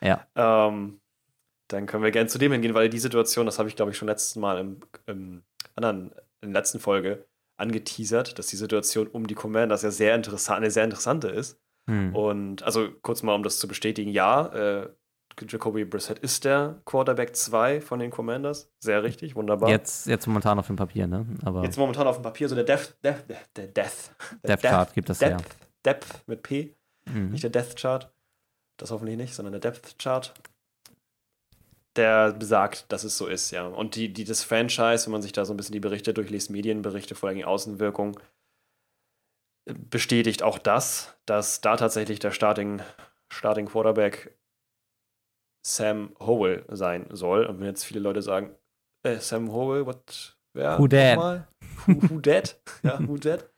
Ja. 0.00 0.26
Ähm, 0.34 1.00
dann 1.68 1.86
können 1.86 2.04
wir 2.04 2.10
gerne 2.10 2.28
zu 2.28 2.38
dem 2.38 2.52
hingehen, 2.52 2.74
weil 2.74 2.88
die 2.88 2.98
Situation, 2.98 3.46
das 3.46 3.58
habe 3.58 3.68
ich 3.68 3.76
glaube 3.76 3.90
ich 3.90 3.96
schon 3.96 4.08
letztes 4.08 4.36
Mal 4.36 4.58
im, 4.58 4.80
im 5.06 5.42
anderen, 5.74 6.12
in 6.40 6.52
der 6.52 6.60
letzten 6.60 6.80
Folge 6.80 7.26
angeteasert, 7.56 8.38
dass 8.38 8.48
die 8.48 8.56
Situation 8.56 9.06
um 9.06 9.26
die 9.26 9.34
Commanders 9.34 9.82
ja 9.82 9.90
sehr 9.90 10.14
interessant, 10.14 10.58
eine 10.58 10.70
sehr 10.70 10.84
interessante 10.84 11.28
ist. 11.28 11.58
Hm. 11.88 12.14
Und 12.14 12.62
also 12.62 12.90
kurz 13.02 13.22
mal, 13.22 13.34
um 13.34 13.42
das 13.42 13.58
zu 13.58 13.68
bestätigen, 13.68 14.10
ja, 14.10 14.46
äh, 14.46 14.88
Jacoby 15.40 15.84
Brissett 15.84 16.18
ist 16.18 16.44
der 16.44 16.80
Quarterback 16.84 17.34
2 17.34 17.80
von 17.80 17.98
den 17.98 18.10
Commanders. 18.10 18.70
Sehr 18.80 19.02
richtig, 19.02 19.34
wunderbar. 19.34 19.70
Jetzt, 19.70 20.06
jetzt 20.06 20.26
momentan 20.26 20.58
auf 20.58 20.66
dem 20.66 20.76
Papier, 20.76 21.06
ne? 21.06 21.26
Aber 21.44 21.62
jetzt 21.62 21.78
momentan 21.78 22.06
auf 22.06 22.18
dem 22.18 22.22
Papier, 22.22 22.48
so 22.48 22.54
der 22.54 22.64
Death, 22.64 22.94
Death, 23.02 23.24
der 23.56 23.68
Death. 23.68 24.14
Der 24.42 24.56
Death 24.56 24.62
Chart 24.62 24.94
gibt 24.94 25.08
es 25.08 25.20
ja. 25.20 25.38
Depth 25.84 26.22
mit 26.26 26.42
P, 26.42 26.76
mhm. 27.06 27.30
nicht 27.30 27.42
der 27.42 27.50
Death 27.50 27.76
Chart. 27.76 28.11
Das 28.82 28.90
hoffentlich 28.90 29.16
nicht, 29.16 29.32
sondern 29.32 29.52
der 29.52 29.60
Depth 29.60 29.96
Chart. 30.00 30.34
Der 31.94 32.32
besagt, 32.32 32.90
dass 32.90 33.04
es 33.04 33.16
so 33.16 33.28
ist, 33.28 33.52
ja. 33.52 33.64
Und 33.64 33.94
die, 33.94 34.12
die, 34.12 34.24
das 34.24 34.42
Franchise, 34.42 35.06
wenn 35.06 35.12
man 35.12 35.22
sich 35.22 35.30
da 35.30 35.44
so 35.44 35.54
ein 35.54 35.56
bisschen 35.56 35.74
die 35.74 35.78
Berichte 35.78 36.12
durchliest, 36.12 36.50
Medienberichte, 36.50 37.14
vor 37.14 37.28
allem 37.28 37.38
die 37.38 37.44
Außenwirkung, 37.44 38.18
bestätigt 39.70 40.42
auch 40.42 40.58
das, 40.58 41.16
dass 41.26 41.60
da 41.60 41.76
tatsächlich 41.76 42.18
der 42.18 42.32
Starting, 42.32 42.82
Starting 43.32 43.66
Quarterback 43.66 44.36
Sam 45.64 46.16
Howell 46.18 46.64
sein 46.68 47.06
soll. 47.12 47.46
Und 47.46 47.60
wenn 47.60 47.66
jetzt 47.66 47.84
viele 47.84 48.00
Leute 48.00 48.20
sagen, 48.20 48.52
äh, 49.04 49.18
Sam 49.18 49.52
Howell, 49.52 49.86
what? 49.86 50.36
Wer? 50.54 50.76
Who 50.80 50.88
that? 50.88 51.46
Who, 51.86 52.02
who 52.10 52.20
that? 52.20 52.60
ja, 52.82 52.98
who 52.98 53.16
that? 53.18 53.48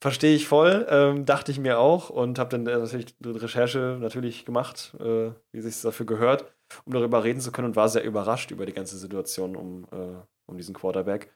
Verstehe 0.00 0.36
ich 0.36 0.46
voll, 0.46 0.86
ähm, 0.88 1.24
dachte 1.24 1.50
ich 1.50 1.58
mir 1.58 1.80
auch 1.80 2.08
und 2.08 2.38
habe 2.38 2.50
dann 2.50 2.66
äh, 2.68 2.78
natürlich 2.78 3.16
eine 3.22 3.42
Recherche 3.42 3.98
natürlich 4.00 4.44
gemacht, 4.44 4.94
äh, 5.00 5.32
wie 5.50 5.60
sich 5.60 5.80
dafür 5.80 6.06
gehört, 6.06 6.52
um 6.84 6.92
darüber 6.92 7.24
reden 7.24 7.40
zu 7.40 7.50
können 7.50 7.68
und 7.68 7.76
war 7.76 7.88
sehr 7.88 8.04
überrascht 8.04 8.52
über 8.52 8.64
die 8.64 8.72
ganze 8.72 8.96
Situation 8.96 9.56
um, 9.56 9.84
äh, 9.90 10.22
um 10.46 10.56
diesen 10.56 10.74
Quarterback. 10.74 11.34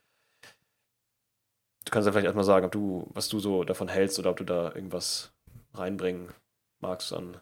Du 1.85 1.91
kannst 1.91 2.07
ja 2.07 2.13
vielleicht 2.13 2.27
erstmal 2.27 2.45
sagen, 2.45 2.65
ob 2.65 2.71
du, 2.71 3.11
was 3.13 3.29
du 3.29 3.41
so 3.41 3.65
davon 3.65 3.89
hältst 3.89 4.21
oder 4.21 4.31
ob 4.31 4.37
du 4.37 4.45
da 4.45 4.73
irgendwas 4.73 5.33
reinbringen 5.75 6.29
magst 6.81 7.13
an 7.13 7.41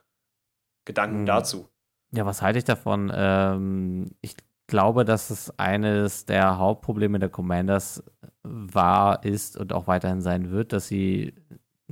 Gedanken 0.86 1.18
hm. 1.18 1.26
dazu. 1.26 1.68
Ja, 2.12 2.24
was 2.24 2.40
halte 2.40 2.58
ich 2.58 2.64
davon? 2.64 3.12
Ähm, 3.14 4.16
ich 4.22 4.36
glaube, 4.70 5.04
dass 5.04 5.28
es 5.28 5.58
eines 5.58 6.24
der 6.24 6.56
Hauptprobleme 6.56 7.18
der 7.18 7.28
Commanders 7.28 8.02
war, 8.42 9.22
ist 9.24 9.58
und 9.58 9.74
auch 9.74 9.86
weiterhin 9.86 10.22
sein 10.22 10.50
wird, 10.50 10.72
dass 10.72 10.88
sie 10.88 11.34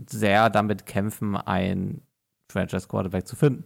sehr 0.08 0.48
damit 0.48 0.86
kämpfen, 0.86 1.36
einen 1.36 2.06
Franchise-Quarterback 2.50 3.26
zu 3.26 3.36
finden. 3.36 3.64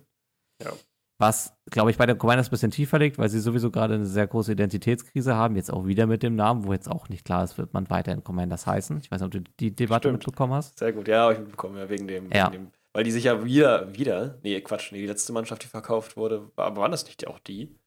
Ja. 0.61 0.73
Was, 1.21 1.55
glaube 1.71 1.93
ich, 1.93 1.99
bei 1.99 2.07
den 2.07 2.19
Commanders 2.19 2.49
ein 2.49 2.51
bisschen 2.51 2.73
tiefer 2.73 2.99
liegt, 2.99 3.19
weil 3.19 3.29
sie 3.29 3.39
sowieso 3.39 3.71
gerade 3.71 3.95
eine 3.95 4.07
sehr 4.07 4.27
große 4.27 4.51
Identitätskrise 4.51 5.37
haben, 5.37 5.55
jetzt 5.55 5.73
auch 5.73 5.87
wieder 5.87 6.07
mit 6.07 6.25
dem 6.25 6.35
Namen, 6.35 6.67
wo 6.67 6.73
jetzt 6.73 6.91
auch 6.91 7.09
nicht 7.09 7.25
klar 7.25 7.45
ist, 7.45 7.59
wird 7.59 7.73
man 7.75 7.89
weiterhin 7.91 8.25
Commanders 8.25 8.67
heißen. 8.67 8.99
Ich 8.99 9.11
weiß 9.11 9.21
nicht, 9.21 9.27
ob 9.27 9.31
du 9.33 9.51
die 9.61 9.77
Debatte 9.77 10.09
Stimmt. 10.09 10.27
mitbekommen 10.27 10.55
hast. 10.55 10.81
Sehr 10.81 10.93
gut, 10.93 11.07
ja, 11.07 11.23
habe 11.23 11.35
ich 11.35 11.39
mitbekommen, 11.39 11.77
ja, 11.77 11.89
wegen 11.89 12.09
dem, 12.09 12.33
ja. 12.33 12.47
Wegen 12.47 12.65
dem, 12.65 12.73
weil 12.93 13.05
die 13.05 13.13
sich 13.13 13.25
ja 13.25 13.45
wieder, 13.45 13.95
wieder, 13.95 14.39
nee, 14.43 14.61
Quatsch, 14.63 14.91
nee, 14.91 14.99
die 14.99 15.07
letzte 15.07 15.33
Mannschaft, 15.33 15.63
die 15.63 15.69
verkauft 15.69 16.17
wurde, 16.17 16.51
aber 16.57 16.81
waren 16.81 16.91
das 16.91 17.05
nicht 17.05 17.27
auch 17.29 17.39
die? 17.39 17.79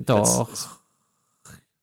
Doch. 0.00 0.80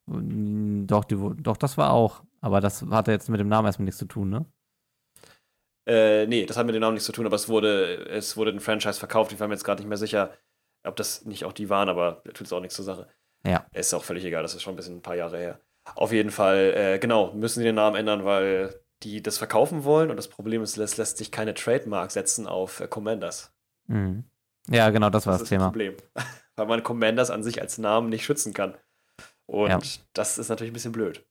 Doch, 0.06 1.04
die, 1.06 1.16
doch, 1.42 1.58
das 1.58 1.78
war 1.78 1.92
auch. 1.92 2.24
Aber 2.42 2.60
das 2.60 2.82
hatte 2.90 3.12
jetzt 3.12 3.30
mit 3.30 3.40
dem 3.40 3.48
Namen 3.48 3.68
erstmal 3.68 3.86
nichts 3.86 4.00
zu 4.00 4.06
tun, 4.06 4.30
ne? 4.30 4.46
Äh, 5.86 6.28
nee, 6.28 6.46
das 6.46 6.58
hat 6.58 6.66
mit 6.66 6.76
dem 6.76 6.82
Namen 6.82 6.96
nichts 6.96 7.06
zu 7.06 7.12
tun, 7.12 7.26
aber 7.26 7.36
es 7.36 7.50
wurde, 7.50 8.06
es 8.10 8.36
wurde 8.38 8.52
ein 8.52 8.60
Franchise 8.60 9.00
verkauft. 9.00 9.32
Ich 9.32 9.40
war 9.40 9.48
mir 9.48 9.54
jetzt 9.54 9.64
gerade 9.64 9.82
nicht 9.82 9.90
mehr 9.90 9.98
sicher, 9.98 10.34
Ob 10.86 10.96
das 10.98 11.26
nicht 11.26 11.46
auch 11.46 11.54
die 11.54 11.70
waren, 11.70 11.90
aber 11.90 12.24
tut 12.34 12.48
es 12.48 12.54
auch 12.54 12.60
nichts 12.60 12.76
zur 12.76 12.86
Sache. 12.86 13.08
Ja. 13.46 13.66
Ist 13.74 13.94
auch 13.94 14.04
völlig 14.04 14.26
egal, 14.26 14.44
das 14.44 14.56
ist 14.56 14.62
schon 14.62 14.74
ein 14.74 14.78
bisschen 14.78 14.98
ein 14.98 15.02
paar 15.02 15.16
Jahre 15.16 15.38
her. 15.38 15.60
Auf 15.96 16.12
jeden 16.12 16.32
Fall, 16.32 16.74
äh, 16.76 17.00
genau, 17.00 17.34
müssen 17.34 17.60
sie 17.60 17.66
den 17.66 17.76
Namen 17.76 17.96
ändern, 17.96 18.26
weil 18.26 18.74
die 19.04 19.22
das 19.22 19.38
verkaufen 19.38 19.84
wollen 19.84 20.10
und 20.10 20.18
das 20.18 20.30
Problem 20.30 20.62
ist, 20.62 20.78
es 20.78 20.98
lässt 20.98 21.18
sich 21.18 21.32
keine 21.32 21.54
Trademark 21.54 22.12
setzen 22.12 22.48
auf 22.48 22.80
äh, 22.80 22.88
Commanders. 22.88 23.54
Mhm. 23.88 24.24
Ja, 24.70 24.90
genau, 24.92 25.10
das 25.10 25.26
war 25.26 25.34
das, 25.34 25.42
das 25.42 25.50
Thema. 25.50 25.66
Das 25.66 25.72
Problem. 25.72 25.96
Weil 26.56 26.66
man 26.68 26.84
Commanders 26.84 27.30
an 27.32 27.44
sich 27.44 27.62
als 27.62 27.78
Namen 27.78 28.10
nicht 28.10 28.26
schützen 28.26 28.54
kann. 28.54 28.76
Und 29.46 29.70
Ja. 29.70 29.80
das 30.14 30.38
ist 30.38 30.50
natürlich 30.50 30.72
ein 30.72 30.74
bisschen 30.76 30.92
blöd. 30.92 31.26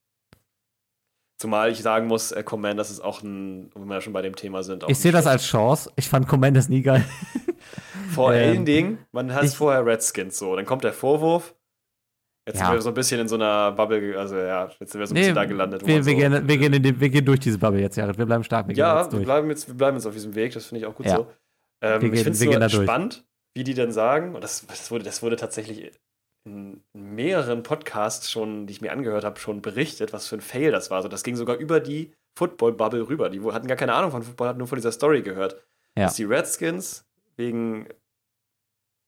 Zumal 1.39 1.71
ich 1.73 1.83
sagen 1.83 2.07
muss, 2.07 2.31
äh, 2.31 2.43
Commanders 2.45 2.91
ist 2.91 3.01
auch 3.01 3.23
ein, 3.23 3.71
wenn 3.75 3.87
wir 3.89 3.95
ja 3.95 4.01
schon 4.01 4.13
bei 4.13 4.23
dem 4.23 4.37
Thema 4.37 4.63
sind, 4.63 4.85
auch 4.85 4.89
Ich 4.89 4.99
sehe 4.99 5.11
das 5.13 5.27
als 5.27 5.45
Chance. 5.45 5.91
Ich 5.97 6.09
fand 6.09 6.29
Commanders 6.29 6.69
nie 6.69 6.83
geil. 6.83 7.05
Vor 8.15 8.33
ähm, 8.33 8.39
allen 8.51 8.65
Dingen, 8.65 8.99
man 9.11 9.33
hat 9.35 9.49
vorher 9.49 9.85
Redskins 9.85 10.39
so, 10.39 10.55
dann 10.55 10.67
kommt 10.67 10.85
der 10.85 10.93
Vorwurf. 10.93 11.55
Jetzt 12.47 12.59
Ja. 12.61 12.67
sind 12.67 12.75
wir 12.75 12.83
so 12.83 12.89
ein 12.91 12.95
bisschen 12.95 13.21
in 13.21 13.29
so 13.29 13.37
einer 13.37 13.73
Bubble, 13.73 14.19
also 14.19 14.37
ja, 14.37 14.71
jetzt 14.79 14.93
sind 14.93 15.01
wir 15.01 15.07
so 15.07 15.13
ein 15.13 15.15
Nee, 15.15 15.21
bisschen 15.21 15.35
da 15.35 15.45
gelandet. 15.45 15.87
wir, 15.87 15.95
wir, 15.97 16.03
so, 16.05 16.11
gehen, 16.11 16.49
wir, 16.49 16.59
gehen 16.59 16.73
in 16.75 16.83
den, 16.83 17.01
wir 17.01 17.09
gehen 17.09 17.25
durch 17.25 17.41
diese 17.41 17.59
Bubble 17.59 17.81
jetzt, 17.81 17.97
Jared. 17.97 18.19
Wir 18.19 18.27
bleiben 18.27 18.45
stark. 18.45 18.67
Wir 18.69 18.75
gehen 18.75 18.81
ja, 18.81 19.11
wir 19.11 19.21
bleiben, 19.21 19.49
jetzt, 19.49 19.67
wir 19.69 19.75
bleiben 19.75 19.97
jetzt 19.97 20.07
auf 20.07 20.13
diesem 20.13 20.35
Weg, 20.35 20.53
das 20.53 20.67
finde 20.67 20.81
ich 20.81 20.87
auch 20.87 20.95
gut 20.95 21.07
Ja. 21.07 21.17
so. 21.17 21.27
Ähm, 21.81 22.03
Wir 22.03 22.09
ich 22.09 22.15
gehen- 22.25 22.35
finde 22.37 22.59
es 22.61 22.71
gehen 22.71 22.85
spannend, 22.85 23.25
wie 23.55 23.65
die 23.65 23.75
dann 23.75 23.93
sagen, 23.93 24.35
und 24.35 24.43
das, 24.43 24.67
das, 24.67 24.91
wurde, 24.91 25.05
das 25.05 25.23
wurde 25.23 25.37
tatsächlich 25.37 25.93
in 26.45 26.83
mehreren 26.93 27.63
Podcasts 27.63 28.31
schon, 28.31 28.67
die 28.67 28.73
ich 28.73 28.81
mir 28.81 28.93
angehört 28.93 29.25
habe, 29.25 29.39
schon 29.39 29.63
berichtet, 29.63 30.13
was 30.13 30.27
für 30.27 30.37
ein 30.37 30.41
Fail 30.41 30.73
das 30.73 30.91
war. 30.91 30.97
Also 30.97 31.09
das 31.09 31.23
ging 31.23 31.37
sogar 31.37 31.57
über 31.57 31.79
die 31.81 32.13
Football-Bubble 32.37 33.09
rüber. 33.09 33.31
Die 33.31 33.41
hatten 33.41 33.69
gar 33.69 33.77
keine 33.77 33.95
Ahnung 33.95 34.11
von 34.11 34.23
Football, 34.23 34.49
hatten 34.49 34.59
nur 34.59 34.67
von 34.69 34.77
dieser 34.77 34.93
Story 34.93 35.23
gehört. 35.23 35.63
Ja. 35.97 36.05
Dass 36.05 36.15
die 36.17 36.25
Redskins 36.25 37.05
wegen 37.37 37.89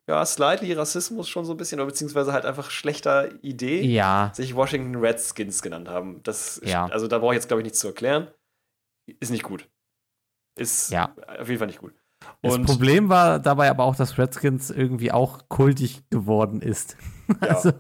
ja, 0.09 0.24
slightly 0.26 0.72
Rassismus 0.74 1.28
schon 1.28 1.47
so 1.47 1.55
ein 1.55 1.57
bisschen, 1.57 1.80
oder 1.80 1.86
beziehungsweise 1.86 2.32
halt 2.34 2.45
einfach 2.45 2.70
schlechter 2.70 3.42
Idee, 3.42 3.80
Ja, 3.80 4.30
sich 4.34 4.55
Washington 4.55 4.97
Redskins 4.97 5.62
genannt 5.62 5.88
haben. 5.88 6.22
Das, 6.22 6.61
Ja. 6.62 6.86
Also 6.86 7.09
da 7.09 7.18
brauche 7.18 7.32
ich 7.32 7.36
jetzt, 7.38 7.49
glaube 7.49 7.62
ich, 7.62 7.64
nichts 7.64 7.78
zu 7.78 7.88
erklären. 7.88 8.30
Ist 9.20 9.30
nicht 9.30 9.45
gut. 9.45 9.68
Ist 10.57 10.90
Ja. 10.90 11.14
auf 11.38 11.49
jeden 11.49 11.59
Fall 11.59 11.66
nicht 11.68 11.80
gut. 11.80 11.95
Das 12.43 12.55
Und 12.57 12.66
Problem 12.66 13.09
war 13.09 13.39
dabei 13.39 13.70
aber 13.70 13.85
auch, 13.85 13.97
dass 13.97 14.18
Redskins 14.18 14.70
irgendwie 14.70 15.12
auch 15.12 15.49
kultig 15.49 16.03
geworden 16.11 16.61
ist. 16.61 16.97
Ja. 17.41 17.49
Also, 17.55 17.72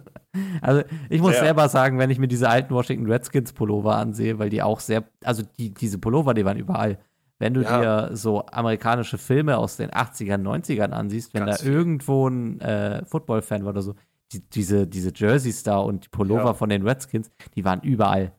also 0.62 0.82
ich 1.10 1.20
muss 1.20 1.32
Sehr. 1.32 1.44
selber 1.44 1.68
sagen, 1.68 1.98
wenn 1.98 2.08
ich 2.08 2.18
mir 2.18 2.28
diese 2.28 2.48
alten 2.48 2.72
Washington 2.74 3.06
Redskins 3.12 3.52
Pullover 3.52 3.96
ansehe, 3.96 4.38
weil 4.38 4.48
die 4.48 4.62
auch 4.62 4.80
sehr, 4.80 5.04
also 5.22 5.42
die, 5.58 5.74
diese 5.74 5.98
Pullover, 5.98 6.32
die 6.32 6.46
waren 6.46 6.56
überall. 6.56 6.96
Wenn 7.38 7.52
du 7.52 7.60
Ja. 7.62 8.06
dir 8.08 8.16
so 8.16 8.46
amerikanische 8.46 9.18
Filme 9.18 9.58
aus 9.58 9.76
den 9.76 9.90
80ern, 9.90 10.40
90ern 10.42 10.92
ansiehst, 10.92 11.34
wenn 11.34 11.44
Ganz 11.44 11.58
da 11.58 11.64
viel. 11.64 11.72
irgendwo 11.74 12.26
ein 12.26 12.58
äh, 12.62 13.04
Football-Fan 13.04 13.64
war 13.64 13.72
oder 13.72 13.82
so, 13.82 13.94
die, 14.32 14.40
diese, 14.48 14.86
diese 14.86 15.12
Jerseys 15.14 15.62
da 15.62 15.76
und 15.76 16.06
die 16.06 16.08
Pullover 16.08 16.44
Ja. 16.46 16.54
von 16.54 16.70
den 16.70 16.88
Redskins, 16.88 17.30
die 17.54 17.64
waren 17.66 17.82
überall. 17.82 18.32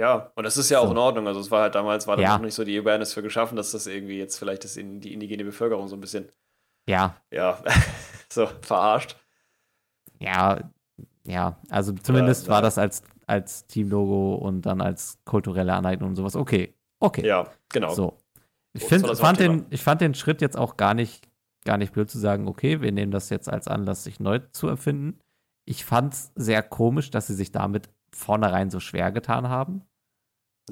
Ja, 0.00 0.32
und 0.34 0.44
das 0.44 0.56
ist 0.56 0.70
ja 0.70 0.78
auch 0.80 0.86
So. 0.86 0.92
in 0.92 0.98
Ordnung. 0.98 1.26
Also 1.26 1.40
es 1.40 1.50
war 1.50 1.62
halt 1.62 1.74
damals, 1.74 2.06
war 2.06 2.16
da 2.16 2.22
Ja. 2.22 2.36
noch 2.38 2.44
nicht 2.44 2.54
so 2.54 2.64
die 2.64 2.78
Awareness 2.78 3.12
für 3.12 3.22
geschaffen, 3.22 3.54
dass 3.56 3.72
das 3.72 3.86
irgendwie 3.86 4.18
jetzt 4.18 4.38
vielleicht 4.38 4.64
das 4.64 4.76
in 4.76 5.00
die 5.00 5.12
indigene 5.12 5.44
Bevölkerung 5.44 5.88
so 5.88 5.96
ein 5.96 6.00
bisschen, 6.00 6.32
Ja, 6.88 7.16
ja, 7.30 7.62
so 8.32 8.46
verarscht. 8.62 9.16
ja, 10.18 10.60
ja. 11.26 11.56
Also 11.68 11.92
zumindest 11.92 12.46
Ja, 12.46 12.54
war 12.54 12.62
das 12.62 12.78
als, 12.78 13.02
als 13.26 13.66
Teamlogo 13.66 14.34
und 14.36 14.62
dann 14.62 14.80
als 14.80 15.18
kulturelle 15.24 15.74
Aneignung 15.74 16.10
und 16.10 16.16
sowas. 16.16 16.34
Okay, 16.36 16.74
okay. 16.98 17.26
Ja, 17.26 17.46
genau. 17.72 17.92
So. 17.94 18.18
Ich, 18.72 18.84
find, 18.84 19.06
fand 19.18 19.40
den, 19.40 19.66
ich 19.70 19.82
fand 19.82 20.00
den 20.00 20.14
Schritt 20.14 20.40
jetzt 20.40 20.56
auch 20.56 20.76
gar 20.76 20.94
nicht, 20.94 21.28
gar 21.64 21.76
nicht 21.76 21.92
blöd 21.92 22.08
zu 22.10 22.18
sagen, 22.18 22.46
okay, 22.48 22.80
wir 22.80 22.92
nehmen 22.92 23.10
das 23.12 23.28
jetzt 23.28 23.48
als 23.48 23.68
Anlass, 23.68 24.04
sich 24.04 24.20
neu 24.20 24.38
zu 24.52 24.68
erfinden. 24.68 25.18
Ich 25.66 25.84
fand 25.84 26.14
es 26.14 26.32
sehr 26.36 26.62
komisch, 26.62 27.10
dass 27.10 27.26
sie 27.26 27.34
sich 27.34 27.52
damit 27.52 27.90
vornherein 28.14 28.70
so 28.70 28.80
schwer 28.80 29.10
getan 29.12 29.48
haben. 29.48 29.82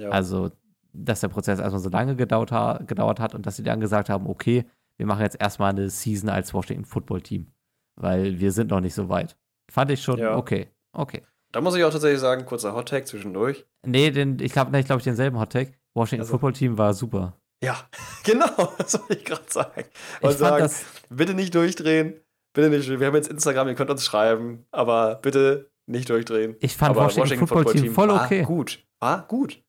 Ja. 0.00 0.10
Also, 0.10 0.50
dass 0.92 1.20
der 1.20 1.28
Prozess 1.28 1.58
erstmal 1.60 1.80
so 1.80 1.90
lange 1.90 2.16
gedauert, 2.16 2.52
ha 2.52 2.78
gedauert 2.86 3.20
hat 3.20 3.34
und 3.34 3.46
dass 3.46 3.56
sie 3.56 3.62
dann 3.62 3.80
gesagt 3.80 4.08
haben, 4.08 4.26
okay, 4.26 4.64
wir 4.96 5.06
machen 5.06 5.22
jetzt 5.22 5.40
erstmal 5.40 5.70
eine 5.70 5.88
Season 5.90 6.28
als 6.28 6.52
Washington 6.54 6.84
Football 6.84 7.20
Team, 7.20 7.52
weil 7.96 8.40
wir 8.40 8.52
sind 8.52 8.70
noch 8.70 8.80
nicht 8.80 8.94
so 8.94 9.08
weit. 9.08 9.36
Fand 9.70 9.90
ich 9.90 10.02
schon 10.02 10.18
Ja. 10.18 10.36
okay. 10.36 10.68
Okay. 10.92 11.22
da 11.52 11.60
muss 11.60 11.76
ich 11.76 11.84
auch 11.84 11.90
tatsächlich 11.92 12.20
sagen, 12.20 12.44
kurzer 12.46 12.74
Hot-Tag 12.74 13.06
zwischendurch. 13.06 13.66
Nee, 13.86 14.10
den, 14.10 14.38
ich 14.40 14.52
glaube, 14.52 14.76
ich 14.78 14.86
glaube, 14.86 15.02
denselben 15.02 15.38
Hot 15.38 15.52
Take. 15.52 15.72
Washington 15.94 16.22
Also- 16.22 16.32
Football 16.32 16.52
Team 16.54 16.78
war 16.78 16.94
super. 16.94 17.36
Ja, 17.62 17.76
genau, 18.24 18.46
das 18.78 18.98
wollte 18.98 19.14
ich 19.14 19.24
gerade 19.24 19.42
sagen. 19.48 19.84
Ich 19.86 20.22
Und 20.22 20.28
fand 20.30 20.38
sagen, 20.38 20.58
das, 20.62 20.84
bitte 21.10 21.34
nicht 21.34 21.54
durchdrehen. 21.54 22.14
Bitte 22.54 22.70
nicht. 22.70 22.88
Wir 22.88 23.06
haben 23.06 23.14
jetzt 23.14 23.28
Instagram, 23.30 23.68
ihr 23.68 23.74
könnt 23.74 23.90
uns 23.90 24.04
schreiben, 24.04 24.64
aber 24.70 25.16
bitte 25.16 25.70
nicht 25.86 26.08
durchdrehen. 26.08 26.56
ich 26.60 26.76
fand 26.76 26.96
aber 26.96 27.06
Washington, 27.06 27.46
Football 27.46 27.74
Team 27.74 27.92
voll 27.92 28.08
war 28.08 28.24
okay. 28.24 28.42
gut. 28.42 28.84
War 29.00 29.26
gut. 29.26 29.62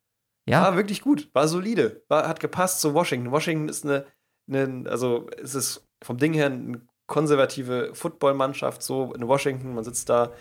Ja, 0.50 0.64
War 0.64 0.76
wirklich 0.76 1.02
gut. 1.02 1.30
War 1.34 1.48
solide. 1.48 2.04
War, 2.08 2.28
hat 2.28 2.40
gepasst 2.40 2.82
zu 2.82 2.94
Washington. 2.94 3.32
Washington 3.32 3.70
ist 3.70 3.86
eine, 3.86 4.06
eine, 4.52 4.90
also 4.90 5.28
es 5.42 5.56
ist 5.56 5.88
vom 6.04 6.18
Ding 6.18 6.34
her 6.34 6.48
eine 6.48 6.82
konservative 7.08 7.94
Footballmannschaft, 7.94 8.82
so 8.82 9.14
in 9.14 9.28
Washington. 9.28 9.74
Man 9.76 9.84
sitzt 9.84 10.10
da 10.10 10.32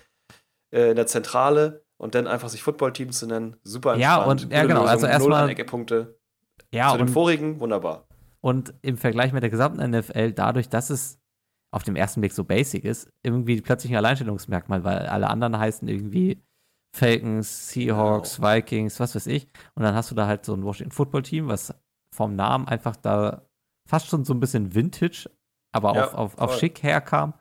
äh, 0.73 0.91
in 0.91 0.97
der 0.97 1.07
Zentrale 1.07 1.85
und 1.99 2.15
dann 2.15 2.27
einfach 2.27 2.49
sich 2.49 2.63
Footballteam 2.63 3.11
zu 3.11 3.27
nennen, 3.27 3.57
super 3.65 3.97
Ja, 3.97 4.23
und- 4.25 4.53
ja, 4.53 4.65
genau, 4.65 4.85
also 4.85 5.07
erstmal- 5.07 5.45
Anecke-Punkte. 5.45 6.19
ja 6.73 6.93
Zu 6.95 7.01
und, 7.01 7.09
vorigen, 7.09 7.59
wunderbar. 7.61 8.07
und 8.41 8.75
im 8.83 8.97
Vergleich 8.99 9.33
mit 9.33 9.43
der 9.43 9.51
gesamten 9.51 9.81
NFL, 9.91 10.33
dadurch, 10.33 10.69
dass 10.69 10.91
es 10.91 11.19
auf 11.73 11.83
dem 11.83 11.97
ersten 11.97 12.21
Blick 12.21 12.33
so 12.33 12.45
basic 12.45 12.85
ist, 12.85 13.11
irgendwie 13.23 13.61
plötzlich 13.61 13.93
ein 13.93 13.97
Alleinstellungsmerkmal, 13.97 14.85
weil 14.85 15.07
alle 15.07 15.29
anderen 15.29 15.59
heißen 15.59 15.89
irgendwie 15.89 16.43
Falcons, 16.95 17.68
Seahawks, 17.68 18.36
Genau. 18.36 18.49
Vikings, 18.49 18.99
was 19.01 19.14
weiß 19.14 19.26
ich. 19.26 19.49
Und 19.74 19.82
dann 19.82 19.95
hast 19.95 20.11
du 20.11 20.14
da 20.14 20.26
halt 20.26 20.45
so 20.45 20.55
ein 20.55 20.64
Washington 20.64 20.93
Football 20.93 21.22
Team, 21.22 21.49
was 21.49 21.74
vom 22.14 22.34
Namen 22.34 22.66
einfach 22.66 22.97
da 22.97 23.43
fast 23.89 24.09
schon 24.09 24.24
so 24.24 24.34
ein 24.34 24.41
bisschen 24.41 24.74
Vintage, 24.74 25.30
aber 25.72 25.95
Ja, 25.95 26.07
auf, 26.07 26.14
auf, 26.14 26.39
auf 26.39 26.59
schick 26.59 26.82
herkam. 26.82 27.34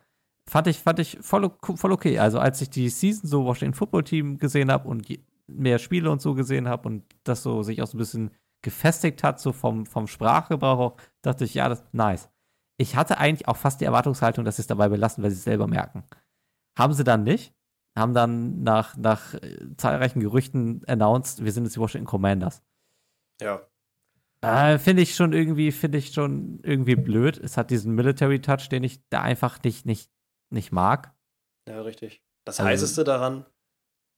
Fand 0.48 0.66
ich, 0.66 0.78
fand 0.78 0.98
ich 0.98 1.18
voll, 1.20 1.50
voll 1.60 1.92
okay. 1.92 2.18
Also 2.18 2.38
als 2.38 2.60
ich 2.62 2.70
die 2.70 2.88
Season 2.88 3.28
so 3.28 3.44
Washington 3.44 3.74
Football 3.74 4.04
Team 4.04 4.38
gesehen 4.38 4.70
habe 4.70 4.88
und 4.88 5.06
mehr 5.46 5.78
Spiele 5.78 6.10
und 6.10 6.22
so 6.22 6.34
gesehen 6.34 6.68
habe 6.68 6.88
und 6.88 7.04
das 7.24 7.42
so 7.42 7.62
sich 7.62 7.82
auch 7.82 7.86
so 7.86 7.96
ein 7.96 7.98
bisschen 7.98 8.30
gefestigt 8.62 9.22
hat, 9.22 9.40
so 9.40 9.52
vom, 9.52 9.86
vom 9.86 10.06
Sprachgebrauch, 10.06 10.78
auch, 10.78 10.96
dachte 11.22 11.44
ich, 11.44 11.54
ja, 11.54 11.68
das 11.68 11.80
ist 11.80 11.94
nice. 11.94 12.30
Ich 12.78 12.96
hatte 12.96 13.18
eigentlich 13.18 13.48
auch 13.48 13.56
fast 13.56 13.80
die 13.80 13.84
Erwartungshaltung, 13.84 14.44
dass 14.44 14.56
sie 14.56 14.62
es 14.62 14.66
dabei 14.68 14.88
belassen, 14.88 15.22
weil 15.22 15.30
sie 15.30 15.36
es 15.36 15.44
selber 15.44 15.66
merken. 15.66 16.04
Haben 16.78 16.92
sie 16.92 17.04
dann 17.04 17.24
nicht. 17.24 17.52
Haben 17.98 18.14
dann 18.14 18.62
nach, 18.62 18.96
nach 18.96 19.34
äh, 19.34 19.58
zahlreichen 19.76 20.20
Gerüchten 20.20 20.82
announced, 20.86 21.44
wir 21.44 21.52
sind 21.52 21.64
jetzt 21.64 21.76
die 21.76 21.80
Washington 21.80 22.06
Commanders. 22.06 22.62
Ja. 23.40 23.60
Äh, 24.40 24.78
finde 24.78 25.02
ich 25.02 25.14
schon 25.16 25.32
irgendwie, 25.32 25.72
finde 25.72 25.98
ich 25.98 26.12
schon 26.12 26.60
irgendwie 26.62 26.94
blöd. 26.96 27.38
Es 27.38 27.56
hat 27.56 27.70
diesen 27.70 27.94
Military 27.94 28.40
Touch, 28.40 28.68
den 28.68 28.84
ich 28.84 29.00
da 29.08 29.22
einfach 29.22 29.62
nicht, 29.64 29.84
nicht, 29.84 30.10
nicht 30.50 30.70
mag. 30.72 31.12
Ja, 31.68 31.80
richtig. 31.82 32.22
Das 32.44 32.60
Also- 32.60 32.68
heißeste 32.70 33.04
daran 33.04 33.44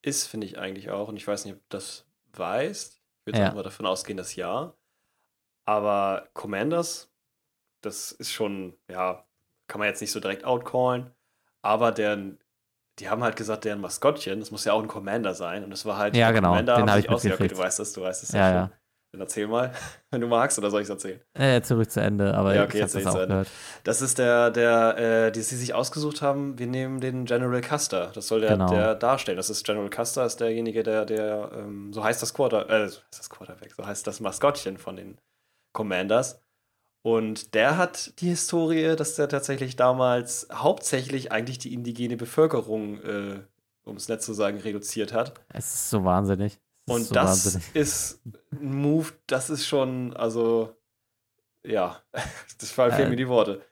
ist, 0.02 0.26
finde 0.26 0.46
ich 0.46 0.58
eigentlich 0.58 0.90
auch, 0.90 1.08
und 1.08 1.16
ich 1.16 1.26
weiß 1.26 1.44
nicht, 1.44 1.54
ob 1.54 1.60
du 1.60 1.66
das 1.70 2.06
weißt, 2.34 2.94
ich 3.20 3.26
würde 3.26 3.38
Ja. 3.38 3.52
mal 3.54 3.62
davon 3.62 3.86
ausgehen, 3.86 4.16
dass 4.16 4.36
ja. 4.36 4.74
Aber 5.66 6.28
Commanders, 6.34 7.10
das 7.82 8.12
ist 8.12 8.32
schon, 8.32 8.74
ja, 8.90 9.26
kann 9.68 9.78
man 9.78 9.88
jetzt 9.88 10.00
nicht 10.00 10.10
so 10.12 10.20
direkt 10.20 10.44
outcallen, 10.44 11.10
aber 11.62 11.92
deren, 11.92 12.38
die 13.00 13.08
haben 13.08 13.22
halt 13.24 13.34
gesagt, 13.36 13.64
deren 13.64 13.80
Maskottchen, 13.80 14.38
das 14.40 14.50
muss 14.50 14.64
ja 14.64 14.72
auch 14.74 14.82
ein 14.82 14.88
Commander 14.88 15.34
sein, 15.34 15.64
und 15.64 15.70
das 15.70 15.84
war 15.86 15.96
halt, 15.98 16.14
Ja, 16.16 16.30
genau, 16.30 16.50
Commander 16.50 16.74
den 16.76 16.82
haben 16.82 16.90
hab 16.90 16.96
sich 16.96 17.04
ich 17.06 17.10
aus- 17.10 17.22
ja, 17.24 17.30
okay, 17.34 17.42
mitgekriegt. 17.44 17.58
du 17.58 17.64
weißt 17.64 17.78
das, 17.80 17.92
du 17.92 18.02
weißt 18.02 18.22
es 18.22 18.32
Ja, 18.32 18.50
ja. 18.52 18.70
Dann 19.12 19.22
erzähl 19.22 19.48
mal, 19.48 19.72
wenn 20.12 20.20
du 20.20 20.28
magst, 20.28 20.56
oder 20.58 20.70
soll 20.70 20.82
ich 20.82 20.84
es 20.84 20.90
erzählen? 20.90 21.20
Äh, 21.34 21.62
zurück 21.62 21.90
zu 21.90 22.00
Ende, 22.00 22.32
aber 22.32 22.54
Ja, 22.54 22.62
okay, 22.62 22.74
ich 22.76 22.80
jetzt 22.82 22.94
habe 22.94 23.02
das 23.02 23.02
ich 23.02 23.08
auch 23.08 23.12
zu 23.14 23.18
Ende. 23.22 23.32
gehört. 23.34 23.48
Das 23.82 24.02
ist 24.02 24.18
der, 24.18 24.50
der, 24.52 24.98
äh, 25.26 25.32
die 25.32 25.40
sie 25.42 25.56
sich 25.56 25.74
ausgesucht 25.74 26.22
haben. 26.22 26.56
Wir 26.60 26.68
nehmen 26.68 27.00
den 27.00 27.24
General 27.24 27.60
Custer. 27.60 28.12
Das 28.14 28.28
soll 28.28 28.40
der, 28.40 28.50
Genau. 28.52 28.68
der 28.70 28.94
darstellen. 28.94 29.36
Das 29.36 29.50
ist 29.50 29.64
General 29.66 29.90
Custer, 29.90 30.24
ist 30.26 30.38
derjenige, 30.38 30.84
der, 30.84 31.06
der, 31.06 31.50
ähm, 31.56 31.92
so 31.92 32.04
heißt 32.04 32.22
das 32.22 32.34
Quarter, 32.34 32.70
äh, 32.70 32.88
so 32.88 33.00
heißt 33.00 33.18
das 33.18 33.30
Quarterback, 33.30 33.72
so 33.76 33.84
heißt 33.84 34.06
das 34.06 34.20
Maskottchen 34.20 34.78
von 34.78 34.94
den 34.94 35.18
Commanders. 35.72 36.40
Und 37.02 37.54
der 37.54 37.78
hat 37.78 38.20
die 38.20 38.28
Historie, 38.28 38.94
dass 38.96 39.14
der 39.16 39.28
tatsächlich 39.28 39.76
damals 39.76 40.46
hauptsächlich 40.52 41.32
eigentlich 41.32 41.58
die 41.58 41.72
indigene 41.72 42.16
Bevölkerung, 42.16 43.00
äh, 43.02 43.40
um 43.84 43.96
es 43.96 44.08
nett 44.08 44.22
zu 44.22 44.34
sagen, 44.34 44.58
reduziert 44.58 45.12
hat. 45.14 45.40
Es 45.48 45.72
ist 45.74 45.90
so 45.90 46.04
wahnsinnig. 46.04 46.58
Es 46.86 46.94
ist 46.94 46.94
Und 47.00 47.04
so 47.08 47.14
das 47.14 47.44
wahnsinnig. 47.44 47.74
ist 47.74 48.20
ein 48.52 48.74
Move, 48.74 49.12
das 49.26 49.48
ist 49.48 49.66
schon, 49.66 50.14
also, 50.14 50.76
ja, 51.66 52.00
das 52.58 52.70
fehlen 52.70 52.92
Äh, 52.92 53.08
mir 53.08 53.16
die 53.16 53.28
Worte. 53.28 53.62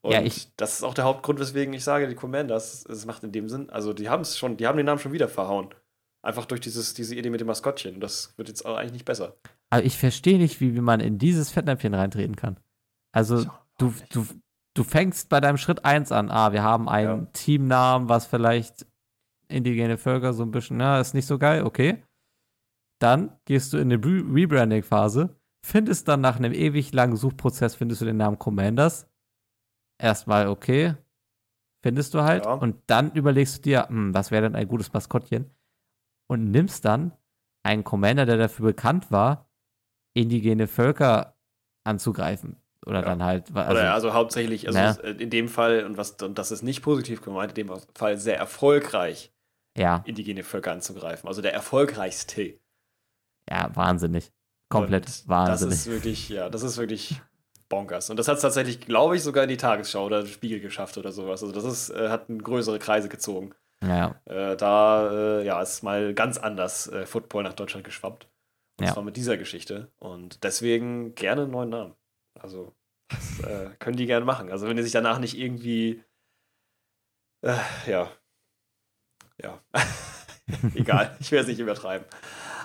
Und 0.00 0.12
ja, 0.12 0.22
ich- 0.22 0.48
das 0.56 0.74
ist 0.78 0.82
auch 0.82 0.94
der 0.94 1.04
Hauptgrund, 1.04 1.38
weswegen 1.40 1.74
ich 1.74 1.84
sage, 1.84 2.08
die 2.08 2.14
Commanders, 2.14 2.84
es 2.86 3.04
macht 3.04 3.22
in 3.22 3.32
dem 3.32 3.48
Sinn, 3.48 3.68
also 3.70 3.92
die 3.92 4.08
haben 4.08 4.22
es 4.22 4.38
schon, 4.38 4.56
die 4.56 4.66
haben 4.66 4.76
den 4.78 4.86
Namen 4.86 4.98
schon 4.98 5.12
wieder 5.12 5.28
verhauen. 5.28 5.68
Einfach 6.22 6.46
durch 6.46 6.60
dieses, 6.60 6.94
diese 6.94 7.14
Idee 7.14 7.30
mit 7.30 7.40
dem 7.40 7.46
Maskottchen. 7.46 8.00
Das 8.00 8.34
wird 8.36 8.48
jetzt 8.48 8.66
auch 8.66 8.76
eigentlich 8.76 8.92
nicht 8.92 9.04
besser. 9.04 9.36
Aber 9.70 9.84
ich 9.84 9.96
verstehe 9.96 10.38
nicht, 10.38 10.60
wie, 10.60 10.74
wie 10.74 10.80
man 10.80 10.98
in 11.00 11.16
dieses 11.18 11.50
Fettnäpfchen 11.50 11.94
reintreten 11.94 12.34
kann. 12.34 12.58
Also, 13.18 13.38
So, 13.38 13.50
du, 13.78 13.94
du, 14.10 14.26
du 14.74 14.84
fängst 14.84 15.28
bei 15.28 15.40
deinem 15.40 15.56
Schritt 15.56 15.84
1 15.84 16.12
an. 16.12 16.30
Ah, 16.30 16.52
wir 16.52 16.62
haben 16.62 16.88
einen 16.88 17.22
Ja. 17.24 17.30
Teamnamen, 17.32 18.08
was 18.08 18.26
vielleicht 18.26 18.86
indigene 19.48 19.98
Völker 19.98 20.32
so 20.32 20.44
ein 20.44 20.50
bisschen, 20.52 20.76
na, 20.76 21.00
ist 21.00 21.14
nicht 21.14 21.26
so 21.26 21.38
geil, 21.38 21.64
okay. 21.64 22.04
Dann 23.00 23.36
gehst 23.44 23.72
du 23.72 23.78
in 23.78 23.92
eine 23.92 24.04
Re- 24.04 24.24
Rebranding-Phase, 24.32 25.36
findest 25.64 26.06
dann 26.06 26.20
nach 26.20 26.36
einem 26.36 26.52
ewig 26.52 26.92
langen 26.92 27.16
Suchprozess, 27.16 27.74
findest 27.74 28.00
du 28.00 28.04
den 28.04 28.16
Namen 28.18 28.38
Commanders. 28.38 29.08
Erstmal 30.00 30.46
okay, 30.48 30.94
findest 31.82 32.14
du 32.14 32.22
halt. 32.22 32.44
Ja. 32.44 32.52
Und 32.54 32.76
dann 32.86 33.10
überlegst 33.12 33.58
du 33.58 33.62
dir, 33.62 33.88
hm, 33.88 34.14
was 34.14 34.30
wäre 34.30 34.42
denn 34.42 34.54
ein 34.54 34.68
gutes 34.68 34.92
Maskottchen? 34.92 35.50
Und 36.30 36.50
nimmst 36.52 36.84
dann 36.84 37.12
einen 37.64 37.82
Commander, 37.84 38.26
der 38.26 38.36
dafür 38.36 38.66
bekannt 38.66 39.10
war, 39.10 39.50
indigene 40.14 40.66
Völker 40.68 41.34
anzugreifen. 41.84 42.56
Oder 42.86 43.00
Ja. 43.00 43.06
dann 43.06 43.22
halt, 43.24 43.54
also, 43.54 43.72
Oder 43.72 43.92
also 43.94 44.12
hauptsächlich, 44.14 44.66
also 44.66 44.78
Ja. 44.78 44.90
es- 44.90 44.98
in 45.20 45.30
dem 45.30 45.48
Fall, 45.48 45.84
und, 45.84 45.96
was, 45.96 46.12
und 46.22 46.38
das 46.38 46.50
ist 46.50 46.62
nicht 46.62 46.82
positiv 46.82 47.20
gemeint, 47.22 47.56
in 47.58 47.66
dem 47.68 47.76
Fall 47.94 48.16
sehr 48.18 48.38
erfolgreich, 48.38 49.32
ja, 49.76 50.02
indigene 50.06 50.42
Völker 50.44 50.72
anzugreifen. 50.72 51.28
Also 51.28 51.42
der 51.42 51.52
erfolgreichste. 51.54 52.58
ja, 53.50 53.70
wahnsinnig. 53.74 54.32
Komplett 54.70 55.06
Und 55.06 55.28
wahnsinnig. 55.28 55.74
Das 55.76 55.86
ist 55.86 55.90
wirklich, 55.92 56.28
ja, 56.28 56.50
das 56.50 56.62
ist 56.62 56.76
wirklich 56.76 57.20
bonkers. 57.70 58.10
Und 58.10 58.18
das 58.18 58.28
hat 58.28 58.36
es 58.36 58.42
tatsächlich, 58.42 58.80
glaube 58.80 59.16
ich, 59.16 59.22
sogar 59.22 59.44
in 59.44 59.48
die 59.48 59.56
Tagesschau 59.56 60.04
oder 60.06 60.26
Spiegel 60.26 60.60
geschafft 60.60 60.98
oder 60.98 61.12
sowas. 61.12 61.42
Also 61.42 61.52
das 61.54 61.64
ist, 61.64 61.90
äh, 61.90 62.08
hat 62.10 62.26
größere 62.28 62.78
Kreise 62.78 63.08
gezogen. 63.08 63.54
ja, 63.82 64.20
Äh, 64.26 64.56
da, 64.56 65.38
äh, 65.40 65.44
ja, 65.46 65.62
ist 65.62 65.82
mal 65.82 66.12
ganz 66.12 66.36
anders 66.36 66.88
äh, 66.88 67.06
Football 67.06 67.44
nach 67.44 67.54
Deutschland 67.54 67.84
geschwappt. 67.84 68.28
Und 68.78 68.86
Ja. 68.86 68.92
zwar 68.92 69.02
mit 69.04 69.16
dieser 69.16 69.36
Geschichte. 69.36 69.90
Und 69.98 70.42
deswegen 70.44 71.14
gerne 71.14 71.42
einen 71.42 71.50
neuen 71.52 71.68
Namen. 71.70 71.94
Also, 72.40 72.74
das 73.08 73.40
äh, 73.40 73.70
können 73.78 73.96
die 73.96 74.06
gerne 74.06 74.24
machen. 74.24 74.50
Also, 74.50 74.66
wenn 74.68 74.76
die 74.76 74.82
sich 74.82 74.92
danach 74.92 75.18
nicht 75.18 75.38
irgendwie, 75.38 76.02
äh, 77.42 77.56
ja, 77.86 78.10
ja, 79.42 79.60
egal, 80.74 81.16
ich 81.20 81.30
will 81.30 81.38
es 81.40 81.46
nicht 81.46 81.60
übertreiben. 81.60 82.06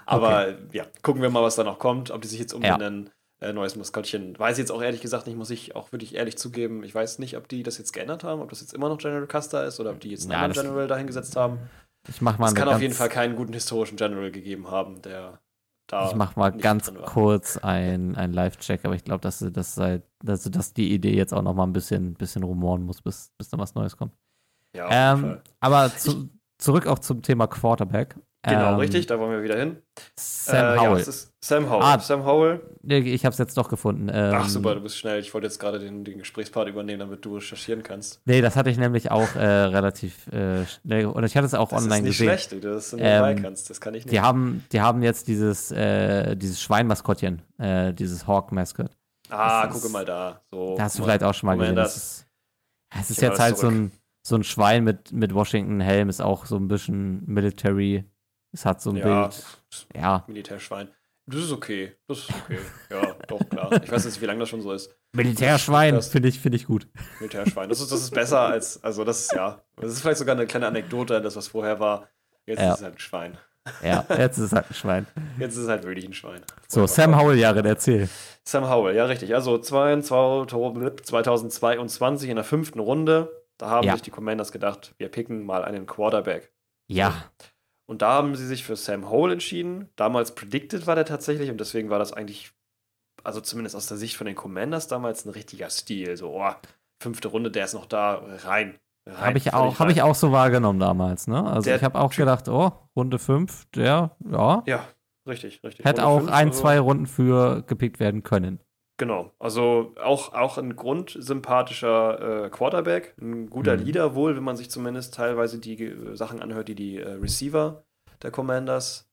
Aber 0.05 0.55
ja, 0.73 0.85
gucken 1.01 1.21
wir 1.21 1.29
mal, 1.29 1.43
was 1.43 1.55
da 1.55 1.63
noch 1.63 1.79
kommt. 1.79 2.11
Ob 2.11 2.21
die 2.21 2.27
sich 2.27 2.39
jetzt 2.39 2.53
umbenennen, 2.53 3.09
äh, 3.39 3.53
neues 3.53 3.75
Maskottchen. 3.75 4.37
Weiß 4.37 4.57
ich 4.57 4.63
jetzt 4.63 4.71
auch 4.71 4.81
ehrlich 4.81 5.01
gesagt 5.01 5.27
nicht, 5.27 5.37
muss 5.37 5.49
ich 5.49 5.75
auch 5.75 5.91
wirklich 5.91 6.15
ehrlich 6.15 6.37
zugeben. 6.37 6.83
Ich 6.83 6.93
weiß 6.93 7.19
nicht, 7.19 7.37
ob 7.37 7.47
die 7.47 7.63
das 7.63 7.77
jetzt 7.77 7.93
geändert 7.93 8.23
haben, 8.23 8.41
ob 8.41 8.49
das 8.49 8.61
jetzt 8.61 8.73
immer 8.73 8.89
noch 8.89 8.97
General 8.97 9.27
Custer 9.27 9.65
ist 9.65 9.79
oder 9.79 9.91
ob 9.91 9.99
die 10.01 10.09
jetzt 10.09 10.23
einen 10.23 10.31
Ja, 10.33 10.41
anderen 10.41 10.67
General 10.67 10.87
dahingesetzt 10.87 11.35
haben. 11.37 11.59
ich 12.09 12.21
mach 12.21 12.37
mal 12.37 12.47
Es 12.47 12.55
kann 12.55 12.67
auf 12.67 12.81
jeden 12.81 12.93
Fall 12.93 13.09
keinen 13.09 13.35
guten 13.35 13.53
historischen 13.53 13.95
General 13.95 14.31
gegeben 14.31 14.69
haben, 14.69 15.01
der 15.01 15.39
da. 15.87 16.09
Ich 16.09 16.15
mach 16.15 16.35
mal 16.35 16.51
ganz 16.51 16.93
kurz 17.05 17.57
ein, 17.57 18.15
ein 18.15 18.33
Live-Check, 18.33 18.85
aber 18.85 18.95
ich 18.95 19.03
glaube, 19.03 19.21
dass, 19.21 19.39
dass, 19.39 19.75
dass, 19.75 20.43
dass 20.43 20.73
die 20.73 20.93
Idee 20.93 21.15
jetzt 21.15 21.33
auch 21.33 21.41
noch 21.41 21.53
mal 21.53 21.63
ein 21.63 21.73
bisschen, 21.73 22.13
bisschen 22.13 22.43
rumoren 22.43 22.83
muss, 22.83 23.01
bis, 23.01 23.31
bis 23.37 23.49
da 23.49 23.57
was 23.57 23.75
Neues 23.75 23.97
kommt. 23.97 24.13
Ja, 24.75 25.13
Ähm, 25.13 25.39
aber 25.59 25.95
zu, 25.95 26.29
zurück 26.57 26.87
auch 26.87 26.99
zum 26.99 27.21
Thema 27.21 27.47
Quarterback. 27.47 28.15
Genau, 28.45 28.73
ähm, 28.73 28.75
richtig, 28.79 29.05
da 29.07 29.17
wollen 29.19 29.31
wir 29.31 29.41
wieder 29.41 29.57
hin. 29.57 29.77
Sam 30.17 30.55
Äh, 30.55 30.75
Ja, 30.75 30.81
Howell. 30.81 30.99
ist 31.01 31.31
Sam 31.41 31.69
Howell. 31.69 31.81
Ah. 31.81 31.99
Sam 31.99 32.25
Howell. 32.25 32.61
Ich 32.83 33.23
habe 33.23 33.31
es 33.31 33.37
jetzt 33.39 33.55
doch 33.57 33.69
gefunden. 33.69 34.09
Ähm, 34.13 34.33
Ach 34.35 34.49
super, 34.49 34.75
du 34.75 34.81
bist 34.81 34.97
schnell. 34.97 35.19
Ich 35.21 35.33
wollte 35.33 35.47
jetzt 35.47 35.59
gerade 35.59 35.79
den, 35.79 36.03
den 36.03 36.17
Gesprächspart 36.19 36.67
übernehmen, 36.67 36.99
damit 36.99 37.23
du 37.23 37.35
recherchieren 37.35 37.83
kannst. 37.83 38.19
Nee, 38.25 38.41
das 38.41 38.57
hatte 38.57 38.69
ich 38.69 38.77
nämlich 38.77 39.11
auch 39.11 39.35
äh, 39.35 39.39
relativ 39.45 40.27
äh, 40.27 40.65
schnell. 40.65 41.05
Und 41.05 41.23
ich 41.23 41.37
hatte 41.37 41.45
es 41.45 41.53
auch 41.53 41.69
Das 41.69 41.83
online 41.83 41.99
ist 41.99 42.03
nicht 42.03 42.17
gesehen. 42.17 42.27
schlecht, 42.27 42.51
du 42.51 42.59
das 42.59 42.91
nebenbei 42.91 43.31
Ähm, 43.31 43.41
kannst. 43.41 43.69
Das 43.69 43.79
kann 43.79 43.93
ich 43.93 44.03
nicht. 44.05 44.11
Die 44.13 44.19
haben, 44.19 44.65
die 44.73 44.81
haben 44.81 45.01
jetzt 45.03 45.29
dieses, 45.29 45.71
äh, 45.71 46.35
dieses 46.35 46.61
Schweinmaskottchen, 46.61 47.41
äh, 47.59 47.93
dieses 47.93 48.27
Hawk-Mascot. 48.27 48.89
ah, 49.29 49.65
das 49.67 49.75
ist- 49.77 49.81
gucke 49.81 49.93
mal 49.93 50.03
da. 50.03 50.41
So, 50.51 50.75
Da 50.75 50.83
hast 50.83 50.99
du 50.99 51.03
vielleicht 51.03 51.23
auch 51.23 51.33
schon 51.33 51.47
mal 51.47 51.57
gesehen. 51.57 51.75
Das 51.77 51.95
ist, 51.95 52.25
ja, 52.93 52.99
es 52.99 53.09
ist 53.09 53.21
jetzt 53.21 53.39
halt 53.39 53.57
so 53.57 53.67
ein, 53.69 53.91
so 54.25 54.35
ein 54.35 54.43
Schwein 54.43 54.83
mit, 54.83 55.11
mit 55.13 55.33
Washington-Helm, 55.33 56.09
ist 56.09 56.21
auch 56.21 56.45
so 56.45 56.57
ein 56.57 56.67
bisschen 56.67 57.23
Military. 57.25 58.03
Es 58.53 58.65
hat 58.65 58.81
so 58.81 58.91
ein 58.91 58.97
Ja, 58.97 59.27
Bild. 59.27 59.43
Ja, 59.95 60.23
Militärschwein. 60.27 60.89
Das 61.25 61.39
ist 61.41 61.51
okay. 61.51 61.95
Das 62.07 62.19
ist 62.19 62.29
okay. 62.29 62.59
Ja, 62.89 63.15
doch, 63.27 63.39
klar. 63.49 63.71
Ich 63.83 63.91
weiß 63.91 64.03
jetzt, 64.05 64.21
wie 64.21 64.25
lange 64.25 64.39
das 64.41 64.49
schon 64.49 64.61
so 64.61 64.71
ist. 64.73 64.93
Militärschwein, 65.13 65.95
Das- 65.95 66.09
finde 66.09 66.29
ich, 66.29 66.39
finde 66.39 66.57
ich 66.57 66.65
gut. 66.65 66.87
Militärschwein. 67.19 67.69
Das 67.69 67.79
ist, 67.81 67.91
das 67.91 68.01
ist 68.01 68.11
besser 68.11 68.41
als, 68.41 68.83
also 68.83 69.03
das 69.03 69.21
ist 69.21 69.33
ja, 69.33 69.61
das 69.77 69.91
ist 69.91 70.01
vielleicht 70.01 70.17
sogar 70.19 70.35
eine 70.35 70.45
kleine 70.47 70.67
Anekdote 70.67 71.17
an 71.17 71.23
das, 71.23 71.35
was 71.35 71.47
vorher 71.47 71.79
war. 71.79 72.07
Jetzt 72.45 72.59
Ja. 72.59 72.71
ist 72.73 72.79
es 72.79 72.83
halt 72.83 72.95
ein 72.95 72.99
Schwein. 72.99 73.37
Ja, 73.81 74.05
jetzt 74.17 74.37
ist 74.37 74.45
es 74.47 74.51
halt 74.51 74.69
ein 74.69 74.73
Schwein. 74.73 75.07
Jetzt 75.39 75.53
ist 75.55 75.63
es 75.63 75.69
halt 75.69 75.83
wirklich 75.85 76.05
ein 76.05 76.13
Schwein. 76.13 76.41
So, 76.67 76.85
Sam 76.85 77.17
Howell, 77.17 77.39
Jared, 77.39 77.65
erzähl. 77.65 78.09
Sam 78.43 78.69
Howell, 78.69 78.93
ja 78.93 79.05
richtig. 79.05 79.33
Also 79.33 79.57
22 79.57 80.51
2022 81.05 82.29
in 82.29 82.35
der 82.35 82.43
fünften 82.43 82.79
Runde, 82.79 83.31
da 83.57 83.69
haben 83.69 83.85
Ja. 83.87 83.93
sich 83.93 84.01
die 84.01 84.11
Commanders 84.11 84.51
gedacht, 84.51 84.93
wir 84.97 85.07
picken 85.09 85.45
mal 85.45 85.63
einen 85.63 85.85
Quarterback. 85.85 86.51
Ja, 86.87 87.13
Und 87.85 88.01
da 88.01 88.13
haben 88.13 88.35
sie 88.35 88.47
sich 88.47 88.63
für 88.63 88.75
Sam 88.75 89.09
Howell 89.09 89.33
entschieden. 89.33 89.89
Damals 89.95 90.35
predicted 90.35 90.87
war 90.87 90.95
der 90.95 91.05
tatsächlich 91.05 91.49
und 91.49 91.59
deswegen 91.59 91.89
war 91.89 91.99
das 91.99 92.13
eigentlich, 92.13 92.51
also 93.23 93.41
zumindest 93.41 93.75
aus 93.75 93.87
der 93.87 93.97
Sicht 93.97 94.15
von 94.15 94.25
den 94.25 94.35
Commanders 94.35 94.87
damals 94.87 95.25
ein 95.25 95.29
richtiger 95.31 95.69
Stil. 95.69 96.15
So, 96.17 96.31
oh, 96.41 96.51
fünfte 97.01 97.27
Runde, 97.27 97.51
der 97.51 97.65
ist 97.65 97.73
noch 97.73 97.85
da, 97.85 98.23
rein. 98.45 98.79
rein 99.05 99.17
habe 99.17 99.37
ich, 99.37 99.53
auch, 99.53 99.79
hab 99.79 99.89
ich 99.89 100.01
auch 100.01 100.15
so 100.15 100.31
wahrgenommen 100.31 100.79
damals, 100.79 101.27
ne? 101.27 101.43
Also 101.45 101.65
Der 101.65 101.75
ich 101.75 101.83
habe 101.83 101.99
auch 101.99 102.11
Typ- 102.11 102.17
gedacht, 102.19 102.47
oh, 102.47 102.71
Runde 102.95 103.19
5, 103.19 103.65
der, 103.75 104.15
ja, 104.31 104.63
Ja, 104.65 104.87
richtig, 105.27 105.61
richtig. 105.63 105.85
hätte 105.85 106.03
Runde 106.03 106.07
auch 106.15 106.19
fünf, 106.21 106.31
ein, 106.31 106.47
also- 106.49 106.61
zwei 106.61 106.79
Runden 106.79 107.05
für 107.07 107.63
gepickt 107.63 107.99
werden 107.99 108.23
können. 108.23 108.59
Genau, 108.97 109.31
also 109.39 109.95
auch, 110.01 110.33
auch 110.33 110.57
ein 110.57 110.75
grundsympathischer 110.75 112.45
äh, 112.45 112.49
Quarterback, 112.49 113.15
ein 113.19 113.49
guter 113.49 113.75
Mhm. 113.75 113.83
Leader 113.85 114.15
wohl, 114.15 114.35
wenn 114.35 114.43
man 114.43 114.55
sich 114.55 114.69
zumindest 114.69 115.15
teilweise 115.15 115.59
die 115.59 115.83
äh, 115.83 116.15
Sachen 116.15 116.41
anhört, 116.41 116.67
die 116.67 116.75
die 116.75 116.97
äh, 116.97 117.13
Receiver 117.13 117.83
der 118.21 118.31
Commanders 118.31 119.09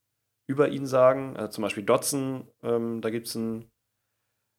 über 0.47 0.69
ihn 0.69 0.87
sagen. 0.87 1.37
Also 1.37 1.53
zum 1.53 1.63
Beispiel 1.63 1.85
Dotson, 1.85 2.47
ähm, 2.63 3.01
da 3.01 3.09
gibt 3.11 3.29
es 3.29 3.37
einen 3.37 3.71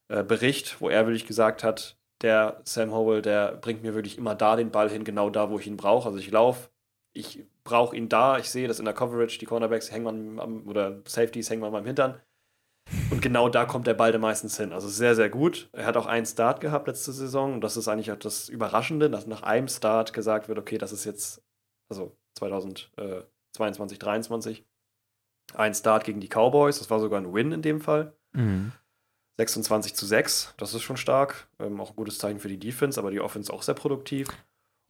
äh, 0.10 0.24
Bericht, 0.24 0.82
wo 0.82 0.90
er 0.90 1.06
wirklich 1.06 1.28
gesagt 1.28 1.64
hat, 1.64 1.98
der 2.22 2.62
Sam 2.66 2.92
Howell, 2.92 3.22
der 3.22 3.54
bringt 3.58 3.84
mir 3.84 3.94
wirklich 3.96 4.18
immer 4.18 4.36
da 4.36 4.56
den 4.56 4.72
Ball 4.72 4.90
hin, 4.90 5.04
genau 5.04 5.30
da, 5.30 5.50
wo 5.50 5.60
ich 5.60 5.68
ihn 5.68 5.78
brauche. 5.78 6.08
Also 6.08 6.20
ich 6.20 6.32
laufe, 6.32 6.70
ich 7.14 7.46
brauche 7.64 7.96
ihn 7.96 8.10
da, 8.10 8.38
ich 8.38 8.50
sehe 8.50 8.68
das 8.68 8.80
in 8.80 8.86
der 8.86 8.94
Coverage, 8.94 9.40
die 9.40 9.46
Cornerbacks 9.46 9.92
hängen 9.92 10.08
am, 10.08 10.40
am 10.40 10.68
oder 10.68 11.02
Safeties 11.06 11.50
hängen 11.50 11.64
an 11.64 11.72
meinem 11.72 11.86
Hintern. 11.86 12.22
Und 13.10 13.22
genau 13.22 13.50
da 13.50 13.66
kommt 13.66 13.88
der 13.88 13.94
Ball 13.94 14.12
dann 14.12 14.22
meistens 14.22 14.58
hin. 14.58 14.74
Also 14.74 14.88
sehr, 14.88 15.16
sehr 15.16 15.30
gut. 15.30 15.70
Er 15.74 15.86
hat 15.86 15.98
auch 15.98 16.06
einen 16.06 16.26
Start 16.26 16.62
gehabt 16.62 16.88
letzte 16.88 17.12
Saison. 17.12 17.54
Und 17.54 17.62
das 17.62 17.78
ist 17.78 17.88
eigentlich 17.88 18.12
auch 18.12 18.18
das 18.18 18.50
Überraschende, 18.50 19.10
dass 19.10 19.28
nach 19.28 19.44
einem 19.44 19.68
Start 19.68 20.14
gesagt 20.14 20.48
wird, 20.48 20.60
okay, 20.60 20.78
das 20.78 20.92
ist 20.92 21.06
jetzt, 21.06 21.42
also 21.90 22.16
2022, 22.36 24.00
23, 24.00 24.66
ein 25.54 25.74
Start 25.74 26.04
gegen 26.04 26.20
die 26.20 26.30
Cowboys. 26.30 26.80
Das 26.80 26.90
war 26.90 27.00
sogar 27.00 27.20
ein 27.20 27.34
Win 27.34 27.52
in 27.52 27.62
dem 27.62 27.82
Fall. 27.82 28.14
Mhm. 28.34 28.72
26 29.38 29.96
zu 29.96 30.06
6, 30.06 30.54
das 30.58 30.74
ist 30.74 30.84
schon 30.84 30.98
stark. 30.98 31.48
Ähm, 31.60 31.80
auch 31.80 31.92
ein 31.92 31.96
gutes 31.96 32.18
Zeichen 32.18 32.40
für 32.40 32.48
die 32.48 32.60
Defense, 32.60 33.00
aber 33.00 33.12
die 33.12 33.22
Offense 33.22 33.52
auch 33.52 33.64
sehr 33.64 33.76
produktiv. 33.76 34.28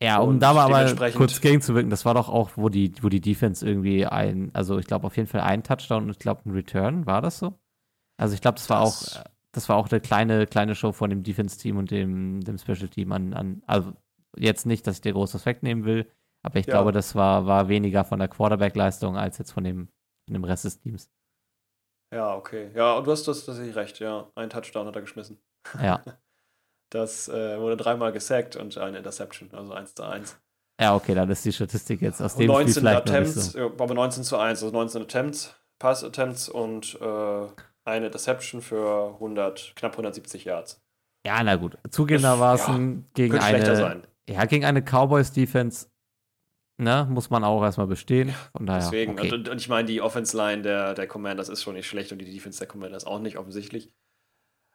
Ja, 0.02 0.18
um 0.18 0.40
da 0.40 0.54
mal 0.54 0.74
aber 0.74 1.12
kurz 1.12 1.40
gegenzuwirken, 1.42 1.92
das 1.92 2.06
war 2.06 2.16
doch 2.16 2.28
auch, 2.28 2.52
wo 2.56 2.70
die, 2.70 2.92
wo 3.02 3.10
die 3.10 3.22
Defense 3.22 3.66
irgendwie 3.66 4.08
ein, 4.08 4.50
also 4.54 4.80
ich 4.80 4.88
glaube 4.88 5.06
auf 5.06 5.16
jeden 5.16 5.30
Fall 5.30 5.42
ein 5.42 5.64
Touchdown 5.64 6.06
und 6.06 6.10
ich 6.10 6.20
glaube 6.20 6.42
ein 6.46 6.52
Return, 6.52 7.06
war 7.06 7.22
das 7.22 7.38
so? 7.38 7.54
Also 8.22 8.36
ich 8.36 8.42
glaube, 8.42 8.56
das 8.56 8.70
war 8.70 8.84
Das- 8.84 9.18
auch, 9.18 9.24
das 9.52 9.68
war 9.70 9.76
auch 9.78 9.90
eine 9.90 10.00
kleine, 10.00 10.46
kleine 10.48 10.76
Show 10.76 10.92
von 10.92 11.10
dem 11.10 11.24
Defense-Team 11.24 11.78
und 11.78 11.92
dem, 11.92 12.42
dem 12.42 12.58
Special-Team 12.58 13.12
an, 13.12 13.34
an, 13.34 13.64
also 13.66 13.94
jetzt 14.38 14.66
nicht, 14.66 14.86
dass 14.88 14.96
ich 14.98 15.02
dir 15.02 15.14
groß 15.14 15.34
was 15.34 15.46
wegnehmen 15.46 15.84
will, 15.86 16.10
aber 16.44 16.60
ich 16.60 16.68
Ja. 16.68 16.74
glaube, 16.74 16.92
das 16.92 17.16
war, 17.16 17.46
war 17.48 17.68
weniger 17.68 18.06
von 18.06 18.20
der 18.20 18.28
Quarterback-Leistung 18.28 19.18
als 19.18 19.38
jetzt 19.40 19.52
von 19.52 19.64
dem, 19.64 19.88
von 20.28 20.34
dem 20.36 20.44
Rest 20.44 20.66
des 20.66 20.80
Teams. 20.80 21.10
Ja, 22.14 22.36
okay. 22.36 22.70
Ja, 22.76 22.94
und 22.98 23.08
du 23.08 23.12
hast 23.12 23.28
das 23.28 23.46
tatsächlich 23.46 23.76
recht, 23.76 24.00
ja. 24.00 24.30
Ein 24.36 24.50
Touchdown 24.50 24.86
hat 24.88 24.96
er 24.96 25.02
geschmissen. 25.02 25.40
Ja. 25.82 26.02
Das 26.94 27.30
äh, 27.30 27.58
wurde 27.58 27.78
dreimal 27.78 28.12
gesackt 28.12 28.58
und 28.58 28.78
eine 28.78 28.98
Interception, 28.98 29.50
also 29.54 29.72
1 29.72 29.96
zu 29.96 30.04
1. 30.04 30.38
Ja, 30.82 30.94
okay, 30.94 31.16
dann 31.16 31.30
ist 31.30 31.46
die 31.46 31.54
Statistik 31.54 32.02
jetzt 32.02 32.22
aus 32.22 32.34
dem 32.34 32.40
Spiel 32.40 32.48
19 32.48 32.74
vielleicht 32.74 33.06
noch 33.08 33.14
nicht 33.14 33.30
Attempts, 33.30 33.52
so. 33.54 33.60
aber 33.82 33.94
19 33.94 34.24
zu 34.26 34.38
1, 34.38 34.62
also 34.62 34.74
19 34.76 35.04
Attempts, 35.04 35.56
Pass-Attempts 35.80 36.50
und 36.50 36.96
äh, 37.00 37.48
eine 37.86 38.08
Interception 38.08 38.62
für 38.62 39.14
100, 39.16 39.74
knapp 39.76 39.94
170 39.94 40.46
Yards. 40.46 40.82
Ja, 41.26 41.44
na 41.44 41.56
gut. 41.56 41.78
Zugegebenermaßen 41.90 43.06
gegen 43.14 43.32
Könnte 43.34 43.48
schlechter 43.48 43.68
eine, 43.72 43.78
sein. 43.80 44.08
ja, 44.30 44.46
gegen 44.46 44.66
eine 44.66 44.82
Cowboys-Defense, 44.82 45.88
ne, 46.78 47.08
muss 47.10 47.30
man 47.30 47.44
auch 47.44 47.62
erstmal 47.64 47.88
bestehen. 47.88 48.34
Von 48.56 48.66
daher, 48.66 48.82
Deswegen, 48.82 49.14
okay. 49.14 49.32
und, 49.32 49.48
und 49.50 49.58
ich 49.62 49.70
meine, 49.70 49.88
die 49.88 50.02
Offense-Line 50.02 50.62
der, 50.64 50.94
der 50.94 51.08
Commanders 51.08 51.50
ist 51.50 51.62
schon 51.64 51.76
nicht 51.76 51.88
schlecht 51.88 52.12
und 52.12 52.20
die 52.20 52.32
Defense 52.32 52.60
der 52.60 52.68
Commanders 52.68 53.06
auch 53.06 53.20
nicht, 53.20 53.38
offensichtlich. 53.38 53.92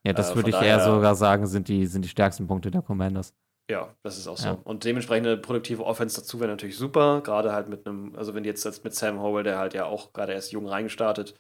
ja, 0.05 0.13
das 0.13 0.31
äh, 0.33 0.37
würde 0.37 0.51
ich 0.51 0.57
eher 0.57 0.79
daher- 0.79 0.85
sogar 0.85 1.15
sagen, 1.17 1.47
sind 1.47 1.69
die, 1.69 1.87
sind 1.87 2.05
die 2.05 2.09
stärksten 2.09 2.47
Punkte 2.47 2.71
der 2.71 2.83
Commanders. 2.83 3.35
Ja, 3.69 3.93
das 4.05 4.17
ist 4.17 4.29
auch 4.29 4.37
so. 4.37 4.47
Ja. 4.51 4.59
Und 4.63 4.85
dementsprechend 4.85 5.27
eine 5.27 5.37
produktive 5.39 5.85
Offense 5.85 6.21
dazu 6.21 6.39
wäre 6.39 6.49
natürlich 6.49 6.77
super. 6.77 7.21
Gerade 7.23 7.53
halt 7.53 7.69
mit 7.69 7.85
einem, 7.85 8.15
also 8.15 8.33
wenn 8.33 8.45
die 8.45 8.49
jetzt, 8.49 8.65
jetzt 8.65 8.85
mit 8.85 8.95
Sam 8.95 9.21
Howell, 9.21 9.43
der 9.43 9.59
halt 9.59 9.75
ja 9.75 9.87
auch 9.87 10.13
gerade 10.13 10.33
erst 10.35 10.53
jung 10.53 10.69
reingestartet, 10.69 11.35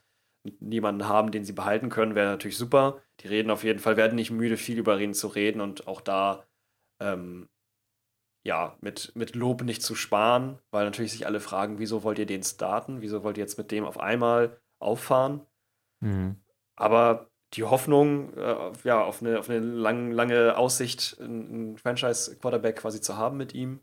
niemanden 0.61 1.09
haben, 1.09 1.31
den 1.31 1.45
sie 1.45 1.53
behalten 1.53 1.89
können, 1.89 2.15
wäre 2.15 2.31
natürlich 2.31 2.57
super. 2.57 3.03
Die 3.21 3.29
reden 3.29 3.51
auf 3.51 3.65
jeden 3.65 3.79
Fall, 3.79 3.97
werden 3.97 4.17
nicht 4.17 4.31
müde, 4.31 4.57
viel 4.57 4.79
über 4.79 4.99
ihn 4.99 5.15
zu 5.15 5.29
reden 5.29 5.61
und 5.61 5.87
auch 5.87 6.01
da 6.01 6.47
ähm, 7.01 7.49
ja, 8.47 8.77
mit, 8.81 9.13
mit 9.17 9.35
Lob 9.35 9.63
nicht 9.63 9.83
zu 9.83 9.97
sparen, 9.97 10.61
weil 10.71 10.85
natürlich 10.85 11.13
sich 11.13 11.27
alle 11.27 11.41
fragen, 11.41 11.79
wieso 11.79 12.05
wollt 12.05 12.19
ihr 12.21 12.27
den 12.27 12.45
starten? 12.45 13.03
Wieso 13.03 13.25
wollt 13.25 13.37
ihr 13.39 13.43
jetzt 13.43 13.59
mit 13.59 13.73
dem 13.73 13.85
auf 13.85 13.99
einmal 13.99 14.61
auffahren? 14.79 15.45
Mhm. 16.01 16.37
Aber 16.77 17.29
die 17.55 17.65
Hoffnung, 17.65 18.33
äh, 18.35 18.73
ja, 18.85 19.03
auf 19.03 19.21
eine, 19.21 19.41
auf 19.41 19.51
eine 19.51 19.59
lang, 19.59 20.13
lange 20.13 20.57
Aussicht, 20.57 21.17
einen 21.21 21.77
Franchise-Quarterback 21.77 22.77
quasi 22.77 23.01
zu 23.01 23.17
haben 23.17 23.37
mit 23.37 23.53
ihm, 23.53 23.81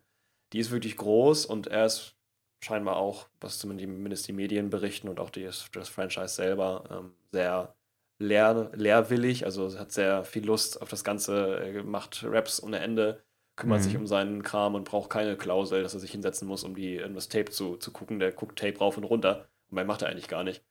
die 0.54 0.60
ist 0.60 0.72
wirklich 0.72 0.96
groß 0.96 1.46
und 1.46 1.68
er 1.68 1.86
ist 1.86 2.16
scheinbar 2.64 2.98
auch, 2.98 3.30
was 3.42 3.60
zumindest 3.60 4.28
die 4.28 4.34
Medien 4.34 4.70
berichten 4.70 5.10
und 5.10 5.20
auch 5.20 5.30
die, 5.30 5.44
das 5.44 5.90
Franchise 5.90 6.36
selber, 6.36 6.84
ähm, 6.92 7.14
sehr 7.32 7.76
lehr, 8.20 8.72
lehrwillig, 8.74 9.46
also 9.46 9.78
hat 9.78 9.92
sehr 9.92 10.24
viel 10.26 10.46
Lust 10.46 10.82
auf 10.82 10.90
das 10.90 11.04
Ganze, 11.04 11.58
er 11.60 11.84
macht 11.84 12.24
Raps 12.24 12.62
ohne 12.64 12.80
Ende, 12.80 13.24
kümmert 13.56 13.82
Mhm. 13.82 13.84
sich 13.84 13.98
um 13.98 14.08
seinen 14.08 14.44
Kram 14.44 14.76
und 14.76 14.86
braucht 14.86 15.10
keine 15.10 15.38
Klausel, 15.38 15.84
dass 15.84 15.94
er 15.94 16.00
sich 16.00 16.12
hinsetzen 16.12 16.48
muss, 16.48 16.64
um 16.64 16.76
die, 16.76 17.02
um 17.02 17.14
das 17.16 17.30
Tape 17.30 17.52
zu, 17.52 17.78
zu 17.78 17.92
gucken. 17.92 18.20
Der 18.20 18.32
guckt 18.32 18.58
Tape 18.60 18.78
rauf 18.80 18.98
und 18.98 19.04
runter 19.04 19.50
und 19.70 19.76
mehr 19.76 19.86
macht 19.86 20.02
er 20.02 20.10
eigentlich 20.10 20.28
gar 20.28 20.44
nicht. 20.44 20.64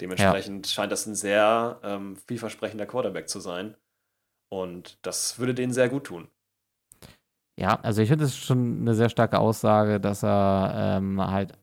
Dementsprechend 0.00 0.66
scheint 0.66 0.92
das 0.92 1.06
ein 1.06 1.14
sehr 1.14 1.80
ähm, 1.82 2.16
vielversprechender 2.28 2.86
Quarterback 2.86 3.28
zu 3.28 3.40
sein. 3.40 3.76
Und 4.50 4.98
das 5.06 5.38
würde 5.38 5.54
denen 5.54 5.72
sehr 5.72 5.88
gut 5.88 6.04
tun. 6.06 6.28
Ja, 7.58 7.80
also 7.80 8.02
ich 8.02 8.08
finde 8.08 8.24
es 8.24 8.36
schon 8.36 8.80
eine 8.80 8.94
sehr 8.94 9.08
starke 9.08 9.38
Aussage, 9.38 9.98
dass 9.98 10.22
er 10.22 10.98
ähm, 10.98 11.20
halt 11.20 11.58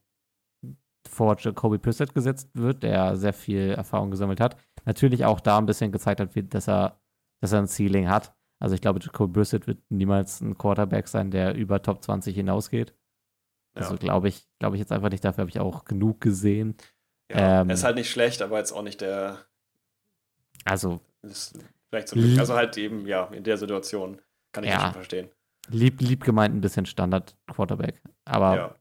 vor 1.07 1.35
Jacoby 1.37 1.77
Brissett 1.77 2.13
gesetzt 2.15 2.49
wird, 2.53 2.81
der 2.83 3.15
sehr 3.15 3.33
viel 3.33 3.69
Erfahrung 3.71 4.09
gesammelt 4.09 4.39
hat. 4.39 4.57
Natürlich 4.85 5.25
auch 5.25 5.39
da 5.39 5.57
ein 5.57 5.65
bisschen 5.65 5.91
gezeigt 5.91 6.19
hat, 6.19 6.35
wie, 6.35 6.43
dass 6.43 6.67
er, 6.67 6.99
dass 7.41 7.51
er 7.51 7.59
ein 7.59 7.67
Ceiling 7.67 8.09
hat. 8.09 8.33
Also 8.59 8.73
ich 8.75 8.81
glaube, 8.81 8.99
Jacoby 9.01 9.33
Brissett 9.33 9.67
wird 9.67 9.79
niemals 9.89 10.41
ein 10.41 10.57
Quarterback 10.57 11.07
sein, 11.07 11.29
der 11.29 11.53
über 11.55 11.81
Top 11.81 12.03
20 12.03 12.33
hinausgeht. 12.35 12.95
Ja. 13.75 13.81
Also 13.81 13.97
glaube 13.97 14.29
ich, 14.29 14.47
glaube 14.59 14.75
ich 14.75 14.79
jetzt 14.79 14.91
einfach 14.91 15.09
nicht. 15.09 15.23
Dafür 15.23 15.41
habe 15.41 15.49
ich 15.49 15.59
auch 15.59 15.85
genug 15.85 16.21
gesehen. 16.21 16.75
Ja, 17.29 17.61
Ähm, 17.61 17.69
er 17.69 17.73
ist 17.75 17.83
halt 17.83 17.95
nicht 17.95 18.09
schlecht, 18.09 18.41
aber 18.41 18.57
jetzt 18.57 18.71
auch 18.71 18.83
nicht 18.83 19.01
der. 19.01 19.45
Also 20.65 21.01
Ist 21.21 21.59
vielleicht 21.89 22.07
so 22.07 22.15
Glück. 22.15 22.39
Also 22.39 22.55
halt 22.55 22.77
eben, 22.77 23.05
ja, 23.05 23.25
in 23.25 23.43
der 23.43 23.57
Situation 23.57 24.21
kann 24.53 24.63
ich 24.63 24.69
Ja. 24.69 24.75
das 24.77 24.83
schon 24.85 24.93
verstehen. 24.93 25.29
Lieb, 25.69 26.01
lieb 26.01 26.23
gemeint 26.23 26.55
ein 26.55 26.61
bisschen 26.61 26.85
Standard-Quarterback. 26.85 28.01
Aber 28.25 28.55
Ja. 28.55 28.75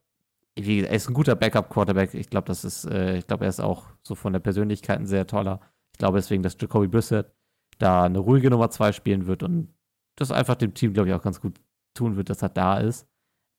er 0.55 0.91
ist 0.91 1.09
ein 1.09 1.13
guter 1.13 1.35
Backup-Quarterback. 1.35 2.13
Ich 2.13 2.29
glaube, 2.29 2.47
das 2.47 2.63
ist, 2.63 2.85
äh, 2.85 3.17
ich 3.17 3.27
glaube, 3.27 3.45
er 3.45 3.49
ist 3.49 3.59
auch 3.59 3.85
so 4.03 4.15
von 4.15 4.33
der 4.33 4.39
Persönlichkeit 4.39 4.99
ein 4.99 5.07
sehr 5.07 5.27
toller. 5.27 5.59
Ich 5.93 5.99
glaube 5.99 6.17
deswegen, 6.17 6.43
dass 6.43 6.57
Jacoby 6.59 6.87
Brissett 6.87 7.31
da 7.79 8.03
eine 8.05 8.19
ruhige 8.19 8.49
Nummer 8.49 8.69
2 8.69 8.91
spielen 8.91 9.25
wird 9.27 9.43
und 9.43 9.73
das 10.15 10.31
einfach 10.31 10.55
dem 10.55 10.73
Team, 10.73 10.93
glaube 10.93 11.09
ich, 11.09 11.15
auch 11.15 11.21
ganz 11.23 11.39
gut 11.41 11.59
tun 11.95 12.17
wird, 12.17 12.29
dass 12.29 12.41
er 12.41 12.49
da 12.49 12.77
ist. 12.79 13.07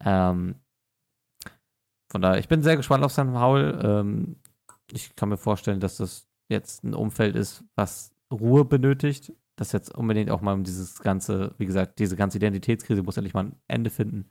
Ähm, 0.04 0.56
von 2.10 2.22
daher, 2.22 2.38
ich 2.38 2.48
bin 2.48 2.62
sehr 2.62 2.76
gespannt 2.76 3.04
auf 3.04 3.12
Sam 3.12 3.38
Howell. 3.38 3.80
Ähm, 3.82 4.36
ich 4.92 5.16
kann 5.16 5.28
mir 5.30 5.36
vorstellen, 5.36 5.80
dass 5.80 5.96
das 5.96 6.28
jetzt 6.48 6.84
ein 6.84 6.94
Umfeld 6.94 7.34
ist, 7.34 7.64
was 7.74 8.14
Ruhe 8.32 8.64
benötigt. 8.64 9.32
Das 9.56 9.72
jetzt 9.72 9.94
unbedingt 9.94 10.30
auch 10.30 10.40
mal 10.40 10.52
um 10.54 10.64
dieses 10.64 10.98
ganze, 11.00 11.54
wie 11.58 11.66
gesagt, 11.66 11.98
diese 11.98 12.16
ganze 12.16 12.38
Identitätskrise 12.38 13.02
muss 13.02 13.16
endlich 13.16 13.34
mal 13.34 13.44
ein 13.44 13.56
Ende 13.68 13.90
finden. 13.90 14.28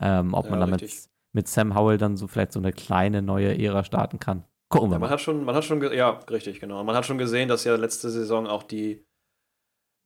Ähm, 0.00 0.32
ob 0.34 0.44
Ja, 0.44 0.50
man 0.52 0.60
damit 0.60 0.82
richtig. 0.82 1.10
mit 1.32 1.48
Sam 1.48 1.74
Howell 1.74 1.98
dann 1.98 2.16
so 2.16 2.28
vielleicht 2.28 2.52
so 2.52 2.60
eine 2.60 2.72
kleine 2.72 3.20
neue 3.22 3.58
Ära 3.58 3.82
starten 3.84 4.18
kann. 4.20 4.44
Gucken 4.68 4.90
wir 4.90 4.94
Ja, 4.94 4.98
man 5.00 5.08
mal. 5.08 5.10
hat 5.10 5.20
schon, 5.20 5.44
man 5.44 5.54
hat 5.56 5.64
schon, 5.64 5.82
ja, 5.92 6.10
richtig, 6.30 6.60
genau. 6.60 6.84
Man 6.84 6.94
hat 6.94 7.04
schon 7.04 7.18
gesehen, 7.18 7.48
dass 7.48 7.64
ja 7.64 7.74
letzte 7.74 8.08
Saison 8.10 8.46
auch 8.46 8.62
die 8.62 9.04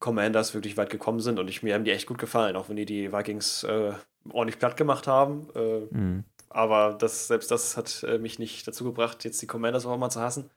Commanders 0.00 0.54
wirklich 0.54 0.76
weit 0.76 0.90
gekommen 0.90 1.20
sind 1.20 1.38
und 1.38 1.48
ich, 1.48 1.62
mir 1.62 1.74
haben 1.74 1.84
die 1.84 1.90
echt 1.90 2.06
gut 2.06 2.18
gefallen, 2.18 2.56
auch 2.56 2.68
wenn 2.68 2.76
die 2.76 2.84
die 2.84 3.12
Vikings 3.12 3.64
äh, 3.64 3.92
ordentlich 4.30 4.58
platt 4.58 4.76
gemacht 4.76 5.06
haben. 5.06 5.48
Äh, 5.54 5.80
Mhm. 5.90 6.24
aber 6.50 6.94
das, 6.94 7.26
selbst 7.28 7.50
das 7.50 7.76
hat 7.76 8.02
äh, 8.08 8.18
mich 8.18 8.38
nicht 8.38 8.66
dazu 8.66 8.84
gebracht, 8.84 9.24
jetzt 9.24 9.40
die 9.40 9.46
Commanders 9.46 9.86
auch 9.86 9.96
mal 9.96 10.10
zu 10.10 10.20
hassen. 10.20 10.50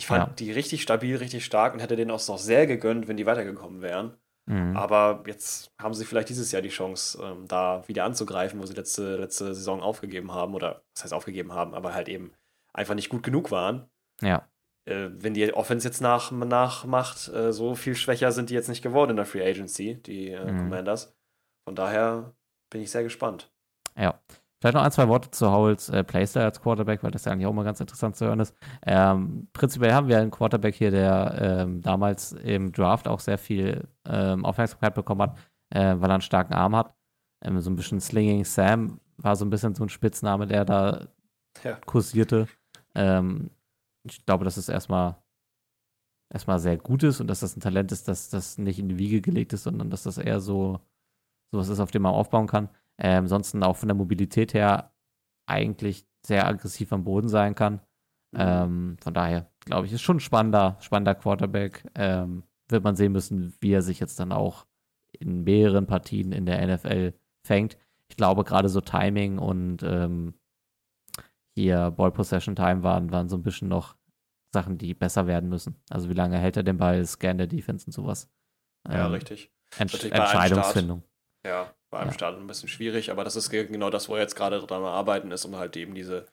Ich 0.00 0.06
fand 0.06 0.28
Ja. 0.28 0.34
die 0.34 0.50
richtig 0.50 0.80
stabil, 0.80 1.14
richtig 1.16 1.44
stark 1.44 1.74
und 1.74 1.80
hätte 1.80 1.94
denen 1.94 2.10
auch 2.10 2.26
noch 2.26 2.38
sehr 2.38 2.66
gegönnt, 2.66 3.06
wenn 3.06 3.18
die 3.18 3.26
weitergekommen 3.26 3.82
wären. 3.82 4.16
Mhm. 4.46 4.74
Aber 4.74 5.22
jetzt 5.26 5.70
haben 5.78 5.92
sie 5.92 6.06
vielleicht 6.06 6.30
dieses 6.30 6.50
Jahr 6.52 6.62
die 6.62 6.70
Chance, 6.70 7.22
ähm, 7.22 7.46
da 7.46 7.86
wieder 7.86 8.04
anzugreifen, 8.04 8.58
wo 8.58 8.64
sie 8.64 8.72
letzte, 8.72 9.16
letzte 9.16 9.54
Saison 9.54 9.82
aufgegeben 9.82 10.32
haben. 10.32 10.54
Oder 10.54 10.80
was 10.94 11.04
heißt 11.04 11.12
aufgegeben 11.12 11.52
haben, 11.52 11.74
aber 11.74 11.92
halt 11.92 12.08
eben 12.08 12.32
einfach 12.72 12.94
nicht 12.94 13.10
gut 13.10 13.22
genug 13.22 13.50
waren. 13.50 13.90
Ja. 14.22 14.48
Äh, 14.86 15.10
wenn 15.18 15.34
die 15.34 15.52
Offense 15.52 15.86
jetzt 15.86 16.00
nach, 16.00 16.30
nachmacht, 16.32 17.28
äh, 17.28 17.52
so 17.52 17.74
viel 17.74 17.94
schwächer 17.94 18.32
sind 18.32 18.48
die 18.48 18.54
jetzt 18.54 18.68
nicht 18.70 18.80
geworden 18.82 19.10
in 19.10 19.16
der 19.16 19.26
Free 19.26 19.44
Agency, 19.46 19.96
die 20.02 20.30
äh, 20.30 20.50
Mhm. 20.50 20.56
Commanders. 20.60 21.14
Von 21.64 21.74
daher 21.74 22.32
bin 22.70 22.80
ich 22.80 22.90
sehr 22.90 23.02
gespannt. 23.02 23.52
Ja. 23.98 24.18
Vielleicht 24.60 24.74
noch 24.74 24.82
ein, 24.82 24.92
zwei 24.92 25.08
Worte 25.08 25.30
zu 25.30 25.50
Howells 25.50 25.88
äh, 25.88 26.04
Playstyle 26.04 26.44
als 26.44 26.60
Quarterback, 26.60 27.02
weil 27.02 27.10
das 27.10 27.24
ja 27.24 27.32
eigentlich 27.32 27.46
auch 27.46 27.52
mal 27.54 27.64
ganz 27.64 27.80
interessant 27.80 28.16
zu 28.16 28.26
hören 28.26 28.40
ist. 28.40 28.54
Ähm, 28.84 29.48
prinzipiell 29.54 29.94
haben 29.94 30.08
wir 30.08 30.18
einen 30.18 30.30
Quarterback 30.30 30.74
hier, 30.74 30.90
der 30.90 31.34
ähm, 31.40 31.80
damals 31.80 32.32
im 32.32 32.70
Draft 32.72 33.08
auch 33.08 33.20
sehr 33.20 33.38
viel 33.38 33.88
ähm, 34.06 34.44
Aufmerksamkeit 34.44 34.94
bekommen 34.94 35.22
hat, 35.22 35.38
äh, 35.70 35.96
weil 35.98 36.10
er 36.10 36.14
einen 36.14 36.20
starken 36.20 36.52
Arm 36.52 36.76
hat. 36.76 36.94
Ähm, 37.42 37.58
so 37.60 37.70
ein 37.70 37.76
bisschen 37.76 38.00
Slinging 38.00 38.44
Sam 38.44 39.00
war 39.16 39.34
so 39.34 39.46
ein 39.46 39.50
bisschen 39.50 39.74
so 39.74 39.82
ein 39.84 39.88
Spitzname, 39.88 40.46
der 40.46 40.64
da 40.66 41.06
Ja. 41.64 41.76
kursierte. 41.86 42.46
Ähm, 42.94 43.50
ich 44.04 44.24
glaube, 44.26 44.44
dass 44.44 44.58
es 44.58 44.68
erstmal 44.68 45.16
erstmal 46.32 46.58
sehr 46.58 46.76
gut 46.76 47.02
ist 47.02 47.20
und 47.20 47.26
dass 47.28 47.40
das 47.40 47.56
ein 47.56 47.60
Talent 47.60 47.92
ist, 47.92 48.08
dass 48.08 48.28
das 48.30 48.58
nicht 48.58 48.78
in 48.78 48.88
die 48.88 48.98
Wiege 48.98 49.20
gelegt 49.20 49.52
ist, 49.52 49.64
sondern 49.64 49.90
dass 49.90 50.04
das 50.04 50.18
eher 50.18 50.40
so 50.40 50.80
sowas 51.52 51.68
ist, 51.68 51.80
auf 51.80 51.90
dem 51.90 52.02
man 52.02 52.14
aufbauen 52.14 52.46
kann. 52.46 52.68
Ähm, 53.00 53.24
ansonsten 53.24 53.62
auch 53.62 53.76
von 53.76 53.88
der 53.88 53.96
Mobilität 53.96 54.54
her 54.54 54.92
eigentlich 55.46 56.06
sehr 56.24 56.46
aggressiv 56.46 56.92
am 56.92 57.04
Boden 57.04 57.28
sein 57.28 57.54
kann. 57.54 57.80
Ähm, 58.34 58.96
von 59.02 59.14
daher 59.14 59.50
glaube 59.60 59.86
ich, 59.86 59.92
ist 59.92 60.02
schon 60.02 60.18
ein 60.18 60.20
spannender, 60.20 60.76
spannender 60.80 61.14
Quarterback. 61.14 61.84
Ähm, 61.94 62.44
wird 62.68 62.84
man 62.84 62.94
sehen 62.94 63.12
müssen, 63.12 63.54
wie 63.60 63.72
er 63.72 63.82
sich 63.82 63.98
jetzt 63.98 64.20
dann 64.20 64.32
auch 64.32 64.66
in 65.18 65.42
mehreren 65.42 65.86
Partien 65.86 66.30
in 66.32 66.46
der 66.46 66.64
NFL 66.66 67.14
fängt. 67.44 67.76
Ich 68.08 68.16
glaube, 68.16 68.44
gerade 68.44 68.68
so 68.68 68.80
Timing 68.80 69.38
und 69.38 69.82
ähm, 69.82 70.34
hier 71.56 71.90
Ball 71.90 72.12
Possession 72.12 72.54
Time 72.54 72.82
waren, 72.82 73.10
waren 73.10 73.28
so 73.28 73.36
ein 73.36 73.42
bisschen 73.42 73.68
noch 73.68 73.96
Sachen, 74.52 74.78
die 74.78 74.94
besser 74.94 75.26
werden 75.26 75.48
müssen. 75.48 75.76
Also 75.90 76.08
wie 76.08 76.14
lange 76.14 76.38
hält 76.38 76.56
er 76.56 76.62
den 76.62 76.76
Ball, 76.76 77.04
Scan 77.04 77.38
der 77.38 77.46
Defense 77.46 77.86
und 77.86 77.92
sowas. 77.92 78.28
Ja, 78.88 79.06
Ähm, 79.06 79.12
richtig. 79.12 79.50
Entsch 79.78 80.04
Entscheidungsfindung. 80.04 81.02
Ja, 81.44 81.72
bei 81.90 81.98
einem 81.98 82.10
Ja. 82.10 82.14
Start 82.14 82.38
ein 82.38 82.46
bisschen 82.46 82.68
schwierig, 82.68 83.10
aber 83.10 83.24
das 83.24 83.36
ist 83.36 83.50
ge- 83.50 83.66
genau 83.66 83.90
das, 83.90 84.08
wo 84.08 84.14
er 84.14 84.20
jetzt 84.22 84.36
gerade 84.36 84.58
dran 84.60 84.82
arbeiten 84.84 85.30
ist, 85.32 85.44
um 85.44 85.56
halt 85.56 85.76
eben 85.76 85.94
diese 85.94 86.26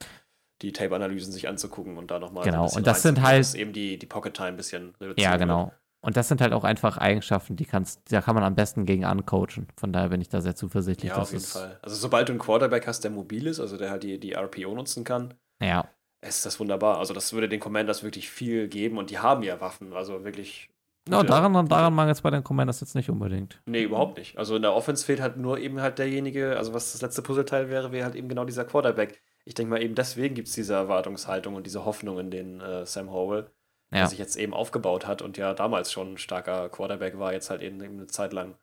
die 0.64 0.72
Tape-Analysen 0.72 1.32
sich 1.32 1.48
anzugucken 1.48 1.98
und 1.98 2.10
da 2.10 2.18
nochmal 2.18 2.44
Genau, 2.44 2.64
bisschen 2.64 2.78
und 2.80 2.88
das 2.88 3.04
sind 3.04 3.22
halt- 3.22 3.54
eben 3.54 3.74
die, 3.74 4.00
die 4.00 4.06
Pocket-Time 4.08 4.48
ein 4.50 4.58
bisschen 4.58 4.96
reduziert 5.00 5.20
Ja, 5.26 5.32
wird. 5.32 5.42
genau. 5.42 5.72
Und 6.02 6.16
das 6.18 6.28
sind 6.30 6.42
halt 6.42 6.54
auch 6.54 6.64
einfach 6.64 6.98
Eigenschaften, 6.98 7.56
die 7.56 7.66
kannst, 7.66 8.12
da 8.12 8.22
kann 8.22 8.34
man 8.36 8.44
am 8.44 8.56
besten 8.56 8.86
gegen 8.86 9.04
ancoachen. 9.06 9.68
Von 9.78 9.92
daher 9.94 10.10
bin 10.10 10.22
ich 10.22 10.30
da 10.30 10.42
sehr 10.42 10.56
zuversichtlich. 10.56 11.12
Ja, 11.12 11.18
auf 11.18 11.32
jeden 11.32 11.44
Fall. 11.44 11.80
Also 11.82 11.96
sobald 11.96 12.30
du 12.30 12.34
einen 12.34 12.40
Quarterback 12.40 12.88
hast, 12.88 13.04
der 13.04 13.12
mobil 13.12 13.46
ist, 13.48 13.60
also 13.60 13.78
der 13.78 13.90
halt 13.92 14.04
die, 14.04 14.20
die 14.20 14.34
RPO 14.34 14.74
nutzen 14.74 15.04
kann, 15.04 15.34
Ja, 15.62 15.88
ist 16.22 16.46
das 16.46 16.60
wunderbar. 16.60 16.98
Also 17.00 17.14
das 17.14 17.34
würde 17.34 17.50
den 17.50 17.60
Commanders 17.60 18.04
wirklich 18.04 18.30
viel 18.30 18.68
geben 18.68 18.98
und 18.98 19.10
die 19.12 19.20
haben 19.20 19.44
ja 19.44 19.60
Waffen, 19.62 19.94
also 19.94 20.24
wirklich. 20.24 20.70
Gute- 21.10 21.26
daran, 21.28 21.68
daran 21.68 21.94
mangelt 21.94 22.16
es 22.18 22.22
bei 22.22 22.30
den 22.30 22.44
Commanders 22.44 22.80
jetzt 22.82 22.96
nicht 22.96 23.10
unbedingt. 23.10 23.62
Nee, 23.66 23.84
überhaupt 23.84 24.18
nicht. 24.18 24.38
Also 24.38 24.56
in 24.56 24.62
der 24.62 24.74
Offense 24.74 25.06
fehlt 25.06 25.22
halt 25.22 25.38
nur 25.38 25.58
eben 25.58 25.82
halt 25.82 25.98
derjenige, 26.00 26.58
also 26.58 26.74
was 26.74 26.92
das 26.92 27.02
letzte 27.02 27.22
Puzzleteil 27.22 27.70
wäre, 27.70 27.92
wäre 27.92 28.06
halt 28.06 28.16
eben 28.16 28.28
genau 28.30 28.46
dieser 28.46 28.66
Quarterback. 28.66 29.22
Ich 29.46 29.54
denke 29.54 29.70
mal 29.72 29.82
eben 29.82 29.96
deswegen 29.96 30.36
gibt 30.36 30.48
es 30.50 30.54
diese 30.56 30.74
Erwartungshaltung 30.74 31.56
und 31.56 31.66
diese 31.66 31.86
Hoffnung 31.86 32.20
in 32.20 32.32
den 32.32 32.60
äh, 32.62 32.86
Sam 32.86 33.12
Howell, 33.12 33.50
Ja. 33.92 34.00
der 34.00 34.08
sich 34.08 34.20
jetzt 34.20 34.36
eben 34.36 34.54
aufgebaut 34.54 35.08
hat 35.08 35.22
und 35.22 35.38
ja 35.38 35.54
damals 35.54 35.92
schon 35.92 36.14
ein 36.14 36.18
starker 36.18 36.70
Quarterback 36.70 37.18
war, 37.18 37.32
jetzt 37.34 37.50
halt 37.50 37.62
eben 37.62 37.82
eine 37.82 38.08
Zeit 38.08 38.34
lang 38.34 38.56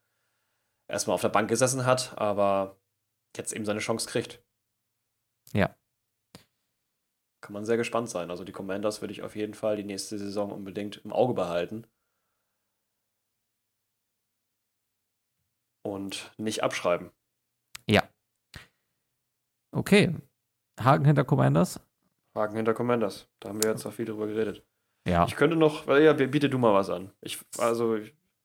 erstmal 0.88 1.14
auf 1.14 1.22
der 1.22 1.30
Bank 1.30 1.48
gesessen 1.48 1.86
hat, 1.86 2.12
aber 2.18 2.76
jetzt 3.36 3.52
eben 3.52 3.64
seine 3.64 3.80
Chance 3.80 4.08
kriegt. 4.08 4.42
Ja. 5.52 5.74
Kann 7.40 7.52
man 7.52 7.64
sehr 7.64 7.76
gespannt 7.76 8.08
sein. 8.08 8.30
Also 8.30 8.44
die 8.44 8.52
Commanders 8.52 9.00
würde 9.02 9.12
ich 9.12 9.22
auf 9.22 9.36
jeden 9.36 9.54
Fall 9.54 9.76
die 9.76 9.84
nächste 9.84 10.18
Saison 10.18 10.50
unbedingt 10.50 11.02
im 11.04 11.12
Auge 11.12 11.34
behalten. 11.34 11.86
Und 15.84 16.32
nicht 16.38 16.64
abschreiben. 16.64 17.10
Okay. 19.74 20.14
Haken 20.80 21.04
hinter 21.04 21.24
Commanders? 21.24 21.80
Haken 22.34 22.56
hinter 22.56 22.74
Commanders. 22.74 23.28
Da 23.40 23.48
haben 23.48 23.62
wir 23.62 23.70
jetzt 23.70 23.84
auch 23.86 23.92
viel 23.92 24.04
drüber 24.04 24.26
geredet. 24.26 24.64
Ja. 25.06 25.26
Ich 25.26 25.36
könnte 25.36 25.56
noch, 25.56 25.86
weil 25.86 26.02
ja, 26.02 26.12
biete 26.12 26.48
du 26.48 26.58
mal 26.58 26.72
was 26.72 26.90
an. 26.90 27.10
Ich, 27.20 27.38
also, 27.58 27.96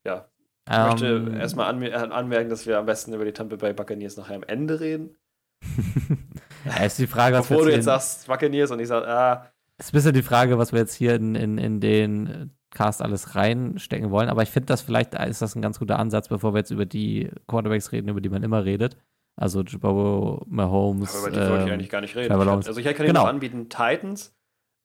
ja, 0.06 0.28
ich 0.70 0.78
möchte 0.78 1.08
Ähm, 1.08 1.36
erstmal 1.36 1.68
anmer 1.68 1.88
äh, 1.88 1.94
anmerken, 1.94 2.50
dass 2.50 2.66
wir 2.66 2.78
am 2.78 2.86
besten 2.86 3.14
über 3.14 3.26
die 3.26 3.32
Tampa 3.32 3.56
Bay 3.56 3.74
Buccaneers 3.74 4.18
nachher 4.18 4.36
am 4.36 4.44
Ende 4.44 4.80
reden. 4.80 5.16
ja, 6.66 6.84
ist 6.84 7.00
die 7.00 7.08
Frage, 7.08 7.38
was 7.38 7.50
wir 7.50 7.58
Bevor 7.58 7.70
du 7.70 7.76
jetzt 7.76 7.86
sagst 7.86 8.28
Buccaneers 8.28 8.72
und 8.72 8.80
ich 8.80 8.88
sage, 8.88 9.08
ah, 9.08 9.52
ist 9.78 9.90
ein 9.90 9.94
bisschen 9.94 10.14
die 10.14 10.24
Frage, 10.24 10.58
was 10.58 10.74
wir 10.74 10.80
jetzt 10.80 10.96
hier 10.96 11.16
in, 11.16 11.36
in, 11.36 11.58
in 11.58 11.80
den 11.80 12.52
Podcast 12.72 13.02
alles 13.02 13.36
reinstecken 13.36 14.12
wollen. 14.12 14.30
Aber 14.30 14.44
ich 14.44 14.50
finde, 14.50 14.68
das 14.68 14.82
vielleicht 14.82 15.16
ist 15.16 15.42
das 15.42 15.56
ein 15.56 15.62
ganz 15.62 15.80
guter 15.80 15.98
Ansatz, 16.00 16.28
bevor 16.28 16.54
wir 16.54 16.60
jetzt 16.60 16.72
über 16.72 16.86
die 16.86 17.32
Quarterbacks 17.48 17.92
reden, 17.92 18.10
über 18.10 18.22
die 18.22 18.30
man 18.30 18.44
immer 18.44 18.64
redet. 18.66 18.98
Also 19.36 19.62
Joe 19.62 20.42
Mahomes. 20.48 21.16
Aber 21.16 21.28
über 21.30 21.32
die 21.32 21.50
wollte 21.50 21.64
ich 21.64 21.68
ähm, 21.68 21.74
eigentlich 21.74 21.90
gar 21.90 22.02
nicht 22.02 22.16
reden. 22.16 22.34
Ich 22.40 22.48
hab- 22.48 22.68
also 22.68 22.78
ich 22.80 22.86
kann 22.96 23.06
Genau. 23.06 23.22
Ihnen 23.22 23.30
anbieten, 23.30 23.70
Titans, 23.70 24.36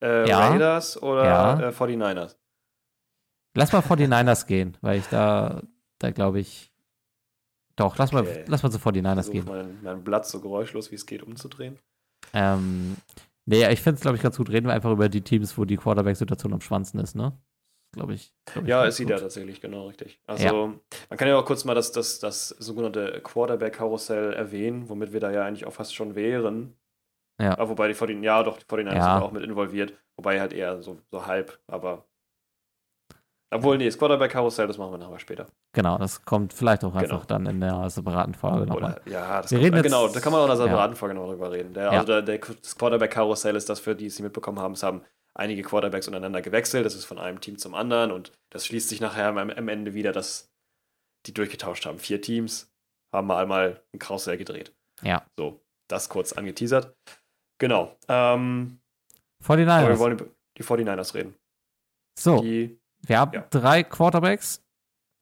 äh, 0.03 0.29
Ja. 0.29 0.49
Raiders 0.49 1.03
oder 1.03 1.25
Ja. 1.25 1.61
äh, 1.69 1.73
49ers. 1.73 2.37
Lass 3.57 3.73
mal 3.73 3.83
49ers 3.83 4.47
gehen, 4.47 4.77
weil 4.81 4.99
ich 4.99 5.07
da, 5.09 5.63
da 5.99 6.11
glaube 6.11 6.41
ich. 6.41 6.73
Doch, 7.77 7.99
lass, 7.99 8.15
Okay. 8.15 8.23
mal, 8.25 8.45
lass 8.47 8.63
mal 8.63 8.71
zu 8.71 8.79
49ers 8.79 9.27
Versuche 9.27 9.33
gehen. 9.33 9.45
mein, 9.47 9.79
mein 9.83 10.05
Blatt 10.05 10.27
so 10.27 10.41
geräuschlos 10.41 10.91
wie 10.93 10.95
es 10.95 11.07
geht 11.07 11.23
umzudrehen. 11.25 11.79
Ähm, 12.33 12.97
nee, 13.47 13.69
ich 13.73 13.83
finde 13.83 13.97
es, 13.97 14.01
glaube 14.03 14.17
ich, 14.17 14.23
ganz 14.23 14.37
gut. 14.37 14.49
Reden 14.51 14.67
wir 14.69 14.73
einfach 14.75 14.93
über 14.93 15.09
die 15.09 15.23
Teams, 15.23 15.59
wo 15.59 15.65
die 15.65 15.77
Quarterback-Situation 15.77 16.53
am 16.53 16.61
schwanzen 16.61 17.01
ist, 17.01 17.17
ne? 17.17 17.37
Glaube 17.95 18.15
ich. 18.15 18.33
Glaub 18.47 18.65
ich 18.65 18.69
Ja, 18.71 18.85
ist 18.85 18.97
sie 18.97 19.07
da 19.07 19.19
tatsächlich, 19.19 19.61
genau, 19.61 19.87
richtig. 19.89 20.21
Also, 20.27 20.75
man 21.09 21.17
kann 21.19 21.29
ja 21.29 21.39
auch 21.39 21.45
kurz 21.45 21.65
mal 21.65 21.75
das, 21.75 21.93
das, 21.93 22.19
das 22.19 22.49
sogenannte 22.49 23.21
Quarterback-Karussell 23.23 24.33
erwähnen, 24.33 24.89
womit 24.89 25.13
wir 25.13 25.21
da 25.21 25.31
ja 25.31 25.45
eigentlich 25.45 25.67
auch 25.67 25.73
fast 25.73 25.95
schon 25.95 26.15
wären. 26.15 26.77
Ja. 27.41 27.59
Ah, 27.59 27.69
wobei 27.69 27.89
die 27.89 27.95
49, 27.95 28.23
ja 28.25 28.43
doch, 28.43 28.59
die 28.59 28.65
49ers 28.67 28.95
Ja. 28.95 29.15
sind 29.15 29.23
auch 29.25 29.33
mit 29.33 29.43
involviert. 29.43 29.93
Wobei 30.17 30.41
halt 30.41 30.53
eher 30.53 30.83
so, 30.83 30.99
so 31.11 31.27
halb, 31.27 31.59
aber. 31.67 32.05
Obwohl, 33.53 33.79
nee, 33.79 33.87
das 33.87 33.97
Quarterback-Karussell, 33.99 34.67
das 34.67 34.79
machen 34.79 34.93
wir 34.93 34.99
nachher 34.99 35.19
später. 35.21 35.47
Genau, 35.75 35.97
das 35.99 36.25
kommt 36.25 36.53
vielleicht 36.53 36.83
auch 36.85 36.91
Genau. 36.93 37.03
einfach 37.03 37.27
dann 37.27 37.47
in 37.47 37.61
der 37.61 37.89
separaten 37.89 38.35
Folge 38.35 38.67
nochmal. 38.67 39.01
Ja, 39.07 39.43
das 39.43 39.51
Wir 39.53 39.59
kommt, 39.59 39.67
reden 39.67 39.77
jetzt- 39.77 39.85
genau, 39.85 40.09
da 40.09 40.19
kann 40.21 40.33
man 40.33 40.41
auch 40.41 40.45
in 40.47 40.51
ja. 40.51 40.57
separaten 40.57 40.97
Folge 40.97 41.15
noch 41.15 41.29
drüber 41.29 41.53
reden. 41.53 41.73
Der, 41.73 41.85
Ja. 41.85 41.91
Also 41.91 42.07
der, 42.07 42.23
der, 42.23 42.39
das 42.39 42.77
Quarterback-Karussell 42.77 43.55
ist 43.55 43.69
das, 43.69 43.79
für 43.79 43.95
die 43.95 44.07
es 44.07 44.15
nicht 44.19 44.25
mitbekommen 44.25 44.59
haben, 44.59 44.73
es 44.73 44.83
haben 44.83 45.03
einige 45.35 45.63
Quarterbacks 45.63 46.07
untereinander 46.07 46.43
gewechselt, 46.43 46.87
das 46.87 46.95
ist 46.95 47.05
von 47.05 47.19
einem 47.19 47.41
Team 47.41 47.59
zum 47.59 47.75
anderen 47.75 48.13
und 48.13 48.33
das 48.51 48.67
schließt 48.67 48.89
sich 48.89 49.01
nachher 49.01 49.27
am, 49.29 49.39
am 49.39 49.69
Ende 49.69 49.95
wieder, 49.95 50.13
dass 50.13 50.49
die 51.27 51.35
durchgetauscht 51.35 51.87
haben. 51.87 51.99
Vier 51.99 52.21
Teams 52.21 52.71
haben 53.13 53.27
mal 53.27 53.43
einmal 53.43 53.83
ein 53.93 53.99
Karussell 53.99 54.37
gedreht. 54.37 54.73
Ja. 55.03 55.25
So, 55.37 55.61
das 55.89 56.09
kurz 56.09 56.33
angeteasert. 56.33 56.95
Genau. 57.59 57.97
Ähm, 58.09 58.81
aber 59.45 59.55
49ers. 59.55 59.89
wir 59.89 59.99
wollen 59.99 60.13
über 60.19 60.27
die 60.57 60.65
49ers 60.65 61.15
reden. 61.15 61.35
so, 62.19 62.41
Die, 62.41 62.79
wir 63.07 63.19
haben 63.19 63.33
ja. 63.33 63.47
drei 63.51 63.83
Quarterbacks. 63.83 64.63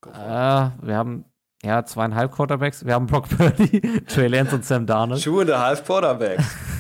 Äh, 0.07 0.11
wir 0.13 0.97
haben 0.97 1.25
ja 1.63 1.85
zweieinhalb 1.85 2.33
Quarterbacks. 2.33 2.85
Wir 2.85 2.95
haben 2.95 3.07
Brock 3.07 3.29
Purdy, 3.29 3.81
Trey 4.07 4.29
Lance 4.29 4.55
und 4.55 4.65
Sam 4.65 4.87
Darnold. 4.87 5.23
Two 5.23 5.41
and 5.41 5.51
a 5.51 5.59
half 5.59 5.85
Quarterbacks. 5.85 6.45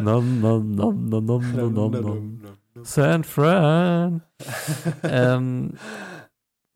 nom, 0.00 0.40
nom, 0.40 0.70
nom, 0.70 1.08
nom, 1.08 1.24
nom, 1.26 1.52
nom, 1.52 1.72
nom, 1.72 1.90
nom. 1.92 2.40
San 2.82 3.24
Fran. 3.24 4.22
ähm, 5.02 5.74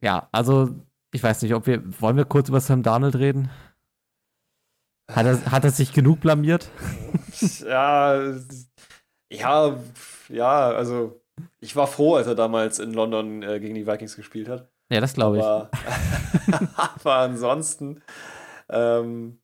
ja, 0.00 0.28
also 0.32 0.70
ich 1.12 1.22
weiß 1.22 1.42
nicht, 1.42 1.54
ob 1.54 1.66
wir 1.66 1.82
wollen 2.00 2.16
wir 2.16 2.24
kurz 2.24 2.48
über 2.48 2.60
Sam 2.60 2.82
Darnold 2.82 3.16
reden. 3.16 3.50
Hat 5.10 5.26
er, 5.26 5.50
hat 5.50 5.64
er 5.64 5.70
sich 5.70 5.92
genug 5.92 6.20
blamiert? 6.20 6.70
ja, 7.60 8.34
ja, 9.30 9.76
ja, 10.28 10.70
also 10.70 11.20
ich 11.60 11.74
war 11.76 11.86
froh, 11.86 12.16
als 12.16 12.26
er 12.26 12.34
damals 12.34 12.78
in 12.78 12.92
London 12.92 13.42
äh, 13.42 13.58
gegen 13.58 13.74
die 13.74 13.86
Vikings 13.86 14.16
gespielt 14.16 14.48
hat. 14.48 14.68
Ja, 14.90 15.00
das 15.00 15.14
glaube 15.14 15.38
ich. 15.38 15.44
Aber, 15.44 15.70
aber 16.76 17.14
ansonsten, 17.14 18.02
ähm, 18.68 19.40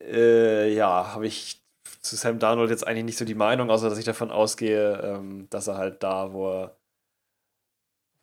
äh, 0.00 0.72
ja, 0.74 1.14
habe 1.14 1.26
ich 1.26 1.63
zu 2.04 2.16
Sam 2.16 2.38
Darnold 2.38 2.70
jetzt 2.70 2.86
eigentlich 2.86 3.04
nicht 3.04 3.18
so 3.18 3.24
die 3.24 3.34
Meinung, 3.34 3.70
außer 3.70 3.88
dass 3.90 3.98
ich 3.98 4.04
davon 4.04 4.30
ausgehe, 4.30 5.00
ähm, 5.02 5.48
dass 5.50 5.68
er 5.68 5.76
halt 5.78 6.02
da, 6.02 6.32
wo 6.32 6.48
er, 6.50 6.76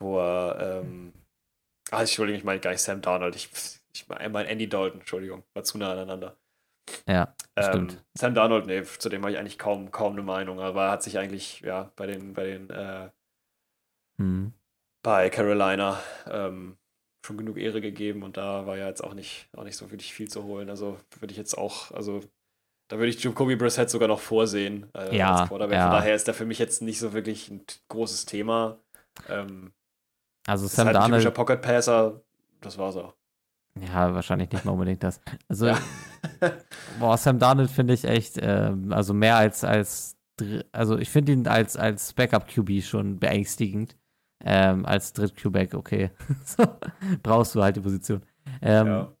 wo 0.00 0.18
er, 0.18 0.80
ähm, 0.82 1.12
ah, 1.90 2.00
Entschuldigung, 2.02 2.38
ich 2.38 2.44
meine 2.44 2.60
gar 2.60 2.72
nicht 2.72 2.82
Sam 2.82 3.02
Darnold, 3.02 3.36
ich, 3.36 3.50
ich 3.94 4.08
meine 4.08 4.48
Andy 4.48 4.68
Dalton, 4.68 5.00
Entschuldigung, 5.00 5.44
war 5.54 5.64
zu 5.64 5.78
nah 5.78 5.92
aneinander. 5.92 6.38
Ja, 7.06 7.34
Ähm, 7.56 7.64
stimmt. 7.66 8.04
Sam 8.14 8.34
Darnold, 8.34 8.66
nee, 8.66 8.82
zu 8.84 9.08
dem 9.08 9.22
habe 9.22 9.32
ich 9.32 9.38
eigentlich 9.38 9.58
kaum, 9.58 9.90
kaum 9.90 10.12
eine 10.14 10.22
Meinung, 10.22 10.60
aber 10.60 10.84
er 10.86 10.90
hat 10.92 11.02
sich 11.02 11.18
eigentlich, 11.18 11.60
ja, 11.60 11.92
bei 11.96 12.06
den, 12.06 12.32
bei 12.34 12.44
den, 12.44 12.70
äh, 12.70 13.10
Hm. 14.18 14.52
bei 15.02 15.30
Carolina 15.30 16.00
ähm, 16.26 16.78
schon 17.24 17.36
genug 17.36 17.56
Ehre 17.58 17.80
gegeben 17.80 18.22
und 18.22 18.36
da 18.36 18.66
war 18.66 18.76
ja 18.76 18.88
jetzt 18.88 19.02
auch 19.02 19.14
nicht, 19.14 19.48
auch 19.56 19.64
nicht 19.64 19.76
so 19.76 19.90
wirklich 19.90 20.12
viel 20.14 20.28
zu 20.28 20.44
holen. 20.44 20.70
Also 20.70 20.98
würde 21.20 21.32
ich 21.32 21.38
jetzt 21.38 21.56
auch, 21.56 21.90
also 21.92 22.20
da 22.92 22.98
würde 22.98 23.08
ich 23.08 23.24
Jacoby 23.24 23.56
Brissett 23.56 23.88
sogar 23.88 24.06
noch 24.06 24.20
vorsehen 24.20 24.86
äh, 24.94 25.16
Ja, 25.16 25.34
als 25.34 25.48
Quarterback. 25.48 25.78
ja. 25.78 25.84
Von 25.88 25.92
daher 25.96 26.14
ist 26.14 26.26
der 26.26 26.34
für 26.34 26.44
mich 26.44 26.58
jetzt 26.58 26.82
nicht 26.82 26.98
so 26.98 27.14
wirklich 27.14 27.50
ein 27.50 27.62
großes 27.88 28.26
Thema. 28.26 28.76
Ähm, 29.30 29.72
Also 30.46 30.66
ist 30.66 30.76
Sam 30.76 30.88
halt 30.88 30.96
ein 30.98 31.04
typischer 31.04 31.30
Darnold, 31.30 31.34
Pocket 31.34 31.62
Passer, 31.62 32.20
das 32.60 32.76
war's 32.76 32.96
auch. 32.96 33.14
ja, 33.80 34.12
wahrscheinlich 34.14 34.52
nicht 34.52 34.66
mal 34.66 34.72
unbedingt 34.72 35.02
das. 35.02 35.22
Also, 35.48 35.68
Ja. 35.68 35.78
boah, 37.00 37.16
Sam 37.16 37.38
Darnold 37.38 37.70
finde 37.70 37.94
ich 37.94 38.04
echt, 38.04 38.38
ähm, 38.42 38.92
also 38.92 39.14
mehr 39.14 39.36
als, 39.36 39.64
als, 39.64 40.18
also 40.72 40.98
ich 40.98 41.08
finde 41.08 41.32
ihn 41.32 41.46
als, 41.48 41.78
als 41.78 42.12
Backup-QB 42.12 42.82
schon 42.82 43.18
beängstigend. 43.18 43.96
Ähm, 44.44 44.84
als 44.84 45.14
Dritt-QB, 45.14 45.72
okay. 45.74 46.10
so, 46.44 46.64
brauchst 47.22 47.54
du 47.54 47.62
halt 47.62 47.76
die 47.76 47.80
Position. 47.80 48.22
Ähm, 48.60 48.86
ja. 48.86 49.12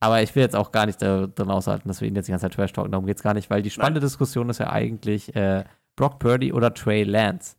Aber 0.00 0.22
ich 0.22 0.34
will 0.34 0.42
jetzt 0.42 0.56
auch 0.56 0.72
gar 0.72 0.86
nicht 0.86 1.00
drin 1.00 1.50
aushalten, 1.50 1.88
dass 1.88 2.00
wir 2.00 2.08
ihn 2.08 2.16
jetzt 2.16 2.26
die 2.26 2.32
ganze 2.32 2.46
Zeit 2.46 2.54
trash 2.54 2.72
talken. 2.72 2.92
Darum 2.92 3.06
geht 3.06 3.18
es 3.18 3.22
gar 3.22 3.34
nicht, 3.34 3.50
weil 3.50 3.62
die 3.62 3.70
spannende 3.70 4.00
Diskussion 4.00 4.48
ist 4.48 4.58
ja 4.58 4.70
eigentlich 4.70 5.34
äh, 5.36 5.64
Brock 5.94 6.18
Purdy 6.18 6.52
oder 6.52 6.72
Trey 6.72 7.04
Lance. 7.04 7.56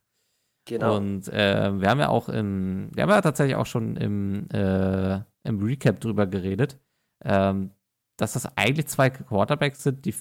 Genau. 0.65 0.97
Und 0.97 1.27
äh, 1.27 1.71
wir 1.79 1.89
haben 1.89 1.99
ja 1.99 2.09
auch 2.09 2.29
im, 2.29 2.89
wir 2.93 3.03
haben 3.03 3.09
ja 3.09 3.21
tatsächlich 3.21 3.55
auch 3.55 3.65
schon 3.65 3.95
im, 3.95 4.49
äh, 4.49 5.19
im 5.43 5.59
Recap 5.61 5.99
drüber 5.99 6.27
geredet, 6.27 6.79
ähm, 7.23 7.71
dass 8.17 8.33
das 8.33 8.57
eigentlich 8.57 8.87
zwei 8.87 9.09
Quarterbacks 9.09 9.83
sind, 9.83 10.05
die 10.05 10.15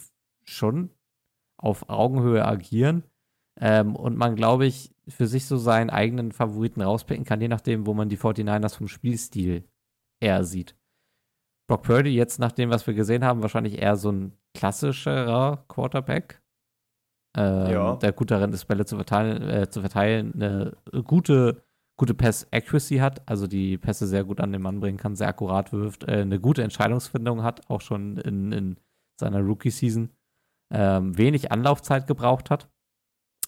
schon 0.44 0.90
auf 1.56 1.88
Augenhöhe 1.88 2.44
agieren 2.44 3.04
ähm, 3.60 3.94
und 3.94 4.16
man, 4.16 4.36
glaube 4.36 4.66
ich, 4.66 4.94
für 5.08 5.26
sich 5.26 5.46
so 5.46 5.56
seinen 5.56 5.90
eigenen 5.90 6.32
Favoriten 6.32 6.80
rauspicken 6.80 7.24
kann, 7.24 7.40
je 7.40 7.48
nachdem, 7.48 7.86
wo 7.86 7.94
man 7.94 8.08
die 8.08 8.18
49ers 8.18 8.76
vom 8.76 8.88
Spielstil 8.88 9.68
eher 10.20 10.44
sieht. 10.44 10.76
Brock 11.70 11.82
Purdy 11.84 12.10
jetzt 12.10 12.40
nach 12.40 12.50
dem, 12.50 12.68
was 12.70 12.84
wir 12.88 12.94
gesehen 12.94 13.24
haben, 13.24 13.42
wahrscheinlich 13.42 13.80
eher 13.80 13.94
so 13.94 14.10
ein 14.10 14.32
klassischerer 14.54 15.64
Quarterback, 15.68 16.42
ähm, 17.36 17.70
Ja. 17.70 17.94
der 17.94 18.10
gut 18.10 18.32
darin 18.32 18.52
ist, 18.52 18.64
Bälle 18.64 18.84
zu 18.86 18.96
verteilen, 18.96 19.48
äh, 19.48 19.70
zu 19.70 19.80
verteilen 19.80 20.32
eine 20.34 20.72
gute, 21.04 21.62
gute 21.96 22.14
Pass-Accuracy 22.14 22.96
hat, 22.96 23.22
also 23.28 23.46
die 23.46 23.78
Pässe 23.78 24.08
sehr 24.08 24.24
gut 24.24 24.40
an 24.40 24.50
den 24.50 24.62
Mann 24.62 24.80
bringen 24.80 24.98
kann, 24.98 25.14
sehr 25.14 25.28
akkurat 25.28 25.72
wirft, 25.72 26.08
äh, 26.08 26.22
eine 26.22 26.40
gute 26.40 26.64
Entscheidungsfindung 26.64 27.44
hat, 27.44 27.70
auch 27.70 27.82
schon 27.82 28.16
in, 28.16 28.50
in 28.50 28.76
seiner 29.20 29.40
Rookie-Season, 29.40 30.10
ähm, 30.74 31.16
wenig 31.16 31.52
Anlaufzeit 31.52 32.08
gebraucht 32.08 32.50
hat. 32.50 32.68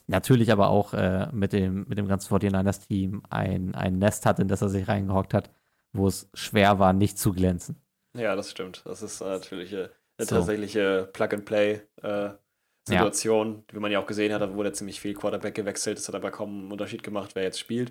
Natürlich 0.07 0.53
aber 0.53 0.69
auch 0.69 0.95
äh, 0.95 1.29
mit, 1.33 1.53
dem, 1.53 1.89
mit 1.89 1.99
dem 1.99 2.07
ganzen 2.07 2.33
49ers-Team 2.33 3.23
ein, 3.31 3.75
ein 3.75 3.99
Nest 3.99 4.27
hat, 4.27 4.39
in 4.39 4.47
das 4.47 4.63
er 4.63 4.69
sich 4.69 4.87
reingehockt 4.87 5.35
hat, 5.35 5.51
wo 5.93 6.07
es 6.07 6.31
schwer 6.35 6.79
war, 6.79 6.93
nicht 6.93 7.19
zu 7.19 7.33
glänzen. 7.33 7.82
Ja, 8.17 8.37
das 8.37 8.51
stimmt. 8.51 8.83
Das 8.85 9.03
ist 9.03 9.21
natürlich 9.21 9.73
äh, 9.73 9.89
eine 10.19 10.27
So. 10.27 10.37
tatsächliche 10.37 11.09
Plug-and-Play-Situation, 11.13 13.65
wie 13.73 13.79
man 13.79 13.91
ja 13.93 14.01
auch 14.01 14.07
gesehen 14.07 14.33
hat. 14.33 14.43
Da 14.43 14.55
wurde 14.55 14.73
ziemlich 14.73 15.01
viel 15.01 15.15
Quarterback 15.15 15.55
gewechselt. 15.55 15.99
Das 15.99 16.09
hat 16.09 16.15
aber 16.15 16.31
kaum 16.31 16.63
einen 16.63 16.73
Unterschied 16.73 17.03
gemacht, 17.03 17.35
wer 17.35 17.43
jetzt 17.45 17.59
spielt. 17.59 17.91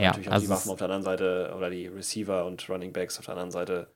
Ja, 0.00 0.08
natürlich 0.08 0.28
auch 0.28 0.32
also 0.34 0.46
die 0.46 0.52
es- 0.52 0.58
Waffen 0.58 0.70
auf 0.70 0.78
der 0.78 0.84
anderen 0.86 1.02
Seite 1.02 1.54
oder 1.56 1.70
die 1.70 1.86
Receiver 1.88 2.44
und 2.44 2.68
Running 2.68 2.92
Backs 2.92 3.18
auf 3.18 3.24
der 3.24 3.34
anderen 3.34 3.50
Seite 3.50 3.92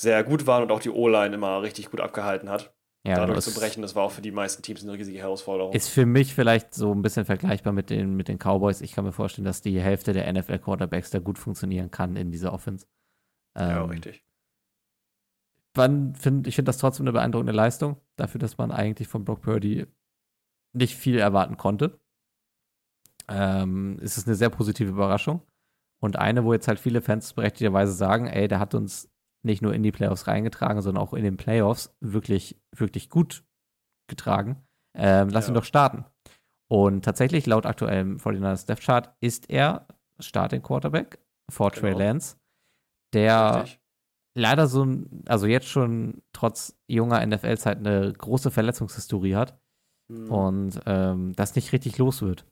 sehr 0.00 0.22
gut 0.24 0.46
waren 0.46 0.62
und 0.62 0.70
auch 0.70 0.80
die 0.80 0.90
O-Line 0.90 1.34
immer 1.34 1.62
richtig 1.62 1.90
gut 1.90 2.00
abgehalten 2.00 2.48
hat. 2.50 2.74
Ja, 3.06 3.16
Dadurch 3.16 3.38
es 3.38 3.44
zu 3.46 3.54
brechen, 3.58 3.82
das 3.82 3.94
war 3.94 4.02
auch 4.04 4.10
für 4.10 4.20
die 4.20 4.32
meisten 4.32 4.62
Teams 4.62 4.82
eine 4.82 4.92
riesige 4.92 5.18
Herausforderung. 5.18 5.72
Ist 5.72 5.88
für 5.88 6.06
mich 6.06 6.34
vielleicht 6.34 6.74
so 6.74 6.92
ein 6.92 7.02
bisschen 7.02 7.24
vergleichbar 7.24 7.72
mit 7.72 7.88
den, 7.88 8.14
mit 8.14 8.28
den 8.28 8.38
Cowboys. 8.38 8.80
Ich 8.80 8.92
kann 8.92 9.04
mir 9.04 9.12
vorstellen, 9.12 9.44
dass 9.44 9.62
die 9.62 9.80
Hälfte 9.80 10.12
der 10.12 10.30
NFL-Quarterbacks 10.32 11.10
da 11.10 11.20
gut 11.20 11.38
funktionieren 11.38 11.90
kann 11.90 12.16
in 12.16 12.30
dieser 12.32 12.52
Offense. 12.52 12.86
ja, 13.56 13.84
Ähm, 13.84 13.90
richtig. 13.90 14.24
Find, 15.76 16.46
ich 16.46 16.54
finde 16.56 16.68
das 16.70 16.78
trotzdem 16.78 17.04
eine 17.04 17.12
beeindruckende 17.12 17.52
Leistung, 17.52 17.96
dafür, 18.16 18.38
dass 18.38 18.58
man 18.58 18.70
eigentlich 18.72 19.08
von 19.08 19.24
Brock 19.24 19.42
Purdy 19.42 19.86
nicht 20.74 20.96
viel 20.96 21.18
erwarten 21.18 21.56
konnte. 21.56 21.98
Ähm, 23.28 23.98
es 24.02 24.16
ist 24.18 24.26
eine 24.26 24.36
sehr 24.36 24.50
positive 24.50 24.90
Überraschung. 24.90 25.42
Und 26.02 26.16
eine, 26.16 26.44
wo 26.44 26.52
jetzt 26.52 26.68
halt 26.68 26.78
viele 26.78 27.00
Fans 27.00 27.32
berechtigterweise 27.32 27.92
sagen, 27.92 28.26
ey, 28.26 28.48
der 28.48 28.60
hat 28.60 28.74
uns 28.74 29.10
nicht 29.42 29.62
nur 29.62 29.72
in 29.74 29.82
die 29.82 29.92
Playoffs 29.92 30.26
reingetragen, 30.26 30.82
sondern 30.82 31.02
auch 31.02 31.14
in 31.14 31.24
den 31.24 31.36
Playoffs 31.36 31.94
wirklich, 32.00 32.60
wirklich 32.74 33.08
gut 33.08 33.44
getragen. 34.08 34.62
Ähm, 34.94 35.28
lass 35.30 35.46
Ja. 35.46 35.52
ihn 35.52 35.54
doch 35.54 35.64
starten. 35.64 36.04
Und 36.68 37.04
tatsächlich, 37.04 37.46
laut 37.46 37.64
aktuellem 37.64 38.18
49ers 38.18 38.66
Death 38.66 38.80
Chart, 38.80 39.14
ist 39.20 39.48
er 39.50 39.86
Starting 40.18 40.62
Quarterback 40.62 41.18
vor 41.50 41.70
Trey 41.70 41.92
Genau. 41.92 42.04
Lance, 42.04 42.36
der 43.14 43.62
richtig. 43.62 43.80
Leider 44.36 44.66
so 44.66 44.84
ein, 44.84 45.24
also 45.26 45.46
jetzt 45.46 45.68
schon 45.68 46.22
trotz 46.32 46.76
junger 46.88 47.24
NFL-Zeit 47.26 47.78
eine 47.78 48.12
große 48.12 48.50
Verletzungshistorie 48.50 49.34
hat 49.34 49.58
Hm. 50.08 50.30
und 50.30 50.80
ähm, 50.86 51.32
das 51.34 51.56
nicht 51.56 51.72
richtig 51.72 51.98
los 51.98 52.22
wird. 52.22 52.46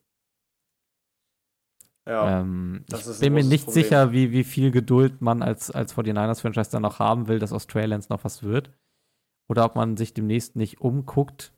Ja, 2.07 2.41
ähm, 2.41 2.85
das 2.87 3.07
ich 3.07 3.19
bin 3.19 3.33
mir 3.33 3.43
nicht 3.43 3.65
Problem. 3.65 3.83
sicher, 3.83 4.11
wie, 4.11 4.31
wie 4.31 4.43
viel 4.43 4.71
Geduld 4.71 5.21
man 5.21 5.41
als, 5.41 5.71
als 5.71 5.95
49ers-Franchise 5.95 6.69
dann 6.69 6.83
noch 6.83 6.99
haben 6.99 7.27
will, 7.27 7.39
dass 7.39 7.53
aus 7.53 7.65
Trey 7.65 7.85
Lance 7.85 8.11
noch 8.11 8.23
was 8.23 8.43
wird. 8.43 8.71
Oder 9.49 9.65
ob 9.65 9.75
man 9.75 9.97
sich 9.97 10.13
demnächst 10.13 10.55
nicht 10.55 10.81
umguckt, 10.81 11.53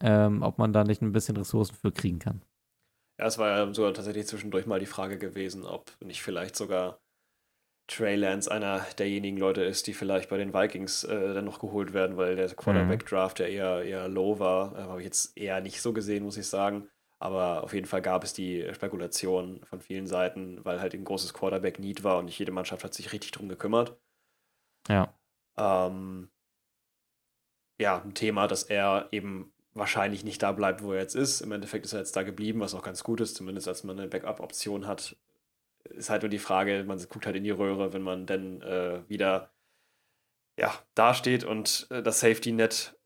ähm, 0.00 0.42
ob 0.42 0.58
man 0.58 0.72
da 0.72 0.84
nicht 0.84 1.02
ein 1.02 1.12
bisschen 1.12 1.36
Ressourcen 1.36 1.74
für 1.76 1.92
kriegen 1.92 2.18
kann. 2.18 2.42
Ja, 3.20 3.26
es 3.26 3.38
war 3.38 3.48
ja 3.48 3.74
sogar 3.74 3.94
tatsächlich 3.94 4.26
zwischendurch 4.26 4.66
mal 4.66 4.80
die 4.80 4.86
Frage 4.86 5.18
gewesen, 5.18 5.64
ob 5.64 5.92
nicht 6.02 6.22
vielleicht 6.22 6.56
sogar 6.56 6.98
Trey 7.88 8.16
Lance 8.16 8.50
einer 8.50 8.84
derjenigen 8.98 9.38
Leute 9.38 9.62
ist, 9.62 9.86
die 9.86 9.94
vielleicht 9.94 10.28
bei 10.28 10.38
den 10.38 10.52
Vikings 10.52 11.04
äh, 11.04 11.34
dann 11.34 11.44
noch 11.44 11.60
geholt 11.60 11.92
werden, 11.92 12.16
weil 12.16 12.34
der 12.34 12.48
Quarterback-Draft 12.48 13.38
ja 13.38 13.46
eher, 13.46 13.82
eher 13.82 14.08
low 14.08 14.38
war. 14.38 14.76
Äh, 14.76 14.82
Habe 14.82 15.00
ich 15.00 15.04
jetzt 15.04 15.36
eher 15.38 15.60
nicht 15.60 15.80
so 15.80 15.92
gesehen, 15.92 16.24
muss 16.24 16.36
ich 16.36 16.48
sagen. 16.48 16.88
Aber 17.18 17.62
auf 17.62 17.72
jeden 17.72 17.86
Fall 17.86 18.02
gab 18.02 18.24
es 18.24 18.32
die 18.32 18.68
Spekulation 18.74 19.64
von 19.64 19.80
vielen 19.80 20.06
Seiten, 20.06 20.64
weil 20.64 20.80
halt 20.80 20.94
ein 20.94 21.04
großes 21.04 21.32
Quarterback-Need 21.32 22.04
war 22.04 22.18
und 22.18 22.26
nicht 22.26 22.38
jede 22.38 22.52
Mannschaft 22.52 22.84
hat 22.84 22.92
sich 22.92 23.12
richtig 23.12 23.30
drum 23.30 23.48
gekümmert. 23.48 23.96
Ja. 24.88 25.14
Ähm, 25.56 26.28
ja, 27.80 28.02
ein 28.02 28.14
Thema, 28.14 28.48
dass 28.48 28.64
er 28.64 29.08
eben 29.12 29.52
wahrscheinlich 29.74 30.24
nicht 30.24 30.42
da 30.42 30.52
bleibt, 30.52 30.82
wo 30.82 30.92
er 30.92 31.00
jetzt 31.00 31.14
ist. 31.14 31.40
Im 31.40 31.52
Endeffekt 31.52 31.84
ist 31.84 31.92
er 31.92 32.00
jetzt 32.00 32.16
da 32.16 32.22
geblieben, 32.22 32.60
was 32.60 32.74
auch 32.74 32.82
ganz 32.82 33.04
gut 33.04 33.20
ist, 33.20 33.36
zumindest 33.36 33.68
als 33.68 33.84
man 33.84 33.98
eine 33.98 34.08
Backup-Option 34.08 34.86
hat. 34.86 35.16
Ist 35.90 36.10
halt 36.10 36.22
nur 36.22 36.28
die 36.28 36.38
Frage, 36.38 36.84
man 36.84 36.98
guckt 37.08 37.26
halt 37.26 37.36
in 37.36 37.44
die 37.44 37.50
Röhre, 37.50 37.92
wenn 37.92 38.02
man 38.02 38.26
dann 38.26 38.62
äh, 38.62 39.08
wieder 39.08 39.52
ja, 40.58 40.74
dasteht 40.94 41.44
und 41.44 41.86
äh, 41.90 42.02
das 42.02 42.20
Safety-Net 42.20 42.98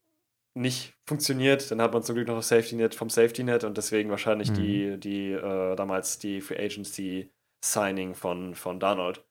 nicht 0.54 0.94
funktioniert, 1.06 1.70
dann 1.70 1.80
hat 1.80 1.92
man 1.92 2.02
zum 2.02 2.14
Glück 2.16 2.28
noch 2.28 2.36
das 2.36 2.48
Safety-Net 2.48 2.94
vom 2.94 3.10
Safety-Net 3.10 3.64
und 3.64 3.76
deswegen 3.76 4.10
wahrscheinlich 4.10 4.50
Mhm. 4.50 4.54
die, 4.54 5.00
die 5.00 5.32
äh, 5.32 5.76
damals 5.76 6.18
die 6.18 6.40
Free 6.40 6.58
Agency-Signing 6.58 8.14
von, 8.14 8.54
von 8.54 8.80
Donald, 8.80 9.24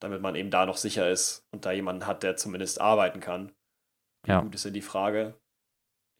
damit 0.00 0.22
man 0.22 0.34
eben 0.36 0.50
da 0.50 0.66
noch 0.66 0.76
sicher 0.76 1.10
ist 1.10 1.46
und 1.52 1.64
da 1.64 1.72
jemanden 1.72 2.06
hat, 2.06 2.22
der 2.22 2.36
zumindest 2.36 2.80
arbeiten 2.80 3.20
kann. 3.20 3.52
Ja. 4.26 4.40
gut 4.40 4.54
ist 4.54 4.64
denn 4.64 4.74
die 4.74 4.82
Frage? 4.82 5.38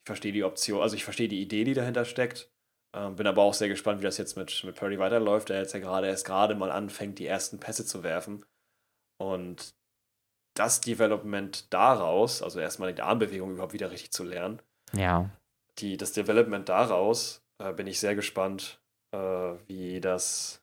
Ich 0.04 0.07
verstehe 0.07 0.32
die 0.32 0.44
Option, 0.44 0.80
also 0.80 0.94
ich 0.94 1.02
verstehe 1.02 1.26
die 1.28 1.42
Idee, 1.42 1.64
die 1.64 1.74
dahinter 1.74 2.04
steckt. 2.04 2.52
Ähm, 2.95 3.16
bin 3.16 3.26
aber 3.26 3.43
auch 3.43 3.55
sehr 3.55 3.68
gespannt, 3.68 4.01
wie 4.01 4.05
das 4.05 4.18
jetzt 4.18 4.37
mit, 4.37 4.64
mit 4.64 4.76
Purdy 4.76 4.99
weiterläuft, 4.99 5.49
der 5.49 5.61
jetzt 5.61 5.74
ja 5.74 5.80
gerade 5.80 6.07
erst 6.07 6.24
gerade 6.26 6.55
mal 6.55 6.70
anfängt, 6.70 7.18
die 7.18 7.26
ersten 7.26 7.59
Pässe 7.61 7.84
zu 7.84 8.03
werfen. 8.03 8.45
Und 9.18 9.74
das 10.55 10.80
Development 10.80 11.72
daraus, 11.72 12.43
also 12.43 12.61
erstmal 12.61 12.95
die 12.95 13.03
Armbewegung 13.03 13.53
überhaupt 13.53 13.74
wieder 13.74 13.91
richtig 13.91 14.12
zu 14.12 14.24
lernen, 14.24 14.62
Ja. 14.93 15.30
die, 15.78 15.97
das 15.97 16.12
Development 16.12 16.68
daraus, 16.68 17.45
äh, 17.59 17.72
bin 17.72 17.87
ich 17.87 18.01
sehr 18.01 18.14
gespannt, 18.14 18.80
äh, 19.12 19.18
wie, 19.66 20.01
das, 20.01 20.62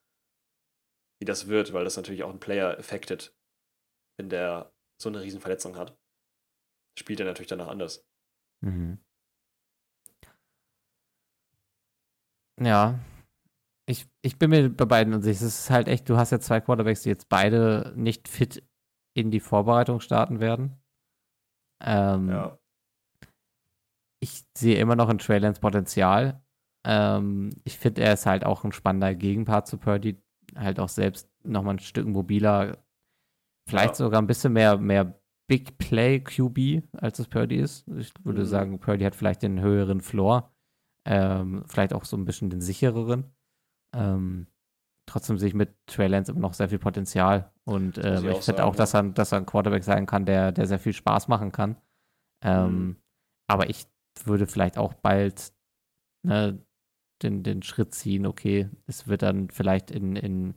wie 1.20 1.26
das 1.26 1.48
wird, 1.48 1.74
weil 1.74 1.84
das 1.84 1.98
natürlich 1.98 2.24
auch 2.24 2.30
einen 2.30 2.40
Player 2.40 2.78
affected, 2.78 3.36
wenn 4.18 4.30
der 4.30 4.72
so 5.02 5.10
eine 5.10 5.22
Riesenverletzung 5.22 5.78
hat. 5.78 5.96
Spielt 6.98 7.20
er 7.20 7.26
natürlich 7.26 7.50
danach 7.50 7.68
anders. 7.68 8.06
Mhm. 8.62 9.00
Ja. 12.66 13.00
Ich, 13.90 14.08
ich 14.24 14.40
bin 14.40 14.50
mir 14.52 14.70
bei 14.70 14.86
beiden 14.86 15.14
unsicher. 15.14 15.32
Es 15.46 15.60
ist 15.60 15.70
halt 15.70 15.88
echt, 15.88 16.08
du 16.10 16.16
hast 16.18 16.32
ja 16.32 16.40
zwei 16.40 16.62
Quarterbacks, 16.62 17.04
die 17.04 17.10
jetzt 17.10 17.28
beide 17.30 17.94
nicht 17.96 18.28
fit 18.28 18.64
in 19.16 19.30
die 19.30 19.42
Vorbereitung 19.42 20.00
starten 20.00 20.40
werden. 20.40 20.78
Ähm, 21.84 22.30
Ja. 22.30 22.58
Ich 24.22 24.46
sehe 24.58 24.78
immer 24.80 24.96
noch 24.96 25.10
in 25.10 25.18
Trey 25.18 25.40
Lance 25.40 25.60
Potenzial. 25.60 26.42
Ähm, 26.88 27.50
ich 27.66 27.78
finde, 27.78 28.02
er 28.04 28.14
ist 28.14 28.26
halt 28.26 28.46
auch 28.46 28.64
ein 28.64 28.72
spannender 28.72 29.14
Gegenpart 29.16 29.68
zu 29.68 29.78
Purdy. 29.78 30.22
Halt 30.56 30.80
auch 30.80 30.88
selbst 30.90 31.30
nochmal 31.44 31.76
ein 31.76 31.80
Stück 31.80 32.08
mobiler. 32.08 32.78
Vielleicht 33.70 33.90
Ja. 33.92 33.96
sogar 33.96 34.22
ein 34.22 34.28
bisschen 34.28 34.54
mehr, 34.54 34.78
mehr 34.78 35.20
Big 35.50 35.78
Play 35.78 36.22
QB, 36.22 36.84
als 36.94 37.20
es 37.20 37.28
Purdy 37.28 37.58
ist. 37.58 37.86
Ich 37.98 38.14
würde 38.24 38.42
Mhm. 38.42 38.46
sagen, 38.46 38.80
Purdy 38.80 39.04
hat 39.04 39.16
vielleicht 39.16 39.44
den 39.44 39.60
höheren 39.60 40.00
Floor. 40.00 40.53
Ähm, 41.06 41.64
vielleicht 41.68 41.94
auch 41.94 42.06
so 42.06 42.16
ein 42.18 42.26
bisschen 42.26 42.50
den 42.50 42.62
sichereren. 42.62 43.26
Ähm, 43.96 44.48
trotzdem 45.06 45.38
sehe 45.38 45.50
ich 45.50 45.54
mit 45.54 45.76
Trey 45.88 46.08
Lance 46.08 46.32
immer 46.32 46.42
noch 46.42 46.54
sehr 46.54 46.70
viel 46.70 46.80
Potenzial. 46.80 47.52
Und 47.66 47.98
ähm, 47.98 48.18
ich 48.18 48.24
ich 48.24 48.32
auch 48.32 48.44
finde 48.44 48.66
auch, 48.66 48.76
dass 48.76 48.94
er, 48.94 49.04
dass 49.04 49.32
er 49.32 49.40
ein 49.40 49.46
Quarterback 49.46 49.84
sein 49.84 50.06
kann, 50.06 50.26
der, 50.26 50.52
der 50.52 50.66
sehr 50.66 50.80
viel 50.80 50.94
Spaß 50.94 51.28
machen 51.28 51.52
kann. 51.52 51.78
Ähm, 52.44 52.88
Mhm. 52.88 52.96
Aber 53.50 53.70
ich 53.70 53.86
würde 54.24 54.48
vielleicht 54.48 54.78
auch 54.78 54.94
bald 54.94 55.54
ne, 56.26 56.66
den, 57.22 57.44
den 57.44 57.62
Schritt 57.64 57.94
ziehen, 57.94 58.26
okay, 58.26 58.70
es 58.86 59.08
wird 59.08 59.22
dann 59.22 59.50
vielleicht 59.50 59.92
in, 59.92 60.16
in, 60.16 60.56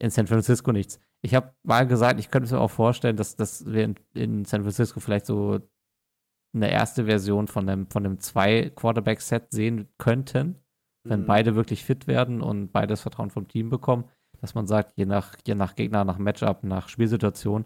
in 0.00 0.10
San 0.10 0.26
Francisco 0.26 0.72
nichts. 0.72 1.00
Ich 1.22 1.34
habe 1.34 1.54
mal 1.62 1.86
gesagt, 1.86 2.20
ich 2.20 2.30
könnte 2.30 2.52
mir 2.52 2.60
auch 2.60 2.70
vorstellen, 2.70 3.16
dass, 3.16 3.36
dass 3.36 3.64
wir 3.66 3.84
in, 3.84 3.94
in 4.14 4.44
San 4.44 4.62
Francisco 4.62 5.00
vielleicht 5.00 5.26
so 5.26 5.60
eine 6.54 6.70
erste 6.70 7.06
Version 7.06 7.48
von 7.48 7.68
einem, 7.68 7.86
von 7.90 8.04
einem 8.06 8.18
Zwei-Quarterback-Set 8.20 9.50
sehen 9.52 9.88
könnten, 9.98 10.58
wenn 11.08 11.22
Mhm. 11.22 11.26
beide 11.26 11.54
wirklich 11.56 11.84
fit 11.84 12.06
werden 12.06 12.40
und 12.42 12.72
beide 12.72 12.88
das 12.88 13.02
Vertrauen 13.02 13.30
vom 13.30 13.48
Team 13.48 13.70
bekommen, 13.70 14.08
dass 14.40 14.54
man 14.54 14.66
sagt, 14.66 14.92
je 14.96 15.06
nach, 15.06 15.36
je 15.46 15.54
nach 15.54 15.74
Gegner, 15.74 16.04
nach 16.04 16.18
Matchup, 16.18 16.64
nach 16.64 16.88
Spielsituation, 16.88 17.64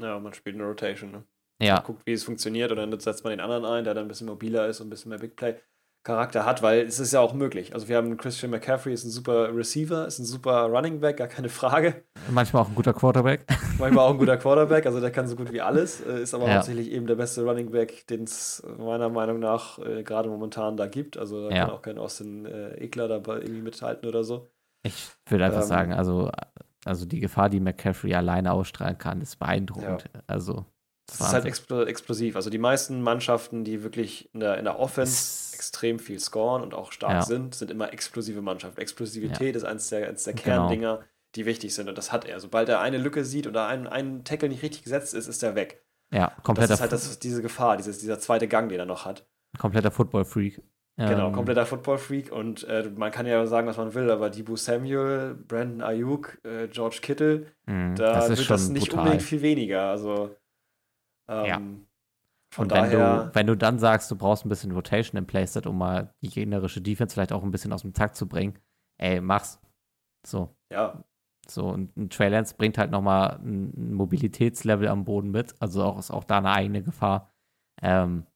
Ja, 0.00 0.18
man 0.18 0.32
spielt 0.34 0.56
eine 0.56 0.64
Rotation. 0.64 1.10
Ne? 1.12 1.24
ja, 1.62 1.80
guckt, 1.80 2.02
wie 2.06 2.12
es 2.12 2.24
funktioniert 2.24 2.70
und 2.72 2.78
dann 2.78 2.98
setzt 3.00 3.22
man 3.24 3.32
den 3.32 3.40
anderen 3.40 3.64
ein, 3.66 3.84
der 3.84 3.94
dann 3.94 4.06
ein 4.06 4.08
bisschen 4.08 4.26
mobiler 4.28 4.66
ist 4.68 4.80
und 4.80 4.86
ein 4.86 4.90
bisschen 4.90 5.10
mehr 5.10 5.18
Big 5.18 5.36
Play 5.36 5.56
Charakter 6.02 6.46
hat, 6.46 6.62
weil 6.62 6.80
es 6.86 6.98
ist 6.98 7.12
ja 7.12 7.20
auch 7.20 7.34
möglich. 7.34 7.74
Also 7.74 7.88
wir 7.88 7.96
haben 7.98 8.16
Christian 8.16 8.50
McCaffrey, 8.50 8.92
ist 8.94 9.04
ein 9.04 9.10
super 9.10 9.54
Receiver, 9.54 10.06
ist 10.06 10.18
ein 10.18 10.24
super 10.24 10.64
Running 10.64 11.00
Back, 11.00 11.18
gar 11.18 11.28
keine 11.28 11.48
Frage. 11.50 12.04
manchmal 12.30 12.62
auch 12.62 12.68
ein 12.68 12.74
guter 12.74 12.94
Quarterback. 12.94 13.44
Manchmal 13.78 14.06
auch 14.06 14.10
ein 14.12 14.18
guter 14.18 14.36
Quarterback, 14.38 14.86
also 14.86 14.98
der 15.00 15.10
kann 15.10 15.28
so 15.28 15.36
gut 15.36 15.52
wie 15.52 15.60
alles, 15.60 16.00
äh, 16.00 16.22
ist 16.22 16.32
aber 16.34 16.46
Ja. 16.48 16.54
hauptsächlich 16.54 16.90
eben 16.90 17.06
der 17.06 17.16
beste 17.16 17.42
Running 17.44 17.70
Back, 17.70 18.06
den 18.06 18.24
es 18.24 18.62
meiner 18.78 19.10
Meinung 19.10 19.40
nach 19.40 19.78
äh, 19.78 20.02
gerade 20.02 20.28
momentan 20.30 20.76
da 20.78 20.86
gibt. 20.86 21.18
Also 21.18 21.48
da 21.50 21.54
Ja. 21.54 21.64
kann 21.66 21.74
auch 21.74 21.82
kein 21.82 21.98
Austin 21.98 22.46
äh, 22.46 22.74
Ekler 22.82 23.06
dabei 23.08 23.36
irgendwie 23.40 23.62
mithalten 23.62 24.08
oder 24.08 24.24
so. 24.24 24.50
Ich 24.82 25.10
würde 25.28 25.44
einfach 25.44 25.60
Ähm, 25.60 25.66
sagen, 25.68 25.92
also, 25.92 26.30
also 26.86 27.04
die 27.04 27.20
Gefahr, 27.20 27.50
die 27.50 27.60
McCaffrey 27.60 28.14
alleine 28.14 28.52
ausstrahlen 28.52 28.96
kann, 28.96 29.20
ist 29.20 29.38
beeindruckend. 29.38 30.04
Also, 30.26 30.64
Das 31.18 31.28
ist 31.28 31.32
halt 31.32 31.44
expl 31.46 31.86
explosiv. 31.86 32.36
Also 32.36 32.50
die 32.50 32.58
meisten 32.58 33.02
Mannschaften, 33.02 33.64
die 33.64 33.82
wirklich 33.82 34.32
in 34.34 34.40
der, 34.40 34.58
in 34.58 34.64
der 34.64 34.78
Offense 34.78 35.12
Es- 35.12 35.52
extrem 35.54 35.98
viel 35.98 36.18
scoren 36.18 36.62
und 36.62 36.72
auch 36.74 36.90
stark 36.92 37.12
Ja. 37.12 37.22
sind, 37.22 37.54
sind 37.54 37.70
immer 37.70 37.92
explosive 37.92 38.40
Mannschaften. 38.42 38.80
Explosivität 38.80 39.54
ist 39.56 39.64
eines 39.64 39.88
der, 39.90 40.08
eines 40.08 40.24
der 40.24 40.32
Genau. 40.34 40.44
Kerndinger, 40.44 41.00
die 41.34 41.44
wichtig 41.46 41.74
sind. 41.74 41.88
Und 41.88 41.98
das 41.98 42.12
hat 42.12 42.24
er. 42.24 42.40
Sobald 42.40 42.68
er 42.68 42.80
eine 42.80 42.96
Lücke 42.98 43.24
sieht 43.24 43.46
oder 43.46 43.66
ein, 43.66 43.86
ein 43.86 44.24
Tackle 44.24 44.48
nicht 44.48 44.62
richtig 44.62 44.82
gesetzt 44.84 45.12
ist, 45.14 45.26
ist 45.28 45.42
er 45.42 45.54
weg. 45.54 45.82
ja, 46.12 46.32
Das 46.34 46.42
kompletter, 46.44 46.74
ist 46.74 46.80
halt 46.80 46.92
das, 46.92 47.18
diese 47.18 47.42
Gefahr, 47.42 47.76
dieses, 47.76 47.98
dieser 47.98 48.18
zweite 48.18 48.48
Gang, 48.48 48.68
den 48.70 48.78
er 48.80 48.86
noch 48.86 49.04
hat. 49.04 49.26
kompletter 49.58 49.90
Football-Freak. 49.90 50.62
Genau, 50.96 51.28
Ähm, 51.28 51.32
kompletter 51.32 51.64
Football-Freak. 51.66 52.30
Und 52.32 52.64
äh, 52.64 52.90
man 52.96 53.10
kann 53.10 53.26
ja 53.26 53.46
sagen, 53.46 53.66
was 53.66 53.76
man 53.76 53.94
will, 53.94 54.10
aber 54.10 54.28
Dibu 54.28 54.56
Samuel, 54.56 55.34
Brandon 55.34 55.82
Ayuk, 55.82 56.38
äh, 56.44 56.68
George 56.68 56.98
Kittle, 57.00 57.46
mh, 57.66 57.94
da 57.94 58.14
das 58.14 58.28
wird 58.30 58.50
das 58.50 58.68
nicht 58.68 58.88
brutal. 58.88 59.00
unbedingt 59.04 59.22
viel 59.22 59.40
weniger. 59.40 59.82
Also 59.90 60.34
ähm, 61.30 61.46
Ja. 61.46 61.56
von 62.52 62.64
Und 62.64 62.72
wenn 62.72 62.90
du, 62.90 63.30
wenn 63.34 63.46
du 63.46 63.56
dann 63.56 63.78
sagst, 63.78 64.10
du 64.10 64.16
brauchst 64.16 64.44
ein 64.44 64.48
bisschen 64.50 64.72
Rotation 64.72 65.18
im 65.18 65.26
Playset, 65.26 65.66
um 65.66 65.78
mal 65.78 66.14
die 66.22 66.28
gegnerische 66.28 66.82
Defense 66.82 67.14
vielleicht 67.14 67.32
auch 67.32 67.42
ein 67.42 67.50
bisschen 67.52 67.72
aus 67.72 67.82
dem 67.82 67.94
Takt 67.94 68.16
zu 68.16 68.28
bringen, 68.28 68.58
ey, 68.98 69.20
mach's. 69.20 69.60
So, 70.26 70.56
ja, 70.72 71.02
so. 71.48 71.68
Und 71.68 71.96
ein 71.96 72.10
Trey 72.10 72.28
Lance 72.28 72.54
bringt 72.56 72.78
halt 72.78 72.90
nochmal 72.90 73.38
ein 73.42 73.72
ein 73.76 73.94
Mobilitätslevel 73.94 74.88
am 74.88 75.04
Boden 75.04 75.30
mit. 75.30 75.54
Also 75.60 75.82
auch, 75.84 75.98
ist 75.98 76.10
auch 76.10 76.24
da 76.24 76.38
eine 76.38 76.50
eigene 76.52 76.82
Gefahr. 76.82 77.32
Ähm, 77.82 78.26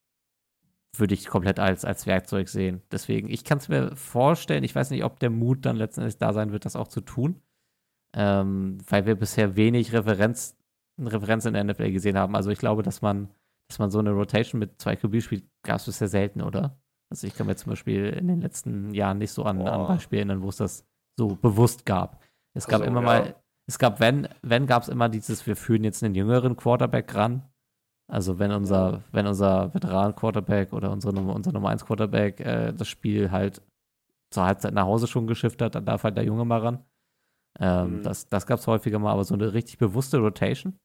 würde 0.96 1.14
ich 1.14 1.26
komplett 1.26 1.58
als, 1.58 1.84
als 1.84 2.06
Werkzeug 2.06 2.48
sehen. 2.48 2.82
Deswegen, 2.92 3.28
ich 3.28 3.44
kann 3.44 3.58
es 3.58 3.68
mir 3.68 3.96
vorstellen, 3.96 4.64
ich 4.64 4.74
weiß 4.74 4.90
nicht, 4.90 5.04
ob 5.04 5.18
der 5.18 5.30
Mut 5.30 5.66
dann 5.66 5.76
letztendlich 5.76 6.18
da 6.18 6.32
sein 6.32 6.52
wird, 6.52 6.64
das 6.64 6.76
auch 6.76 6.88
zu 6.88 7.00
tun. 7.00 7.42
Ähm, 8.16 8.78
weil 8.88 9.06
wir 9.06 9.16
bisher 9.16 9.56
wenig 9.56 9.92
Referenz, 9.92 10.56
Referenz 11.00 11.44
in 11.44 11.54
der 11.54 11.64
NFL 11.64 11.90
gesehen 11.92 12.16
haben. 12.16 12.36
Also 12.36 12.50
ich 12.50 12.58
glaube, 12.58 12.82
dass 12.82 13.02
man, 13.02 13.28
dass 13.68 13.78
man 13.78 13.90
so 13.90 13.98
eine 13.98 14.12
Rotation 14.12 14.58
mit 14.58 14.80
zwei 14.80 14.96
QB 14.96 15.22
spielt, 15.22 15.44
gab 15.64 15.76
es 15.76 15.86
bisher 15.86 16.08
selten, 16.08 16.40
oder? 16.42 16.78
Also 17.10 17.26
ich 17.26 17.34
kann 17.34 17.46
mir 17.46 17.56
zum 17.56 17.70
Beispiel 17.70 18.06
in 18.06 18.28
den 18.28 18.40
letzten 18.40 18.92
Jahren 18.94 19.18
nicht 19.18 19.32
so 19.32 19.44
an, 19.44 19.60
an. 19.62 19.86
Beispiele 19.86 20.20
erinnern, 20.20 20.42
wo 20.42 20.48
es 20.48 20.56
das 20.56 20.84
so 21.18 21.36
bewusst 21.36 21.84
gab. 21.86 22.22
Es 22.56 22.66
gab 22.66 22.80
Also, 22.80 22.90
immer 22.90 23.00
ja. 23.00 23.06
mal, 23.06 23.34
es 23.66 23.78
gab, 23.78 24.00
wenn, 24.00 24.28
wenn 24.42 24.66
gab 24.66 24.82
es 24.82 24.88
immer 24.88 25.08
dieses, 25.08 25.46
wir 25.46 25.56
führen 25.56 25.84
jetzt 25.84 26.02
einen 26.02 26.14
jüngeren 26.14 26.56
Quarterback 26.56 27.14
ran. 27.14 27.42
Also 28.12 28.38
wenn 28.38 28.52
unser, 28.52 29.02
wenn 29.12 29.26
unser 29.26 29.72
Veteran-Quarterback 29.74 30.72
oder 30.72 30.90
unsere 30.90 31.14
Nummer, 31.14 31.34
unser 31.34 31.52
Nummer 31.52 31.70
1 31.70 31.86
Quarterback 31.86 32.40
äh, 32.40 32.72
das 32.72 32.88
Spiel 32.88 33.30
halt 33.30 33.62
zur 34.30 34.44
Halbzeit 34.44 34.74
nach 34.74 34.84
Hause 34.84 35.06
schon 35.06 35.26
geschifft 35.26 35.62
hat, 35.62 35.74
dann 35.74 35.86
darf 35.86 36.04
halt 36.04 36.16
der 36.16 36.24
Junge 36.24 36.44
mal 36.44 36.60
ran. 36.60 36.84
Ähm, 37.60 37.98
Mhm. 37.98 38.02
Das, 38.02 38.28
das 38.28 38.46
gab 38.46 38.58
es 38.58 38.66
häufiger 38.66 38.98
mal, 38.98 39.12
aber 39.12 39.24
so 39.24 39.34
eine 39.34 39.52
richtig 39.54 39.78
bewusste 39.78 40.18
Rotation 40.18 40.76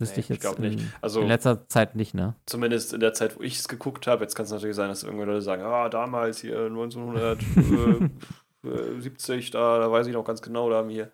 wüsste 0.00 0.16
Nee, 0.16 0.20
ich 0.20 0.30
ich 0.30 0.42
jetzt 0.42 0.58
nicht. 0.58 0.80
In, 0.80 0.92
Also- 1.00 1.20
in 1.20 1.28
letzter 1.28 1.68
Zeit 1.68 1.94
nicht, 1.96 2.14
ne? 2.14 2.34
zumindest 2.46 2.92
in 2.92 3.00
der 3.00 3.12
Zeit, 3.12 3.36
wo 3.38 3.42
ich 3.42 3.58
es 3.58 3.68
geguckt 3.68 4.06
habe, 4.06 4.22
jetzt 4.24 4.34
kann 4.34 4.44
es 4.46 4.52
natürlich 4.52 4.76
sein, 4.76 4.88
dass 4.88 5.02
irgendwelche 5.02 5.30
Leute 5.32 5.42
sagen, 5.42 5.62
ah, 5.62 5.88
damals 5.88 6.40
hier 6.40 6.66
1900, 6.66 7.38
äh, 8.64 8.68
äh, 8.68 9.00
70, 9.00 9.50
da, 9.50 9.78
da 9.78 9.90
weiß 9.90 10.06
ich 10.06 10.12
noch 10.14 10.24
ganz 10.24 10.42
genau, 10.42 10.68
da 10.70 10.76
haben 10.78 10.88
wir. 10.88 11.12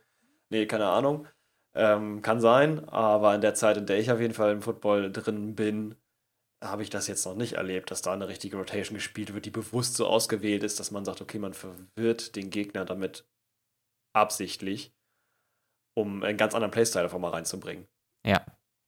Nee, 0.50 0.66
keine 0.66 0.86
Ahnung. 0.86 1.26
Ähm, 1.74 2.22
kann 2.22 2.40
sein, 2.40 2.88
aber 2.88 3.34
in 3.34 3.40
der 3.42 3.54
Zeit, 3.54 3.76
in 3.76 3.84
der 3.86 3.98
ich 3.98 4.10
auf 4.10 4.20
jeden 4.20 4.32
Fall 4.32 4.52
im 4.52 4.62
Football 4.62 5.12
drin 5.12 5.54
bin, 5.54 5.94
habe 6.64 6.82
ich 6.82 6.88
das 6.88 7.06
jetzt 7.06 7.26
noch 7.26 7.34
nicht 7.34 7.52
erlebt, 7.54 7.90
dass 7.90 8.00
da 8.00 8.14
eine 8.14 8.28
richtige 8.28 8.56
Rotation 8.56 8.94
gespielt 8.94 9.34
wird, 9.34 9.44
die 9.44 9.50
bewusst 9.50 9.94
so 9.94 10.06
ausgewählt 10.06 10.62
ist, 10.62 10.80
dass 10.80 10.90
man 10.90 11.04
sagt, 11.04 11.20
okay, 11.20 11.38
man 11.38 11.52
verwirrt 11.52 12.34
den 12.34 12.48
Gegner 12.48 12.86
damit 12.86 13.26
absichtlich, 14.14 14.94
um 15.94 16.22
einen 16.22 16.38
ganz 16.38 16.54
anderen 16.54 16.70
Playstyle 16.70 17.04
einfach 17.04 17.18
mal 17.18 17.30
reinzubringen. 17.30 17.86
Ja. 18.26 18.44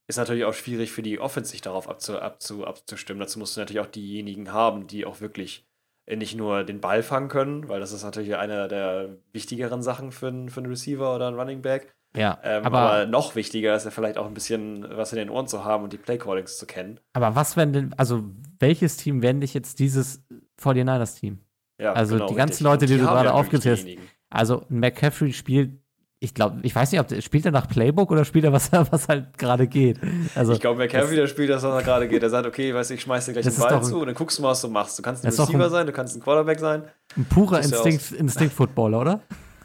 Ist 0.09 0.17
natürlich 0.17 0.45
auch 0.45 0.55
schwierig 0.55 0.91
für 0.91 1.03
die 1.03 1.21
Offense, 1.21 1.51
sich 1.51 1.61
darauf 1.61 1.89
abzu, 1.89 2.19
abzu, 2.19 2.67
abzustimmen. 2.67 3.21
Dazu 3.21 3.39
musst 3.39 3.57
du 3.57 3.61
natürlich 3.61 3.81
auch 3.81 3.91
diejenigen 3.91 4.53
haben, 4.53 4.87
die 4.87 5.05
auch 5.05 5.21
wirklich 5.21 5.67
nicht 6.11 6.35
nur 6.35 6.65
den 6.65 6.81
Ball 6.81 7.03
fangen 7.03 7.29
können, 7.29 7.69
weil 7.69 7.81
das 7.81 7.93
ist 7.93 8.03
natürlich 8.03 8.35
eine 8.37 8.67
der 8.69 9.19
wichtigeren 9.33 9.83
Sachen 9.83 10.11
für 10.11 10.29
einen, 10.29 10.49
für 10.49 10.61
einen 10.61 10.71
Receiver 10.71 11.15
oder 11.15 11.29
einen 11.29 11.39
Running 11.39 11.61
Back. 11.61 11.95
Ja, 12.17 12.39
Ähm, 12.43 12.65
aber, 12.65 12.79
aber, 12.79 13.07
noch 13.07 13.35
wichtiger 13.35 13.77
ist 13.77 13.85
ja 13.85 13.91
vielleicht 13.91 14.17
auch 14.17 14.27
ein 14.27 14.33
bisschen 14.33 14.87
was 14.97 15.13
in 15.13 15.19
den 15.19 15.29
Ohren 15.29 15.47
zu 15.47 15.65
haben 15.65 15.85
und 15.85 15.93
die 15.93 15.99
Playcallings 15.99 16.57
zu 16.57 16.65
kennen. 16.65 16.99
aber 17.13 17.35
was, 17.35 17.59
wenn 17.59 17.75
denn, 17.75 17.93
also 17.99 18.25
welches 18.59 18.97
Team 18.97 19.21
wäre 19.21 19.35
nicht 19.35 19.53
jetzt 19.53 19.79
dieses 19.79 20.25
49ers-Team? 20.59 21.39
Ja, 21.79 21.93
Also 21.93 22.27
die 22.27 22.35
ganzen 22.35 22.39
richtig. 22.39 22.61
Leute, 22.63 22.85
Und 22.87 22.91
die 22.91 22.97
du 22.97 23.05
gerade 23.05 23.29
ja 23.29 23.35
aufgezählt 23.35 23.79
hast. 23.87 24.09
Also 24.31 24.65
ein 24.71 24.81
McCaffrey 24.81 25.33
spielt, 25.35 25.79
ich 26.21 26.35
glaube, 26.35 26.59
ich 26.63 26.75
weiß 26.75 26.91
nicht, 26.91 27.01
ob 27.01 27.07
der, 27.09 27.21
spielt 27.21 27.45
er 27.47 27.53
nach 27.53 27.69
Playbook 27.69 28.11
oder 28.11 28.25
spielt 28.25 28.45
er, 28.45 28.53
was, 28.53 28.71
was 28.91 29.09
halt 29.09 29.39
gerade 29.39 29.67
geht. 29.69 30.01
Also 30.35 30.53
Ich 30.53 30.61
glaube, 30.61 30.79
McCaffrey, 30.79 31.15
der 31.17 31.27
spielt 31.29 31.51
das, 31.51 31.63
was 31.63 31.75
er 31.75 31.83
gerade 31.83 32.09
geht. 32.09 32.23
Der 32.23 32.31
sagt, 32.31 32.47
okay, 32.47 32.75
weißt 32.75 32.91
du, 32.91 32.95
ich 32.95 33.03
schmeiß 33.03 33.27
dir 33.27 33.33
gleich 33.35 33.45
den 33.47 33.55
Ball 33.57 33.75
ein- 33.75 33.85
zu 33.85 34.01
und 34.01 34.07
dann 34.07 34.15
guckst 34.15 34.39
du 34.39 34.43
mal, 34.43 34.51
was 34.51 34.61
du 34.61 34.69
machst. 34.69 34.99
Du 34.99 35.03
kannst 35.03 35.25
ein 35.25 35.29
Receiver 35.31 35.65
ein- 35.65 35.71
sein, 35.71 35.87
du 35.87 35.93
kannst 35.93 36.17
ein 36.17 36.21
Quarterback 36.21 36.59
sein. 36.59 36.83
ein 37.17 37.25
purer 37.27 37.59
ja 37.61 37.65
Instinkt, 37.65 38.13
Instinkt-Footballer, 38.13 39.01
oder? 39.01 39.21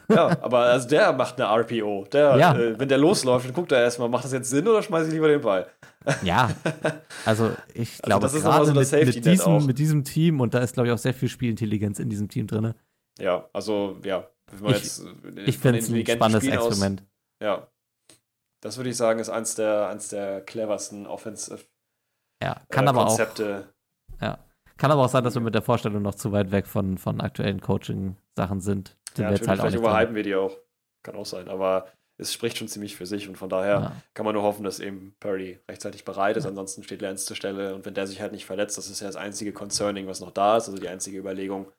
Ja, 0.08 0.36
aber 0.42 0.58
also 0.60 0.86
der 0.86 1.12
macht 1.14 1.40
eine 1.40 1.48
RPO. 1.62 2.06
Der, 2.12 2.36
Ja. 2.36 2.54
äh, 2.54 2.78
wenn 2.78 2.88
der 2.88 2.98
losläuft, 2.98 3.46
dann 3.46 3.54
guckt 3.54 3.72
er 3.72 3.80
erstmal, 3.80 4.08
macht 4.10 4.24
das 4.24 4.32
jetzt 4.32 4.50
Sinn 4.50 4.68
oder 4.68 4.82
schmeiß 4.82 5.06
ich 5.08 5.12
lieber 5.14 5.28
den 5.28 5.40
Ball? 5.40 5.66
Ja. 6.22 6.50
Also 7.24 7.50
ich 7.72 7.96
glaube, 8.02 8.20
das 8.22 8.34
ist 8.34 8.42
gerade 8.44 8.66
so 8.66 8.72
das 8.74 8.92
mit, 8.92 9.06
mit, 9.06 9.24
diesem, 9.24 9.64
mit 9.66 9.78
diesem 9.78 10.04
Team, 10.04 10.40
und 10.42 10.52
da 10.52 10.58
ist, 10.58 10.74
glaube 10.74 10.88
ich, 10.88 10.92
auch 10.92 10.98
sehr 10.98 11.14
viel 11.14 11.30
Spielintelligenz 11.30 11.98
in 11.98 12.10
diesem 12.10 12.28
Team 12.28 12.46
drin. 12.46 12.74
Ja, 13.18 13.46
also, 13.54 13.96
ja. 14.04 14.26
Ich- 14.62 15.00
äh, 15.36 15.40
Ich 15.46 15.58
finde 15.58 15.78
es 15.78 15.88
ein 15.90 16.06
spannendes 16.06 16.42
Spielen 16.44 16.58
aus- 16.58 16.66
Experiment. 16.68 17.02
Ja. 17.42 17.68
Das 18.62 18.76
würde 18.78 18.90
ich 18.90 18.96
sagen, 18.96 19.20
ist 19.20 19.28
eins 19.28 19.54
der, 19.54 19.88
eins 19.88 20.08
der 20.08 20.40
cleversten 20.40 21.06
Offensive 21.06 21.64
Ja, 22.42 22.62
kann 22.70 22.86
äh, 22.86 22.88
aber 22.90 23.02
auch 23.02 23.08
Konzepte. 23.08 23.68
Kann 24.76 24.90
aber 24.90 25.04
auch 25.04 25.08
sein, 25.08 25.22
dass 25.22 25.34
wir 25.34 25.40
mit 25.40 25.54
der 25.54 25.62
Vorstellung 25.62 26.02
noch 26.02 26.16
zu 26.16 26.32
weit 26.32 26.50
weg 26.50 26.66
von, 26.66 26.98
von 26.98 27.20
aktuellen 27.20 27.60
Coaching-Sachen 27.60 28.60
sind. 28.60 28.96
Ja, 29.16 29.30
natürlich, 29.30 29.48
halt 29.48 29.60
vielleicht 29.60 29.76
überhypen 29.76 30.16
wir 30.16 30.24
die 30.24 30.34
auch. 30.34 30.56
Kann 31.04 31.14
auch 31.14 31.26
sein, 31.26 31.48
aber 31.48 31.86
es 32.18 32.32
spricht 32.32 32.58
schon 32.58 32.66
ziemlich 32.66 32.96
für 32.96 33.06
sich 33.06 33.28
und 33.28 33.36
von 33.36 33.48
daher 33.48 33.74
Ja. 33.80 33.92
kann 34.14 34.24
man 34.26 34.34
nur 34.34 34.42
hoffen, 34.42 34.64
dass 34.64 34.80
eben 34.80 35.14
Purdy 35.20 35.60
rechtzeitig 35.70 36.04
bereit 36.04 36.36
ist. 36.36 36.44
Ansonsten 36.46 36.82
steht 36.82 37.02
Lance 37.02 37.24
zur 37.24 37.36
Stelle 37.36 37.72
und 37.76 37.86
wenn 37.86 37.94
der 37.94 38.08
sich 38.08 38.20
halt 38.20 38.32
nicht 38.32 38.46
verletzt, 38.46 38.76
das 38.76 38.90
ist 38.90 38.98
ja 39.00 39.06
das 39.06 39.14
einzige 39.16 39.52
Concerning, 39.52 40.08
was 40.08 40.18
noch 40.20 40.32
da 40.32 40.56
ist, 40.56 40.66
also 40.68 40.80
die 40.80 40.88
einzige 40.88 41.18
Überlegung, 41.18 41.70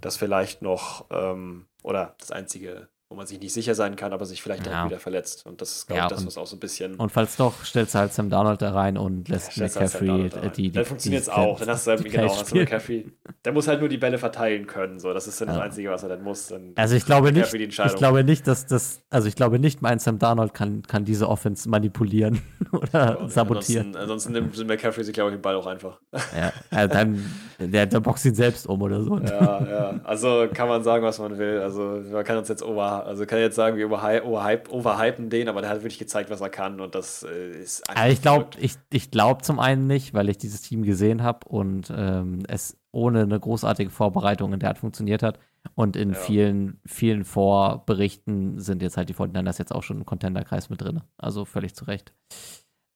dass 0.00 0.16
vielleicht 0.16 0.62
noch, 0.62 1.06
ähm, 1.10 1.66
oder 1.82 2.14
das 2.18 2.30
einzige, 2.30 2.88
wo 3.10 3.16
man 3.16 3.26
sich 3.26 3.40
nicht 3.40 3.52
sicher 3.52 3.74
sein 3.74 3.96
kann, 3.96 4.12
aber 4.12 4.24
sich 4.24 4.40
vielleicht 4.40 4.64
Ja. 4.64 4.70
direkt 4.72 4.90
wieder 4.92 5.00
verletzt. 5.00 5.44
Und 5.44 5.60
das 5.60 5.72
ist, 5.74 5.86
glaube 5.88 5.98
Ja, 5.98 6.06
ich, 6.06 6.12
das, 6.12 6.24
was 6.24 6.38
auch 6.38 6.46
so 6.46 6.54
ein 6.54 6.60
bisschen. 6.60 6.94
Und 6.94 7.10
falls 7.10 7.36
doch, 7.36 7.64
stellst 7.64 7.92
du 7.94 7.98
halt 7.98 8.12
Sam 8.12 8.30
Darnold 8.30 8.62
da 8.62 8.70
rein 8.72 8.96
und 8.96 9.28
lässt 9.28 9.56
halt 9.56 9.72
Sam 9.72 9.82
McCaffrey 9.82 10.06
Darnold 10.06 10.36
da 10.36 10.40
die, 10.42 10.62
die 10.62 10.70
Dann 10.70 10.84
funktioniert 10.84 11.22
es 11.22 11.28
auch. 11.28 11.58
Dann 11.58 11.68
hast 11.70 11.88
du, 11.88 11.96
die 11.96 12.08
genau, 12.08 12.28
hast 12.28 12.52
du. 12.52 12.56
McCaffrey. 12.56 13.10
Der 13.44 13.52
muss 13.52 13.66
halt 13.66 13.80
nur 13.80 13.88
die 13.88 13.98
Bälle 13.98 14.16
verteilen 14.18 14.68
können. 14.68 15.00
So. 15.00 15.12
Das 15.12 15.26
ist 15.26 15.40
dann 15.40 15.48
Ja. 15.48 15.54
das 15.54 15.62
Einzige, 15.64 15.90
was 15.90 16.04
er 16.04 16.08
dann 16.08 16.22
muss. 16.22 16.46
Dann 16.46 16.70
Also 16.76 16.94
ich 16.94 17.04
glaube 17.04 17.32
nicht, 17.32 17.52
ich 17.52 17.94
glaube 17.96 18.22
nicht, 18.22 18.46
dass 18.46 18.66
das, 18.66 19.02
also 19.10 19.26
ich 19.26 19.34
glaube 19.34 19.58
nicht, 19.58 19.82
mein 19.82 19.98
Sam 19.98 20.20
Darnold 20.20 20.54
kann, 20.54 20.82
kann 20.82 21.04
diese 21.04 21.28
Offense 21.28 21.68
manipulieren 21.68 22.40
oder 22.72 23.18
Ja, 23.22 23.28
sabotieren. 23.28 23.96
Ansonsten, 23.96 24.32
ansonsten 24.32 24.32
nimmt 24.34 24.66
McCaffrey 24.68 25.02
sich, 25.02 25.14
glaube 25.14 25.30
ich, 25.30 25.36
den 25.36 25.42
Ball 25.42 25.56
auch 25.56 25.66
einfach. 25.66 25.98
Ja, 26.12 26.52
also 26.70 26.94
dann, 26.94 27.24
der, 27.58 27.86
der 27.86 27.98
boxt 27.98 28.24
ihn 28.24 28.36
selbst 28.36 28.68
um 28.68 28.80
oder 28.82 29.02
so. 29.02 29.18
Ja, 29.18 29.66
ja. 29.68 30.00
Also 30.04 30.46
kann 30.54 30.68
man 30.68 30.84
sagen, 30.84 31.02
was 31.04 31.18
man 31.18 31.36
will. 31.38 31.58
Also 31.60 32.00
man 32.12 32.22
kann 32.22 32.38
uns 32.38 32.48
jetzt 32.48 32.62
over, 33.00 33.06
also 33.06 33.26
kann 33.26 33.38
jetzt 33.38 33.56
sagen, 33.56 33.76
wir 33.76 33.86
overhy 33.86 34.20
overhype, 34.20 34.70
overhypen 34.72 35.30
den, 35.30 35.48
aber 35.48 35.60
der 35.60 35.70
hat 35.70 35.78
wirklich 35.78 35.98
gezeigt, 35.98 36.30
was 36.30 36.40
er 36.40 36.50
kann 36.50 36.80
und 36.80 36.94
das 36.94 37.22
äh, 37.22 37.50
ist 37.50 37.88
einfach 37.88 38.02
Also 38.02 38.12
ich 38.12 38.22
glaube, 38.22 38.48
ich, 38.58 38.74
ich 38.92 39.10
glaube 39.10 39.42
zum 39.42 39.58
einen 39.58 39.86
nicht, 39.86 40.14
weil 40.14 40.28
ich 40.28 40.38
dieses 40.38 40.62
Team 40.62 40.82
gesehen 40.82 41.22
habe 41.22 41.48
und 41.48 41.92
ähm, 41.94 42.42
es 42.48 42.78
ohne 42.92 43.22
eine 43.22 43.38
großartige 43.38 43.90
Vorbereitung 43.90 44.52
in 44.52 44.60
der 44.60 44.70
Art 44.70 44.78
funktioniert 44.78 45.22
hat. 45.22 45.38
Und 45.74 45.94
in 45.94 46.10
Ja. 46.10 46.14
vielen, 46.16 46.80
vielen 46.86 47.24
Vorberichten 47.24 48.58
sind 48.58 48.82
jetzt 48.82 48.96
halt 48.96 49.08
die 49.08 49.14
49ers 49.14 49.58
jetzt 49.58 49.74
auch 49.74 49.82
schon 49.82 49.98
im 49.98 50.06
Contender-Kreis 50.06 50.70
mit 50.70 50.80
drin. 50.80 51.02
Also 51.18 51.44
völlig 51.44 51.74
zu 51.74 51.84
Recht. 51.84 52.14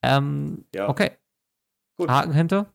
Ähm, 0.03 0.65
Ja. 0.75 0.89
Okay. 0.89 1.13
Gut. 1.97 2.09
Haken 2.09 2.33
hinter. 2.33 2.67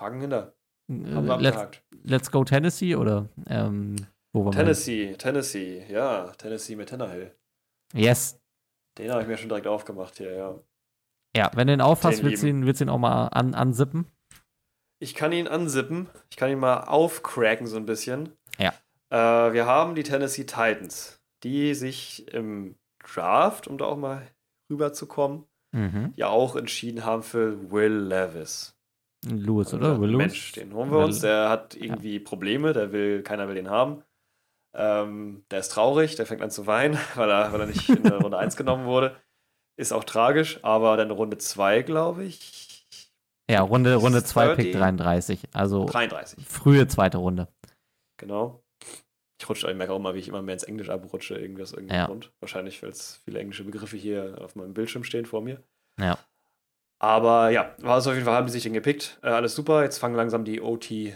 Haken 0.00 0.20
hinter. 0.20 0.54
Äh, 0.90 1.14
Haben 1.14 1.26
wir 1.26 1.38
let's, 1.38 1.66
let's 2.02 2.30
go 2.30 2.42
Tennessee 2.44 2.96
oder 2.96 3.28
ähm, 3.46 3.96
wo 4.34 4.50
Tennessee, 4.50 5.14
Tennessee, 5.16 5.84
ja, 5.88 6.26
Tennessee 6.38 6.76
mit 6.76 6.88
Tannehill. 6.88 7.34
wir? 7.92 8.02
Yes. 8.02 8.40
Den 8.98 9.10
habe 9.10 9.22
ich 9.22 9.28
mir 9.28 9.36
schon 9.36 9.48
direkt 9.48 9.66
aufgemacht 9.66 10.16
hier, 10.18 10.32
ja. 10.32 10.58
Ja, 11.36 11.50
wenn 11.54 11.66
du 11.66 11.72
ihn 11.72 11.80
aufhast, 11.80 12.18
Den 12.18 12.26
willst 12.26 12.42
du 12.42 12.48
ihn, 12.48 12.64
willst 12.66 12.80
du 12.80 12.84
ihn 12.84 12.88
auch 12.90 12.98
mal 12.98 13.26
an, 13.28 13.54
ansippen? 13.54 14.06
Ich 15.00 15.14
kann 15.14 15.32
ihn 15.32 15.48
ansippen. 15.48 16.08
Ich 16.30 16.36
kann 16.36 16.50
ihn 16.50 16.58
mal 16.60 16.84
aufcracken 16.84 17.66
so 17.66 17.76
ein 17.76 17.86
bisschen. 17.86 18.32
Ja. 18.58 18.72
Äh, 19.10 19.52
wir 19.52 19.66
haben 19.66 19.94
die 19.96 20.04
Tennessee 20.04 20.44
Titans, 20.44 21.20
die 21.42 21.74
sich 21.74 22.28
im 22.32 22.76
Draft, 23.02 23.66
um 23.68 23.78
da 23.78 23.86
auch 23.86 23.96
mal 23.96 24.22
rüberzukommen, 24.70 25.44
Mhm. 25.72 26.12
ja 26.16 26.28
auch 26.28 26.54
entschieden 26.56 27.04
haben 27.04 27.22
für 27.24 27.70
Will 27.72 27.92
Levis. 28.06 28.76
Lewis, 29.26 29.66
Also 29.74 29.78
oder? 29.78 30.00
Will 30.00 30.10
Lewis? 30.10 30.18
Mensch, 30.26 30.52
den 30.52 30.72
holen 30.72 30.90
wir 30.90 30.98
Will- 30.98 31.04
uns. 31.06 31.20
Der 31.20 31.48
hat 31.50 31.74
irgendwie 31.74 32.20
Probleme, 32.20 32.72
der 32.72 32.92
will, 32.92 33.22
keiner 33.22 33.48
will 33.48 33.56
den 33.56 33.68
haben. 33.70 34.02
Ähm, 34.74 35.44
der 35.50 35.60
ist 35.60 35.70
traurig, 35.70 36.16
der 36.16 36.26
fängt 36.26 36.42
an 36.42 36.50
zu 36.50 36.66
weinen, 36.66 36.98
weil 37.14 37.30
er, 37.30 37.52
weil 37.52 37.60
er 37.60 37.66
nicht 37.66 37.88
in 37.88 38.02
der 38.02 38.18
Runde 38.18 38.38
1 38.38 38.56
genommen 38.56 38.86
wurde. 38.86 39.16
Ist 39.76 39.92
auch 39.92 40.04
tragisch, 40.04 40.58
aber 40.62 40.96
dann 40.96 41.10
Runde 41.10 41.38
2, 41.38 41.82
glaube 41.82 42.24
ich. 42.24 42.86
Ja, 43.50 43.60
Runde, 43.60 43.96
Runde 43.96 44.22
2, 44.24 44.54
Pick 44.54 44.72
30. 44.72 44.72
33. 44.72 45.40
Also 45.52 45.84
33. 45.86 46.46
frühe 46.46 46.86
zweite 46.88 47.18
Runde. 47.18 47.48
Genau. 48.16 48.62
Ich 49.40 49.48
rutsche, 49.48 49.70
ich 49.70 49.76
merke 49.76 49.92
auch 49.92 49.98
mal, 49.98 50.14
wie 50.14 50.20
ich 50.20 50.28
immer 50.28 50.42
mehr 50.42 50.54
ins 50.54 50.62
Englisch 50.62 50.88
abrutsche, 50.88 51.36
irgendwie 51.36 51.62
aus 51.62 51.72
irgendeinem 51.72 52.00
Ja. 52.00 52.06
Grund. 52.06 52.32
Wahrscheinlich, 52.40 52.82
weil 52.82 52.90
es 52.90 53.20
viele 53.24 53.40
englische 53.40 53.64
Begriffe 53.64 53.96
hier 53.96 54.36
auf 54.40 54.56
meinem 54.56 54.72
Bildschirm 54.72 55.04
stehen 55.04 55.26
vor 55.26 55.42
mir. 55.42 55.62
Ja. 56.00 56.18
Aber 57.00 57.50
ja, 57.50 57.74
war 57.78 57.98
es 57.98 58.06
auf 58.06 58.14
jeden 58.14 58.24
Fall, 58.24 58.36
haben 58.36 58.46
die 58.46 58.52
sich 58.52 58.62
den 58.62 58.72
gepickt. 58.72 59.18
Äh, 59.22 59.28
alles 59.28 59.54
super. 59.54 59.82
Jetzt 59.82 59.98
fangen 59.98 60.14
langsam 60.14 60.44
die 60.44 60.62
OT, 60.62 60.90
äh, 60.90 61.10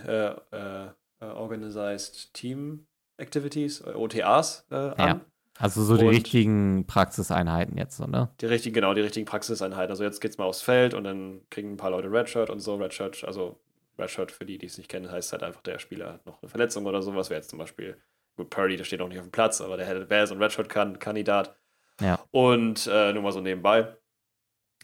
äh, 0.51 0.89
äh, 1.21 1.25
Organized 1.25 2.35
Team 2.35 2.87
Activities, 3.19 3.81
äh, 3.83 3.91
OTAs 3.95 4.67
äh, 4.71 4.75
an. 4.75 5.21
Also 5.61 5.83
so 5.83 5.97
die 5.97 6.05
Und- 6.05 6.11
richtigen 6.15 6.87
Praxiseinheiten 6.87 7.77
jetzt, 7.77 7.97
so, 7.97 8.07
ne? 8.07 8.29
Die 8.41 8.47
richtigen, 8.47 8.75
genau, 8.75 8.95
die 8.95 9.01
richtigen 9.01 9.27
Praxiseinheiten. 9.27 9.91
Also 9.91 10.05
jetzt 10.05 10.21
geht's 10.21 10.39
mal 10.39 10.45
aufs 10.45 10.63
Feld 10.63 10.95
und 10.95 11.03
dann 11.05 11.41
kriegen 11.51 11.73
ein 11.73 11.77
paar 11.77 11.91
Leute 11.91 12.11
Redshirt 12.13 12.49
und 12.49 12.61
so. 12.61 12.77
Redshirt, 12.77 13.25
also 13.25 13.59
Redshirt 13.99 14.31
für 14.31 14.45
die, 14.45 14.57
die 14.59 14.67
es 14.67 14.79
nicht 14.79 14.89
kennen, 14.89 15.11
heißt 15.11 15.33
halt 15.33 15.43
einfach, 15.43 15.61
der 15.63 15.81
Spieler 15.81 16.13
hat 16.15 16.27
noch 16.27 16.41
eine 16.41 16.49
Verletzung 16.49 16.87
oder 16.87 17.03
sowas. 17.03 17.29
Wäre 17.31 17.41
jetzt 17.41 17.51
zum 17.51 17.59
Beispiel, 17.59 17.97
gut, 18.37 18.51
Purdy, 18.51 18.77
der 18.77 18.85
steht 18.85 19.01
auch 19.01 19.09
nicht 19.09 19.19
auf 19.19 19.27
dem 19.27 19.33
Platz, 19.33 19.61
aber 19.61 19.77
der 19.77 19.87
hätte- 19.87 20.09
wäre 20.09 20.27
so 20.29 20.35
ein 20.35 20.41
Redshirt-Kandidat. 20.43 21.57
Ja. 22.01 22.21
Und 22.31 22.87
äh, 22.87 23.13
nur 23.13 23.25
mal 23.25 23.33
so 23.33 23.41
nebenbei, 23.41 23.97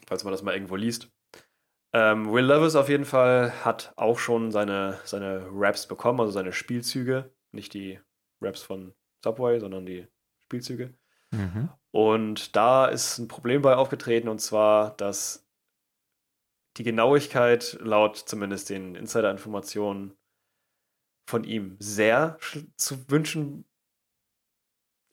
falls 0.08 0.24
man 0.24 0.32
das 0.32 0.42
mal 0.42 0.54
irgendwo 0.54 0.74
liest. 0.74 1.08
Ähm, 1.92 2.32
Will 2.32 2.44
Levis 2.46 2.74
auf 2.74 2.88
jeden 2.88 3.04
Fall 3.04 3.52
hat 3.64 3.92
auch 3.94 4.18
schon 4.18 4.50
seine, 4.50 4.98
seine 5.04 5.46
Raps 5.52 5.86
bekommen, 5.86 6.18
also 6.18 6.32
seine 6.32 6.52
Spielzüge. 6.52 7.30
Nicht 7.52 7.72
die 7.74 8.00
Raps 8.44 8.62
von 8.62 8.94
Subway, 9.22 9.58
sondern 9.60 9.86
die 9.86 10.06
Spielzüge. 10.44 10.94
Mhm. 11.32 11.70
Und 11.90 12.54
da 12.56 12.86
ist 12.86 13.18
ein 13.18 13.28
Problem 13.28 13.62
bei 13.62 13.76
aufgetreten, 13.76 14.28
und 14.28 14.40
zwar, 14.40 14.96
dass 14.96 15.46
die 16.76 16.82
Genauigkeit 16.82 17.78
laut 17.80 18.16
zumindest 18.16 18.70
den 18.70 18.94
Insider-Informationen 18.96 20.16
von 21.28 21.44
ihm 21.44 21.76
sehr 21.78 22.36
zu 22.76 23.08
wünschen, 23.10 23.64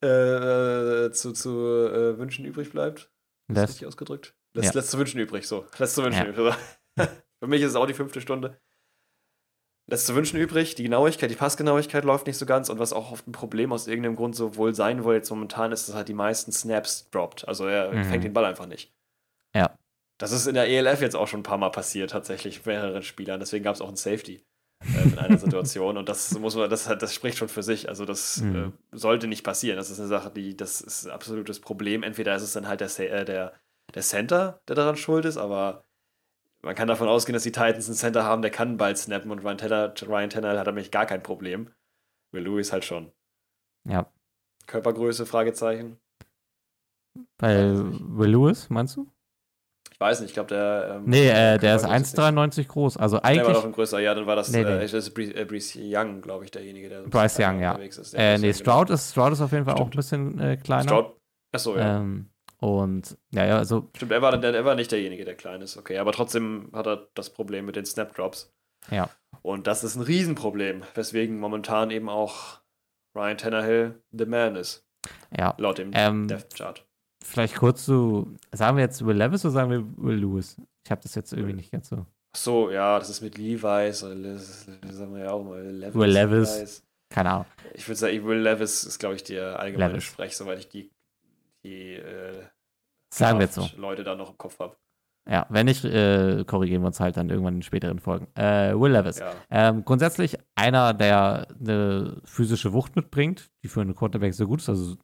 äh, 0.04 1.12
zu, 1.12 1.32
zu 1.34 1.50
äh, 1.50 2.18
wünschen 2.18 2.46
übrig 2.46 2.72
bleibt. 2.72 3.00
Ist 3.02 3.10
das 3.50 3.56
Das, 3.56 3.70
richtig 3.72 3.88
ausgedrückt? 3.88 4.36
Lässt, 4.54 4.74
Ja. 4.74 4.80
lässt 4.82 4.92
zu 4.92 4.98
wünschen 4.98 5.20
übrig, 5.20 5.48
so. 5.48 5.66
Lässt 5.78 5.96
zu 5.96 6.04
wünschen 6.04 6.26
Ja. 6.26 6.30
übrig. 6.32 6.56
Für 7.40 7.48
mich 7.48 7.62
ist 7.62 7.70
es 7.70 7.76
auch 7.76 7.86
die 7.88 7.94
fünfte 7.94 8.22
Stunde. 8.22 8.60
Lässt 9.88 10.06
zu 10.08 10.16
wünschen 10.16 10.40
übrig. 10.40 10.76
Die 10.76 10.84
Genauigkeit, 10.84 11.30
die 11.32 11.36
Passgenauigkeit 11.36 12.04
läuft 12.06 12.28
nicht 12.28 12.38
so 12.38 12.46
ganz. 12.46 12.70
Und 12.70 12.80
was 12.80 12.94
auch 12.94 13.12
oft 13.12 13.28
ein 13.28 13.32
Problem 13.34 13.74
aus 13.74 13.88
irgendeinem 13.88 14.16
Grund 14.16 14.36
so 14.36 14.56
wohl 14.56 14.74
sein 14.74 15.04
will, 15.04 15.16
jetzt 15.16 15.30
momentan 15.30 15.72
ist, 15.72 15.88
dass 15.90 15.96
halt 15.96 16.08
die 16.08 16.14
meisten 16.14 16.52
Snaps 16.52 17.10
droppt. 17.10 17.48
Also 17.48 17.66
er 17.66 17.92
Mhm. 17.92 18.06
fängt 18.06 18.24
den 18.24 18.34
Ball 18.34 18.46
einfach 18.46 18.68
nicht. 18.68 18.94
Ja. 19.56 19.76
Das 20.18 20.32
ist 20.32 20.46
in 20.48 20.54
der 20.54 20.68
ELF 20.70 21.02
jetzt 21.02 21.16
auch 21.16 21.28
schon 21.28 21.40
ein 21.40 21.44
paar 21.44 21.58
Mal 21.58 21.72
passiert, 21.72 22.12
tatsächlich, 22.12 22.64
mehreren 22.66 23.02
Spielern. 23.04 23.40
Deswegen 23.40 23.64
gab 23.64 23.76
es 23.76 23.82
auch 23.82 23.88
einen 23.88 23.98
Safety. 23.98 24.44
äh, 24.84 25.04
in 25.04 25.20
einer 25.20 25.38
Situation. 25.40 25.96
Und 25.98 26.10
das 26.10 26.32
muss 26.40 26.56
man, 26.56 26.68
das, 26.70 26.86
das 26.86 27.14
spricht 27.14 27.38
schon 27.38 27.50
für 27.50 27.62
sich. 27.62 27.88
Also 27.90 28.04
das 28.06 28.38
Mhm. 28.42 28.74
äh, 28.92 28.98
sollte 28.98 29.28
nicht 29.28 29.44
passieren. 29.44 29.78
Das 29.78 29.92
ist 29.92 30.00
eine 30.00 30.08
Sache, 30.08 30.32
die, 30.32 30.58
das 30.58 30.82
ist 30.82 31.06
ein 31.06 31.12
absolutes 31.12 31.60
Problem. 31.60 32.02
Entweder 32.02 32.36
ist 32.36 32.42
es 32.42 32.54
dann 32.54 32.68
halt 32.68 32.82
der, 32.82 33.00
äh, 33.12 33.24
der, 33.26 33.54
der 33.94 34.02
Center, 34.02 34.60
der 34.68 34.76
daran 34.76 34.96
schuld 34.96 35.26
ist, 35.26 35.38
aber 35.38 35.84
man 36.64 36.76
kann 36.76 36.88
davon 36.88 37.08
ausgehen, 37.08 37.34
dass 37.34 37.44
die 37.44 37.52
Titans 37.52 37.88
einen 37.88 37.96
Center 37.96 38.24
haben, 38.24 38.42
der 38.42 38.52
kann 38.52 38.78
Ball 38.78 38.96
snappen 38.96 39.32
und 39.32 39.40
Ryan 39.40 39.58
Tannehill, 39.58 39.94
Ryan 40.08 40.30
Tannehill 40.30 40.60
hat 40.60 40.68
damit 40.68 40.92
gar 40.92 41.06
kein 41.06 41.24
Problem. 41.24 41.72
Will 42.34 42.44
Lewis 42.44 42.72
halt 42.72 42.86
schon. 42.86 43.12
Ja. 43.88 44.12
Körpergröße, 44.68 45.26
Fragezeichen. 45.26 45.98
Nicht. 47.42 47.42
Will 47.42 48.30
Lewis, 48.30 48.70
meinst 48.70 48.96
du? 48.96 49.08
Ich 49.92 50.00
weiß 50.00 50.22
nicht, 50.22 50.30
ich 50.30 50.34
glaube, 50.34 50.50
der. 50.50 50.96
Ähm, 50.98 51.04
Nee, 51.06 51.28
äh, 51.30 51.58
der 51.58 51.76
ist 51.76 51.82
Körpergröße 51.84 51.88
nicht- 51.90 52.20
1,93 52.20 52.68
groß. 52.68 52.98
Also 52.98 53.18
Der 53.18 53.24
war 53.24 53.30
eigentlich. 53.32 53.54
doch 53.58 53.66
ein 53.66 53.72
größer, 53.72 54.00
ja, 54.00 54.14
dann 54.16 54.26
war 54.28 54.36
das 54.36 54.50
Nee, 54.52 54.62
äh, 54.62 54.64
nee. 54.76 54.80
das 54.82 54.94
ist 54.94 55.14
Brees, 55.14 55.30
äh, 55.36 55.46
Brees 55.46 55.76
Young, 55.76 56.22
glaube 56.22 56.46
ich, 56.46 56.52
derjenige, 56.52 56.90
der 56.90 57.02
Bryce 57.02 57.40
Young, 57.40 57.60
ja. 57.60 57.74
ist. 57.76 58.14
Äh, 58.14 58.38
nee. 58.38 58.54
Stroud 58.54 58.90
ist, 58.92 59.12
Stroud 59.12 59.34
ist 59.34 59.42
auf 59.42 59.52
jeden 59.52 59.66
Fall 59.66 59.76
auch 59.76 59.92
ein 59.92 59.92
Stimmt. 59.92 59.96
bisschen 59.96 60.40
äh, 60.40 60.58
kleiner. 60.58 60.84
Stroud. 60.84 61.18
Achso, 61.54 61.76
ja. 61.78 61.98
Ähm, 62.00 62.30
und 62.62 63.18
ja, 63.32 63.46
ja, 63.46 63.58
also 63.58 63.90
Stimmt, 63.96 64.12
er 64.12 64.22
war, 64.22 64.42
er 64.42 64.66
war 64.66 64.76
nicht 64.76 64.92
derjenige, 64.92 65.26
der 65.26 65.36
klein 65.36 65.62
ist. 65.62 65.78
Okay, 65.78 65.98
aber 65.98 66.12
trotzdem 66.12 66.70
hat 66.74 66.86
er 66.86 67.08
das 67.16 67.32
Problem 67.32 67.66
mit 67.66 67.76
den 67.76 67.86
Snapdrops. 67.86 68.54
Ja. 68.92 69.10
Und 69.42 69.66
das 69.66 69.84
ist 69.84 69.96
ein 69.96 70.04
Riesenproblem, 70.04 70.84
weswegen 70.94 71.40
momentan 71.40 71.90
eben 71.90 72.08
auch 72.08 72.62
Ryan 73.16 73.38
Tannehill 73.38 74.02
the 74.12 74.26
man 74.26 74.56
ist, 74.56 74.86
ja. 75.36 75.56
laut 75.58 75.80
dem 75.80 75.92
Ähm, 75.96 76.28
Death 76.28 76.56
Chart. 76.56 76.86
Vielleicht 77.24 77.56
kurz 77.56 77.86
zu, 77.86 78.36
sagen 78.52 78.78
wir 78.78 78.84
jetzt 78.84 79.04
Will 79.04 79.18
Levis 79.18 79.44
oder 79.44 79.54
sagen 79.54 79.72
wir 79.72 79.84
Will 79.98 80.18
Lewis? 80.18 80.58
Ich 80.86 80.92
habe 80.92 81.02
das 81.02 81.16
jetzt 81.16 81.34
irgendwie 81.34 81.54
nicht 81.54 81.72
ganz 81.72 81.90
so. 81.90 82.06
Achso, 82.36 82.70
ja, 82.70 83.00
das 83.00 83.10
ist 83.10 83.22
mit 83.22 83.38
Levi's, 83.38 84.04
oder 84.04 84.16
das 84.16 84.66
sagen 84.66 85.16
wir 85.16 85.26
ja 85.26 85.32
auch 85.32 85.44
mal. 85.44 85.64
Levis, 85.64 85.96
Will 85.96 86.10
Levis. 86.10 86.56
Levi's. 86.56 86.84
Keine 87.10 87.32
Ahnung. 87.32 87.46
Ich 87.74 87.88
würde 87.88 87.98
sagen, 87.98 88.24
Will 88.24 88.40
Levis 88.40 88.84
ist, 88.84 89.00
glaube 89.00 89.16
ich, 89.16 89.24
der 89.24 89.60
allgemeine 89.60 89.94
Levis. 89.94 90.06
Sprech, 90.06 90.38
soweit 90.38 90.60
ich 90.60 90.70
die, 90.70 90.92
die 91.64 91.94
äh, 91.96 92.44
Sagen 93.14 93.40
wir 93.40 93.46
jetzt 93.46 93.56
so. 93.56 93.68
Leute 93.78 94.04
da 94.04 94.16
noch 94.16 94.32
im 94.32 94.38
Kopf 94.38 94.60
habe. 94.60 94.78
Ja, 95.30 95.46
wenn 95.50 95.68
nicht, 95.68 95.86
äh, 95.86 96.44
korrigieren 96.46 96.82
wir 96.82 96.88
uns 96.88 97.00
halt 97.00 97.16
dann 97.18 97.30
irgendwann 97.30 97.56
in 97.56 97.62
späteren 97.62 98.00
Folgen. 98.00 98.28
Äh, 98.36 98.74
Will 98.74 98.92
Levis. 98.92 99.20
Ja. 99.20 99.34
Ähm, 99.52 99.86
grundsätzlich 99.86 100.38
einer, 100.56 100.94
der 100.94 101.48
eine 101.60 102.22
physische 102.24 102.74
Wucht 102.74 102.96
mitbringt, 102.96 103.52
die 103.64 103.68
für 103.68 103.82
einen 103.82 103.96
Quarterback 103.96 104.34
sehr 104.34 104.48
gut 104.48 104.62
ist. 104.62 104.70
Also 104.70 104.96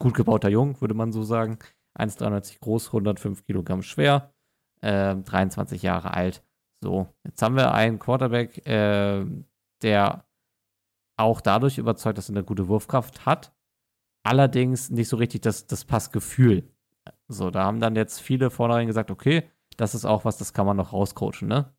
gut 0.00 0.14
gebauter 0.14 0.48
Jung, 0.48 0.80
würde 0.80 0.94
man 0.94 1.12
so 1.12 1.22
sagen. 1.22 1.58
1,93 1.96 2.58
groß, 2.60 2.88
105 2.88 3.44
Kilogramm 3.44 3.82
schwer, 3.82 4.32
ähm, 4.82 5.24
23 5.24 5.82
Jahre 5.82 6.14
alt. 6.14 6.42
So, 6.82 7.14
jetzt 7.24 7.40
haben 7.42 7.54
wir 7.54 7.72
einen 7.72 7.98
Quarterback, 7.98 8.62
ähm, 8.64 9.44
der 9.82 10.24
auch 11.16 11.40
dadurch 11.40 11.78
überzeugt, 11.78 12.18
dass 12.18 12.28
er 12.30 12.34
eine 12.34 12.44
gute 12.44 12.66
Wurfkraft 12.66 13.26
hat. 13.26 13.54
Allerdings 14.22 14.90
nicht 14.90 15.08
so 15.08 15.16
richtig 15.16 15.40
das, 15.42 15.66
das 15.66 15.84
Passgefühl. 15.84 16.64
So, 17.28 17.50
da 17.50 17.64
haben 17.64 17.80
dann 17.80 17.96
jetzt 17.96 18.20
viele 18.20 18.50
vornherein 18.50 18.86
gesagt, 18.86 19.10
okay, 19.10 19.50
das 19.76 19.94
ist 19.94 20.04
auch 20.04 20.24
was, 20.24 20.36
das 20.38 20.52
kann 20.52 20.66
man 20.66 20.76
noch 20.76 20.92
rauscoachen, 20.92 21.48
ne? 21.48 21.72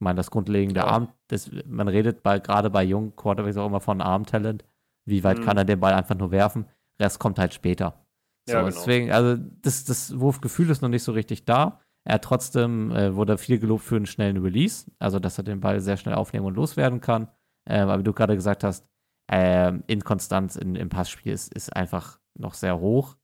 Ich 0.00 0.04
meine, 0.04 0.16
das 0.16 0.30
grundlegende 0.30 0.80
Ja. 0.80 0.86
Arm, 0.86 1.08
das, 1.26 1.50
man 1.66 1.88
redet 1.88 2.22
bei, 2.22 2.38
gerade 2.38 2.70
bei 2.70 2.84
jungen 2.84 3.16
Quarterbacks 3.16 3.56
auch 3.56 3.66
immer 3.66 3.80
von 3.80 4.00
Armtalent. 4.00 4.64
Wie 5.06 5.24
weit 5.24 5.38
Mhm. 5.38 5.42
kann 5.44 5.56
er 5.56 5.64
den 5.64 5.80
Ball 5.80 5.94
einfach 5.94 6.14
nur 6.14 6.30
werfen? 6.30 6.66
Rest 7.00 7.18
kommt 7.18 7.38
halt 7.38 7.52
später. 7.54 8.04
So, 8.46 8.54
Ja, 8.54 8.58
genau. 8.60 8.70
deswegen, 8.70 9.10
also 9.10 9.42
das, 9.62 9.84
das 9.84 10.20
Wurfgefühl 10.20 10.70
ist 10.70 10.82
noch 10.82 10.88
nicht 10.88 11.02
so 11.02 11.12
richtig 11.12 11.46
da. 11.46 11.80
Er 12.04 12.20
trotzdem, 12.20 12.92
äh, 12.92 13.14
wurde 13.16 13.38
viel 13.38 13.58
gelobt 13.58 13.82
für 13.82 13.96
einen 13.96 14.06
schnellen 14.06 14.36
Release, 14.38 14.90
also 14.98 15.18
dass 15.18 15.36
er 15.38 15.44
den 15.44 15.60
Ball 15.60 15.80
sehr 15.80 15.96
schnell 15.96 16.14
aufnehmen 16.14 16.46
und 16.46 16.54
loswerden 16.54 17.00
kann. 17.00 17.28
Ähm, 17.66 17.88
aber 17.88 17.98
wie 17.98 18.04
du 18.04 18.12
gerade 18.12 18.36
gesagt 18.36 18.62
hast, 18.62 18.86
ähm, 19.28 19.84
Inkonstanz 19.86 20.56
in, 20.56 20.74
im 20.74 20.88
Passspiel 20.88 21.32
ist, 21.32 21.52
ist 21.52 21.74
einfach 21.74 22.18
noch 22.34 22.54
sehr 22.54 22.78
hoch. 22.78 23.16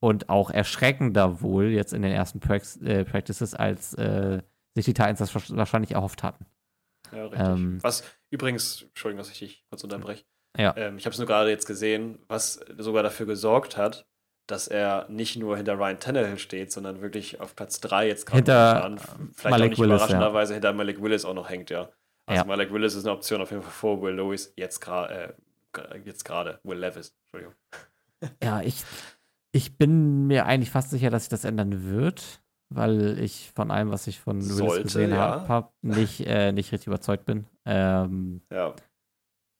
Und 0.00 0.28
auch 0.28 0.50
erschreckender 0.50 1.40
wohl 1.40 1.66
jetzt 1.66 1.92
in 1.92 2.02
den 2.02 2.12
ersten 2.12 2.40
Prax 2.40 2.76
äh, 2.78 3.04
Practices, 3.04 3.54
als 3.54 3.94
äh, 3.94 4.42
sich 4.74 4.84
die 4.84 4.94
Titans 4.94 5.18
das 5.18 5.32
wahrsch- 5.34 5.56
wahrscheinlich 5.56 5.92
erhofft 5.92 6.22
hatten. 6.22 6.46
Ja, 7.12 7.26
richtig. 7.26 7.40
Ähm, 7.40 7.82
was 7.82 8.04
übrigens, 8.30 8.82
Entschuldigung, 8.82 9.18
dass 9.18 9.30
ich 9.30 9.38
dich 9.38 9.64
kurz 9.70 9.82
unterbreche. 9.84 10.24
Ja. 10.58 10.74
Ähm, 10.76 10.98
ich 10.98 11.06
habe 11.06 11.12
es 11.12 11.18
nur 11.18 11.26
gerade 11.26 11.50
jetzt 11.50 11.66
gesehen, 11.66 12.18
was 12.28 12.60
sogar 12.78 13.02
dafür 13.02 13.26
gesorgt 13.26 13.76
hat, 13.76 14.06
dass 14.46 14.68
er 14.68 15.06
nicht 15.08 15.36
nur 15.36 15.56
hinter 15.56 15.78
Ryan 15.78 15.98
Tannehill 15.98 16.38
steht, 16.38 16.72
sondern 16.72 17.00
wirklich 17.00 17.40
auf 17.40 17.56
Platz 17.56 17.80
3 17.80 18.06
jetzt 18.06 18.26
gerade 18.26 18.36
Hinter, 18.36 18.96
äh, 18.96 18.98
vielleicht 19.34 19.50
Malik 19.50 19.64
auch 19.64 19.68
nicht 19.70 19.78
Willis, 19.78 19.78
ja. 19.78 19.96
überraschenderweise 19.96 20.54
hinter 20.54 20.72
Malik 20.72 21.02
Willis 21.02 21.24
auch 21.24 21.34
noch 21.34 21.48
hängt, 21.48 21.70
ja. 21.70 21.88
Also 22.26 22.42
Ja. 22.42 22.46
Malik 22.46 22.72
Willis 22.72 22.94
ist 22.94 23.06
eine 23.06 23.14
Option 23.14 23.40
auf 23.40 23.50
jeden 23.50 23.62
Fall 23.62 23.72
vor 23.72 24.02
Will 24.02 24.14
Lewis, 24.14 24.52
jetzt 24.56 24.80
gerade, 24.80 25.36
äh, 25.74 25.98
jetzt 26.04 26.24
gerade, 26.24 26.60
Will 26.64 26.78
Levis, 26.78 27.16
Entschuldigung. 27.22 27.54
Ja, 28.42 28.62
ich, 28.62 28.82
ich 29.52 29.76
bin 29.76 30.26
mir 30.26 30.46
eigentlich 30.46 30.70
fast 30.70 30.88
sicher, 30.90 31.10
dass 31.10 31.24
sich 31.24 31.28
das 31.28 31.44
ändern 31.44 31.84
wird, 31.90 32.42
weil 32.70 33.18
ich 33.18 33.52
von 33.54 33.70
allem, 33.70 33.90
was 33.90 34.06
ich 34.06 34.18
von 34.20 34.36
Willis 34.36 34.56
Sollte, 34.56 34.82
gesehen 34.84 35.10
ja. 35.10 35.18
habe, 35.18 35.48
hab, 35.48 35.74
nicht, 35.82 36.26
äh, 36.26 36.50
nicht 36.50 36.72
richtig 36.72 36.86
überzeugt 36.86 37.26
bin. 37.26 37.46
Ähm, 37.66 38.40
Ja, 38.50 38.74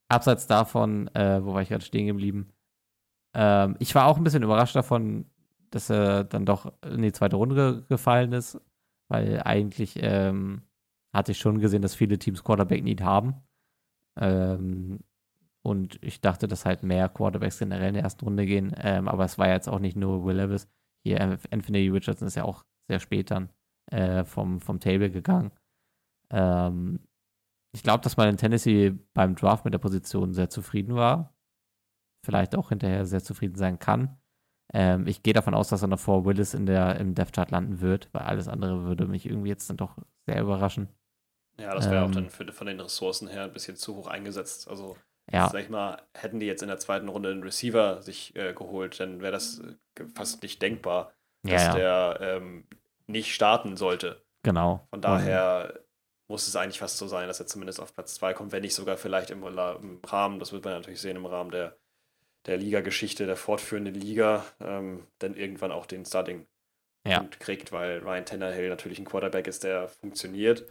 abseits 0.09 0.47
davon, 0.47 1.09
äh, 1.15 1.45
wo 1.45 1.55
war 1.55 1.63
ich 1.63 1.69
gerade 1.69 1.85
stehen 1.85 2.07
geblieben? 2.07 2.53
Ähm, 3.35 3.77
ich 3.79 3.95
war 3.95 4.07
auch 4.07 4.17
ein 4.17 4.25
bisschen 4.25 4.43
überrascht 4.43 4.77
davon, 4.77 5.27
dass 5.71 5.91
er 5.91 6.25
dann 6.25 6.47
doch 6.47 6.73
in 6.83 7.03
die 7.03 7.13
zweite 7.13 7.37
Runde 7.37 7.55
ge 7.55 7.83
gefallen 7.89 8.33
ist, 8.33 8.61
weil 9.09 9.43
eigentlich 9.43 9.95
ähm, 10.01 10.63
hatte 11.17 11.33
ich 11.33 11.39
schon 11.39 11.61
gesehen, 11.61 11.83
dass 11.83 11.95
viele 11.95 12.19
Teams 12.19 12.45
Quarterback 12.45 12.83
Need 12.85 13.03
haben. 13.03 13.35
Ähm, 14.19 15.01
und 15.63 15.99
ich 16.03 16.21
dachte, 16.21 16.47
dass 16.47 16.65
halt 16.65 16.83
mehr 16.85 17.09
Quarterbacks 17.09 17.59
generell 17.59 17.89
in 17.89 17.95
der 17.95 18.05
ersten 18.05 18.25
Runde 18.25 18.47
gehen. 18.47 18.73
Ähm, 18.79 19.09
aber 19.09 19.25
es 19.25 19.39
war 19.39 19.49
jetzt 19.49 19.69
auch 19.69 19.81
nicht 19.81 19.97
nur 19.97 20.25
Will 20.25 20.37
Levis. 20.37 20.69
Hier, 21.05 21.21
äh, 21.21 21.39
Anthony 21.51 21.89
Richardson 21.89 22.29
ist 22.29 22.37
ja 22.37 22.45
auch 22.45 22.65
sehr 22.89 23.01
spät 23.01 23.31
dann 23.31 23.51
äh, 23.91 24.25
vom, 24.25 24.61
vom 24.61 24.79
Table 24.81 25.11
gegangen. 25.11 25.51
Ähm, 26.31 27.01
ich 27.73 27.83
glaube, 27.83 28.03
dass 28.03 28.17
man 28.17 28.29
in 28.29 28.37
Tennessee 28.37 28.95
beim 29.13 29.35
Draft 29.35 29.65
mit 29.65 29.75
der 29.75 29.79
Position 29.79 30.33
sehr 30.33 30.49
zufrieden 30.51 30.95
war. 30.95 31.35
Vielleicht 32.25 32.57
auch 32.57 32.71
hinterher 32.71 33.05
sehr 33.05 33.23
zufrieden 33.23 33.57
sein 33.57 33.79
kann. 33.79 34.17
Ähm, 34.73 35.07
ich 35.07 35.23
gehe 35.23 35.35
davon 35.35 35.55
aus, 35.55 35.69
dass 35.69 35.83
er 35.83 35.89
noch 35.89 35.99
vor 36.01 36.25
Willis 36.25 36.55
in 36.55 36.67
der, 36.67 36.99
im 36.99 37.15
Death 37.15 37.33
Chart 37.33 37.51
landen 37.51 37.81
wird, 37.81 38.09
weil 38.13 38.23
alles 38.23 38.49
andere 38.49 38.85
würde 38.85 39.07
mich 39.07 39.27
irgendwie 39.27 39.49
jetzt 39.49 39.69
dann 39.71 39.77
doch 39.77 39.99
sehr 40.27 40.41
überraschen. 40.41 40.89
Ja 41.59 41.75
das 41.75 41.91
wäre 41.91 42.05
Ähm. 42.05 42.11
auch 42.11 42.11
dann 42.11 42.31
für, 42.31 42.51
von 42.53 42.67
den 42.67 42.81
Ressourcen 42.81 43.29
her 43.29 43.45
ein 43.45 43.53
bisschen 43.53 43.77
zu 43.77 43.97
hoch 43.97 44.07
eingesetzt. 44.09 44.69
Also 44.69 44.97
Ja, 45.33 45.49
Sag 45.51 45.63
ich 45.63 45.69
mal, 45.71 46.03
hätten 46.15 46.41
die 46.41 46.47
jetzt 46.47 46.63
in 46.63 46.69
der 46.69 46.79
zweiten 46.79 47.09
Runde 47.09 47.31
einen 47.31 47.43
Receiver 47.43 48.03
sich 48.03 48.35
äh, 48.37 48.53
geholt, 48.55 48.99
dann 49.01 49.21
wäre 49.21 49.33
das 49.33 49.61
äh, 49.61 50.05
fast 50.15 50.43
nicht 50.43 50.61
denkbar, 50.63 51.13
dass 51.45 51.63
ja, 51.63 51.69
ja, 51.69 51.75
der 51.75 52.19
ähm, 52.21 52.67
nicht 53.07 53.35
starten 53.35 53.77
sollte. 53.77 54.23
genau. 54.43 54.89
Von 54.91 55.01
daher 55.03 55.81
muss 56.29 56.49
es 56.49 56.57
eigentlich 56.57 56.81
fast 56.81 56.99
so 56.99 57.09
sein, 57.09 57.29
dass 57.29 57.41
er 57.41 57.47
zumindest 57.47 57.81
auf 57.81 57.95
Platz 57.95 58.15
2 58.17 58.35
kommt, 58.35 58.53
wenn 58.53 58.63
nicht 58.63 58.75
sogar 58.75 58.97
vielleicht 58.97 59.31
im, 59.31 59.45
im 59.45 60.01
Rahmen, 60.07 60.39
das 60.41 60.53
wird 60.53 60.65
man 60.65 60.75
natürlich 60.75 61.01
sehen, 61.01 61.17
im 61.17 61.27
Rahmen 61.27 61.51
der, 61.53 61.77
der 62.47 62.59
Liga-Geschichte, 62.59 63.27
der 63.27 63.37
fortführenden 63.37 63.95
Liga, 63.95 64.45
ähm, 64.61 65.07
dann 65.19 65.37
irgendwann 65.37 65.73
auch 65.73 65.87
den 65.87 66.05
Starting 66.05 66.47
Ja. 67.07 67.27
Kriegt, 67.41 67.73
weil 67.73 68.01
Ryan 68.01 68.27
Tannehill 68.27 68.69
natürlich 68.69 68.99
ein 68.99 69.05
Quarterback 69.05 69.47
ist, 69.47 69.65
der 69.65 69.89
funktioniert. 69.89 70.67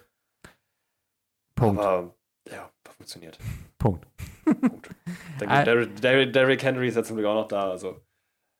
Punkt. 1.55 1.81
Aber 1.81 2.13
ja, 2.51 2.69
funktioniert. 2.95 3.37
Punkt. 3.77 4.05
Punkt. 4.45 4.89
Gibt 5.39 5.51
Derrick, 5.51 6.01
Derrick, 6.01 6.33
Derrick 6.33 6.63
Henry 6.63 6.87
ist 6.87 6.95
ja 6.95 7.03
zum 7.03 7.15
Glück 7.17 7.27
auch 7.27 7.35
noch 7.41 7.47
da. 7.47 7.71
Also 7.71 8.01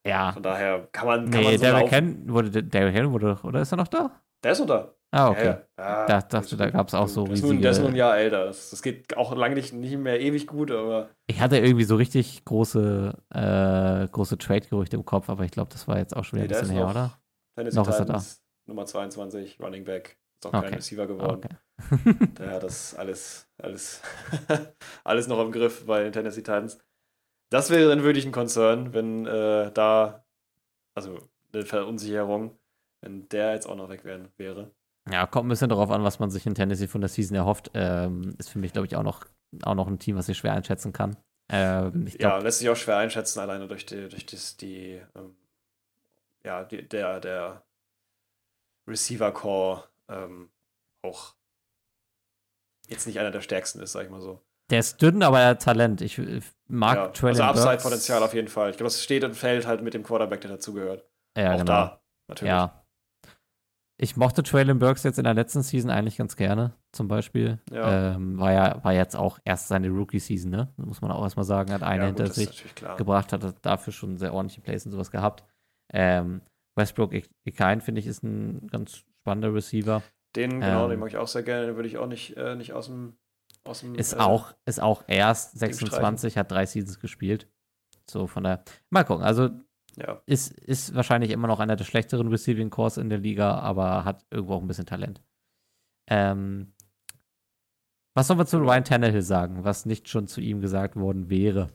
Ja. 0.06 0.32
von 0.32 0.42
daher 0.42 0.88
kann 0.92 1.06
man. 1.06 1.30
Kann 1.30 1.40
Nee, 1.40 1.46
man 1.50 1.58
so 1.58 1.64
Derrick. 1.64 1.90
Henry 1.92 2.16
wurde, 2.32 2.62
Derrick 2.64 2.94
Henry 2.94 3.12
wurde, 3.12 3.26
doch- 3.34 3.44
oder 3.44 3.60
ist 3.60 3.72
er 3.72 3.76
noch 3.76 3.88
da? 3.88 4.22
Der 4.44 4.52
ist 4.52 4.58
noch 4.60 4.66
da. 4.66 4.92
Ah, 5.12 5.30
okay. 5.30 5.44
Ja, 5.46 5.62
ja. 5.78 6.06
Da- 6.06 6.20
dachte, 6.20 6.56
da 6.56 6.68
gab's 6.70 6.92
auch 6.92 7.06
so 7.08 7.26
ist, 7.26 7.42
nun, 7.42 7.62
der 7.62 7.70
ist 7.70 7.76
riesige- 7.78 7.82
nur 7.84 7.90
ein 7.92 7.96
Jahr 7.96 8.18
älter. 8.18 8.44
Das, 8.46 8.70
das 8.70 8.82
geht 8.82 9.16
auch 9.16 9.34
lange 9.36 9.54
nicht, 9.54 9.72
nicht 9.72 9.96
mehr 9.96 10.20
ewig 10.20 10.46
gut, 10.48 10.70
aber 10.72 11.10
Ich 11.26 11.40
hatte 11.40 11.58
irgendwie 11.58 11.84
so 11.84 11.94
richtig 11.96 12.44
große, 12.44 13.14
äh, 13.32 14.08
große 14.08 14.36
Trade-Gerüchte 14.36 14.96
im 14.96 15.04
Kopf, 15.04 15.30
aber 15.30 15.44
ich 15.44 15.52
glaube, 15.52 15.70
das 15.72 15.86
war 15.88 15.98
jetzt 15.98 16.14
auch 16.16 16.24
schon 16.24 16.40
wieder 16.40 16.48
Nee, 16.48 16.54
ein 16.56 16.60
bisschen 16.60 16.76
her, 16.76 16.88
oder? 16.88 17.18
Tennessee 17.56 17.76
Noch 17.78 17.88
ist 17.88 17.98
er 18.00 18.04
da. 18.04 18.22
Nummer 18.66 18.84
22, 18.84 19.58
Running 19.60 19.84
Back. 19.84 20.18
Ist 20.34 20.46
auch 20.46 20.50
kein 20.52 20.64
Okay. 20.64 20.74
Receiver 20.74 21.02
Ah, 21.04 21.06
geworden. 21.06 21.40
okay. 21.44 21.56
Hat 22.40 22.62
das 22.62 22.94
alles, 22.94 23.48
alles, 23.58 24.02
alles 25.04 25.26
noch 25.28 25.40
im 25.40 25.52
Griff 25.52 25.86
bei 25.86 26.02
den 26.02 26.12
Tennessee 26.12 26.42
Titans. 26.42 26.78
Das 27.50 27.70
wäre 27.70 27.88
dann 27.88 28.02
wirklich 28.02 28.26
ein 28.26 28.32
Concern, 28.32 28.92
wenn 28.92 29.26
äh, 29.26 29.70
da, 29.72 30.24
also 30.94 31.18
eine 31.52 31.64
Verunsicherung, 31.64 32.58
wenn 33.02 33.28
der 33.28 33.52
jetzt 33.52 33.68
auch 33.68 33.76
noch 33.76 33.88
weg 33.88 34.04
wären, 34.04 34.28
wäre. 34.36 34.72
Ja, 35.10 35.26
kommt 35.26 35.46
ein 35.46 35.50
bisschen 35.50 35.68
darauf 35.68 35.90
an, 35.90 36.02
was 36.02 36.18
man 36.18 36.30
sich 36.30 36.46
in 36.46 36.54
Tennessee 36.54 36.88
von 36.88 37.00
der 37.00 37.08
Season 37.08 37.36
erhofft. 37.36 37.70
Ähm, 37.74 38.34
ist 38.38 38.50
für 38.50 38.58
mich, 38.58 38.72
glaube 38.72 38.88
ich, 38.88 38.96
auch 38.96 39.04
noch, 39.04 39.24
auch 39.62 39.74
noch 39.74 39.86
ein 39.86 40.00
Team, 40.00 40.16
was 40.16 40.28
ich 40.28 40.36
schwer 40.36 40.52
einschätzen 40.54 40.92
kann. 40.92 41.16
Ähm, 41.48 42.06
ich 42.08 42.20
ja, 42.20 42.38
lässt 42.38 42.58
sich 42.58 42.68
auch 42.68 42.76
schwer 42.76 42.96
einschätzen, 42.96 43.38
alleine 43.38 43.68
durch 43.68 43.86
die, 43.86 44.08
durch 44.08 44.26
das, 44.26 44.56
die, 44.56 45.00
ähm, 45.14 45.36
ja, 46.44 46.64
die, 46.64 46.88
der, 46.88 47.20
der 47.20 47.62
Receiver 48.88 49.30
Core 49.30 49.84
ähm, 50.08 50.50
auch 51.02 51.35
jetzt 52.86 53.06
nicht 53.06 53.18
einer 53.18 53.30
der 53.30 53.40
stärksten 53.40 53.80
ist, 53.80 53.92
sag 53.92 54.04
ich 54.04 54.10
mal 54.10 54.20
so. 54.20 54.40
Der 54.70 54.80
ist 54.80 55.00
dünn, 55.00 55.22
aber 55.22 55.40
er 55.40 55.48
hat 55.50 55.62
Talent. 55.62 56.00
Ich 56.00 56.20
mag 56.66 56.96
ja, 56.96 57.08
Traylon 57.08 57.40
Also. 57.40 57.68
Upside-Potenzial 57.68 58.22
auf 58.22 58.34
jeden 58.34 58.48
Fall. 58.48 58.70
Ich 58.70 58.76
glaube, 58.76 58.88
das 58.88 59.02
steht 59.02 59.22
und 59.22 59.34
fällt 59.34 59.66
halt 59.66 59.82
mit 59.82 59.94
dem 59.94 60.02
Quarterback, 60.02 60.40
der 60.40 60.50
dazugehört. 60.50 61.04
Ja, 61.36 61.52
auch 61.52 61.58
genau. 61.58 61.64
da, 61.64 62.00
natürlich. 62.28 62.50
Ja. 62.50 62.82
Ich 63.98 64.16
mochte 64.16 64.42
Traylon 64.42 64.78
Burks 64.78 65.04
jetzt 65.04 65.18
in 65.18 65.24
der 65.24 65.32
letzten 65.32 65.62
Season 65.62 65.90
eigentlich 65.90 66.18
ganz 66.18 66.36
gerne, 66.36 66.74
zum 66.92 67.08
Beispiel. 67.08 67.60
Ja. 67.70 68.14
Ähm, 68.14 68.38
war 68.38 68.52
ja 68.52 68.84
war 68.84 68.92
jetzt 68.92 69.16
auch 69.16 69.38
erst 69.44 69.68
seine 69.68 69.88
Rookie-Season, 69.88 70.50
ne? 70.50 70.72
Muss 70.76 71.00
man 71.00 71.10
auch 71.12 71.22
erstmal 71.22 71.46
sagen. 71.46 71.72
Hat 71.72 71.82
eine 71.82 72.02
Ja, 72.02 72.06
hinter 72.08 72.24
gut, 72.24 72.36
ist 72.36 72.58
sich 72.58 72.74
gebracht, 72.98 73.32
hat 73.32 73.54
dafür 73.64 73.92
schon 73.92 74.18
sehr 74.18 74.34
ordentliche 74.34 74.60
Plays 74.60 74.84
und 74.84 74.92
sowas 74.92 75.10
gehabt. 75.10 75.44
Ähm, 75.92 76.42
Westbrook 76.74 77.14
Ekain, 77.46 77.80
finde 77.80 78.00
ich, 78.00 78.06
ist 78.06 78.22
ein 78.22 78.66
ganz 78.68 79.02
spannender 79.22 79.54
Receiver. 79.54 80.02
Den, 80.36 80.60
genau, 80.60 80.84
Ähm, 80.84 80.90
den 80.90 81.00
mag 81.00 81.08
ich 81.08 81.16
auch 81.16 81.28
sehr 81.28 81.42
gerne. 81.42 81.66
Den 81.66 81.76
würde 81.76 81.88
ich 81.88 81.98
auch 81.98 82.06
nicht, 82.06 82.36
äh, 82.36 82.54
nicht 82.54 82.72
aus 82.72 82.86
dem. 82.86 83.16
Aus 83.64 83.80
dem 83.80 83.94
Ist 83.96 84.12
äh, 84.12 84.18
auch, 84.18 84.54
ist 84.64 84.80
auch 84.80 85.04
erst 85.08 85.58
Team 85.58 85.70
26, 85.72 86.36
hat 86.38 86.50
drei 86.50 86.66
Seasons 86.66 87.00
gespielt. 87.00 87.48
So 88.08 88.26
von 88.26 88.44
der. 88.44 88.62
Mal 88.90 89.04
gucken. 89.04 89.24
Also 89.24 89.50
Ja, 89.96 90.22
ist, 90.26 90.52
ist 90.52 90.94
wahrscheinlich 90.94 91.30
immer 91.30 91.48
noch 91.48 91.58
einer 91.58 91.74
der 91.74 91.84
schlechteren 91.84 92.28
Receiving 92.28 92.70
Cores 92.70 92.96
in 92.98 93.08
der 93.08 93.18
Liga, 93.18 93.58
aber 93.58 94.04
hat 94.04 94.24
irgendwo 94.30 94.54
auch 94.54 94.60
ein 94.60 94.68
bisschen 94.68 94.86
Talent. 94.86 95.20
Ähm, 96.08 96.74
was 98.16 98.28
sollen 98.28 98.38
wir 98.38 98.46
zu 98.46 98.58
Ryan 98.58 98.84
Tannehill 98.84 99.22
sagen, 99.22 99.64
was 99.64 99.84
nicht 99.84 100.08
schon 100.08 100.28
zu 100.28 100.40
ihm 100.40 100.60
gesagt 100.60 100.96
worden 100.96 101.28
wäre? 101.28 101.70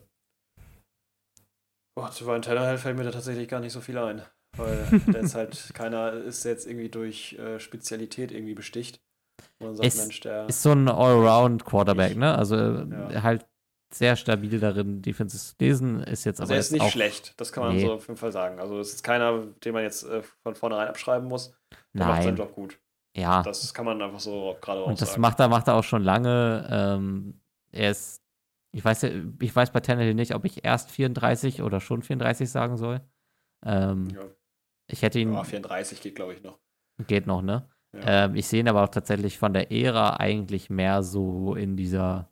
Boah, 1.98 2.10
zu 2.12 2.26
Ryan 2.26 2.42
Tannehill 2.42 2.78
fällt 2.78 2.98
mir 2.98 3.04
da 3.04 3.12
tatsächlich 3.12 3.50
gar 3.50 3.60
nicht 3.60 3.74
so 3.74 3.82
viel 3.82 3.98
ein. 3.98 4.24
Weil 4.58 4.86
der 5.08 5.22
ist 5.22 5.36
halt 5.36 5.70
keiner, 5.74 6.14
ist 6.14 6.44
jetzt 6.44 6.68
irgendwie 6.68 6.90
durch 6.90 7.34
äh, 7.34 7.60
Spezialität 7.60 8.32
irgendwie 8.32 8.54
besticht. 8.54 9.02
Sagt, 9.60 9.86
Ist- 9.86 9.98
Mensch, 10.00 10.20
der. 10.22 10.48
Ist 10.48 10.62
so 10.64 10.72
ein 10.72 10.88
Allround-Quarterback, 10.90 12.16
ne? 12.18 12.36
Also 12.36 12.56
äh, 12.56 13.14
Ja. 13.14 13.24
halt 13.24 13.46
sehr 13.94 14.16
stabil 14.16 14.60
darin, 14.60 15.02
Defenses 15.02 15.50
zu 15.50 15.56
lesen, 15.60 16.00
ist 16.04 16.24
jetzt 16.24 16.40
also 16.40 16.52
aber 16.52 16.56
er 16.56 16.62
ist 16.62 16.72
nicht 16.72 16.90
schlecht, 16.92 17.34
das 17.42 17.52
kann 17.52 17.64
man 17.66 17.76
Nee. 17.76 17.86
so 17.86 17.94
auf 17.94 18.08
jeden 18.08 18.18
Fall 18.18 18.32
sagen. 18.32 18.58
Also 18.60 18.80
es 18.80 18.94
ist 18.94 19.04
keiner, 19.04 19.48
den 19.66 19.74
man 19.74 19.84
jetzt 19.84 20.04
äh, 20.04 20.22
von 20.44 20.56
vornherein 20.56 20.88
abschreiben 20.88 21.28
muss. 21.28 21.54
Der 21.94 22.06
macht 22.08 22.24
seinen 22.24 22.36
Nein, 22.36 22.38
Job 22.38 22.56
gut. 22.56 22.80
ja. 23.18 23.44
Das 23.44 23.74
kann 23.74 23.86
man 23.86 24.02
einfach 24.02 24.22
so 24.22 24.56
gerade 24.62 24.82
auch 24.82 24.88
Und 24.88 25.02
das 25.02 25.10
sagen. 25.10 25.22
macht 25.22 25.40
er, 25.42 25.50
macht 25.50 25.68
er 25.68 25.76
auch 25.76 25.84
schon 25.84 26.04
lange. 26.04 26.68
Ähm, 26.72 27.42
er 27.74 27.92
ist, 27.92 28.22
ich 28.74 28.84
weiß 28.86 29.04
ich 29.04 29.56
weiß 29.56 29.72
bei 29.72 29.82
Tannehill 29.82 30.14
nicht, 30.14 30.36
ob 30.36 30.46
ich 30.46 30.64
erst 30.64 30.90
34 30.92 31.62
oder 31.62 31.82
schon 31.82 32.02
34 32.02 32.50
sagen 32.50 32.78
soll. 32.78 33.02
Ähm, 33.66 34.08
ja. 34.16 34.22
Ich 34.92 35.02
hätte 35.02 35.20
ihn, 35.20 35.34
ja, 35.34 35.44
34 35.44 36.02
geht, 36.02 36.16
glaube 36.16 36.34
ich, 36.34 36.44
noch. 36.44 36.60
geht 37.08 37.28
noch, 37.28 37.42
ne? 37.42 37.68
Ja. 37.94 38.26
Ähm, 38.26 38.36
ich 38.36 38.48
sehe 38.48 38.62
ihn 38.62 38.70
aber 38.70 38.84
auch 38.84 38.90
tatsächlich 38.90 39.38
von 39.38 39.54
der 39.54 39.72
Ära 39.72 40.16
eigentlich 40.18 40.70
mehr 40.70 41.04
so 41.04 41.56
in 41.56 41.76
dieser, 41.76 42.32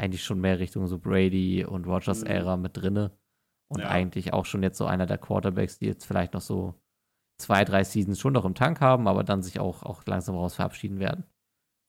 eigentlich 0.00 0.22
schon 0.24 0.40
mehr 0.40 0.58
Richtung 0.58 0.86
so 0.86 0.98
Brady 0.98 1.64
und 1.64 1.86
Rogers 1.86 2.20
Mhm. 2.22 2.26
Ära 2.28 2.56
mit 2.56 2.76
drinne. 2.76 3.16
Und 3.68 3.80
Ja. 3.82 3.88
eigentlich 3.88 4.32
auch 4.32 4.46
schon 4.46 4.62
jetzt 4.62 4.78
so 4.78 4.86
einer 4.86 5.06
der 5.06 5.18
Quarterbacks, 5.18 5.78
die 5.78 5.86
jetzt 5.86 6.04
vielleicht 6.04 6.34
noch 6.34 6.40
so 6.40 6.74
zwei, 7.40 7.64
drei 7.64 7.84
Seasons 7.84 8.18
schon 8.20 8.32
noch 8.32 8.44
im 8.44 8.54
Tank 8.54 8.80
haben, 8.80 9.08
aber 9.08 9.24
dann 9.24 9.42
sich 9.42 9.58
auch, 9.60 9.82
auch 9.82 10.04
langsam 10.06 10.34
raus 10.36 10.54
verabschieden 10.54 10.98
werden. 10.98 11.24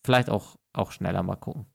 Vielleicht 0.06 0.30
auch, 0.30 0.58
auch 0.74 0.92
schneller 0.92 1.24
mal 1.24 1.36
gucken. 1.36 1.66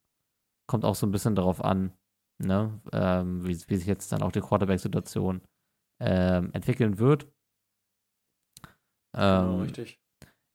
Kommt 0.69 0.85
auch 0.85 0.95
so 0.95 1.07
ein 1.07 1.11
bisschen 1.13 1.35
darauf 1.37 1.65
an, 1.65 1.93
ne, 2.39 2.81
ähm, 2.93 3.47
wie, 3.47 3.57
wie 3.69 3.77
sich 3.77 3.87
jetzt 3.87 4.11
dann 4.13 4.23
auch 4.23 4.33
die 4.33 4.41
Quarterback-Situation 4.41 5.43
ähm, 6.01 6.51
entwickeln 6.53 6.99
wird. 6.99 7.29
Genau, 9.17 9.55
Ähm, 9.55 9.61
richtig. 9.63 10.01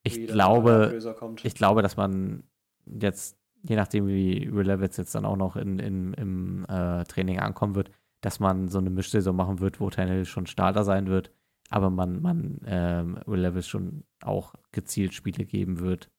ich 0.03 0.17
Wie 0.17 0.25
glaube, 0.27 0.97
ich 1.43 1.55
glaube, 1.55 1.81
dass 1.81 1.97
man 1.97 2.43
jetzt, 2.85 3.37
je 3.63 3.75
nachdem, 3.75 4.07
wie 4.07 4.51
Will 4.53 4.67
Levis 4.67 4.97
jetzt 4.97 5.15
dann 5.15 5.25
auch 5.25 5.37
noch 5.37 5.55
in, 5.55 5.79
in, 5.79 6.13
im 6.13 6.65
äh, 6.69 7.03
Training 7.05 7.39
ankommen 7.39 7.75
wird, 7.75 7.91
dass 8.21 8.39
man 8.39 8.67
so 8.67 8.77
eine 8.77 8.89
Mischsaison 8.89 9.35
machen 9.35 9.59
wird, 9.59 9.79
wo 9.79 9.89
Tannehill 9.89 10.25
schon 10.25 10.45
Starter 10.47 10.83
sein 10.83 11.07
wird, 11.07 11.31
aber 11.69 11.89
man, 11.89 12.21
man 12.21 12.59
ähm, 12.65 13.19
Will 13.25 13.41
Levis 13.41 13.67
schon 13.67 14.03
auch 14.21 14.53
gezielt 14.71 15.13
Spiele 15.13 15.45
geben 15.45 15.79
wird. 15.79 16.09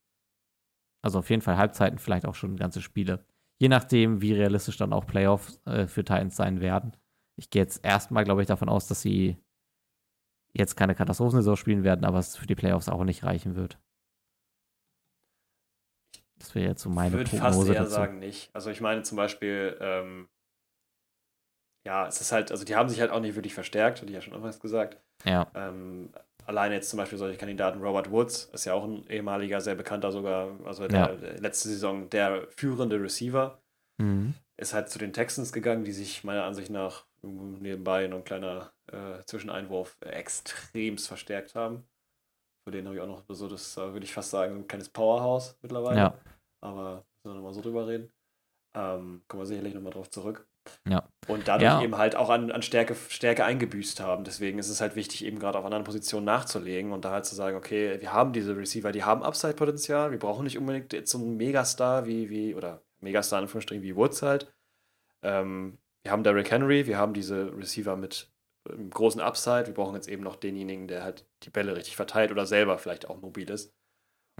Also 1.01 1.19
auf 1.19 1.29
jeden 1.29 1.41
Fall 1.41 1.57
Halbzeiten, 1.57 1.99
vielleicht 1.99 2.25
auch 2.25 2.35
schon 2.35 2.55
ganze 2.57 2.81
Spiele. 2.81 3.25
Je 3.59 3.69
nachdem, 3.69 4.21
wie 4.21 4.33
realistisch 4.33 4.77
dann 4.77 4.93
auch 4.93 5.05
Playoffs 5.05 5.61
äh, 5.65 5.87
für 5.87 6.03
Titans 6.03 6.35
sein 6.35 6.59
werden. 6.59 6.95
Ich 7.35 7.49
gehe 7.49 7.61
jetzt 7.61 7.83
erstmal, 7.85 8.23
glaube 8.23 8.41
ich, 8.41 8.47
davon 8.47 8.69
aus, 8.69 8.87
dass 8.87 9.01
sie 9.01 9.37
jetzt 10.53 10.75
keine 10.75 10.95
Katastrophensaison 10.95 11.57
spielen 11.57 11.83
werden, 11.83 12.05
aber 12.05 12.19
es 12.19 12.37
für 12.37 12.47
die 12.47 12.55
Playoffs 12.55 12.89
auch 12.89 13.03
nicht 13.03 13.23
reichen 13.23 13.55
wird. 13.55 13.79
Das 16.37 16.55
wäre 16.55 16.67
jetzt 16.67 16.81
so 16.81 16.89
meine 16.89 17.09
ich 17.09 17.13
würde 17.13 17.29
Prognose 17.29 17.57
fast 17.57 17.69
eher 17.69 17.83
dazu. 17.83 17.91
sagen 17.91 18.19
nicht. 18.19 18.49
Also 18.53 18.69
ich 18.69 18.81
meine 18.81 19.03
zum 19.03 19.15
Beispiel, 19.15 19.77
ähm, 19.79 20.27
ja, 21.85 22.07
es 22.07 22.21
ist 22.21 22.31
halt, 22.31 22.51
also 22.51 22.65
die 22.65 22.75
haben 22.75 22.89
sich 22.89 22.99
halt 23.01 23.11
auch 23.11 23.19
nicht 23.19 23.35
wirklich 23.35 23.53
verstärkt, 23.53 23.99
hatte 23.99 24.07
ich 24.09 24.15
ja 24.15 24.21
schon 24.21 24.33
anfangs 24.33 24.59
gesagt. 24.59 25.01
Ja, 25.25 25.49
Ähm, 25.55 26.11
alleine 26.45 26.75
jetzt 26.75 26.89
zum 26.89 26.97
Beispiel 26.97 27.17
solche 27.17 27.37
Kandidaten, 27.37 27.81
Robert 27.81 28.11
Woods, 28.11 28.45
ist 28.53 28.65
ja 28.65 28.73
auch 28.73 28.83
ein 28.83 29.07
ehemaliger, 29.07 29.61
sehr 29.61 29.75
bekannter 29.75 30.11
sogar, 30.11 30.59
also 30.65 30.87
der, 30.87 30.99
Ja. 30.99 31.15
der 31.15 31.39
letzte 31.39 31.69
Saison 31.69 32.09
der 32.09 32.47
führende 32.49 33.01
Receiver, 33.01 33.61
mhm. 33.97 34.33
ist 34.57 34.73
halt 34.73 34.89
zu 34.89 34.99
den 34.99 35.13
Texans 35.13 35.53
gegangen, 35.53 35.85
die 35.85 35.93
sich 35.93 36.23
meiner 36.25 36.43
Ansicht 36.43 36.69
nach 36.69 37.05
nebenbei 37.23 38.07
noch 38.07 38.17
ein 38.17 38.23
kleiner 38.23 38.73
äh, 38.91 39.23
Zwischeneinwurf 39.25 39.97
äh, 40.01 40.09
extremst 40.09 41.07
verstärkt 41.07 41.55
haben. 41.55 41.87
Für 42.65 42.71
den 42.71 42.85
habe 42.85 42.95
ich 42.95 43.01
auch 43.01 43.07
noch 43.07 43.23
so, 43.29 43.47
das 43.47 43.77
äh, 43.77 43.93
würde 43.93 44.05
ich 44.05 44.13
fast 44.13 44.31
sagen, 44.31 44.57
ein 44.59 44.67
kleines 44.67 44.89
Powerhouse 44.89 45.57
mittlerweile. 45.61 45.97
ja, 45.97 46.17
Aber 46.61 47.05
müssen 47.23 47.33
wir 47.33 47.35
nochmal 47.35 47.53
so 47.53 47.61
drüber 47.61 47.87
reden. 47.87 48.11
Ähm, 48.75 49.23
kommen 49.27 49.41
wir 49.41 49.45
sicherlich 49.45 49.73
nochmal 49.73 49.93
drauf 49.93 50.09
zurück. 50.09 50.47
Ja. 50.87 51.07
Und 51.27 51.47
dadurch 51.47 51.63
Ja. 51.71 51.81
eben 51.81 51.97
halt 51.97 52.15
auch 52.15 52.29
an, 52.29 52.49
an 52.51 52.61
Stärke, 52.61 52.95
Stärke 52.95 53.43
eingebüßt 53.43 53.99
haben. 53.99 54.23
Deswegen 54.23 54.59
ist 54.59 54.69
es 54.69 54.79
halt 54.81 54.95
wichtig, 54.95 55.25
eben 55.25 55.39
gerade 55.39 55.59
auf 55.59 55.65
anderen 55.65 55.83
Positionen 55.83 56.25
nachzulegen 56.25 56.91
und 56.93 57.03
da 57.05 57.11
halt 57.11 57.25
zu 57.25 57.35
sagen, 57.35 57.57
okay, 57.57 57.99
wir 57.99 58.13
haben 58.13 58.31
diese 58.33 58.55
Receiver, 58.55 58.91
die 58.93 59.03
haben 59.03 59.23
Upside-Potenzial, 59.23 60.11
wir 60.11 60.19
brauchen 60.19 60.45
nicht 60.45 60.57
unbedingt 60.57 60.93
jetzt 60.93 61.11
so 61.11 61.17
einen 61.17 61.35
Megastar 61.35 62.05
wie, 62.05 62.29
wie 62.29 62.55
oder 62.55 62.81
Megastar 63.01 63.39
in 63.39 63.43
Anführungsstrichen 63.43 63.83
wie 63.83 63.95
Woods 63.95 64.21
halt. 64.21 64.53
Ähm, 65.21 65.77
wir 66.03 66.11
haben 66.11 66.23
Derrick 66.23 66.51
Henry, 66.51 66.85
wir 66.87 66.97
haben 66.97 67.13
diese 67.13 67.55
Receiver 67.55 67.95
mit 67.95 68.31
ähm, 68.69 68.89
großen 68.89 69.21
Upside, 69.21 69.67
wir 69.67 69.73
brauchen 69.73 69.95
jetzt 69.95 70.07
eben 70.07 70.23
noch 70.23 70.35
denjenigen, 70.35 70.87
der 70.87 71.03
halt 71.03 71.25
die 71.43 71.49
Bälle 71.49 71.75
richtig 71.75 71.95
verteilt 71.95 72.31
oder 72.31 72.45
selber 72.45 72.77
vielleicht 72.77 73.09
auch 73.09 73.21
mobil 73.21 73.49
ist. 73.49 73.73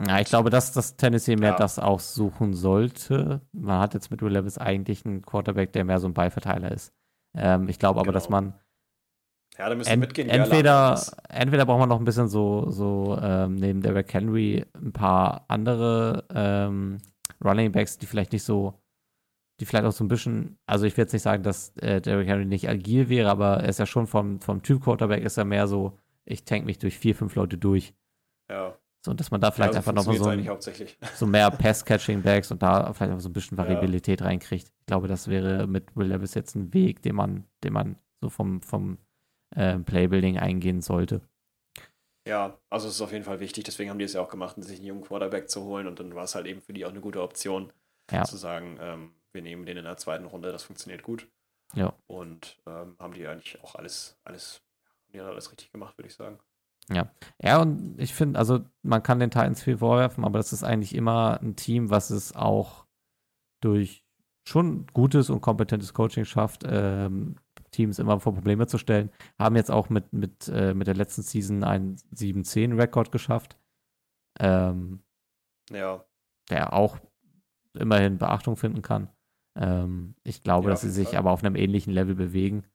ja, 0.06 0.20
ich 0.20 0.28
glaube, 0.28 0.50
dass 0.50 0.72
das 0.72 0.98
Tennessee 0.98 1.36
mehr 1.36 1.52
Ja. 1.52 1.58
das 1.58 1.80
auch 1.80 2.00
suchen 2.00 2.54
sollte. 2.54 3.42
Man 3.52 3.80
hat 3.80 3.94
jetzt 3.94 4.12
mit 4.12 4.22
Will 4.22 4.32
Levis 4.34 4.58
eigentlich 4.58 5.06
einen 5.06 5.22
Quarterback, 5.22 5.72
der 5.74 5.86
mehr 5.86 6.00
so 6.00 6.08
ein 6.08 6.14
Ballverteiler 6.14 6.72
ist. 6.72 6.94
Ähm, 7.36 7.70
ich 7.70 7.80
glaube 7.80 8.00
aber, 8.00 8.12
dass 8.12 8.28
Genau. 8.28 8.42
man 8.42 8.54
Ja, 9.58 9.70
da 9.70 9.76
müssen 9.76 9.90
Ent, 9.92 10.02
mitgehen. 10.02 10.30
entweder, 10.30 11.00
entweder 11.30 11.66
braucht 11.66 11.80
man 11.80 11.90
noch 11.90 12.00
ein 12.00 12.06
bisschen 12.06 12.28
so, 12.28 12.72
so 12.72 13.18
ähm, 13.22 13.56
neben 13.56 13.82
Derrick 13.82 14.12
Henry 14.14 14.66
ein 14.74 14.94
paar 14.94 15.46
andere 15.48 16.26
ähm, 16.34 16.98
Running 17.44 17.72
Backs, 17.72 17.98
die 18.00 18.08
vielleicht 18.08 18.32
nicht 18.34 18.44
so, 18.44 18.74
die 19.60 19.66
vielleicht 19.66 19.86
auch 19.86 19.92
so 19.92 20.04
ein 20.04 20.08
bisschen, 20.08 20.58
also 20.66 20.86
ich 20.86 20.98
will 20.98 21.04
jetzt 21.04 21.14
nicht 21.14 21.22
sagen, 21.22 21.44
dass 21.44 21.76
äh, 21.78 22.02
Derrick 22.02 22.28
Henry 22.28 22.46
nicht 22.46 22.68
agil 22.70 23.10
wäre, 23.10 23.30
aber 23.30 23.58
er 23.62 23.70
ist 23.70 23.80
ja 23.80 23.86
schon 23.86 24.08
vom, 24.08 24.40
vom 24.40 24.62
Typ 24.64 24.84
Quarterback, 24.84 25.24
ist 25.24 25.38
er 25.38 25.46
mehr 25.46 25.68
so, 25.68 25.98
ich 26.26 26.44
tank 26.46 26.66
mich 26.66 26.80
durch 26.80 26.98
vier, 26.98 27.16
fünf 27.16 27.36
Leute 27.36 27.58
durch. 27.58 27.94
Ja, 28.50 28.76
So, 29.06 29.12
und 29.12 29.20
dass 29.20 29.32
man 29.32 29.42
da 29.42 29.52
vielleicht 29.52 29.74
ja, 29.74 29.80
einfach 29.80 29.94
nochmal 29.94 30.18
so, 30.18 30.26
so 31.16 31.26
mehr 31.28 31.52
Pass-Catching-Backs 31.52 32.52
und 32.52 32.64
da 32.64 32.92
vielleicht 32.94 33.14
auch 33.14 33.20
so 33.20 33.30
ein 33.30 33.34
bisschen 33.34 33.58
Ja. 33.58 33.64
Variabilität 33.64 34.22
reinkriegt. 34.22 34.68
Ich 34.80 34.86
glaube, 34.86 35.08
das 35.08 35.28
wäre 35.28 35.68
mit 35.68 35.96
Will 35.96 36.08
Levis 36.08 36.34
jetzt 36.34 36.56
ein 36.56 36.74
Weg, 36.74 37.02
den 37.04 37.16
man, 37.16 37.46
den 37.64 37.74
man 37.74 37.98
so 38.22 38.30
vom, 38.30 38.62
vom 38.62 38.98
äh, 39.56 39.78
Playbuilding 39.78 40.40
eingehen 40.40 40.82
sollte. 40.82 41.22
Ja, 42.28 42.58
also 42.70 42.88
es 42.88 42.96
ist 42.96 43.02
auf 43.02 43.12
jeden 43.12 43.26
Fall 43.26 43.40
wichtig, 43.42 43.66
deswegen 43.66 43.90
haben 43.90 44.00
die 44.00 44.06
es 44.06 44.14
ja 44.14 44.22
auch 44.22 44.30
gemacht, 44.30 44.56
sich 44.64 44.78
einen 44.80 44.88
jungen 44.88 45.02
Quarterback 45.04 45.50
zu 45.50 45.64
holen 45.66 45.88
und 45.88 46.00
dann 46.00 46.16
war 46.16 46.24
es 46.24 46.36
halt 46.36 46.48
eben 46.48 46.62
für 46.62 46.72
die 46.74 46.86
auch 46.86 46.90
eine 46.92 47.02
gute 47.02 47.22
Option, 47.22 47.72
Ja. 48.12 48.24
zu 48.24 48.38
sagen, 48.38 48.78
ähm, 48.82 49.12
wir 49.34 49.42
nehmen 49.42 49.66
den 49.66 49.78
in 49.78 49.84
der 49.84 49.98
zweiten 49.98 50.26
Runde, 50.26 50.52
das 50.52 50.64
funktioniert 50.64 51.04
gut. 51.04 51.28
Ja. 51.74 51.94
Und 52.08 52.62
ähm, 52.68 52.96
haben 53.00 53.14
die 53.14 53.28
eigentlich 53.28 53.62
auch 53.64 53.76
alles, 53.76 54.20
alles, 54.24 54.62
die 55.12 55.20
alles 55.20 55.52
richtig 55.52 55.72
gemacht, 55.72 55.98
würde 55.98 56.08
ich 56.08 56.16
sagen. 56.16 56.40
Ja, 57.42 57.62
und 57.62 58.00
ich 58.00 58.14
finde, 58.14 58.38
also 58.38 58.60
man 58.82 59.02
kann 59.02 59.20
den 59.20 59.32
Titans 59.32 59.64
viel 59.64 59.78
vorwerfen, 59.78 60.26
aber 60.26 60.38
das 60.38 60.52
ist 60.52 60.64
eigentlich 60.64 60.94
immer 60.94 61.40
ein 61.42 61.56
Team, 61.56 61.90
was 61.90 62.10
es 62.10 62.36
auch 62.36 62.86
durch 63.62 64.04
schon 64.46 64.86
gutes 64.88 65.30
und 65.30 65.42
kompetentes 65.42 65.94
Coaching 65.94 66.26
schafft, 66.26 66.64
ähm, 66.68 67.38
Teams 67.72 68.00
immer 68.00 68.20
vor 68.20 68.34
Probleme 68.34 68.68
zu 68.68 68.78
stellen. 68.78 69.10
Haben 69.40 69.56
jetzt 69.56 69.72
auch 69.72 69.90
mit, 69.90 70.12
mit, 70.12 70.50
äh, 70.50 70.74
mit 70.74 70.88
der 70.88 70.96
letzten 70.96 71.22
Season 71.22 71.64
einen 71.64 71.96
7-10-Rekord 72.14 73.12
geschafft, 73.12 73.58
ähm, 74.40 75.04
Ja, 75.72 76.04
der 76.50 76.74
auch 76.74 76.98
immerhin 77.74 78.18
Beachtung 78.18 78.58
finden 78.58 78.82
kann. 78.82 79.10
Ähm, 79.56 80.16
ich 80.24 80.44
glaube, 80.44 80.70
Ja, 80.70 80.72
dass 80.72 80.82
sie 80.82 80.90
sich 80.92 81.10
Fall. 81.10 81.20
aber 81.20 81.32
auf 81.32 81.44
einem 81.44 81.56
ähnlichen 81.56 81.94
Level 81.94 82.16
bewegen. 82.16 82.66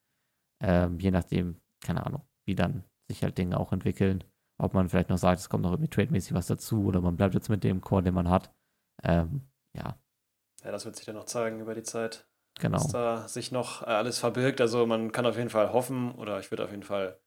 Ähm, 0.61 0.99
je 0.99 1.11
nachdem, 1.11 1.61
keine 1.85 2.05
Ahnung, 2.07 2.23
wie 2.47 2.55
dann 2.55 2.85
sich 3.09 3.23
halt 3.23 3.39
Dinge 3.39 3.59
auch 3.59 3.73
entwickeln. 3.73 4.25
Ob 4.61 4.75
man 4.75 4.89
vielleicht 4.89 5.09
noch 5.11 5.19
sagt, 5.19 5.41
es 5.41 5.49
kommt 5.49 5.63
noch 5.63 5.73
irgendwie 5.73 5.91
trademäßig 5.91 6.35
was 6.35 6.49
dazu 6.49 6.85
oder 6.85 7.01
man 7.01 7.17
bleibt 7.17 7.35
jetzt 7.35 7.49
mit 7.49 7.65
dem 7.65 7.81
Core, 7.81 8.03
den 8.03 8.15
man 8.15 8.29
hat. 8.29 8.53
Ähm, 9.05 9.43
ja. 9.77 9.99
Ja, 10.65 10.73
das 10.73 10.85
wird 10.85 10.97
sich 10.97 11.07
dann 11.07 11.15
noch 11.15 11.27
zeigen 11.27 11.61
über 11.61 11.75
die 11.75 11.85
Zeit. 11.85 12.29
Genau. 12.61 12.77
Was 12.79 12.89
da 12.89 13.29
sich 13.29 13.53
noch 13.53 13.83
äh, 13.83 13.87
alles 13.87 14.19
verbirgt. 14.19 14.61
Also 14.61 14.85
man 14.87 15.13
kann 15.13 15.27
auf 15.27 15.37
jeden 15.37 15.51
Fall 15.51 15.73
hoffen, 15.73 16.13
oder 16.13 16.41
ich 16.41 16.51
würde 16.51 16.65
auf 16.65 16.71
jeden 16.73 16.83
Fall, 16.83 17.21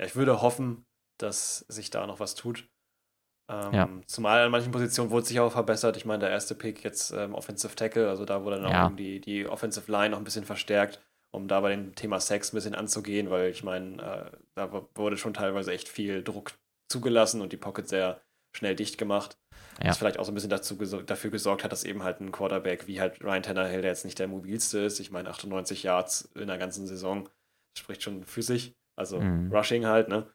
ja, 0.00 0.06
ich 0.06 0.16
würde 0.16 0.40
hoffen, 0.40 0.86
dass 1.18 1.58
sich 1.68 1.90
da 1.90 2.06
noch 2.06 2.20
was 2.20 2.34
tut. 2.34 2.68
Ähm, 3.50 3.72
Ja. 3.74 3.88
Zumal 4.06 4.44
an 4.44 4.50
manchen 4.50 4.72
Positionen 4.72 5.10
wurde 5.10 5.26
sich 5.26 5.40
auch 5.40 5.52
verbessert. 5.52 5.96
Ich 5.96 6.04
meine, 6.04 6.20
der 6.20 6.30
erste 6.30 6.54
Pick 6.54 6.84
jetzt 6.84 7.12
ähm, 7.12 7.34
Offensive 7.34 7.74
Tackle, 7.74 8.08
also 8.08 8.24
da 8.24 8.44
wurde 8.44 8.60
dann 8.60 8.70
Ja. 8.70 8.86
auch 8.88 8.96
die, 8.96 9.20
die 9.20 9.46
Offensive 9.46 9.90
Line 9.90 10.10
noch 10.10 10.18
ein 10.18 10.24
bisschen 10.24 10.44
verstärkt, 10.44 11.00
um 11.30 11.48
da 11.48 11.60
bei 11.60 11.70
dem 11.70 11.94
Thema 11.94 12.20
Sex 12.20 12.52
ein 12.52 12.56
bisschen 12.56 12.74
anzugehen, 12.74 13.30
weil 13.30 13.50
ich 13.50 13.62
meine, 13.64 14.02
äh, 14.32 14.36
da 14.54 14.86
wurde 14.94 15.16
schon 15.16 15.34
teilweise 15.34 15.72
echt 15.72 15.88
viel 15.88 16.22
Druck 16.22 16.52
zugelassen 16.90 17.40
und 17.40 17.52
die 17.52 17.56
Pocket 17.58 17.88
sehr 17.88 18.20
schnell 18.54 18.74
dicht 18.76 18.98
gemacht. 18.98 19.38
Ja. 19.80 19.90
Was 19.90 19.98
vielleicht 19.98 20.18
auch 20.18 20.24
so 20.24 20.32
ein 20.32 20.34
bisschen 20.34 20.50
dazu 20.50 20.74
dafür 21.02 21.30
gesorgt 21.30 21.62
hat, 21.62 21.70
dass 21.70 21.84
eben 21.84 22.02
halt 22.02 22.20
ein 22.20 22.32
Quarterback 22.32 22.86
wie 22.88 23.00
halt 23.00 23.22
Ryan 23.22 23.42
Tannehill, 23.42 23.82
der 23.82 23.90
jetzt 23.92 24.04
nicht 24.04 24.18
der 24.18 24.26
mobilste 24.26 24.78
ist, 24.80 24.98
ich 24.98 25.10
meine 25.10 25.28
98 25.30 25.82
Yards 25.84 26.22
in 26.34 26.48
der 26.48 26.58
ganzen 26.58 26.86
Saison, 26.86 27.28
spricht 27.78 28.02
schon 28.02 28.24
für 28.24 28.42
sich. 28.42 28.74
Also 28.96 29.20
Mhm. 29.20 29.52
Rushing 29.52 29.86
halt, 29.86 30.08
ne? 30.08 30.26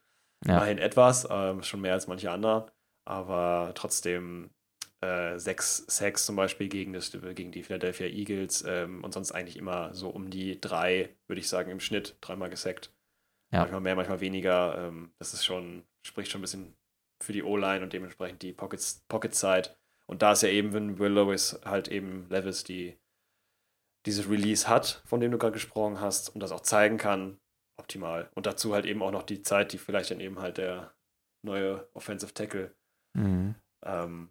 Ja. 0.46 0.56
Immerhin 0.56 0.78
etwas, 0.78 1.28
ähm, 1.30 1.62
schon 1.62 1.80
mehr 1.82 1.92
als 1.92 2.06
manche 2.06 2.30
anderen, 2.30 2.70
aber 3.04 3.72
trotzdem 3.74 4.50
äh, 5.00 5.38
sechs 5.38 5.84
Sacks 5.88 6.24
zum 6.24 6.36
Beispiel 6.36 6.68
gegen, 6.68 6.92
das, 6.92 7.12
gegen 7.12 7.52
die 7.52 7.62
Philadelphia 7.62 8.06
Eagles 8.06 8.64
ähm, 8.66 9.04
und 9.04 9.12
sonst 9.12 9.32
eigentlich 9.32 9.56
immer 9.56 9.92
so 9.94 10.08
um 10.08 10.30
die 10.30 10.60
drei, 10.60 11.14
würde 11.26 11.40
ich 11.40 11.48
sagen, 11.48 11.70
im 11.70 11.80
Schnitt 11.80 12.16
dreimal 12.20 12.50
gesackt. 12.50 12.92
Ja. 13.52 13.60
Manchmal 13.60 13.80
mehr, 13.82 13.96
manchmal 13.96 14.20
weniger. 14.20 14.78
Ähm, 14.78 15.12
das 15.18 15.34
ist 15.34 15.44
schon, 15.44 15.84
spricht 16.02 16.30
schon 16.30 16.40
ein 16.40 16.42
bisschen 16.42 16.74
für 17.22 17.32
die 17.32 17.42
O-Line 17.42 17.84
und 17.84 17.92
dementsprechend 17.92 18.42
die 18.42 18.52
Pockets, 18.52 19.04
Pocket-Side. 19.08 19.76
Und 20.06 20.22
da 20.22 20.32
ist 20.32 20.42
ja 20.42 20.48
eben, 20.48 20.72
wenn 20.72 20.98
Will 20.98 21.12
Lewis 21.12 21.60
halt 21.64 21.88
eben 21.88 22.28
Levels, 22.28 22.64
die 22.64 22.98
dieses 24.06 24.28
Release 24.28 24.68
hat, 24.68 25.02
von 25.06 25.20
dem 25.20 25.30
du 25.30 25.38
gerade 25.38 25.54
gesprochen 25.54 26.00
hast, 26.00 26.34
und 26.34 26.40
das 26.40 26.52
auch 26.52 26.60
zeigen 26.60 26.98
kann, 26.98 27.38
optimal. 27.78 28.30
Und 28.34 28.46
dazu 28.46 28.74
halt 28.74 28.86
eben 28.86 29.02
auch 29.02 29.10
noch 29.10 29.22
die 29.22 29.42
Zeit, 29.42 29.72
die 29.72 29.78
vielleicht 29.78 30.10
dann 30.10 30.20
eben 30.20 30.40
halt 30.40 30.58
der 30.58 30.94
neue 31.42 31.88
Offensive 31.94 32.34
Tackle 32.34 32.74
Mhm. 33.14 33.54
ähm, 33.84 34.28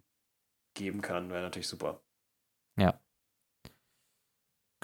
geben 0.74 1.00
kann, 1.00 1.30
wäre 1.30 1.42
natürlich 1.42 1.68
super. 1.68 2.00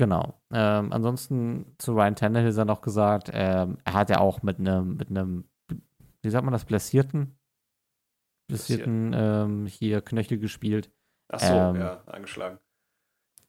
Genau. 0.00 0.40
Ähm, 0.50 0.94
ansonsten 0.94 1.74
zu 1.76 1.92
Ryan 1.92 2.16
Tannehill 2.16 2.48
ist 2.48 2.56
er 2.56 2.64
noch 2.64 2.80
gesagt, 2.80 3.30
ähm, 3.34 3.76
er 3.84 3.92
hat 3.92 4.08
ja 4.08 4.18
auch 4.18 4.42
mit 4.42 4.58
einem, 4.58 4.96
mit 4.96 5.10
einem, 5.10 5.44
wie 6.22 6.30
sagt 6.30 6.42
man 6.42 6.54
das, 6.54 6.64
blessierten, 6.64 7.38
blessierten 8.48 9.12
ähm, 9.14 9.66
hier 9.66 10.00
Knöchel 10.00 10.38
gespielt. 10.38 10.90
Ach 11.28 11.38
so, 11.38 11.52
Ähm, 11.52 11.76
ja, 11.76 12.02
angeschlagen. 12.06 12.58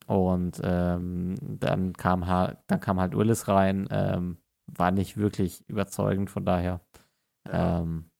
Und 0.08 0.60
ähm, 0.62 1.36
dann 1.40 1.94
kam 1.94 2.28
halt, 2.28 2.58
dann 2.68 2.82
kam 2.82 3.00
halt 3.00 3.16
Willis 3.16 3.48
rein, 3.48 3.88
ähm, 3.90 4.38
war 4.68 4.92
nicht 4.92 5.16
wirklich 5.16 5.64
überzeugend, 5.70 6.30
von 6.30 6.44
daher. 6.44 6.82
Ja. 7.48 7.80
Ähm, 7.80 8.11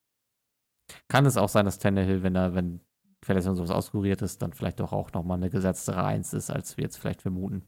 kann 1.08 1.26
es 1.26 1.38
auch 1.38 1.50
sein, 1.50 1.66
dass 1.66 1.80
Tannehill, 1.80 2.24
wenn 2.24 2.36
er, 2.36 2.56
wenn 2.56 2.82
Verletzung 3.24 3.56
sowas 3.56 3.72
auskuriert 3.72 4.22
ist, 4.22 4.42
dann 4.42 4.54
vielleicht 4.54 4.80
doch 4.80 4.94
auch 4.94 5.12
nochmal 5.14 5.38
eine 5.38 5.50
gesetztere 5.50 6.04
Eins 6.04 6.34
ist, 6.34 6.50
als 6.50 6.78
wir 6.78 6.84
jetzt 6.84 6.98
vielleicht 6.98 7.22
vermuten. 7.22 7.68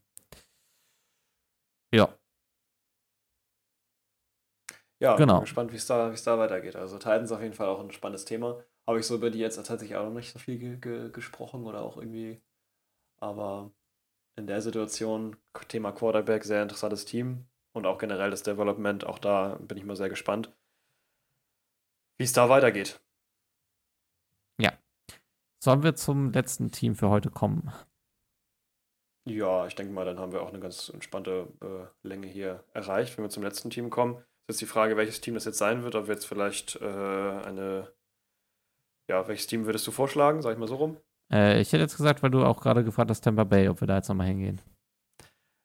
Ja, 1.94 2.10
Ja, 5.04 5.18
Genau. 5.18 5.36
bin 5.36 5.42
gespannt, 5.42 5.74
wie 5.74 5.76
es 5.76 5.86
da, 5.86 6.12
es 6.12 6.24
da 6.24 6.40
weitergeht. 6.40 6.78
Also 6.78 6.98
Titans 6.98 7.32
auf 7.34 7.42
jeden 7.42 7.54
Fall 7.54 7.68
auch 7.68 7.82
ein 7.82 7.92
spannendes 7.92 8.24
Thema. 8.24 8.64
Habe 8.88 9.00
ich 9.00 9.06
so 9.06 9.16
über 9.16 9.30
die 9.30 9.40
jetzt 9.40 9.56
tatsächlich 9.56 9.98
auch 9.98 10.06
noch 10.06 10.14
nicht 10.14 10.32
so 10.32 10.40
viel 10.40 10.58
ge 10.58 10.78
ge 10.78 11.12
gesprochen 11.12 11.66
oder 11.66 11.82
auch 11.82 11.98
irgendwie. 11.98 12.42
Aber 13.20 13.74
in 14.38 14.48
der 14.48 14.62
Situation, 14.62 15.36
Thema 15.68 15.92
Quarterback, 15.92 16.46
sehr 16.46 16.64
interessantes 16.64 17.06
Team. 17.06 17.46
Und 17.74 17.86
auch 17.86 17.98
generell 17.98 18.32
das 18.32 18.44
Development, 18.44 19.06
auch 19.06 19.20
da 19.20 19.58
bin 19.62 19.78
ich 19.78 19.84
mal 19.84 19.96
sehr 19.98 20.10
gespannt, 20.10 20.54
wie 22.18 22.24
es 22.24 22.34
da 22.34 22.48
weitergeht. 22.48 23.02
Sollen 25.64 25.84
wir 25.84 25.96
zum 25.96 26.32
letzten 26.32 26.72
Team 26.72 26.96
für 26.96 27.10
heute 27.10 27.30
kommen? 27.30 27.72
Ja, 29.26 29.66
ich 29.68 29.76
denke 29.76 29.94
mal, 29.94 30.04
dann 30.06 30.20
haben 30.20 30.34
wir 30.34 30.42
auch 30.42 30.50
eine 30.50 30.60
ganz 30.60 30.90
entspannte 30.90 31.48
äh, 31.62 32.08
Länge 32.08 32.28
hier 32.28 32.64
erreicht, 32.74 33.18
wenn 33.18 33.24
wir 33.24 33.30
zum 33.30 33.44
letzten 33.44 33.70
Team 33.70 33.90
kommen. 33.90 34.16
Ist 34.16 34.56
jetzt 34.56 34.62
die 34.62 34.66
Frage, 34.66 34.98
welches 34.98 35.22
Team 35.22 35.36
das 35.36 35.46
jetzt 35.46 35.58
sein 35.58 35.84
wird, 35.84 35.96
ob 35.96 36.08
wir 36.08 36.14
jetzt 36.14 36.26
vielleicht 36.26 36.76
äh, 36.82 36.86
eine, 36.86 37.94
ja, 39.10 39.26
welches 39.28 39.48
Team 39.48 39.66
würdest 39.66 39.88
du 39.88 39.92
vorschlagen, 39.92 40.42
sag 40.42 40.52
ich 40.52 40.58
mal 40.60 40.68
so 40.68 40.76
rum? 40.76 40.98
Äh, 41.32 41.62
ich 41.62 41.72
hätte 41.72 41.84
jetzt 41.84 41.96
gesagt, 41.96 42.22
weil 42.22 42.32
du 42.32 42.44
auch 42.44 42.60
gerade 42.62 42.84
gefragt 42.84 43.10
hast, 43.10 43.22
Tampa 43.22 43.46
Bay, 43.46 43.70
ob 43.70 43.80
wir 43.80 43.88
da 43.88 43.96
jetzt 43.96 44.10
nochmal 44.10 44.28
hingehen. 44.28 44.62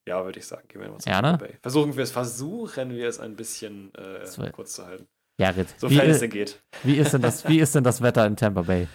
Ja, 0.09 0.25
würde 0.25 0.39
ich 0.39 0.47
sagen, 0.47 0.69
gehen 0.69 0.81
wir 0.81 0.89
mal 0.89 0.99
zum 1.01 1.11
Ja, 1.11 1.21
ne? 1.21 1.33
Tampa 1.33 1.47
Bay. 1.47 1.59
Versuchen 1.61 1.97
wir 1.97 2.05
es, 2.05 2.13
versuchen 2.13 2.91
wir 2.91 3.09
es 3.09 3.19
ein 3.19 3.35
bisschen 3.35 3.93
äh, 3.97 4.25
kurz 4.53 4.75
zu 4.75 4.87
halten. 4.87 5.09
Jared, 5.41 5.69
wie, 5.75 5.79
Sofern 5.81 6.11
es 6.11 6.17
i- 6.19 6.21
denn 6.21 6.31
geht. 6.31 6.63
wie, 6.85 6.97
ist 6.97 7.13
denn 7.13 7.23
das, 7.23 7.49
wie 7.49 7.59
ist 7.59 7.75
denn 7.75 7.83
das 7.85 8.01
Wetter 8.03 8.25
in 8.27 8.37
Tampa 8.37 8.63
Bay? 8.63 8.87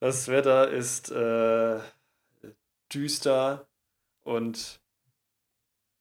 Das 0.00 0.28
Wetter 0.28 0.70
ist 0.70 1.10
äh, 1.10 1.78
düster 2.92 3.66
und 4.22 4.80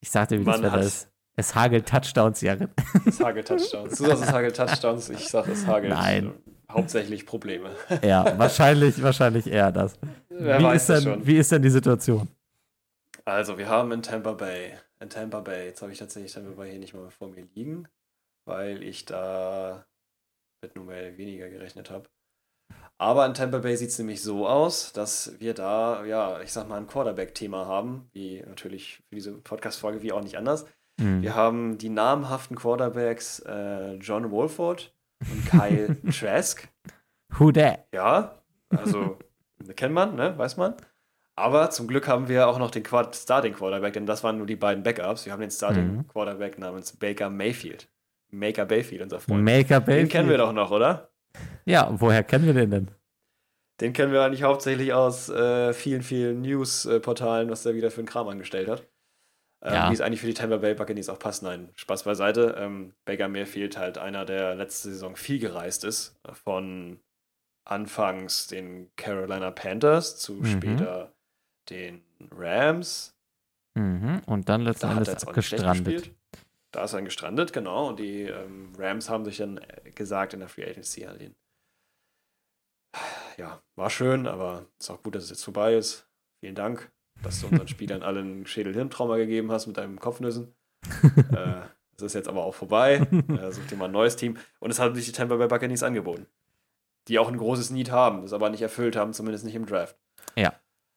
Ich 0.01 0.11
sag 0.11 0.27
dir, 0.29 0.39
wie 0.39 0.45
das 0.45 0.61
Wetter 0.61 0.79
ist. 0.79 1.09
Es 1.35 1.53
hagelt 1.53 1.87
Touchdowns, 1.87 2.41
Jared. 2.41 2.69
es 3.05 3.19
hagelt 3.19 3.47
Touchdowns. 3.47 3.97
Du 3.97 4.05
sagst, 4.05 4.23
es 4.23 4.31
hagelt 4.31 4.55
Touchdowns, 4.55 5.09
ich 5.09 5.27
sage, 5.27 5.51
es 5.51 5.67
hagelt 5.67 5.93
Nein. 5.93 6.27
äh, 6.27 6.73
hauptsächlich 6.73 7.25
Probleme. 7.27 7.75
ja, 8.03 8.37
wahrscheinlich, 8.39 9.01
wahrscheinlich 9.01 9.45
eher 9.47 9.71
das. 9.71 9.93
Wer 10.29 10.59
wie, 10.59 10.63
weiß 10.63 10.81
ist 10.81 10.89
denn, 10.89 11.13
schon. 11.13 11.27
wie 11.27 11.37
ist 11.37 11.51
denn 11.51 11.61
die 11.61 11.69
Situation? 11.69 12.27
Also, 13.25 13.57
wir 13.57 13.69
haben 13.69 13.91
in 13.91 14.01
Tampa 14.01 14.33
Bay, 14.33 14.73
in 14.99 15.09
Tampa 15.09 15.41
Bay, 15.41 15.67
jetzt 15.67 15.81
habe 15.81 15.91
ich 15.91 15.99
tatsächlich 15.99 16.33
Tampa 16.33 16.51
Bay 16.51 16.71
hier 16.71 16.79
nicht 16.79 16.93
mal 16.95 17.09
vor 17.11 17.27
mir 17.29 17.47
liegen, 17.53 17.87
weil 18.45 18.81
ich 18.81 19.05
da 19.05 19.85
mit 20.63 20.75
Nummer 20.75 20.93
weniger 21.17 21.49
gerechnet 21.49 21.91
habe. 21.91 22.09
Aber 22.99 23.25
in 23.27 23.33
Tampa 23.35 23.59
Bay 23.59 23.75
sieht 23.77 23.89
es 23.89 23.99
nämlich 23.99 24.23
so 24.23 24.47
aus, 24.47 24.91
dass 24.91 25.33
wir 25.39 25.53
da, 25.53 26.03
ja, 26.05 26.41
ich 26.41 26.51
sag 26.51 26.67
mal, 26.67 26.77
ein 26.77 26.87
Quarterback-Thema 26.87 27.65
haben, 27.67 28.09
wie 28.11 28.41
natürlich 28.47 29.03
für 29.07 29.15
diese 29.15 29.33
Podcast-Folge, 29.33 30.01
wie 30.01 30.11
auch 30.11 30.23
nicht 30.23 30.37
anders. 30.37 30.65
Hm. 30.99 31.21
Wir 31.21 31.35
haben 31.35 31.77
die 31.77 31.89
namhaften 31.89 32.57
Quarterbacks 32.57 33.39
äh, 33.41 33.93
John 33.95 34.31
Wolford 34.31 34.91
und 35.31 35.45
Kyle 35.45 35.95
Trask. 36.11 36.67
Who 37.37 37.51
that? 37.51 37.85
Ja, 37.93 38.41
also 38.69 39.19
kennt 39.75 39.93
man, 39.93 40.15
ne, 40.15 40.35
weiß 40.37 40.57
man. 40.57 40.73
Aber 41.35 41.69
zum 41.69 41.87
Glück 41.87 42.07
haben 42.07 42.27
wir 42.29 42.47
auch 42.47 42.57
noch 42.57 42.71
den 42.71 42.81
Quad 42.81 43.15
Starting 43.15 43.53
Quarterback, 43.53 43.93
denn 43.93 44.07
das 44.07 44.23
waren 44.23 44.39
nur 44.39 44.47
die 44.47 44.55
beiden 44.55 44.81
Backups. 44.81 45.27
Wir 45.27 45.33
haben 45.33 45.41
den 45.41 45.51
Starting 45.51 45.97
Mhm. 45.97 46.07
Quarterback 46.07 46.57
namens 46.57 46.93
Baker 46.97 47.29
Mayfield. 47.29 47.87
Maker 48.31 48.65
Bayfield, 48.65 49.03
unser 49.03 49.19
Freund. 49.19 49.43
Maker 49.43 49.81
den 49.81 49.85
Baby. 49.85 50.09
kennen 50.09 50.29
wir 50.29 50.39
doch 50.39 50.51
noch, 50.51 50.71
oder? 50.71 51.11
Ja, 51.65 51.89
woher 51.99 52.23
kennen 52.23 52.45
wir 52.45 52.53
den 52.53 52.71
denn? 52.71 52.91
Den 53.81 53.93
kennen 53.93 54.11
wir 54.11 54.23
eigentlich 54.23 54.43
hauptsächlich 54.43 54.93
aus 54.93 55.29
äh, 55.29 55.71
vielen, 55.73 56.01
vielen 56.01 56.41
News-Portalen, 56.41 57.49
was 57.49 57.63
der 57.63 57.75
wieder 57.75 57.91
für 57.91 57.99
einen 58.01 58.07
Kram 58.07 58.27
angestellt 58.27 58.67
hat. 58.69 58.81
Ähm, 59.63 59.73
Ja. 59.73 59.89
Wie 59.89 59.93
es 59.93 60.01
eigentlich 60.01 60.21
für 60.21 60.27
die 60.27 60.33
Tampa 60.33 60.57
Bay 60.57 60.73
Buccaneers 60.73 61.09
auch 61.09 61.19
passt. 61.19 61.43
Nein, 61.43 61.69
Spaß 61.75 62.03
beiseite. 62.03 62.55
Ähm, 62.57 62.93
Baker 63.05 63.27
Mayfield 63.27 63.77
halt 63.77 63.97
einer, 63.97 64.25
der 64.25 64.55
letzte 64.55 64.89
Saison 64.89 65.15
viel 65.15 65.39
gereist 65.39 65.83
ist. 65.83 66.15
Von 66.43 66.99
anfangs 67.65 68.47
den 68.47 68.89
Carolina 68.95 69.51
Panthers 69.51 70.17
zu 70.17 70.33
Mhm. 70.35 70.45
später 70.45 71.13
den 71.69 72.01
Rams. 72.31 73.13
Mhm. 73.75 74.21
Und 74.25 74.47
dann 74.49 74.61
letzten 74.61 74.87
Da 74.87 74.97
Endes 74.97 75.25
gestrandet. 75.25 76.11
Da 76.71 76.83
ist 76.83 76.93
er 76.93 76.97
dann 76.97 77.05
gestrandet, 77.05 77.53
genau. 77.53 77.87
Und 77.87 77.99
die 77.99 78.23
ähm, 78.23 78.73
Rams 78.77 79.09
haben 79.09 79.25
sich 79.25 79.37
dann 79.37 79.59
gesagt 79.95 80.33
in 80.33 80.39
der 80.39 80.49
Free 80.49 80.65
Agency 80.69 81.01
halt 81.01 81.21
ihn. 81.21 81.35
Ja, 83.37 83.61
war 83.75 83.89
schön, 83.89 84.27
aber 84.27 84.65
ist 84.79 84.89
auch 84.89 85.01
gut, 85.03 85.15
dass 85.15 85.25
es 85.25 85.29
jetzt 85.29 85.43
vorbei 85.43 85.75
ist. 85.75 86.07
Vielen 86.39 86.55
Dank, 86.55 86.91
dass 87.23 87.41
du 87.41 87.47
unseren 87.47 87.67
Spielern 87.67 88.03
allen 88.03 88.45
Schädel-Hirntrauma 88.45 89.17
gegeben 89.17 89.51
hast 89.51 89.67
mit 89.67 89.77
deinem 89.77 89.99
Kopfnüssen. 89.99 90.55
äh, 91.31 91.61
das 91.95 92.01
ist 92.07 92.13
jetzt 92.15 92.27
aber 92.27 92.43
auch 92.43 92.55
vorbei. 92.55 93.07
Äh, 93.29 93.51
such 93.51 93.65
dir 93.67 93.77
mal 93.77 93.85
ein 93.85 93.91
neues 93.91 94.15
Team. 94.15 94.37
Und 94.59 94.71
es 94.71 94.79
haben 94.79 94.93
sich 94.95 95.05
die 95.05 95.11
Tampa 95.11 95.35
Bay 95.35 95.47
Buccaneers 95.47 95.83
angeboten. 95.83 96.27
Die 97.07 97.19
auch 97.19 97.27
ein 97.29 97.37
großes 97.37 97.69
Need 97.69 97.91
haben, 97.91 98.21
das 98.21 98.33
aber 98.33 98.49
nicht 98.49 98.61
erfüllt 98.61 98.95
haben, 98.95 99.13
zumindest 99.13 99.45
nicht 99.45 99.55
im 99.55 99.65
Draft. 99.65 99.97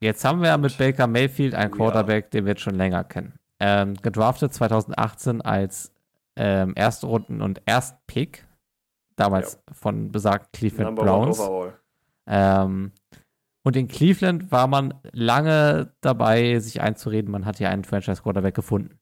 Jetzt 0.02 0.24
haben 0.24 0.40
wir 0.42 0.56
mit 0.56 0.78
Baker 0.78 1.06
Mayfield 1.06 1.54
einen 1.54 1.70
Ja. 1.72 1.76
Quarterback, 1.76 2.30
den 2.30 2.46
wir 2.46 2.52
jetzt 2.52 2.62
schon 2.62 2.74
länger 2.74 3.04
kennen. 3.04 3.34
Ähm, 3.60 3.94
gedraftet 3.94 4.54
2018 4.54 5.42
als 5.42 5.92
ähm, 6.36 6.74
Erstrunden- 6.74 7.42
und 7.42 7.62
Erstpick. 7.66 8.46
Damals 9.16 9.62
von 9.72 10.10
besagten 10.10 10.50
Cleveland 10.52 10.96
Number 10.96 11.02
Browns. 11.04 11.40
Ähm, 12.26 12.92
und 13.62 13.76
in 13.76 13.88
Cleveland 13.88 14.50
war 14.50 14.66
man 14.66 14.94
lange 15.12 15.92
dabei, 16.00 16.58
sich 16.60 16.80
einzureden, 16.80 17.30
man 17.30 17.44
hat 17.44 17.58
hier 17.58 17.68
einen 17.68 17.84
Franchise-Quarterback 17.84 18.54
gefunden. 18.54 18.98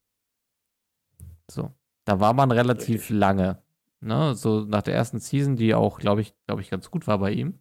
So. 1.51 1.73
Da 2.05 2.21
war 2.21 2.33
man 2.33 2.51
relativ 2.51 3.03
Richtig. 3.03 3.17
lange. 3.17 3.63
Ne? 4.01 4.35
So 4.35 4.61
nach 4.61 4.83
der 4.83 4.95
ersten 4.95 5.21
Season, 5.21 5.57
die 5.57 5.75
auch, 5.75 5.99
glaube 5.99 6.23
ich, 6.23 6.35
glaube 6.47 6.63
ich, 6.63 6.71
ganz 6.71 6.91
gut 6.91 7.07
war 7.07 7.19
bei 7.19 7.33
ihm. 7.33 7.61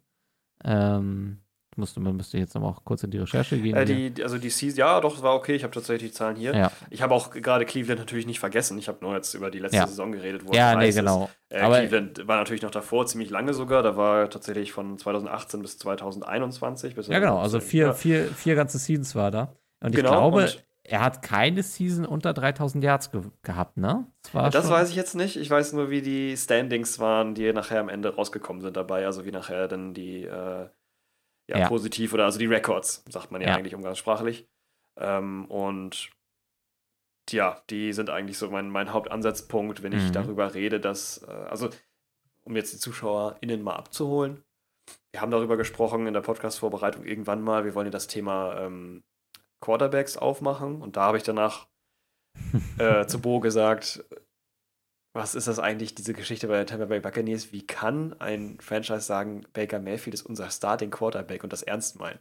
Ähm, 0.64 1.40
musste, 1.78 2.00
man 2.00 2.16
müsste 2.16 2.36
jetzt 2.38 2.54
nochmal 2.54 2.74
kurz 2.84 3.02
in 3.04 3.10
die 3.10 3.18
Recherche 3.18 3.56
gehen. 3.58 3.74
Äh, 3.76 3.84
die, 3.84 4.22
also 4.22 4.36
die 4.38 4.50
Season, 4.50 4.78
ja, 4.78 5.00
doch, 5.00 5.16
es 5.16 5.22
war 5.22 5.34
okay. 5.34 5.54
Ich 5.54 5.62
habe 5.62 5.72
tatsächlich 5.72 6.10
die 6.10 6.14
Zahlen 6.16 6.36
hier. 6.36 6.54
ja, 6.54 6.70
Ich 6.90 7.00
habe 7.00 7.14
auch 7.14 7.30
gerade 7.30 7.64
Cleveland 7.64 8.00
natürlich 8.00 8.26
nicht 8.26 8.40
vergessen. 8.40 8.76
Ich 8.78 8.88
habe 8.88 8.98
nur 9.00 9.14
jetzt 9.14 9.32
über 9.34 9.50
die 9.50 9.60
letzte 9.60 9.78
Ja. 9.78 9.86
Saison 9.86 10.12
geredet, 10.12 10.42
wo 10.46 10.52
ja 10.52 10.72
er 10.72 10.76
nee, 10.78 10.90
genau. 10.90 11.30
Äh, 11.48 11.60
Aber- 11.60 11.78
Cleveland 11.78 12.28
war 12.28 12.36
natürlich 12.36 12.62
noch 12.62 12.70
davor, 12.70 13.06
ziemlich 13.06 13.30
lange 13.30 13.54
sogar. 13.54 13.82
Da 13.82 13.96
war 13.96 14.28
tatsächlich 14.28 14.72
von 14.72 14.98
2018 14.98 15.62
bis 15.62 15.78
2021. 15.78 16.94
Bis 16.94 17.06
Ja, 17.08 17.18
genau. 17.18 17.38
Also 17.38 17.60
vier, 17.60 17.94
vier, 17.94 18.26
vier 18.26 18.54
ganze 18.54 18.78
Seasons 18.78 19.14
war 19.14 19.30
da. 19.30 19.54
Und 19.80 19.90
ich 19.90 19.96
Genau, 19.96 20.10
glaube, 20.10 20.42
und- 20.42 20.64
er 20.90 21.02
hat 21.02 21.20
keine 21.20 21.62
Season 21.62 22.06
unter 22.06 22.32
3000 22.32 22.82
Yards 22.82 23.10
ge 23.10 23.20
gehabt, 23.42 23.76
ne? 23.76 24.06
Das, 24.32 24.52
Das 24.54 24.70
weiß 24.70 24.88
ich 24.88 24.96
jetzt 24.96 25.14
nicht. 25.14 25.36
Ich 25.36 25.50
weiß 25.50 25.74
nur, 25.74 25.90
wie 25.90 26.00
die 26.00 26.34
Standings 26.34 26.98
waren, 26.98 27.34
die 27.34 27.52
nachher 27.52 27.80
am 27.80 27.90
Ende 27.90 28.14
rausgekommen 28.14 28.62
sind 28.62 28.74
dabei. 28.74 29.04
Also 29.04 29.26
wie 29.26 29.30
nachher 29.30 29.68
dann 29.68 29.92
die 29.92 30.24
äh, 30.24 30.66
ja, 31.48 31.58
Ja. 31.58 31.68
positiv 31.68 32.12
oder 32.12 32.24
also 32.24 32.38
die 32.38 32.46
Records, 32.46 33.04
sagt 33.08 33.30
man 33.30 33.40
ja, 33.40 33.48
Ja. 33.48 33.56
eigentlich 33.56 33.74
umgangssprachlich. 33.74 34.46
Ähm, 34.98 35.46
und 35.46 36.10
ja, 37.30 37.62
die 37.70 37.92
sind 37.92 38.10
eigentlich 38.10 38.38
so 38.38 38.50
mein, 38.50 38.70
mein 38.70 38.92
Hauptansatzpunkt, 38.92 39.82
wenn 39.82 39.92
ich 39.92 40.08
Mhm. 40.08 40.12
darüber 40.12 40.54
rede, 40.54 40.80
dass, 40.80 41.22
äh, 41.26 41.30
also 41.30 41.68
um 42.44 42.56
jetzt 42.56 42.72
die 42.72 42.78
ZuschauerInnen 42.78 43.62
mal 43.62 43.76
abzuholen. 43.76 44.42
Wir 45.12 45.20
haben 45.20 45.30
darüber 45.30 45.56
gesprochen 45.58 46.06
in 46.06 46.14
der 46.14 46.22
Podcast-Vorbereitung 46.22 47.04
irgendwann 47.04 47.42
mal. 47.42 47.64
Wir 47.64 47.74
wollen 47.74 47.86
ja 47.86 47.90
das 47.90 48.06
Thema 48.06 48.58
ähm, 48.60 49.02
Quarterbacks 49.60 50.16
aufmachen 50.16 50.80
und 50.80 50.96
da 50.96 51.02
habe 51.02 51.18
ich 51.18 51.22
danach 51.22 51.66
äh, 52.78 53.06
zu 53.06 53.20
Bo 53.20 53.40
gesagt, 53.40 54.04
was 55.18 55.34
ist 55.34 55.48
das 55.48 55.58
eigentlich, 55.58 55.94
diese 55.94 56.14
Geschichte 56.14 56.46
bei 56.48 56.56
den 56.58 56.66
Tampa 56.66 56.86
Bay 56.86 57.00
Buccaneers? 57.00 57.52
Wie 57.52 57.66
kann 57.66 58.14
ein 58.20 58.58
Franchise 58.60 59.00
sagen, 59.00 59.42
Baker 59.52 59.80
Mayfield 59.80 60.14
ist 60.14 60.22
unser 60.22 60.48
Starting 60.50 60.90
Quarterback 60.90 61.42
und 61.44 61.52
das 61.52 61.62
ernst 61.62 61.98
meinen? 61.98 62.18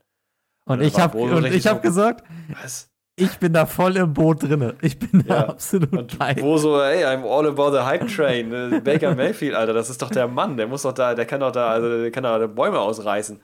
Und 0.66 0.80
und 0.82 0.86
ich 0.86 1.00
habe 1.00 1.18
so, 1.18 1.80
gesagt, 1.80 2.26
Was? 2.62 2.90
ich 3.16 3.38
bin 3.38 3.54
da 3.54 3.66
voll 3.66 3.96
im 3.98 4.14
Boot 4.14 4.44
drinne. 4.44 4.76
Ich 4.82 5.00
bin 5.00 5.24
da 5.26 5.36
Ja. 5.36 5.48
absolut 5.50 5.94
Und 5.94 6.18
bei. 6.20 6.36
wo 6.42 6.58
so, 6.58 6.82
ey, 6.82 7.06
I'm 7.06 7.24
all 7.26 7.48
about 7.48 7.72
the 7.72 7.84
Hype 7.84 8.08
Train. 8.08 8.52
Äh, 8.52 8.82
Baker 8.82 9.16
Mayfield, 9.16 9.56
Alter, 9.56 9.74
das 9.74 9.90
ist 9.90 10.02
doch 10.02 10.10
der 10.10 10.28
Mann. 10.28 10.58
Der 10.58 10.68
muss 10.68 10.82
doch 10.82 10.92
da, 10.94 11.16
der 11.16 11.26
kann 11.26 11.40
doch 11.40 11.52
da, 11.52 11.70
also 11.70 12.02
der 12.02 12.12
kann 12.12 12.24
da 12.24 12.46
Bäume 12.48 12.80
ausreißen. 12.80 13.40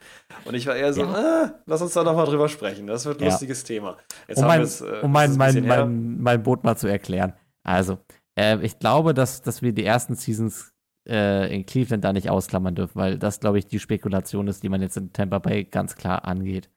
Und 0.45 0.53
ich 0.53 0.67
war 0.67 0.75
eher 0.75 0.91
so, 0.93 1.03
ah, 1.03 1.53
lass 1.65 1.81
uns 1.81 1.93
da 1.93 2.03
nochmal 2.03 2.25
drüber 2.25 2.49
sprechen. 2.49 2.87
Das 2.87 3.05
wird 3.05 3.19
ein 3.19 3.25
Ja. 3.25 3.29
lustiges 3.31 3.63
Thema. 3.63 3.97
Jetzt 4.27 4.39
um 4.39 4.43
haben 4.43 4.49
mein, 4.49 4.61
es, 4.61 4.81
äh, 4.81 4.99
um 5.01 5.11
mein, 5.11 5.35
mein, 5.37 5.65
mein, 5.65 6.21
mein 6.21 6.43
Boot 6.43 6.63
mal 6.63 6.75
zu 6.75 6.87
erklären. 6.87 7.33
Also, 7.63 7.99
äh, 8.37 8.59
ich 8.61 8.79
glaube, 8.79 9.13
dass, 9.13 9.41
dass 9.41 9.61
wir 9.61 9.73
die 9.73 9.85
ersten 9.85 10.15
Seasons 10.15 10.73
äh, 11.07 11.53
in 11.53 11.65
Cleveland 11.65 12.03
da 12.03 12.13
nicht 12.13 12.29
ausklammern 12.29 12.75
dürfen, 12.75 12.95
weil 12.95 13.17
das, 13.17 13.39
glaube 13.39 13.59
ich, 13.59 13.67
die 13.67 13.79
Spekulation 13.79 14.47
ist, 14.47 14.63
die 14.63 14.69
man 14.69 14.81
jetzt 14.81 14.97
in 14.97 15.11
Tampa 15.13 15.39
Bay 15.39 15.65
ganz 15.65 15.95
klar 15.95 16.25
angeht. 16.25 16.69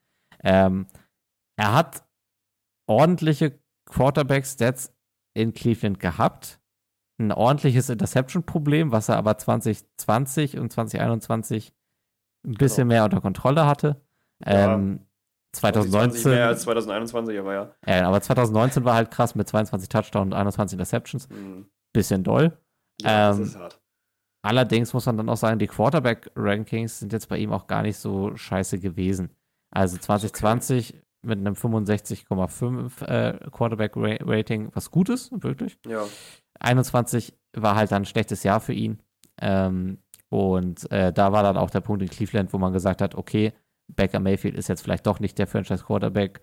Ähm, 0.42 0.86
er 1.56 1.74
hat 1.74 2.04
ordentliche 2.88 3.58
Quarterback-Stats 3.86 4.94
in 5.34 5.52
Cleveland 5.52 6.00
gehabt. 6.00 6.60
Ein 7.18 7.32
ordentliches 7.32 7.88
Interception-Problem, 7.88 8.92
was 8.92 9.08
er 9.08 9.16
aber 9.16 9.38
2020 9.38 10.58
und 10.58 10.72
2021 10.72 11.72
ein 12.46 12.54
bisschen 12.54 12.88
mehr 12.88 13.04
unter 13.04 13.20
Kontrolle 13.20 13.66
hatte. 13.66 14.02
Genau. 14.40 14.56
Ja. 14.56 14.74
Ähm, 14.74 15.05
2020 15.05 15.05
2019, 15.56 16.30
mehr 16.30 16.48
als 16.48 16.62
2021, 16.62 17.38
aber 17.38 17.54
ja. 17.54 17.74
ja, 17.86 18.08
aber 18.08 18.20
2019 18.20 18.84
war 18.84 18.94
halt 18.94 19.10
krass 19.10 19.34
mit 19.34 19.48
22 19.48 19.88
Touchdowns 19.88 20.26
und 20.26 20.34
21 20.34 20.74
Interceptions. 20.74 21.28
Hm. 21.28 21.66
Bisschen 21.92 22.22
doll. 22.22 22.56
Ja, 23.00 23.30
Ähm, 23.30 23.38
das 23.38 23.48
ist 23.48 23.58
hart. 23.58 23.80
Allerdings 24.42 24.92
muss 24.92 25.06
man 25.06 25.16
dann 25.16 25.28
auch 25.28 25.36
sagen, 25.36 25.58
die 25.58 25.66
Quarterback-Rankings 25.66 27.00
sind 27.00 27.12
jetzt 27.12 27.28
bei 27.28 27.36
ihm 27.38 27.52
auch 27.52 27.66
gar 27.66 27.82
nicht 27.82 27.96
so 27.96 28.36
scheiße 28.36 28.78
gewesen. 28.78 29.30
Also 29.72 29.96
2020 29.96 30.94
mit 31.22 31.38
einem 31.40 31.54
65,5 31.54 33.04
äh, 33.06 33.50
Quarterback-Rating, 33.50 34.70
was 34.72 34.92
gut 34.92 35.08
ist, 35.08 35.32
wirklich. 35.42 35.78
Ja. 35.86 36.04
21 36.60 37.36
war 37.54 37.74
halt 37.74 37.90
dann 37.90 38.02
ein 38.02 38.06
schlechtes 38.06 38.44
Jahr 38.44 38.60
für 38.60 38.72
ihn. 38.72 39.02
Ähm, 39.40 39.98
und 40.28 40.90
äh, 40.92 41.12
da 41.12 41.32
war 41.32 41.42
dann 41.42 41.56
auch 41.56 41.70
der 41.70 41.80
Punkt 41.80 42.02
in 42.02 42.08
Cleveland, 42.08 42.52
wo 42.52 42.58
man 42.58 42.72
gesagt 42.72 43.00
hat, 43.00 43.16
okay, 43.16 43.52
Baker 43.88 44.20
Mayfield 44.20 44.56
ist 44.56 44.68
jetzt 44.68 44.82
vielleicht 44.82 45.06
doch 45.06 45.20
nicht 45.20 45.38
der 45.38 45.46
Franchise-Quarterback, 45.46 46.42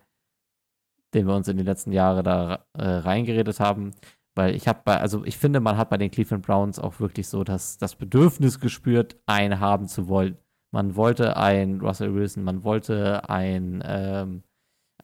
den 1.14 1.26
wir 1.26 1.34
uns 1.34 1.48
in 1.48 1.56
den 1.56 1.66
letzten 1.66 1.92
Jahren 1.92 2.24
da 2.24 2.66
äh, 2.72 2.84
reingeredet 2.84 3.60
haben. 3.60 3.92
Weil 4.36 4.56
ich 4.56 4.66
habe 4.66 4.80
bei, 4.84 4.98
also 4.98 5.24
ich 5.24 5.38
finde, 5.38 5.60
man 5.60 5.76
hat 5.76 5.90
bei 5.90 5.96
den 5.96 6.10
Cleveland 6.10 6.44
Browns 6.44 6.78
auch 6.80 6.98
wirklich 6.98 7.28
so 7.28 7.44
das, 7.44 7.78
das 7.78 7.94
Bedürfnis 7.94 8.58
gespürt, 8.58 9.16
einen 9.26 9.60
haben 9.60 9.86
zu 9.86 10.08
wollen. 10.08 10.36
Man 10.72 10.96
wollte 10.96 11.36
einen 11.36 11.80
Russell 11.80 12.14
Wilson, 12.14 12.42
man 12.42 12.64
wollte 12.64 13.28
einen, 13.28 13.80
ähm, 13.86 14.42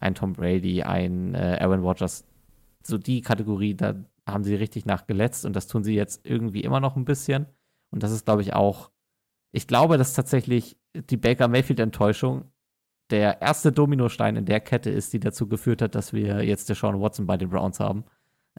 einen 0.00 0.16
Tom 0.16 0.32
Brady, 0.32 0.82
einen 0.82 1.34
äh, 1.34 1.58
Aaron 1.60 1.82
Rodgers. 1.82 2.24
So 2.82 2.98
die 2.98 3.20
Kategorie, 3.20 3.74
da 3.76 3.94
haben 4.26 4.42
sie 4.42 4.56
richtig 4.56 4.84
nachgeletzt 4.84 5.44
und 5.44 5.54
das 5.54 5.68
tun 5.68 5.84
sie 5.84 5.94
jetzt 5.94 6.26
irgendwie 6.26 6.62
immer 6.62 6.80
noch 6.80 6.96
ein 6.96 7.04
bisschen. 7.04 7.46
Und 7.92 8.02
das 8.02 8.10
ist, 8.10 8.24
glaube 8.24 8.42
ich, 8.42 8.52
auch, 8.52 8.90
ich 9.52 9.68
glaube, 9.68 9.96
dass 9.96 10.14
tatsächlich 10.14 10.79
die 10.94 11.16
Baker 11.16 11.48
Mayfield-Enttäuschung 11.48 12.50
der 13.10 13.40
erste 13.42 13.72
Dominostein 13.72 14.36
in 14.36 14.44
der 14.44 14.60
Kette 14.60 14.90
ist, 14.90 15.12
die 15.12 15.20
dazu 15.20 15.48
geführt 15.48 15.82
hat, 15.82 15.94
dass 15.94 16.12
wir 16.12 16.44
jetzt 16.44 16.68
Deshaun 16.68 17.00
Watson 17.00 17.26
bei 17.26 17.36
den 17.36 17.48
Browns 17.50 17.80
haben. 17.80 18.04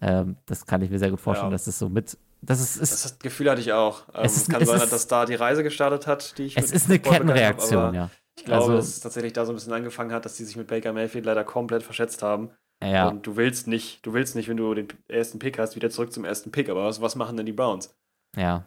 Ähm, 0.01 0.37
das 0.45 0.65
kann 0.65 0.81
ich 0.81 0.89
mir 0.89 0.99
sehr 0.99 1.09
gut 1.11 1.21
vorstellen, 1.21 1.51
Ja. 1.51 1.55
dass 1.55 1.65
das 1.65 1.79
so 1.79 1.89
mit, 1.89 2.17
das 2.41 2.59
ist, 2.59 2.75
ist 2.77 3.05
Das 3.05 3.19
Gefühl 3.19 3.49
hatte 3.49 3.61
ich 3.61 3.71
auch. 3.73 4.07
Ähm, 4.09 4.21
Es 4.23 4.35
ist- 4.37 4.49
kann 4.49 4.61
es 4.61 4.67
sein, 4.69 4.81
ist- 4.81 4.91
dass 4.91 5.07
da 5.07 5.25
die 5.25 5.35
Reise 5.35 5.63
gestartet 5.63 6.07
hat, 6.07 6.37
die 6.37 6.43
ich 6.43 6.57
es 6.57 6.67
mit 6.67 6.75
ist 6.75 6.89
eine 6.89 6.99
Kettenreaktion, 6.99 7.83
aber 7.83 7.95
ja. 7.95 8.09
Ich 8.37 8.45
glaube, 8.45 8.61
Also- 8.63 8.75
dass 8.75 8.87
es 8.87 8.99
tatsächlich 9.01 9.33
da 9.33 9.45
so 9.45 9.51
ein 9.51 9.55
bisschen 9.55 9.73
angefangen 9.73 10.11
hat, 10.13 10.25
dass 10.25 10.35
die 10.37 10.43
sich 10.45 10.55
mit 10.55 10.67
Baker 10.67 10.93
Mayfield 10.93 11.25
leider 11.25 11.43
komplett 11.43 11.83
verschätzt 11.83 12.23
haben. 12.23 12.49
Ja, 12.83 13.09
Und 13.09 13.27
du 13.27 13.35
willst 13.35 13.67
nicht, 13.67 14.03
du 14.05 14.13
willst 14.13 14.35
nicht, 14.35 14.47
wenn 14.49 14.57
du 14.57 14.73
den 14.73 14.87
ersten 15.07 15.37
Pick 15.37 15.59
hast, 15.59 15.75
wieder 15.75 15.89
zurück 15.91 16.11
zum 16.11 16.25
ersten 16.25 16.51
Pick. 16.51 16.67
Aber 16.69 16.85
was, 16.85 16.99
was 17.01 17.15
machen 17.15 17.37
denn 17.37 17.45
die 17.45 17.51
Browns? 17.53 17.93
ja. 18.35 18.65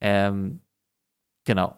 Ähm, 0.00 0.60
genau. 1.44 1.76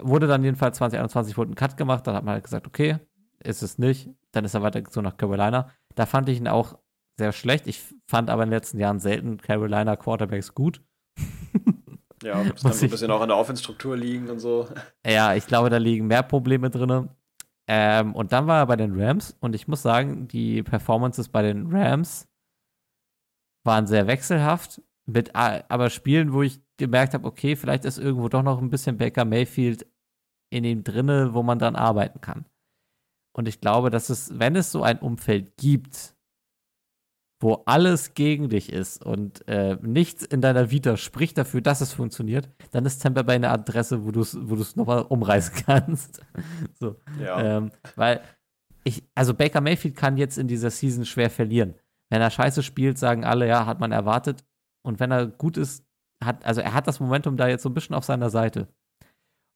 Wurde 0.00 0.26
dann 0.26 0.44
jedenfalls 0.44 0.76
2021 0.78 1.36
wurde 1.36 1.52
ein 1.52 1.56
Cut 1.56 1.76
gemacht, 1.76 2.06
dann 2.06 2.14
hat 2.14 2.24
man 2.24 2.34
halt 2.34 2.44
gesagt, 2.44 2.66
okay, 2.66 2.98
ist 3.42 3.62
es 3.62 3.78
nicht. 3.78 4.08
Dann 4.32 4.44
ist 4.44 4.54
er 4.54 4.62
weitergezogen 4.62 5.04
nach 5.08 5.16
Carolina. 5.16 5.70
Da 5.94 6.06
fand 6.06 6.28
ich 6.28 6.38
ihn 6.38 6.48
auch 6.48 6.78
sehr 7.18 7.32
schlecht. 7.32 7.66
Ich 7.66 7.82
fand 8.06 8.30
aber 8.30 8.42
in 8.44 8.50
den 8.50 8.56
letzten 8.56 8.78
Jahren 8.78 8.98
selten 9.00 9.38
Carolina 9.38 9.96
Quarterbacks 9.96 10.54
gut. 10.54 10.82
Ja, 12.22 12.42
das 12.44 12.44
kann 12.44 12.52
Muss 12.52 12.60
so 12.62 12.68
ein 12.68 12.84
ich- 12.86 12.90
bisschen 12.90 13.10
auch 13.10 13.20
an 13.20 13.28
der 13.28 13.36
Offenstruktur 13.36 13.96
liegen 13.96 14.30
und 14.30 14.38
so. 14.38 14.68
Ja, 15.06 15.34
ich 15.34 15.46
glaube, 15.46 15.70
da 15.70 15.76
liegen 15.76 16.06
mehr 16.06 16.22
Probleme 16.22 16.70
drin. 16.70 17.08
Ähm, 17.66 18.14
und 18.14 18.32
dann 18.32 18.46
war 18.46 18.58
er 18.58 18.66
bei 18.66 18.76
den 18.76 19.00
Rams 19.00 19.36
und 19.40 19.54
ich 19.54 19.68
muss 19.68 19.82
sagen, 19.82 20.28
die 20.28 20.62
Performances 20.62 21.28
bei 21.28 21.42
den 21.42 21.66
Rams 21.74 22.28
waren 23.64 23.86
sehr 23.86 24.06
wechselhaft, 24.06 24.82
mit 25.06 25.34
a- 25.36 25.64
aber 25.68 25.90
Spielen, 25.90 26.32
wo 26.32 26.42
ich 26.42 26.60
gemerkt 26.76 27.14
habe, 27.14 27.26
okay, 27.26 27.56
vielleicht 27.56 27.84
ist 27.84 27.98
irgendwo 27.98 28.28
doch 28.28 28.42
noch 28.42 28.60
ein 28.60 28.70
bisschen 28.70 28.96
Baker 28.96 29.24
Mayfield 29.24 29.86
in 30.50 30.64
ihm 30.64 30.84
drinne, 30.84 31.34
wo 31.34 31.42
man 31.42 31.58
dann 31.58 31.76
arbeiten 31.76 32.20
kann. 32.20 32.46
Und 33.36 33.48
ich 33.48 33.60
glaube, 33.60 33.90
dass 33.90 34.10
es, 34.10 34.38
wenn 34.38 34.54
es 34.56 34.70
so 34.72 34.82
ein 34.82 34.98
Umfeld 34.98 35.56
gibt, 35.56 36.14
wo 37.40 37.62
alles 37.66 38.14
gegen 38.14 38.48
dich 38.48 38.72
ist 38.72 39.04
und 39.04 39.46
äh, 39.48 39.76
nichts 39.82 40.22
in 40.24 40.40
deiner 40.40 40.70
Vita 40.70 40.96
spricht 40.96 41.36
dafür, 41.36 41.60
dass 41.60 41.80
es 41.80 41.92
funktioniert, 41.92 42.48
dann 42.70 42.86
ist 42.86 43.02
Tampa 43.02 43.22
Bay 43.22 43.34
eine 43.36 43.50
Adresse, 43.50 44.04
wo 44.06 44.12
du 44.12 44.20
es 44.20 44.38
wo 44.40 44.54
du's 44.56 44.76
nochmal 44.76 45.02
umreißen 45.02 45.54
kannst. 45.66 46.22
so. 46.78 46.96
Ja. 47.20 47.58
Ähm, 47.58 47.70
weil 47.96 48.22
ich, 48.84 49.02
also 49.14 49.34
Baker 49.34 49.60
Mayfield 49.60 49.96
kann 49.96 50.16
jetzt 50.16 50.38
in 50.38 50.46
dieser 50.48 50.70
Season 50.70 51.04
schwer 51.04 51.28
verlieren. 51.28 51.74
Wenn 52.10 52.22
er 52.22 52.30
scheiße 52.30 52.62
spielt, 52.62 52.98
sagen 52.98 53.24
alle, 53.24 53.48
ja, 53.48 53.66
hat 53.66 53.80
man 53.80 53.92
erwartet. 53.92 54.44
Und 54.84 55.00
wenn 55.00 55.10
er 55.10 55.26
gut 55.26 55.56
ist, 55.56 55.84
hat, 56.22 56.44
also 56.44 56.60
er 56.60 56.74
hat 56.74 56.86
das 56.86 57.00
Momentum 57.00 57.36
da 57.36 57.48
jetzt 57.48 57.62
so 57.62 57.70
ein 57.70 57.74
bisschen 57.74 57.96
auf 57.96 58.04
seiner 58.04 58.30
Seite. 58.30 58.68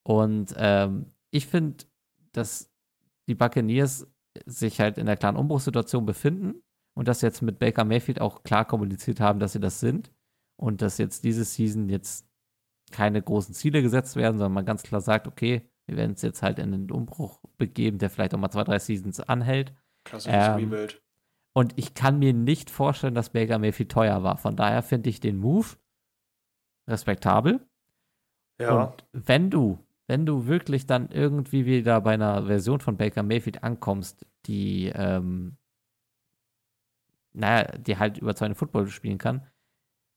Und 0.03 0.55
ähm, 0.57 1.13
ich 1.31 1.47
finde, 1.47 1.85
dass 2.33 2.71
die 3.29 3.35
Buccaneers 3.35 4.07
sich 4.47 4.81
halt 4.81 4.99
in 4.99 5.07
der 5.07 5.17
klaren 5.17 5.37
Umbruchssituation 5.37 6.07
befinden 6.07 6.63
und 6.95 7.09
das 7.09 7.21
jetzt 7.21 7.43
mit 7.43 7.59
Baker 7.59 7.85
Mayfield 7.85 8.21
auch 8.21 8.43
klar 8.43 8.65
kommuniziert 8.65 9.21
haben, 9.21 9.39
dass 9.39 9.53
sie 9.53 9.61
das 9.61 9.81
sind 9.81 10.11
und 10.57 10.83
dass 10.83 10.99
jetzt 10.99 11.25
diese 11.25 11.45
Season 11.45 11.89
jetzt 11.89 12.27
keine 12.91 13.21
großen 13.21 13.55
Ziele 13.55 13.83
gesetzt 13.83 14.17
werden, 14.17 14.39
sondern 14.39 14.55
man 14.55 14.65
ganz 14.65 14.83
klar 14.83 15.01
sagt, 15.01 15.27
okay, 15.27 15.69
wir 15.87 15.97
werden 15.97 16.13
es 16.13 16.23
jetzt 16.23 16.43
halt 16.43 16.59
in 16.59 16.73
den 16.73 16.91
Umbruch 16.91 17.41
begeben, 17.59 17.99
der 17.99 18.11
vielleicht 18.11 18.35
auch 18.35 18.39
mal 18.39 18.51
zwei, 18.51 18.65
drei 18.65 18.79
Seasons 18.79 19.21
anhält. 19.21 19.75
Klassisches 20.05 20.49
ähm, 20.49 20.55
Rebuild. 20.55 21.03
Und 21.59 21.73
ich 21.77 21.93
kann 21.95 22.21
mir 22.21 22.33
nicht 22.33 22.71
vorstellen, 22.71 23.17
dass 23.17 23.31
Baker 23.31 23.59
Mayfield 23.59 23.91
teuer 23.91 24.23
war. 24.23 24.37
Von 24.37 24.55
daher 24.55 24.81
finde 24.81 25.11
ich 25.11 25.19
den 25.19 25.39
Move 25.39 25.67
respektabel. 26.87 27.67
Ja. 28.61 28.85
Und 28.85 29.05
wenn 29.13 29.51
du, 29.51 29.85
wenn 30.07 30.25
du 30.25 30.47
wirklich 30.47 30.87
dann 30.87 31.11
irgendwie 31.11 31.67
wieder 31.67 32.01
bei 32.01 32.15
einer 32.15 32.47
Version 32.47 32.79
von 32.79 32.97
Baker 32.97 33.25
Mayfield 33.25 33.65
ankommst, 33.65 34.25
die, 34.47 34.93
ähm, 34.95 35.57
naja, 37.33 37.77
die 37.77 37.99
halt 37.99 38.19
überzeugend 38.19 38.57
Football 38.57 38.87
spielen 38.87 39.19
kann, 39.19 39.45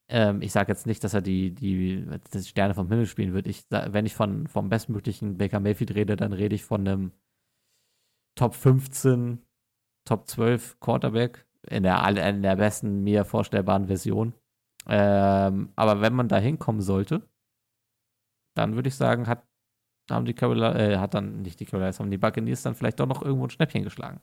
Ähm, 0.10 0.44
ich 0.44 0.52
sage 0.52 0.72
jetzt 0.72 0.86
nicht, 0.86 1.04
dass 1.04 1.16
er 1.16 1.22
die, 1.22 1.56
die, 1.56 2.06
die 2.34 2.44
Sterne 2.44 2.76
vom 2.76 2.88
Himmel 2.88 3.08
spielen 3.08 3.34
wird. 3.34 3.48
Ich, 3.48 3.66
wenn 3.72 4.06
ich 4.06 4.14
von, 4.14 4.46
vom 4.46 4.70
bestmöglichen 4.70 5.40
Baker 5.40 5.60
Mayfield 5.60 5.96
rede, 5.96 6.18
dann 6.18 6.34
rede 6.34 6.54
ich 6.54 6.64
von 6.64 6.88
einem 6.88 7.14
Top 8.36 8.54
15, 8.54 9.40
Top 10.06 10.28
12 10.28 10.80
Quarterback 10.80 11.46
in 11.68 11.84
der, 11.84 12.08
in 12.08 12.42
der 12.42 12.56
besten 12.56 13.04
mir 13.04 13.26
vorstellbaren 13.26 13.88
Version. 13.88 14.34
Ähm, 14.88 15.72
aber 15.76 16.02
wenn 16.02 16.14
man 16.14 16.28
da 16.28 16.38
hinkommen 16.38 16.82
sollte, 16.82 17.22
dann 18.56 18.76
würde 18.76 18.90
ich 18.90 18.96
sagen, 18.96 19.28
hat, 19.28 19.46
haben 20.10 20.26
die 20.26 20.34
Carolina, 20.34 20.76
äh, 20.76 20.98
hat 20.98 21.14
dann 21.14 21.42
nicht 21.42 21.60
die 21.60 21.66
Carolinas, 21.66 22.00
haben 22.00 22.12
die 22.12 22.18
Buccaneers 22.18 22.64
dann 22.64 22.76
vielleicht 22.76 23.00
doch 23.00 23.06
noch 23.06 23.22
irgendwo 23.22 23.46
ein 23.46 23.52
Schnäppchen 23.52 23.84
geschlagen. 23.84 24.20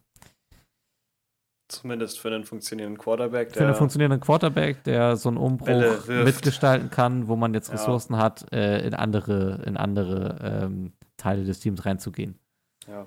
Zumindest 1.70 2.18
für 2.18 2.28
einen 2.28 2.44
funktionierenden 2.44 2.98
Quarterback. 2.98 3.52
für 3.52 3.64
einen 3.64 3.74
funktionierenden 3.74 4.20
Quarterback, 4.20 4.82
der 4.84 5.16
so 5.16 5.28
einen 5.28 5.36
Umbruch 5.36 6.09
mitgestalten 6.09 6.88
kann, 6.88 7.28
wo 7.28 7.36
man 7.36 7.52
jetzt 7.52 7.70
Ressourcen 7.70 8.14
ja. 8.14 8.20
hat, 8.20 8.50
äh, 8.52 8.86
in 8.86 8.94
andere, 8.94 9.62
in 9.66 9.76
andere 9.76 10.38
ähm, 10.42 10.92
Teile 11.18 11.44
des 11.44 11.60
Teams 11.60 11.84
reinzugehen. 11.84 12.38
Ja. 12.86 13.06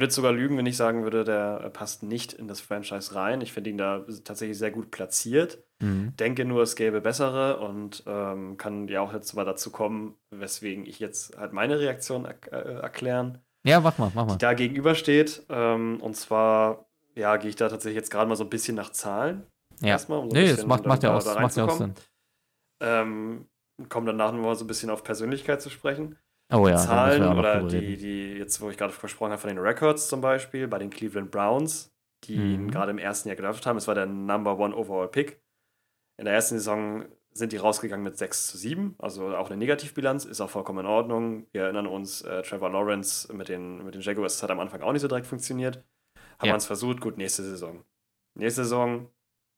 Ich 0.00 0.02
würde 0.02 0.08
jetzt 0.12 0.16
sogar 0.16 0.32
lügen, 0.32 0.56
wenn 0.56 0.64
ich 0.64 0.78
sagen 0.78 1.02
würde, 1.02 1.24
der 1.24 1.68
passt 1.74 2.02
nicht 2.02 2.32
in 2.32 2.48
das 2.48 2.62
Franchise 2.62 3.14
rein. 3.14 3.42
Ich 3.42 3.52
finde 3.52 3.68
ihn 3.68 3.76
da 3.76 4.02
tatsächlich 4.24 4.56
sehr 4.56 4.70
gut 4.70 4.90
platziert. 4.90 5.62
Mhm. 5.78 6.16
Denke 6.16 6.46
nur, 6.46 6.62
es 6.62 6.74
gäbe 6.74 7.02
bessere 7.02 7.60
und 7.60 8.02
ähm, 8.06 8.56
kann 8.56 8.88
ja 8.88 9.02
auch 9.02 9.12
jetzt 9.12 9.34
mal 9.34 9.44
dazu 9.44 9.70
kommen, 9.70 10.14
weswegen 10.30 10.86
ich 10.86 11.00
jetzt 11.00 11.36
halt 11.36 11.52
meine 11.52 11.78
Reaktion 11.78 12.24
er 12.24 12.36
äh, 12.50 12.80
erklären. 12.80 13.42
Ja, 13.62 13.80
mach 13.80 13.98
mal, 13.98 14.10
mach 14.14 14.24
mal. 14.24 14.32
Die 14.32 14.38
da 14.38 14.54
gegenübersteht. 14.54 15.42
Ähm, 15.50 16.00
und 16.00 16.16
zwar, 16.16 16.86
ja, 17.14 17.36
gehe 17.36 17.50
ich 17.50 17.56
da 17.56 17.68
tatsächlich 17.68 17.96
jetzt 17.96 18.10
gerade 18.10 18.26
mal 18.26 18.36
so 18.36 18.44
ein 18.44 18.50
bisschen 18.50 18.76
nach 18.76 18.92
Zahlen. 18.92 19.44
Ja. 19.82 19.88
Erstmal, 19.88 20.20
um 20.20 20.30
so 20.30 20.34
nee, 20.34 20.48
das 20.48 20.64
macht, 20.64 20.86
macht 20.86 21.02
ja 21.02 21.14
aus, 21.14 21.26
macht 21.26 21.56
ja 21.56 21.66
auch 21.66 21.76
Sinn. 21.76 21.92
Ähm, 22.80 23.50
kommen 23.90 24.06
danach 24.06 24.32
nochmal 24.32 24.56
so 24.56 24.64
ein 24.64 24.68
bisschen 24.68 24.88
auf 24.88 25.04
Persönlichkeit 25.04 25.60
zu 25.60 25.68
sprechen. 25.68 26.16
Oh 26.52 26.66
ja, 26.66 26.76
Zahlen 26.76 27.38
oder 27.38 27.62
die, 27.62 27.96
die, 27.96 28.32
jetzt, 28.34 28.60
wo 28.60 28.70
ich 28.70 28.76
gerade 28.76 28.92
versprochen 28.92 29.30
habe, 29.30 29.40
von 29.40 29.48
den 29.48 29.58
Records 29.58 30.08
zum 30.08 30.20
Beispiel, 30.20 30.66
bei 30.66 30.78
den 30.78 30.90
Cleveland 30.90 31.30
Browns, 31.30 31.94
die 32.24 32.36
mhm. 32.36 32.54
ihn 32.54 32.70
gerade 32.70 32.90
im 32.90 32.98
ersten 32.98 33.28
Jahr 33.28 33.36
gedraftet 33.36 33.66
haben. 33.66 33.76
Es 33.76 33.86
war 33.86 33.94
der 33.94 34.06
Number 34.06 34.58
One 34.58 34.74
Overall 34.74 35.08
Pick. 35.08 35.40
In 36.16 36.24
der 36.24 36.34
ersten 36.34 36.56
Saison 36.56 37.04
sind 37.32 37.52
die 37.52 37.56
rausgegangen 37.56 38.04
mit 38.04 38.18
6 38.18 38.48
zu 38.48 38.58
7, 38.58 38.96
also 38.98 39.36
auch 39.36 39.48
eine 39.48 39.56
Negativbilanz, 39.56 40.24
ist 40.24 40.40
auch 40.40 40.50
vollkommen 40.50 40.80
in 40.80 40.86
Ordnung. 40.86 41.46
Wir 41.52 41.62
erinnern 41.62 41.86
uns, 41.86 42.22
äh, 42.22 42.42
Trevor 42.42 42.70
Lawrence 42.70 43.32
mit 43.32 43.48
den, 43.48 43.84
mit 43.84 43.94
den 43.94 44.00
Jaguars, 44.00 44.34
das 44.34 44.42
hat 44.42 44.50
am 44.50 44.60
Anfang 44.60 44.82
auch 44.82 44.92
nicht 44.92 45.02
so 45.02 45.08
direkt 45.08 45.26
funktioniert. 45.26 45.76
Haben 46.38 46.46
ja. 46.46 46.52
wir 46.52 46.54
uns 46.54 46.66
versucht, 46.66 47.00
gut, 47.00 47.16
nächste 47.16 47.44
Saison. 47.44 47.84
Nächste 48.34 48.64
Saison 48.64 49.08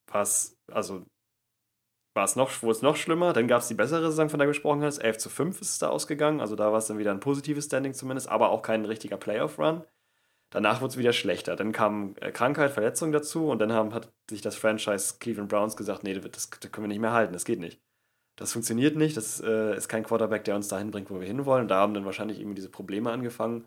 war 0.06 0.23
es, 0.23 0.59
also 0.70 1.06
war 2.14 2.24
es 2.24 2.36
noch, 2.36 2.62
wurde 2.62 2.72
es 2.72 2.82
noch 2.82 2.97
schlimmer. 2.97 3.32
Dann 3.32 3.48
gab 3.48 3.62
es 3.62 3.68
die 3.68 3.74
bessere 3.74 4.10
Saison, 4.10 4.28
von 4.28 4.39
der 4.39 4.47
du 4.47 4.52
gesprochen 4.52 4.82
hast. 4.82 4.98
11 4.98 5.18
zu 5.18 5.30
5 5.30 5.60
ist 5.60 5.70
es 5.70 5.78
da 5.78 5.89
ausgegangen. 5.89 6.40
Also 6.40 6.56
da 6.56 6.70
war 6.72 6.78
es 6.78 6.86
dann 6.86 6.98
wieder 6.98 7.10
ein 7.10 7.20
positives 7.20 7.66
Standing 7.66 7.94
zumindest, 7.94 8.28
aber 8.28 8.51
auch 8.51 8.62
kein 8.62 8.84
richtiger 8.84 9.16
Playoff-Run. 9.16 9.84
Danach 10.51 10.82
wurde 10.82 10.90
es 10.90 10.98
wieder 10.98 11.14
schlechter. 11.14 11.56
Dann 11.56 11.72
kam 11.72 12.14
äh, 12.20 12.30
Krankheit, 12.30 12.72
Verletzung 12.72 13.10
dazu 13.10 13.48
und 13.48 13.59
dann 13.59 13.72
haben, 13.72 13.94
hat 13.94 14.12
sich 14.28 14.43
das 14.43 14.55
Franchise 14.55 15.14
Cleveland 15.18 15.48
Browns 15.48 15.76
gesagt, 15.76 16.05
nee, 16.05 16.12
das, 16.12 16.51
das 16.51 16.51
können 16.51 16.84
wir 16.84 16.89
nicht 16.89 17.01
mehr 17.01 17.12
halten, 17.12 17.32
das 17.32 17.47
geht 17.47 17.59
nicht. 17.59 17.80
Das 18.36 18.52
funktioniert 18.52 18.97
nicht, 18.97 19.16
das 19.16 19.40
äh, 19.40 19.74
ist 19.76 19.89
kein 19.89 20.05
Quarterback, 20.05 20.44
der 20.44 20.56
uns 20.56 20.68
dahin 20.68 20.90
bringt, 20.90 21.10
wo 21.10 21.20
wir 21.20 21.26
hinwollen. 21.26 21.62
Und 21.62 21.68
da 21.68 21.76
haben 21.76 21.94
dann 21.94 22.05
wahrscheinlich 22.05 22.39
irgendwie 22.39 22.56
diese 22.56 22.70
Probleme 22.70 23.10
angefangen, 23.10 23.66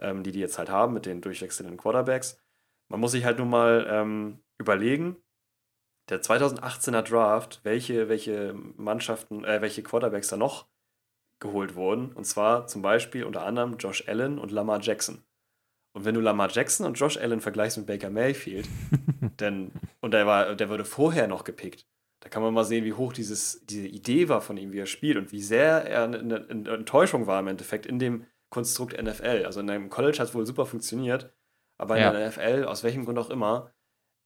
ähm, 0.00 0.24
die 0.24 0.32
die 0.32 0.40
jetzt 0.40 0.58
halt 0.58 0.70
haben 0.70 0.94
mit 0.94 1.06
den 1.06 1.20
durchwechselnden 1.20 1.76
Quarterbacks. 1.76 2.40
Man 2.88 3.00
muss 3.00 3.12
sich 3.12 3.24
halt 3.24 3.38
nur 3.38 3.46
mal 3.46 3.86
ähm, 3.88 4.40
überlegen, 4.58 5.16
der 6.08 6.22
2018er 6.22 7.02
Draft, 7.02 7.60
welche, 7.64 8.08
welche 8.08 8.54
Mannschaften, 8.76 9.44
äh, 9.44 9.60
welche 9.60 9.82
Quarterbacks 9.82 10.28
da 10.28 10.36
noch 10.36 10.66
geholt 11.40 11.74
wurden. 11.74 12.12
Und 12.12 12.24
zwar 12.24 12.66
zum 12.66 12.82
Beispiel 12.82 13.24
unter 13.24 13.44
anderem 13.44 13.76
Josh 13.76 14.08
Allen 14.08 14.38
und 14.38 14.52
Lamar 14.52 14.80
Jackson. 14.80 15.22
Und 15.92 16.04
wenn 16.04 16.14
du 16.14 16.20
Lamar 16.20 16.50
Jackson 16.50 16.86
und 16.86 16.94
Josh 16.94 17.16
Allen 17.16 17.40
vergleichst 17.40 17.78
mit 17.78 17.86
Baker 17.86 18.10
Mayfield, 18.10 18.68
denn, 19.40 19.72
und 20.00 20.12
der, 20.12 20.26
war, 20.26 20.54
der 20.54 20.68
wurde 20.68 20.84
vorher 20.84 21.26
noch 21.26 21.44
gepickt, 21.44 21.86
da 22.20 22.28
kann 22.28 22.42
man 22.42 22.54
mal 22.54 22.64
sehen, 22.64 22.84
wie 22.84 22.92
hoch 22.92 23.12
dieses, 23.12 23.64
diese 23.66 23.86
Idee 23.86 24.28
war 24.28 24.40
von 24.40 24.56
ihm, 24.56 24.72
wie 24.72 24.80
er 24.80 24.86
spielt 24.86 25.16
und 25.16 25.32
wie 25.32 25.42
sehr 25.42 25.84
er 25.84 26.04
eine, 26.04 26.18
eine 26.18 26.70
Enttäuschung 26.70 27.26
war 27.26 27.40
im 27.40 27.46
Endeffekt 27.46 27.86
in 27.86 27.98
dem 27.98 28.26
Konstrukt 28.50 29.00
NFL. 29.00 29.44
Also 29.44 29.60
in 29.60 29.70
einem 29.70 29.90
College 29.90 30.18
hat 30.18 30.28
es 30.28 30.34
wohl 30.34 30.46
super 30.46 30.66
funktioniert, 30.66 31.32
aber 31.78 31.96
in 31.96 32.02
ja. 32.02 32.12
der 32.12 32.28
NFL, 32.28 32.64
aus 32.64 32.84
welchem 32.84 33.04
Grund 33.04 33.18
auch 33.18 33.30
immer, 33.30 33.72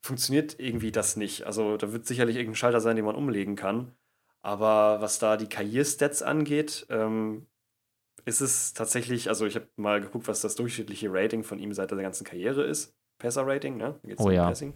funktioniert 0.02 0.58
irgendwie 0.58 0.92
das 0.92 1.16
nicht. 1.16 1.44
Also 1.44 1.76
da 1.76 1.92
wird 1.92 2.06
sicherlich 2.06 2.36
irgendein 2.36 2.56
Schalter 2.56 2.80
sein, 2.80 2.96
den 2.96 3.04
man 3.04 3.16
umlegen 3.16 3.56
kann. 3.56 3.94
Aber 4.42 5.00
was 5.00 5.18
da 5.18 5.36
die 5.36 5.48
Karrierstats 5.48 6.22
angeht, 6.22 6.86
ähm, 6.88 7.46
ist 8.24 8.40
es 8.40 8.72
tatsächlich, 8.72 9.28
also 9.28 9.46
ich 9.46 9.54
habe 9.54 9.68
mal 9.76 10.00
geguckt, 10.00 10.28
was 10.28 10.40
das 10.40 10.54
durchschnittliche 10.54 11.08
Rating 11.10 11.42
von 11.42 11.58
ihm 11.58 11.72
seit 11.72 11.90
der 11.90 11.98
ganzen 11.98 12.24
Karriere 12.24 12.64
ist. 12.64 12.94
Passer-Rating, 13.18 13.76
ne? 13.76 14.00
Oh 14.16 14.30
ja. 14.30 14.46
Passing. 14.46 14.74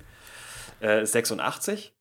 Äh, 0.81 1.07
86. 1.07 1.95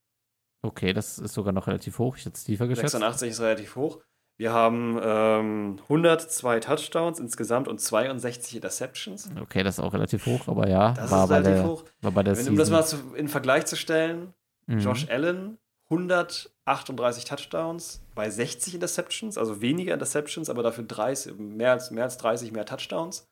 Okay, 0.62 0.94
das 0.94 1.20
ist 1.20 1.34
sogar 1.34 1.54
noch 1.54 1.68
relativ 1.68 2.00
hoch. 2.00 2.18
Ich 2.18 2.26
hätte 2.26 2.36
es 2.36 2.44
tiefer 2.44 2.68
geschätzt. 2.68 2.91
86 2.91 3.30
ist 3.30 3.41
relativ 3.41 3.76
hoch. 3.76 4.02
Wir 4.38 4.51
haben 4.51 4.99
ähm, 5.01 5.80
102 5.84 6.60
Touchdowns 6.60 7.19
insgesamt 7.19 7.68
und 7.68 7.80
62 7.80 8.55
Interceptions. 8.55 9.30
Okay, 9.39 9.64
das 9.64 9.77
ist 9.77 9.84
auch 9.84 9.93
relativ 9.93 10.26
hoch, 10.26 10.47
aber 10.47 10.68
ja. 10.68 10.93
Das 10.93 11.11
war 11.11 11.26
ist 11.26 11.31
relativ 11.31 11.53
der, 11.53 11.64
hoch. 11.65 11.84
War 12.01 12.11
bei 12.11 12.23
der 12.23 12.38
Wenn, 12.38 12.49
um 12.49 12.57
das 12.57 12.72
mal 12.72 12.84
zu, 12.84 12.97
in 13.15 13.27
Vergleich 13.27 13.65
zu 13.68 13.76
stellen, 13.76 14.34
mhm. 14.65 14.80
Josh 14.80 15.07
Allen 15.10 15.60
138 15.89 17.26
Touchdowns 17.26 18.03
bei 18.15 18.30
60 18.30 18.76
Interceptions, 18.76 19.38
also 19.38 19.61
weniger 19.61 19.93
Interceptions, 19.93 20.49
aber 20.49 20.64
dafür 20.64 20.85
30, 20.85 21.38
mehr, 21.38 21.72
als, 21.72 21.91
mehr 21.91 22.05
als 22.05 22.18
30 22.18 22.51
mehr 22.51 22.65
Touchdowns. 22.65 23.30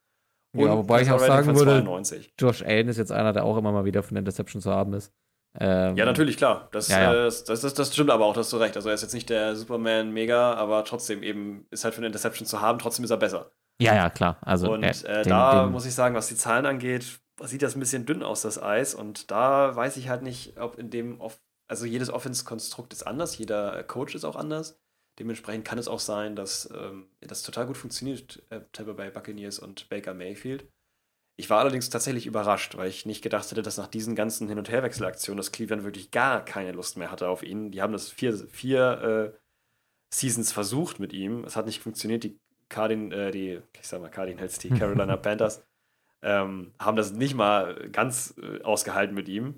Und 0.53 0.65
ja, 0.65 0.77
wobei 0.77 1.01
ich 1.01 1.11
auch 1.11 1.19
sagen 1.19 1.55
würde, 1.55 2.03
Josh 2.37 2.61
Allen 2.61 2.89
ist 2.89 2.97
jetzt 2.97 3.11
einer, 3.11 3.33
der 3.33 3.45
auch 3.45 3.57
immer 3.57 3.71
mal 3.71 3.85
wieder 3.85 4.03
von 4.03 4.17
Interceptions 4.17 4.63
zu 4.63 4.71
haben 4.71 4.93
ist. 4.93 5.13
Ähm, 5.59 5.97
ja, 5.97 6.05
natürlich, 6.05 6.37
klar. 6.37 6.69
Das, 6.71 6.87
ja, 6.87 7.01
ja. 7.01 7.13
Äh, 7.13 7.25
das, 7.25 7.43
das, 7.43 7.73
das, 7.73 7.93
stimmt 7.93 8.09
aber 8.09 8.25
auch, 8.25 8.33
das 8.33 8.45
hast 8.47 8.53
du 8.53 8.57
recht. 8.57 8.75
Also 8.75 8.89
er 8.89 8.95
ist 8.95 9.01
jetzt 9.01 9.13
nicht 9.13 9.29
der 9.29 9.55
Superman-Mega, 9.55 10.53
aber 10.53 10.85
trotzdem 10.85 11.23
eben 11.23 11.65
ist 11.71 11.83
halt 11.83 11.93
für 11.93 11.99
eine 11.99 12.07
Interception 12.07 12.47
zu 12.47 12.61
haben, 12.61 12.79
trotzdem 12.79 13.03
ist 13.03 13.11
er 13.11 13.17
besser. 13.17 13.51
Ja, 13.81 13.95
ja, 13.95 14.09
klar. 14.09 14.37
Also, 14.41 14.71
und 14.71 14.83
äh, 14.83 15.23
den, 15.23 15.29
da 15.29 15.63
den, 15.63 15.71
muss 15.71 15.85
ich 15.85 15.95
sagen, 15.95 16.15
was 16.15 16.27
die 16.27 16.35
Zahlen 16.35 16.65
angeht, 16.65 17.19
sieht 17.41 17.63
das 17.63 17.75
ein 17.75 17.79
bisschen 17.79 18.05
dünn 18.05 18.23
aus, 18.23 18.41
das 18.43 18.61
Eis. 18.61 18.93
Und 18.93 19.31
da 19.31 19.75
weiß 19.75 19.97
ich 19.97 20.07
halt 20.07 20.21
nicht, 20.21 20.57
ob 20.59 20.77
in 20.77 20.89
dem, 20.89 21.19
Off 21.19 21.41
also 21.67 21.85
jedes 21.85 22.09
Offense-Konstrukt 22.09 22.91
ist 22.91 23.07
anders, 23.07 23.37
jeder 23.37 23.81
Coach 23.83 24.13
ist 24.13 24.25
auch 24.25 24.35
anders. 24.35 24.77
Dementsprechend 25.19 25.65
kann 25.65 25.77
es 25.77 25.87
auch 25.87 25.99
sein, 25.99 26.35
dass 26.35 26.69
ähm, 26.75 27.09
das 27.21 27.43
total 27.43 27.65
gut 27.65 27.77
funktioniert, 27.77 28.43
äh, 28.49 28.61
Tampa 28.73 28.93
Bay 28.93 29.09
Buccaneers 29.09 29.57
und 29.59 29.87
Baker 29.89 30.13
Mayfield. 30.13 30.69
Ich 31.37 31.49
war 31.49 31.59
allerdings 31.59 31.89
tatsächlich 31.89 32.27
überrascht, 32.27 32.77
weil 32.77 32.89
ich 32.89 33.05
nicht 33.05 33.21
gedacht 33.23 33.49
hätte, 33.49 33.61
dass 33.61 33.77
nach 33.77 33.87
diesen 33.87 34.15
ganzen 34.15 34.47
Hin- 34.47 34.59
und 34.59 34.69
Herwechselaktionen 34.69 35.37
das 35.37 35.51
Cleveland 35.51 35.83
wirklich 35.83 36.11
gar 36.11 36.43
keine 36.43 36.71
Lust 36.71 36.97
mehr 36.97 37.11
hatte 37.11 37.29
auf 37.29 37.41
ihn. 37.41 37.71
Die 37.71 37.81
haben 37.81 37.93
das 37.93 38.09
vier, 38.09 38.37
vier 38.49 39.33
äh, 39.33 39.37
Seasons 40.13 40.51
versucht 40.51 40.99
mit 40.99 41.13
ihm. 41.13 41.43
Es 41.45 41.55
hat 41.55 41.65
nicht 41.65 41.81
funktioniert. 41.81 42.23
Die 42.23 42.39
Cardin, 42.69 43.11
äh, 43.11 43.31
die, 43.31 43.61
ich 43.79 43.87
sag 43.87 44.01
mal, 44.01 44.09
Cardinals, 44.09 44.59
die 44.59 44.69
Carolina 44.77 45.17
Panthers, 45.17 45.65
ähm, 46.21 46.73
haben 46.79 46.97
das 46.97 47.11
nicht 47.13 47.33
mal 47.33 47.89
ganz 47.91 48.35
äh, 48.41 48.61
ausgehalten 48.61 49.15
mit 49.15 49.27
ihm. 49.27 49.55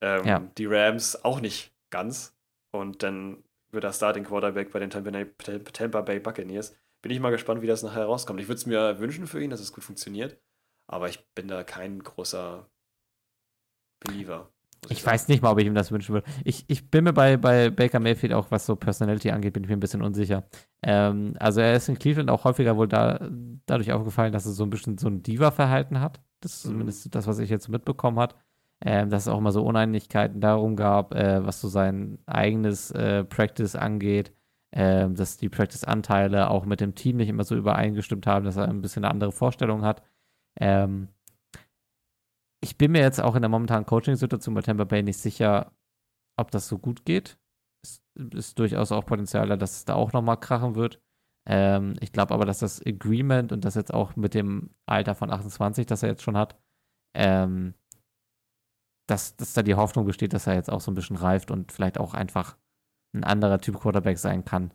Ähm, 0.00 0.24
ja. 0.24 0.38
Die 0.56 0.66
Rams 0.66 1.24
auch 1.24 1.40
nicht 1.40 1.74
ganz. 1.90 2.36
Und 2.70 3.02
dann 3.02 3.42
wird 3.70 3.84
er 3.84 3.92
Starting 3.92 4.24
Quarterback 4.24 4.70
bei 4.72 4.78
den 4.78 4.90
Tampa 4.90 6.00
Bay 6.00 6.20
Buccaneers. 6.20 6.76
Bin 7.02 7.12
ich 7.12 7.20
mal 7.20 7.30
gespannt, 7.30 7.62
wie 7.62 7.66
das 7.66 7.82
nachher 7.82 8.04
rauskommt. 8.04 8.40
Ich 8.40 8.48
würde 8.48 8.58
es 8.58 8.66
mir 8.66 8.98
wünschen 8.98 9.26
für 9.26 9.42
ihn, 9.42 9.50
dass 9.50 9.60
es 9.60 9.72
gut 9.72 9.84
funktioniert. 9.84 10.38
Aber 10.88 11.08
ich 11.08 11.24
bin 11.34 11.48
da 11.48 11.62
kein 11.62 12.00
großer 12.00 12.68
Believer. 14.00 14.50
Ich, 14.86 14.98
ich 14.98 15.06
weiß 15.06 15.28
nicht 15.28 15.42
mal, 15.42 15.50
ob 15.50 15.58
ich 15.58 15.66
ihm 15.66 15.74
das 15.74 15.92
wünschen 15.92 16.14
würde. 16.14 16.28
Ich, 16.44 16.64
ich 16.68 16.90
bin 16.90 17.04
mir 17.04 17.12
bei, 17.12 17.36
bei 17.36 17.68
Baker 17.70 18.00
Mayfield 18.00 18.32
auch, 18.32 18.50
was 18.50 18.64
so 18.64 18.76
Personality 18.76 19.30
angeht, 19.30 19.52
bin 19.52 19.64
ich 19.64 19.68
mir 19.68 19.76
ein 19.76 19.80
bisschen 19.80 20.02
unsicher. 20.02 20.44
Ähm, 20.82 21.34
also 21.38 21.60
er 21.60 21.74
ist 21.74 21.88
in 21.88 21.98
Cleveland 21.98 22.30
auch 22.30 22.44
häufiger 22.44 22.76
wohl 22.76 22.88
da, 22.88 23.28
dadurch 23.66 23.92
aufgefallen, 23.92 24.32
dass 24.32 24.46
er 24.46 24.52
so 24.52 24.64
ein 24.64 24.70
bisschen 24.70 24.96
so 24.96 25.08
ein 25.08 25.22
Diva-Verhalten 25.22 26.00
hat. 26.00 26.20
Das 26.40 26.54
ist 26.54 26.66
mhm. 26.66 26.70
zumindest 26.70 27.14
das, 27.14 27.26
was 27.26 27.38
ich 27.38 27.50
jetzt 27.50 27.68
mitbekommen 27.68 28.18
habe. 28.18 28.36
Ähm, 28.80 29.10
dass 29.10 29.22
es 29.22 29.28
auch 29.28 29.38
immer 29.38 29.50
so 29.50 29.64
Uneinigkeiten 29.64 30.40
darum 30.40 30.76
gab, 30.76 31.12
äh, 31.12 31.44
was 31.44 31.60
so 31.60 31.66
sein 31.66 32.18
eigenes 32.26 32.92
äh, 32.92 33.24
Practice 33.24 33.74
angeht. 33.74 34.32
Äh, 34.70 35.08
dass 35.10 35.38
die 35.38 35.48
Practice-Anteile 35.48 36.50
auch 36.50 36.64
mit 36.64 36.80
dem 36.80 36.94
Team 36.94 37.16
nicht 37.16 37.28
immer 37.28 37.42
so 37.42 37.56
übereingestimmt 37.56 38.26
haben, 38.26 38.44
dass 38.44 38.56
er 38.56 38.68
ein 38.68 38.80
bisschen 38.80 39.04
eine 39.04 39.10
andere 39.12 39.32
Vorstellung 39.32 39.82
hat. 39.82 40.02
Ähm, 40.60 41.08
ich 42.60 42.76
bin 42.76 42.92
mir 42.92 43.00
jetzt 43.00 43.20
auch 43.20 43.34
in 43.34 43.42
der 43.42 43.48
momentanen 43.48 43.86
Coaching-Situation 43.86 44.54
bei 44.54 44.62
Tampa 44.62 44.84
Bay 44.84 45.02
nicht 45.02 45.18
sicher, 45.18 45.72
ob 46.36 46.50
das 46.50 46.68
so 46.68 46.78
gut 46.78 47.04
geht. 47.04 47.38
Es 47.82 48.02
ist 48.34 48.58
durchaus 48.58 48.92
auch 48.92 49.06
Potenzial 49.06 49.48
da, 49.48 49.56
dass 49.56 49.76
es 49.76 49.84
da 49.84 49.94
auch 49.94 50.12
nochmal 50.12 50.40
krachen 50.40 50.74
wird. 50.74 51.00
Ähm, 51.46 51.94
ich 52.00 52.12
glaube 52.12 52.34
aber, 52.34 52.44
dass 52.44 52.58
das 52.58 52.84
Agreement 52.84 53.52
und 53.52 53.64
das 53.64 53.74
jetzt 53.74 53.94
auch 53.94 54.16
mit 54.16 54.34
dem 54.34 54.70
Alter 54.86 55.14
von 55.14 55.30
28, 55.30 55.86
das 55.86 56.02
er 56.02 56.10
jetzt 56.10 56.22
schon 56.22 56.36
hat, 56.36 56.56
ähm, 57.14 57.74
dass, 59.06 59.36
dass 59.36 59.54
da 59.54 59.62
die 59.62 59.74
Hoffnung 59.74 60.04
besteht, 60.04 60.34
dass 60.34 60.46
er 60.46 60.54
jetzt 60.54 60.70
auch 60.70 60.80
so 60.80 60.90
ein 60.90 60.94
bisschen 60.94 61.16
reift 61.16 61.50
und 61.50 61.72
vielleicht 61.72 61.98
auch 61.98 62.12
einfach 62.12 62.58
ein 63.14 63.24
anderer 63.24 63.60
Typ 63.60 63.80
Quarterback 63.80 64.18
sein 64.18 64.44
kann. 64.44 64.74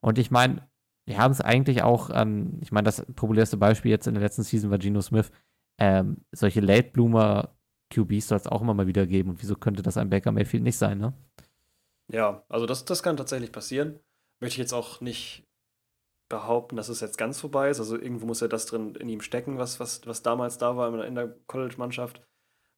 Und 0.00 0.18
ich 0.18 0.30
meine, 0.30 0.68
wir 1.04 1.18
haben 1.18 1.32
es 1.32 1.40
eigentlich 1.40 1.82
auch 1.82 2.10
an, 2.10 2.58
ich 2.60 2.72
meine, 2.72 2.84
das 2.84 3.04
populärste 3.14 3.56
Beispiel 3.56 3.90
jetzt 3.90 4.06
in 4.06 4.14
der 4.14 4.22
letzten 4.22 4.42
Season 4.42 4.70
war 4.70 4.78
Geno 4.78 5.00
Smith. 5.00 5.32
Ähm, 5.78 6.24
solche 6.32 6.60
Late 6.60 6.90
Bloomer 6.92 7.56
QBs 7.90 8.28
soll 8.28 8.38
es 8.38 8.46
auch 8.46 8.62
immer 8.62 8.74
mal 8.74 8.86
wieder 8.86 9.06
geben. 9.06 9.30
Und 9.30 9.42
wieso 9.42 9.56
könnte 9.56 9.82
das 9.82 9.96
ein 9.96 10.10
Baker 10.10 10.32
Mayfield 10.32 10.62
nicht 10.62 10.78
sein, 10.78 10.98
ne? 10.98 11.12
Ja, 12.08 12.44
also 12.48 12.66
das, 12.66 12.84
das 12.84 13.02
kann 13.02 13.16
tatsächlich 13.16 13.52
passieren. 13.52 13.98
Möchte 14.40 14.54
ich 14.54 14.58
jetzt 14.58 14.72
auch 14.72 15.00
nicht 15.00 15.46
behaupten, 16.28 16.76
dass 16.76 16.88
es 16.88 17.00
jetzt 17.00 17.18
ganz 17.18 17.40
vorbei 17.40 17.70
ist. 17.70 17.80
Also 17.80 17.96
irgendwo 17.96 18.26
muss 18.26 18.40
ja 18.40 18.48
das 18.48 18.66
drin 18.66 18.94
in 18.94 19.08
ihm 19.08 19.20
stecken, 19.20 19.58
was, 19.58 19.80
was, 19.80 20.06
was 20.06 20.22
damals 20.22 20.58
da 20.58 20.76
war 20.76 21.04
in 21.04 21.14
der 21.14 21.34
College-Mannschaft. 21.46 22.22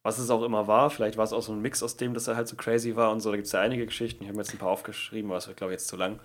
Was 0.03 0.19
es 0.19 0.29
auch 0.29 0.43
immer 0.43 0.67
war. 0.67 0.89
Vielleicht 0.89 1.17
war 1.17 1.23
es 1.23 1.33
auch 1.33 1.41
so 1.41 1.51
ein 1.51 1.61
Mix 1.61 1.81
aus 1.81 1.97
dem, 1.97 2.13
dass 2.13 2.27
er 2.27 2.35
halt 2.35 2.47
so 2.47 2.55
crazy 2.55 2.95
war 2.95 3.11
und 3.11 3.21
so. 3.21 3.31
Da 3.31 3.37
gibt 3.37 3.47
es 3.47 3.53
ja 3.53 3.61
einige 3.61 3.85
Geschichten. 3.85 4.23
Ich 4.23 4.27
habe 4.27 4.37
mir 4.37 4.43
jetzt 4.43 4.53
ein 4.53 4.59
paar 4.59 4.69
aufgeschrieben, 4.69 5.31
aber 5.31 5.37
es 5.37 5.47
wird, 5.47 5.57
glaube 5.57 5.73
ich, 5.73 5.79
jetzt 5.79 5.87
zu 5.87 5.95
lang. 5.95 6.19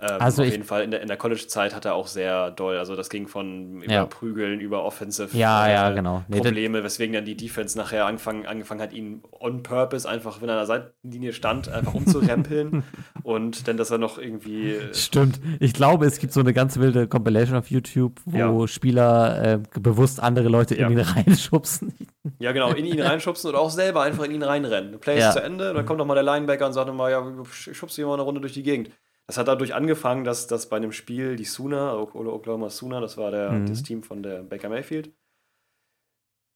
Ähm, 0.00 0.16
Also 0.20 0.42
auf 0.42 0.50
jeden 0.50 0.64
Fall 0.64 0.82
in 0.82 0.90
der, 0.90 1.00
in 1.02 1.08
der 1.08 1.16
College-Zeit 1.16 1.74
hat 1.74 1.84
er 1.84 1.94
auch 1.94 2.06
sehr 2.06 2.50
doll. 2.50 2.78
Also 2.78 2.96
das 2.96 3.08
ging 3.10 3.28
von 3.28 3.82
über 3.82 3.92
Ja. 3.92 4.06
Prügeln, 4.06 4.60
über 4.60 4.84
Offensive 4.84 5.36
Ja, 5.36 5.66
äh, 5.66 5.72
ja, 5.72 5.90
genau. 5.92 6.22
Nee, 6.28 6.38
Probleme, 6.38 6.82
weswegen 6.84 7.14
dann 7.14 7.24
die 7.24 7.36
Defense 7.36 7.78
nachher 7.78 8.06
angefangen, 8.06 8.46
angefangen 8.46 8.80
hat, 8.80 8.92
ihn 8.92 9.22
on 9.32 9.62
purpose 9.62 10.08
einfach, 10.08 10.40
wenn 10.42 10.48
er 10.48 10.54
an 10.60 10.66
der 10.66 10.66
Seitenlinie 10.66 11.32
stand, 11.32 11.68
einfach 11.68 11.94
umzurempeln. 11.94 12.82
und 13.22 13.68
dann, 13.68 13.76
dass 13.76 13.90
er 13.90 13.98
noch 13.98 14.18
irgendwie. 14.18 14.78
Stimmt. 14.92 15.40
Ich 15.60 15.72
glaube, 15.74 16.06
es 16.06 16.18
gibt 16.18 16.32
so 16.32 16.40
eine 16.40 16.52
ganz 16.52 16.78
wilde 16.78 17.06
Compilation 17.08 17.56
auf 17.56 17.70
YouTube, 17.70 18.20
wo 18.24 18.62
Ja. 18.62 18.68
Spieler 18.68 19.42
äh, 19.42 19.58
bewusst 19.80 20.20
andere 20.20 20.48
Leute 20.48 20.74
in 20.74 20.90
ihn 20.90 20.98
reinschubsen. 21.00 21.94
Ja, 22.38 22.52
genau, 22.52 22.72
in 22.72 22.84
ihn 22.86 23.00
reinschubsen 23.00 23.50
oder 23.50 23.60
auch 23.60 23.70
selber 23.70 24.02
einfach 24.02 24.24
in 24.24 24.32
ihn 24.32 24.42
reinrennen. 24.42 24.98
Play 24.98 25.18
ist 25.18 25.32
zu 25.32 25.42
Ende, 25.42 25.72
dann 25.74 25.84
kommt 25.86 25.98
nochmal 25.98 26.14
der 26.16 26.24
Linebacker 26.24 26.66
und 26.66 26.72
sagt 26.72 26.88
nochmal, 26.88 27.10
ja, 27.10 27.22
ich 27.66 27.76
schubse 27.76 27.96
hier 27.96 28.06
mal 28.06 28.14
eine 28.14 28.22
Runde 28.22 28.40
durch 28.40 28.52
die 28.54 28.62
Gegend. 28.62 28.90
Das 29.26 29.38
hat 29.38 29.48
dadurch 29.48 29.74
angefangen, 29.74 30.24
dass, 30.24 30.46
dass 30.46 30.68
bei 30.68 30.76
einem 30.76 30.92
Spiel 30.92 31.36
die 31.36 31.44
Sooner, 31.44 32.14
oder 32.14 32.32
Oklahoma 32.32 32.68
Sooner, 32.68 33.00
das 33.00 33.16
war 33.16 33.30
der, 33.30 33.52
Mhm. 33.52 33.66
das 33.66 33.82
Team 33.82 34.02
von 34.02 34.22
der 34.22 34.42
Baker 34.42 34.68
Mayfield, 34.68 35.14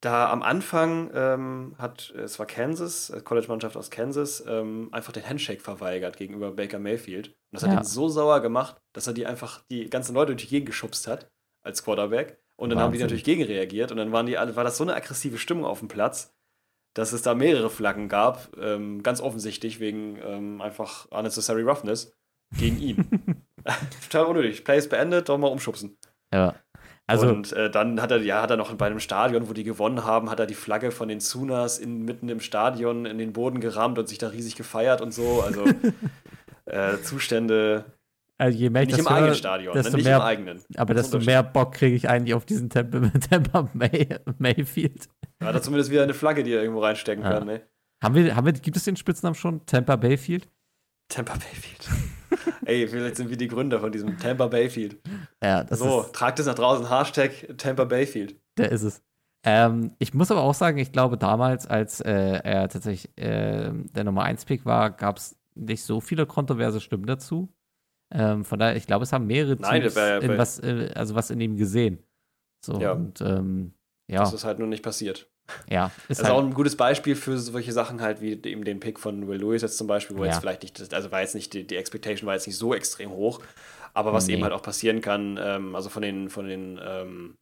da 0.01 0.31
am 0.31 0.43
Anfang 0.43 1.11
ähm, 1.13 1.75
hat, 1.79 2.11
es 2.11 2.39
war 2.39 2.47
Kansas, 2.47 3.11
äh, 3.11 3.21
College-Mannschaft 3.21 3.77
aus 3.77 3.91
Kansas, 3.91 4.45
ähm, 4.47 4.91
einfach 4.93 5.13
den 5.13 5.29
Handshake 5.29 5.61
verweigert 5.61 6.17
gegenüber 6.17 6.53
Baker 6.53 6.79
Mayfield. 6.79 7.29
Und 7.29 7.35
das 7.53 7.63
hat 7.65 7.73
Ja. 7.73 7.79
ihn 7.79 7.85
so 7.85 8.09
sauer 8.09 8.41
gemacht, 8.41 8.81
dass 8.93 9.09
er 9.09 9.13
die 9.13 9.27
einfach 9.27 9.65
die 9.71 9.91
ganzen 9.91 10.15
Leute 10.15 10.33
durch 10.37 10.43
die 10.45 10.51
Gegend 10.51 10.67
geschubst 10.69 11.09
hat 11.09 11.33
als 11.63 11.83
Quarterback. 11.83 12.39
Und 12.57 12.71
dann 12.71 12.79
haben 12.79 12.93
die 12.93 12.99
Wahnsinn. 12.99 13.07
natürlich 13.07 13.25
gegenreagiert 13.25 13.91
und 13.91 13.97
dann 13.97 14.13
waren 14.13 14.27
die 14.27 14.39
alle, 14.39 14.55
war 14.55 14.65
das 14.65 14.77
so 14.77 14.85
eine 14.85 14.95
aggressive 14.95 15.39
Stimmung 15.39 15.65
auf 15.65 15.81
dem 15.81 15.89
Platz, 15.89 16.37
dass 16.95 17.13
es 17.13 17.23
da 17.23 17.35
mehrere 17.35 17.71
Flaggen 17.71 18.09
gab, 18.09 18.57
ähm, 18.57 19.03
ganz 19.03 19.21
offensichtlich 19.21 19.81
wegen 19.81 20.17
ähm, 20.23 20.61
einfach 20.61 21.07
unnecessary 21.11 21.63
roughness 21.63 22.17
gegen 22.57 22.79
ihn. 22.79 23.09
Total 24.11 24.27
unnötig. 24.27 24.65
Play 24.65 24.79
ist 24.79 24.89
beendet, 24.91 25.29
doch 25.29 25.39
mal 25.39 25.49
umschubsen. 25.49 25.97
Ja. 26.33 26.55
Also, 27.07 27.29
und 27.29 27.53
äh, 27.55 27.71
dann 27.71 28.03
hat 28.03 28.11
er, 28.11 28.19
ja, 28.19 28.43
hat 28.43 28.51
er 28.51 28.59
noch 28.59 28.75
bei 28.75 28.87
einem 28.87 29.01
Stadion, 29.01 29.49
wo 29.49 29.55
die 29.55 29.65
gewonnen 29.65 30.05
haben, 30.05 30.29
hat 30.29 30.41
er 30.41 30.47
die 30.47 30.55
Flagge 30.55 30.91
von 30.91 31.09
den 31.09 31.21
Sooners 31.21 31.79
in, 31.79 32.03
mitten 32.05 32.29
im 32.29 32.41
Stadion 32.41 33.07
in 33.07 33.17
den 33.17 33.33
Boden 33.33 33.61
gerammt 33.61 33.99
und 33.99 34.09
sich 34.09 34.19
da 34.19 34.29
riesig 34.29 34.57
gefeiert 34.57 35.01
und 35.01 35.13
so. 35.15 35.43
Also 35.43 35.65
äh, 36.67 36.99
Zustände 37.03 37.85
also 38.41 38.57
je 38.57 38.71
mehr 38.71 38.83
ich 38.83 38.89
nicht 38.91 38.99
im 39.01 39.09
eigenen 39.09 39.27
höre, 39.31 39.35
Stadion, 39.35 39.75
desto 39.75 39.91
ne, 39.93 39.97
nicht 39.97 40.05
mehr- 40.05 40.17
im 40.17 40.23
eigenen. 40.23 40.63
aber 40.77 40.95
Das 40.95 41.11
desto 41.11 41.25
mehr 41.27 41.43
Bock 41.43 41.73
kriege 41.75 41.97
ich 41.97 42.09
eigentlich 42.09 42.35
auf 42.35 42.45
diesen 42.45 42.71
Tampa, 42.71 43.01
Tampa 43.31 43.69
May, 43.73 44.07
Mayfield. 44.39 45.09
Da 45.41 45.47
hat 45.47 45.55
er 45.57 45.63
zumindest 45.63 45.91
wieder 45.91 46.05
eine 46.05 46.15
Flagge, 46.15 46.45
die 46.45 46.53
er 46.53 46.61
irgendwo 46.63 46.81
reinstecken 46.83 47.25
Ja. 47.25 47.39
kann. 47.39 47.47
Ne? 47.47 47.63
Haben 48.01 48.15
wir, 48.15 48.37
haben 48.37 48.45
wir, 48.47 48.53
gibt 48.53 48.77
es 48.77 48.85
den 48.85 48.95
Spitznamen 48.97 49.35
schon? 49.35 49.67
Tampa 49.67 49.97
Bayfield? 49.97 50.49
Tampa 51.09 51.33
Bayfield. 51.33 51.89
Ey, 52.65 52.87
vielleicht 52.89 53.17
sind 53.17 53.31
wir 53.31 53.37
die 53.37 53.49
Gründer 53.49 53.81
von 53.81 53.93
diesem 53.93 54.19
Tampa 54.19 54.47
Bayfield. 54.47 54.99
Ja, 55.43 55.65
das 55.65 55.79
so, 55.79 56.03
ist, 56.03 56.13
tragt 56.15 56.39
es 56.39 56.47
nach 56.47 56.55
draußen, 56.55 56.89
Hashtag 56.89 57.31
Tampa 57.59 57.85
Bayfield. 57.85 58.37
der 58.57 58.71
ist 58.73 58.83
es. 58.83 59.03
Ähm, 59.45 59.93
ich 59.99 60.15
muss 60.15 60.31
aber 60.31 60.43
auch 60.43 60.55
sagen, 60.55 60.79
ich 60.79 60.91
glaube, 60.93 61.17
damals, 61.17 61.67
als 61.67 62.01
äh, 62.01 62.41
er 62.43 62.69
tatsächlich 62.69 63.17
äh, 63.17 63.71
der 63.73 64.05
Nummer 64.05 64.25
1-Pick 64.25 64.65
war, 64.67 64.91
gab 64.91 65.19
es 65.19 65.37
nicht 65.55 65.85
so 65.85 66.01
viele 66.01 66.27
kontroverse 66.27 66.81
Stimmen 66.81 67.07
dazu. 67.07 67.49
Ähm, 68.13 68.45
von 68.45 68.59
daher, 68.59 68.75
ich 68.77 68.87
glaube, 68.87 69.05
es 69.05 69.13
haben 69.13 69.27
mehrere 69.27 69.55
Nein, 69.61 69.83
Teams 69.83 69.97
in 69.97 70.29
wär- 70.31 70.39
was, 70.39 70.59
äh, 70.61 70.91
also 70.95 71.15
was 71.15 71.31
in 71.31 71.41
ihm 71.41 71.57
gesehen. 71.57 72.03
So, 72.65 72.81
Ja. 72.81 72.93
und 72.93 73.21
ähm, 73.21 73.75
ja, 74.11 74.21
Das 74.21 74.33
ist 74.33 74.45
halt 74.45 74.59
nur 74.59 74.67
nicht 74.69 74.83
passiert. 74.83 75.31
Ja, 75.71 75.91
Das 76.09 76.19
ist 76.19 76.21
ist 76.21 76.31
auch 76.31 76.39
halt, 76.39 76.45
ein 76.45 76.55
gutes 76.55 76.77
Beispiel 76.77 77.17
für 77.17 77.39
solche 77.39 77.73
Sachen 77.73 78.01
halt, 78.01 78.21
wie 78.21 78.33
eben 78.33 78.65
den 78.65 78.81
Pick 78.81 78.99
von 78.99 79.27
Will 79.29 79.41
Lewis 79.41 79.63
jetzt 79.63 79.79
zum 79.79 79.87
Beispiel, 79.87 80.17
wo 80.17 80.25
Ja. 80.25 80.27
jetzt 80.27 80.39
vielleicht 80.41 80.63
nicht, 80.63 80.93
also 80.95 81.11
war 81.11 81.21
jetzt 81.21 81.35
nicht, 81.35 81.53
die, 81.55 81.67
die 81.67 81.77
Expectation 81.77 82.27
war 82.27 82.35
jetzt 82.35 82.47
nicht 82.47 82.57
so 82.57 82.75
extrem 82.75 83.11
hoch, 83.11 83.41
aber 83.95 84.13
was 84.13 84.29
Nee. 84.29 84.35
eben 84.35 84.43
halt 84.45 84.53
auch 84.53 84.63
passieren 84.63 85.01
kann, 85.01 85.39
ähm, 85.41 85.75
also 85.75 85.89
von 85.89 86.03
den, 86.03 86.31
von 86.31 86.47
den 86.49 86.79
ähm, 86.83 87.37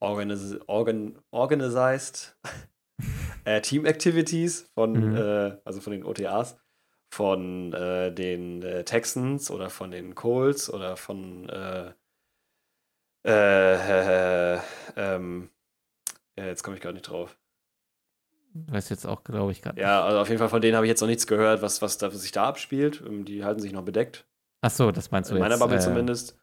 organis 0.00 0.58
organ 0.66 1.18
organized 1.30 2.36
äh, 3.44 3.60
Team 3.60 3.84
Activities 3.86 4.70
von, 4.74 5.12
Mhm. 5.12 5.16
äh, 5.16 5.58
also 5.64 5.80
von 5.80 5.92
den 5.92 6.04
OTAs, 6.04 6.56
von 7.12 7.72
äh, 7.72 8.12
den 8.12 8.62
äh, 8.62 8.84
Texans 8.84 9.50
oder 9.50 9.70
von 9.70 9.90
den 9.90 10.14
Colts 10.14 10.72
oder 10.72 10.96
von 10.96 11.48
äh, 11.48 11.92
äh, 13.24 14.56
äh, 14.56 14.60
ähm, 14.96 15.50
jetzt 16.36 16.62
komme 16.62 16.76
ich 16.76 16.82
gar 16.82 16.92
nicht 16.92 17.08
drauf. 17.08 17.38
Weiß 18.54 18.88
jetzt 18.90 19.06
auch, 19.06 19.24
glaube 19.24 19.52
ich, 19.52 19.62
gerade. 19.62 19.80
Ja, 19.80 20.04
also 20.04 20.18
auf 20.18 20.28
jeden 20.28 20.38
Fall 20.38 20.48
von 20.48 20.60
denen 20.60 20.76
habe 20.76 20.86
ich 20.86 20.90
jetzt 20.90 21.00
noch 21.00 21.08
nichts 21.08 21.26
gehört, 21.26 21.62
was, 21.62 21.82
was 21.82 21.98
da 21.98 22.10
sich 22.10 22.32
da 22.32 22.44
abspielt. 22.44 23.02
Ähm, 23.06 23.24
Die 23.24 23.44
halten 23.44 23.60
sich 23.60 23.72
noch 23.72 23.84
bedeckt. 23.84 24.26
Ach 24.60 24.70
so, 24.70 24.92
das 24.92 25.10
meinst 25.10 25.30
du 25.30 25.34
In 25.34 25.40
meiner 25.40 25.54
jetzt. 25.54 25.60
Bubble 25.60 25.76
äh, 25.76 25.80
zumindest. 25.80 26.38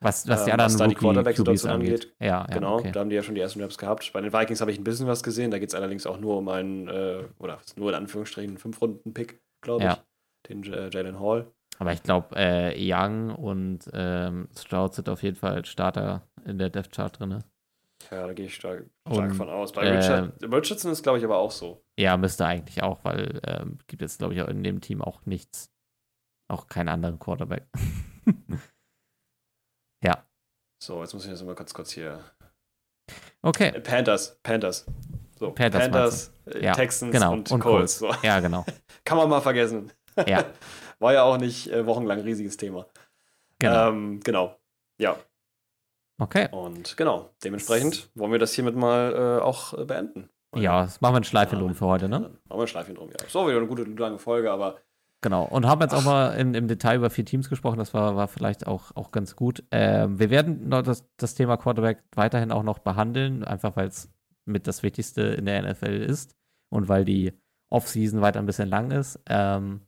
Was, 0.00 0.28
was 0.28 0.44
die 0.44 0.50
ähm, 0.50 0.54
anderen 0.54 0.72
was 0.72 0.76
da 0.78 0.86
die 0.86 0.94
Quarterback-Situation 0.94 1.72
angeht. 1.72 1.92
angeht. 1.92 2.16
Ja, 2.20 2.26
ja, 2.26 2.46
genau, 2.46 2.76
okay. 2.76 2.92
da 2.92 3.00
haben 3.00 3.10
die 3.10 3.16
ja 3.16 3.22
schon 3.22 3.34
die 3.34 3.40
ersten 3.40 3.60
Raps 3.60 3.78
gehabt. 3.78 4.12
Bei 4.12 4.20
den 4.20 4.32
Vikings 4.32 4.60
habe 4.60 4.70
ich 4.70 4.78
ein 4.78 4.84
bisschen 4.84 5.08
was 5.08 5.24
gesehen. 5.24 5.50
Da 5.50 5.58
geht 5.58 5.70
es 5.70 5.74
allerdings 5.74 6.06
auch 6.06 6.18
nur 6.18 6.38
um 6.38 6.48
einen, 6.48 6.86
äh, 6.86 7.24
oder 7.38 7.58
nur 7.76 7.88
in 7.88 7.96
Anführungsstrichen, 7.96 8.50
einen 8.50 8.58
Fünf-Runden-Pick, 8.58 9.40
glaube 9.60 9.82
ich. 9.84 9.90
Ja. 9.90 9.98
Den 10.48 10.62
äh, 10.72 10.88
Jalen 10.90 11.18
Hall. 11.18 11.50
Aber 11.80 11.92
ich 11.92 12.02
glaube, 12.02 12.34
äh, 12.36 12.74
Young 12.78 13.34
und 13.34 13.90
ähm, 13.92 14.48
Stroud 14.56 14.94
sind 14.94 15.08
auf 15.08 15.22
jeden 15.22 15.36
Fall 15.36 15.64
Starter 15.64 16.22
in 16.44 16.58
der 16.58 16.70
Death 16.70 16.92
Chart 16.92 17.18
drin. 17.18 17.42
Ja, 18.10 18.26
da 18.26 18.32
gehe 18.32 18.46
ich 18.46 18.54
stark, 18.54 18.86
stark 19.10 19.34
von 19.34 19.50
aus. 19.50 19.72
Bei 19.72 19.82
äh, 19.84 19.96
Richard, 19.98 20.42
Richardson 20.42 20.90
ist, 20.92 21.02
glaube 21.02 21.18
ich, 21.18 21.24
aber 21.24 21.36
auch 21.38 21.50
so. 21.50 21.84
Ja, 21.98 22.16
müsste 22.16 22.46
eigentlich 22.46 22.82
auch, 22.82 23.04
weil 23.04 23.40
ähm, 23.44 23.78
gibt 23.86 24.00
jetzt, 24.02 24.18
glaube 24.18 24.34
ich, 24.34 24.40
auch 24.42 24.48
in 24.48 24.62
dem 24.62 24.80
Team 24.80 25.02
auch 25.02 25.24
nichts. 25.26 25.70
Auch 26.50 26.66
keinen 26.68 26.88
anderen 26.88 27.18
Quarterback. 27.18 27.66
ja, 30.02 30.24
So, 30.82 31.02
jetzt 31.02 31.12
muss 31.14 31.24
ich 31.24 31.30
das 31.30 31.42
mal 31.42 31.54
kurz, 31.54 31.74
kurz 31.74 31.90
hier. 31.92 32.20
okay. 33.42 33.68
Äh, 33.68 33.80
Panthers, 33.80 34.38
Panthers. 34.42 34.86
So, 35.38 35.52
Panthers 35.52 35.82
Panthers, 35.82 36.32
äh, 36.46 36.64
Ja, 36.64 36.72
Texans 36.72 37.12
genau. 37.12 37.32
und, 37.32 37.50
Und 37.50 37.60
Colts. 37.60 37.98
So. 37.98 38.10
Ja, 38.22 38.40
genau. 38.40 38.64
Kann 39.04 39.18
man 39.18 39.28
mal 39.28 39.40
vergessen. 39.40 39.92
Ja, 40.26 40.44
War 40.98 41.12
ja 41.12 41.22
auch 41.22 41.36
nicht 41.38 41.68
äh, 41.70 41.86
wochenlang 41.86 42.18
ein 42.18 42.24
riesiges 42.24 42.56
Thema. 42.56 42.86
genau. 43.58 43.88
Ähm, 43.90 44.20
genau. 44.20 44.56
Ja, 44.98 45.16
Okay. 46.18 46.48
und 46.50 46.96
genau. 46.96 47.30
Dementsprechend 47.44 48.10
wollen 48.14 48.32
wir 48.32 48.38
das 48.38 48.52
hiermit 48.52 48.76
mal 48.76 49.38
äh, 49.40 49.42
auch 49.42 49.72
äh, 49.74 49.84
beenden. 49.84 50.28
Ja, 50.56 50.82
das 50.82 51.00
machen 51.00 51.14
wir 51.14 51.20
ein 51.20 51.24
Schleifchen 51.24 51.58
drum 51.58 51.74
für 51.74 51.86
heute, 51.86 52.08
ne? 52.08 52.20
Machen 52.20 52.32
wir 52.48 52.60
ein 52.62 52.66
Schleifchen 52.66 52.94
drum, 52.94 53.10
ja. 53.10 53.28
So, 53.28 53.46
wieder 53.46 53.58
eine 53.58 53.66
gute, 53.66 53.84
lange 53.84 54.18
Folge, 54.18 54.50
aber 54.50 54.78
Genau. 55.20 55.44
Und 55.44 55.66
haben 55.66 55.80
jetzt 55.80 55.94
auch 55.94 56.04
mal 56.04 56.30
in, 56.34 56.54
im 56.54 56.68
Detail 56.68 56.96
über 56.96 57.10
vier 57.10 57.24
Teams 57.24 57.48
gesprochen. 57.48 57.78
Das 57.78 57.92
war, 57.92 58.14
war 58.14 58.28
vielleicht 58.28 58.66
auch, 58.66 58.94
auch 58.94 59.10
ganz 59.10 59.34
gut. 59.34 59.64
Ähm, 59.72 60.18
wir 60.18 60.30
werden 60.30 60.68
noch 60.68 60.82
das, 60.82 61.08
das 61.16 61.34
Thema 61.34 61.56
Quarterback 61.56 62.04
weiterhin 62.14 62.52
auch 62.52 62.62
noch 62.62 62.78
behandeln, 62.78 63.42
einfach 63.42 63.76
weil 63.76 63.88
es 63.88 64.10
mit 64.44 64.66
das 64.68 64.82
Wichtigste 64.82 65.22
in 65.22 65.46
der 65.46 65.62
NFL 65.62 66.02
ist 66.02 66.36
und 66.70 66.88
weil 66.88 67.04
die 67.04 67.32
Offseason 67.68 68.20
weiter 68.20 68.38
ein 68.38 68.46
bisschen 68.46 68.68
lang 68.68 68.92
ist. 68.92 69.20
Ähm, 69.28 69.80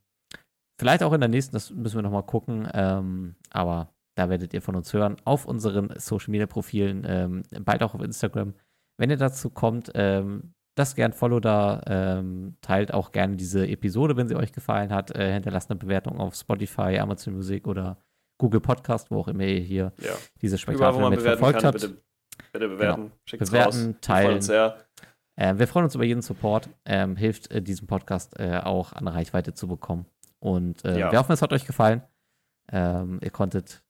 vielleicht 0.79 1.05
auch 1.05 1.13
in 1.13 1.21
der 1.21 1.29
nächsten, 1.29 1.53
das 1.53 1.71
müssen 1.71 1.97
wir 1.97 2.03
noch 2.03 2.11
mal 2.11 2.23
gucken. 2.23 2.69
Ähm, 2.75 3.37
aber 3.51 3.95
da 4.17 4.29
werdet 4.29 4.55
ihr 4.55 4.63
von 4.63 4.77
uns 4.77 4.93
hören 4.93 5.17
auf 5.25 5.47
unseren 5.47 5.91
Social 5.99 6.31
Media 6.31 6.47
Profilen, 6.47 7.05
ähm, 7.07 7.43
bald 7.65 7.83
auch 7.83 7.95
auf 7.95 8.03
Instagram. 8.03 8.55
Wenn 8.99 9.11
ihr 9.11 9.17
dazu 9.17 9.51
kommt, 9.51 9.91
ähm, 9.95 10.53
lasst 10.77 10.97
gern 10.97 11.13
Follow 11.13 11.41
da, 11.41 11.81
ähm, 11.87 12.57
teilt 12.61 12.93
auch 12.93 13.13
gerne 13.13 13.37
diese 13.37 13.67
Episode, 13.69 14.17
wenn 14.17 14.29
sie 14.29 14.37
euch 14.37 14.53
gefallen 14.53 14.93
hat, 14.93 15.15
äh, 15.15 15.33
hinterlasst 15.33 15.71
eine 15.71 15.79
Bewertung 15.79 16.19
auf 16.19 16.35
Spotify, 16.35 16.99
Amazon 16.99 17.35
Music 17.35 17.67
oder 17.67 17.99
Google 18.39 18.61
Podcast, 18.61 19.11
wo 19.11 19.21
auch 19.21 19.29
immer 19.29 19.45
ihr 19.45 19.61
hier 19.61 19.93
ja. 19.99 20.13
diese 20.41 20.59
Spektakel 20.59 21.11
mit 21.11 21.21
verfolgt 21.21 21.65
habt. 21.65 21.81
bitte, 21.81 22.03
bitte 22.53 22.69
bewerten. 22.69 23.13
Schickt's 23.27 23.51
Bewerten, 23.51 23.69
raus. 23.69 23.77
Wir 23.77 23.83
freuen 23.83 24.01
teilen. 24.01 24.35
uns 24.37 24.47
sehr. 24.47 24.77
Äh, 25.37 25.59
wir 25.59 25.67
freuen 25.69 25.85
uns 25.85 25.95
über 25.95 26.05
jeden 26.05 26.23
Support, 26.23 26.69
ähm, 26.85 27.17
hilft 27.17 27.51
äh, 27.51 27.63
diesem 27.63 27.87
Podcast 27.87 28.39
äh, 28.39 28.61
auch 28.63 28.93
an 28.93 29.09
Reichweite 29.09 29.55
zu 29.55 29.69
bekommen. 29.69 30.07
Und 30.39 30.85
äh, 30.85 30.99
Ja. 30.99 31.13
wir 31.13 31.19
hoffen, 31.19 31.33
es 31.33 31.43
hat 31.43 31.53
euch 31.53 31.67
gefallen. 31.67 32.03
Ähm, 32.73 33.21
ihr 33.23 33.31
konntet 33.31 33.83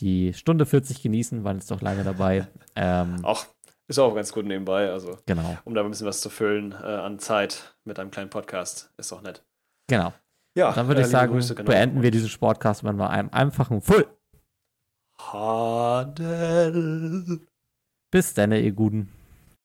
die 0.00 0.32
Stunde 0.34 0.66
40 0.66 1.02
genießen, 1.02 1.44
waren 1.44 1.56
jetzt 1.58 1.70
doch 1.70 1.80
lange 1.80 2.04
dabei. 2.04 2.48
ähm, 2.76 3.24
Auch 3.24 3.46
ist 3.88 3.98
auch 3.98 4.14
ganz 4.14 4.32
gut 4.32 4.46
nebenbei, 4.46 4.90
also 4.90 5.18
genau, 5.26 5.58
um 5.64 5.74
da 5.74 5.82
ein 5.82 5.90
bisschen 5.90 6.06
was 6.06 6.20
zu 6.20 6.30
füllen 6.30 6.72
äh, 6.72 6.76
an 6.76 7.18
Zeit 7.18 7.76
mit 7.84 7.98
einem 7.98 8.10
kleinen 8.10 8.30
Podcast. 8.30 8.92
Ist 8.96 9.12
auch 9.12 9.22
nett. 9.22 9.44
genau. 9.88 10.12
Ja, 10.54 10.72
Dann 10.72 10.86
würde 10.86 11.00
äh, 11.00 11.04
ich 11.04 11.10
sagen, 11.10 11.32
Grüße, 11.32 11.54
genau. 11.54 11.70
beenden 11.70 12.02
wir 12.02 12.10
diesen 12.10 12.28
Sportcast 12.28 12.82
mit 12.82 13.00
einem 13.00 13.30
einfachen 13.32 13.80
Full. 13.80 14.06
Hadel. 15.32 16.60
Bis 18.10 18.34
dann, 18.34 18.52
ihr 18.52 18.72
Guten. 18.72 19.10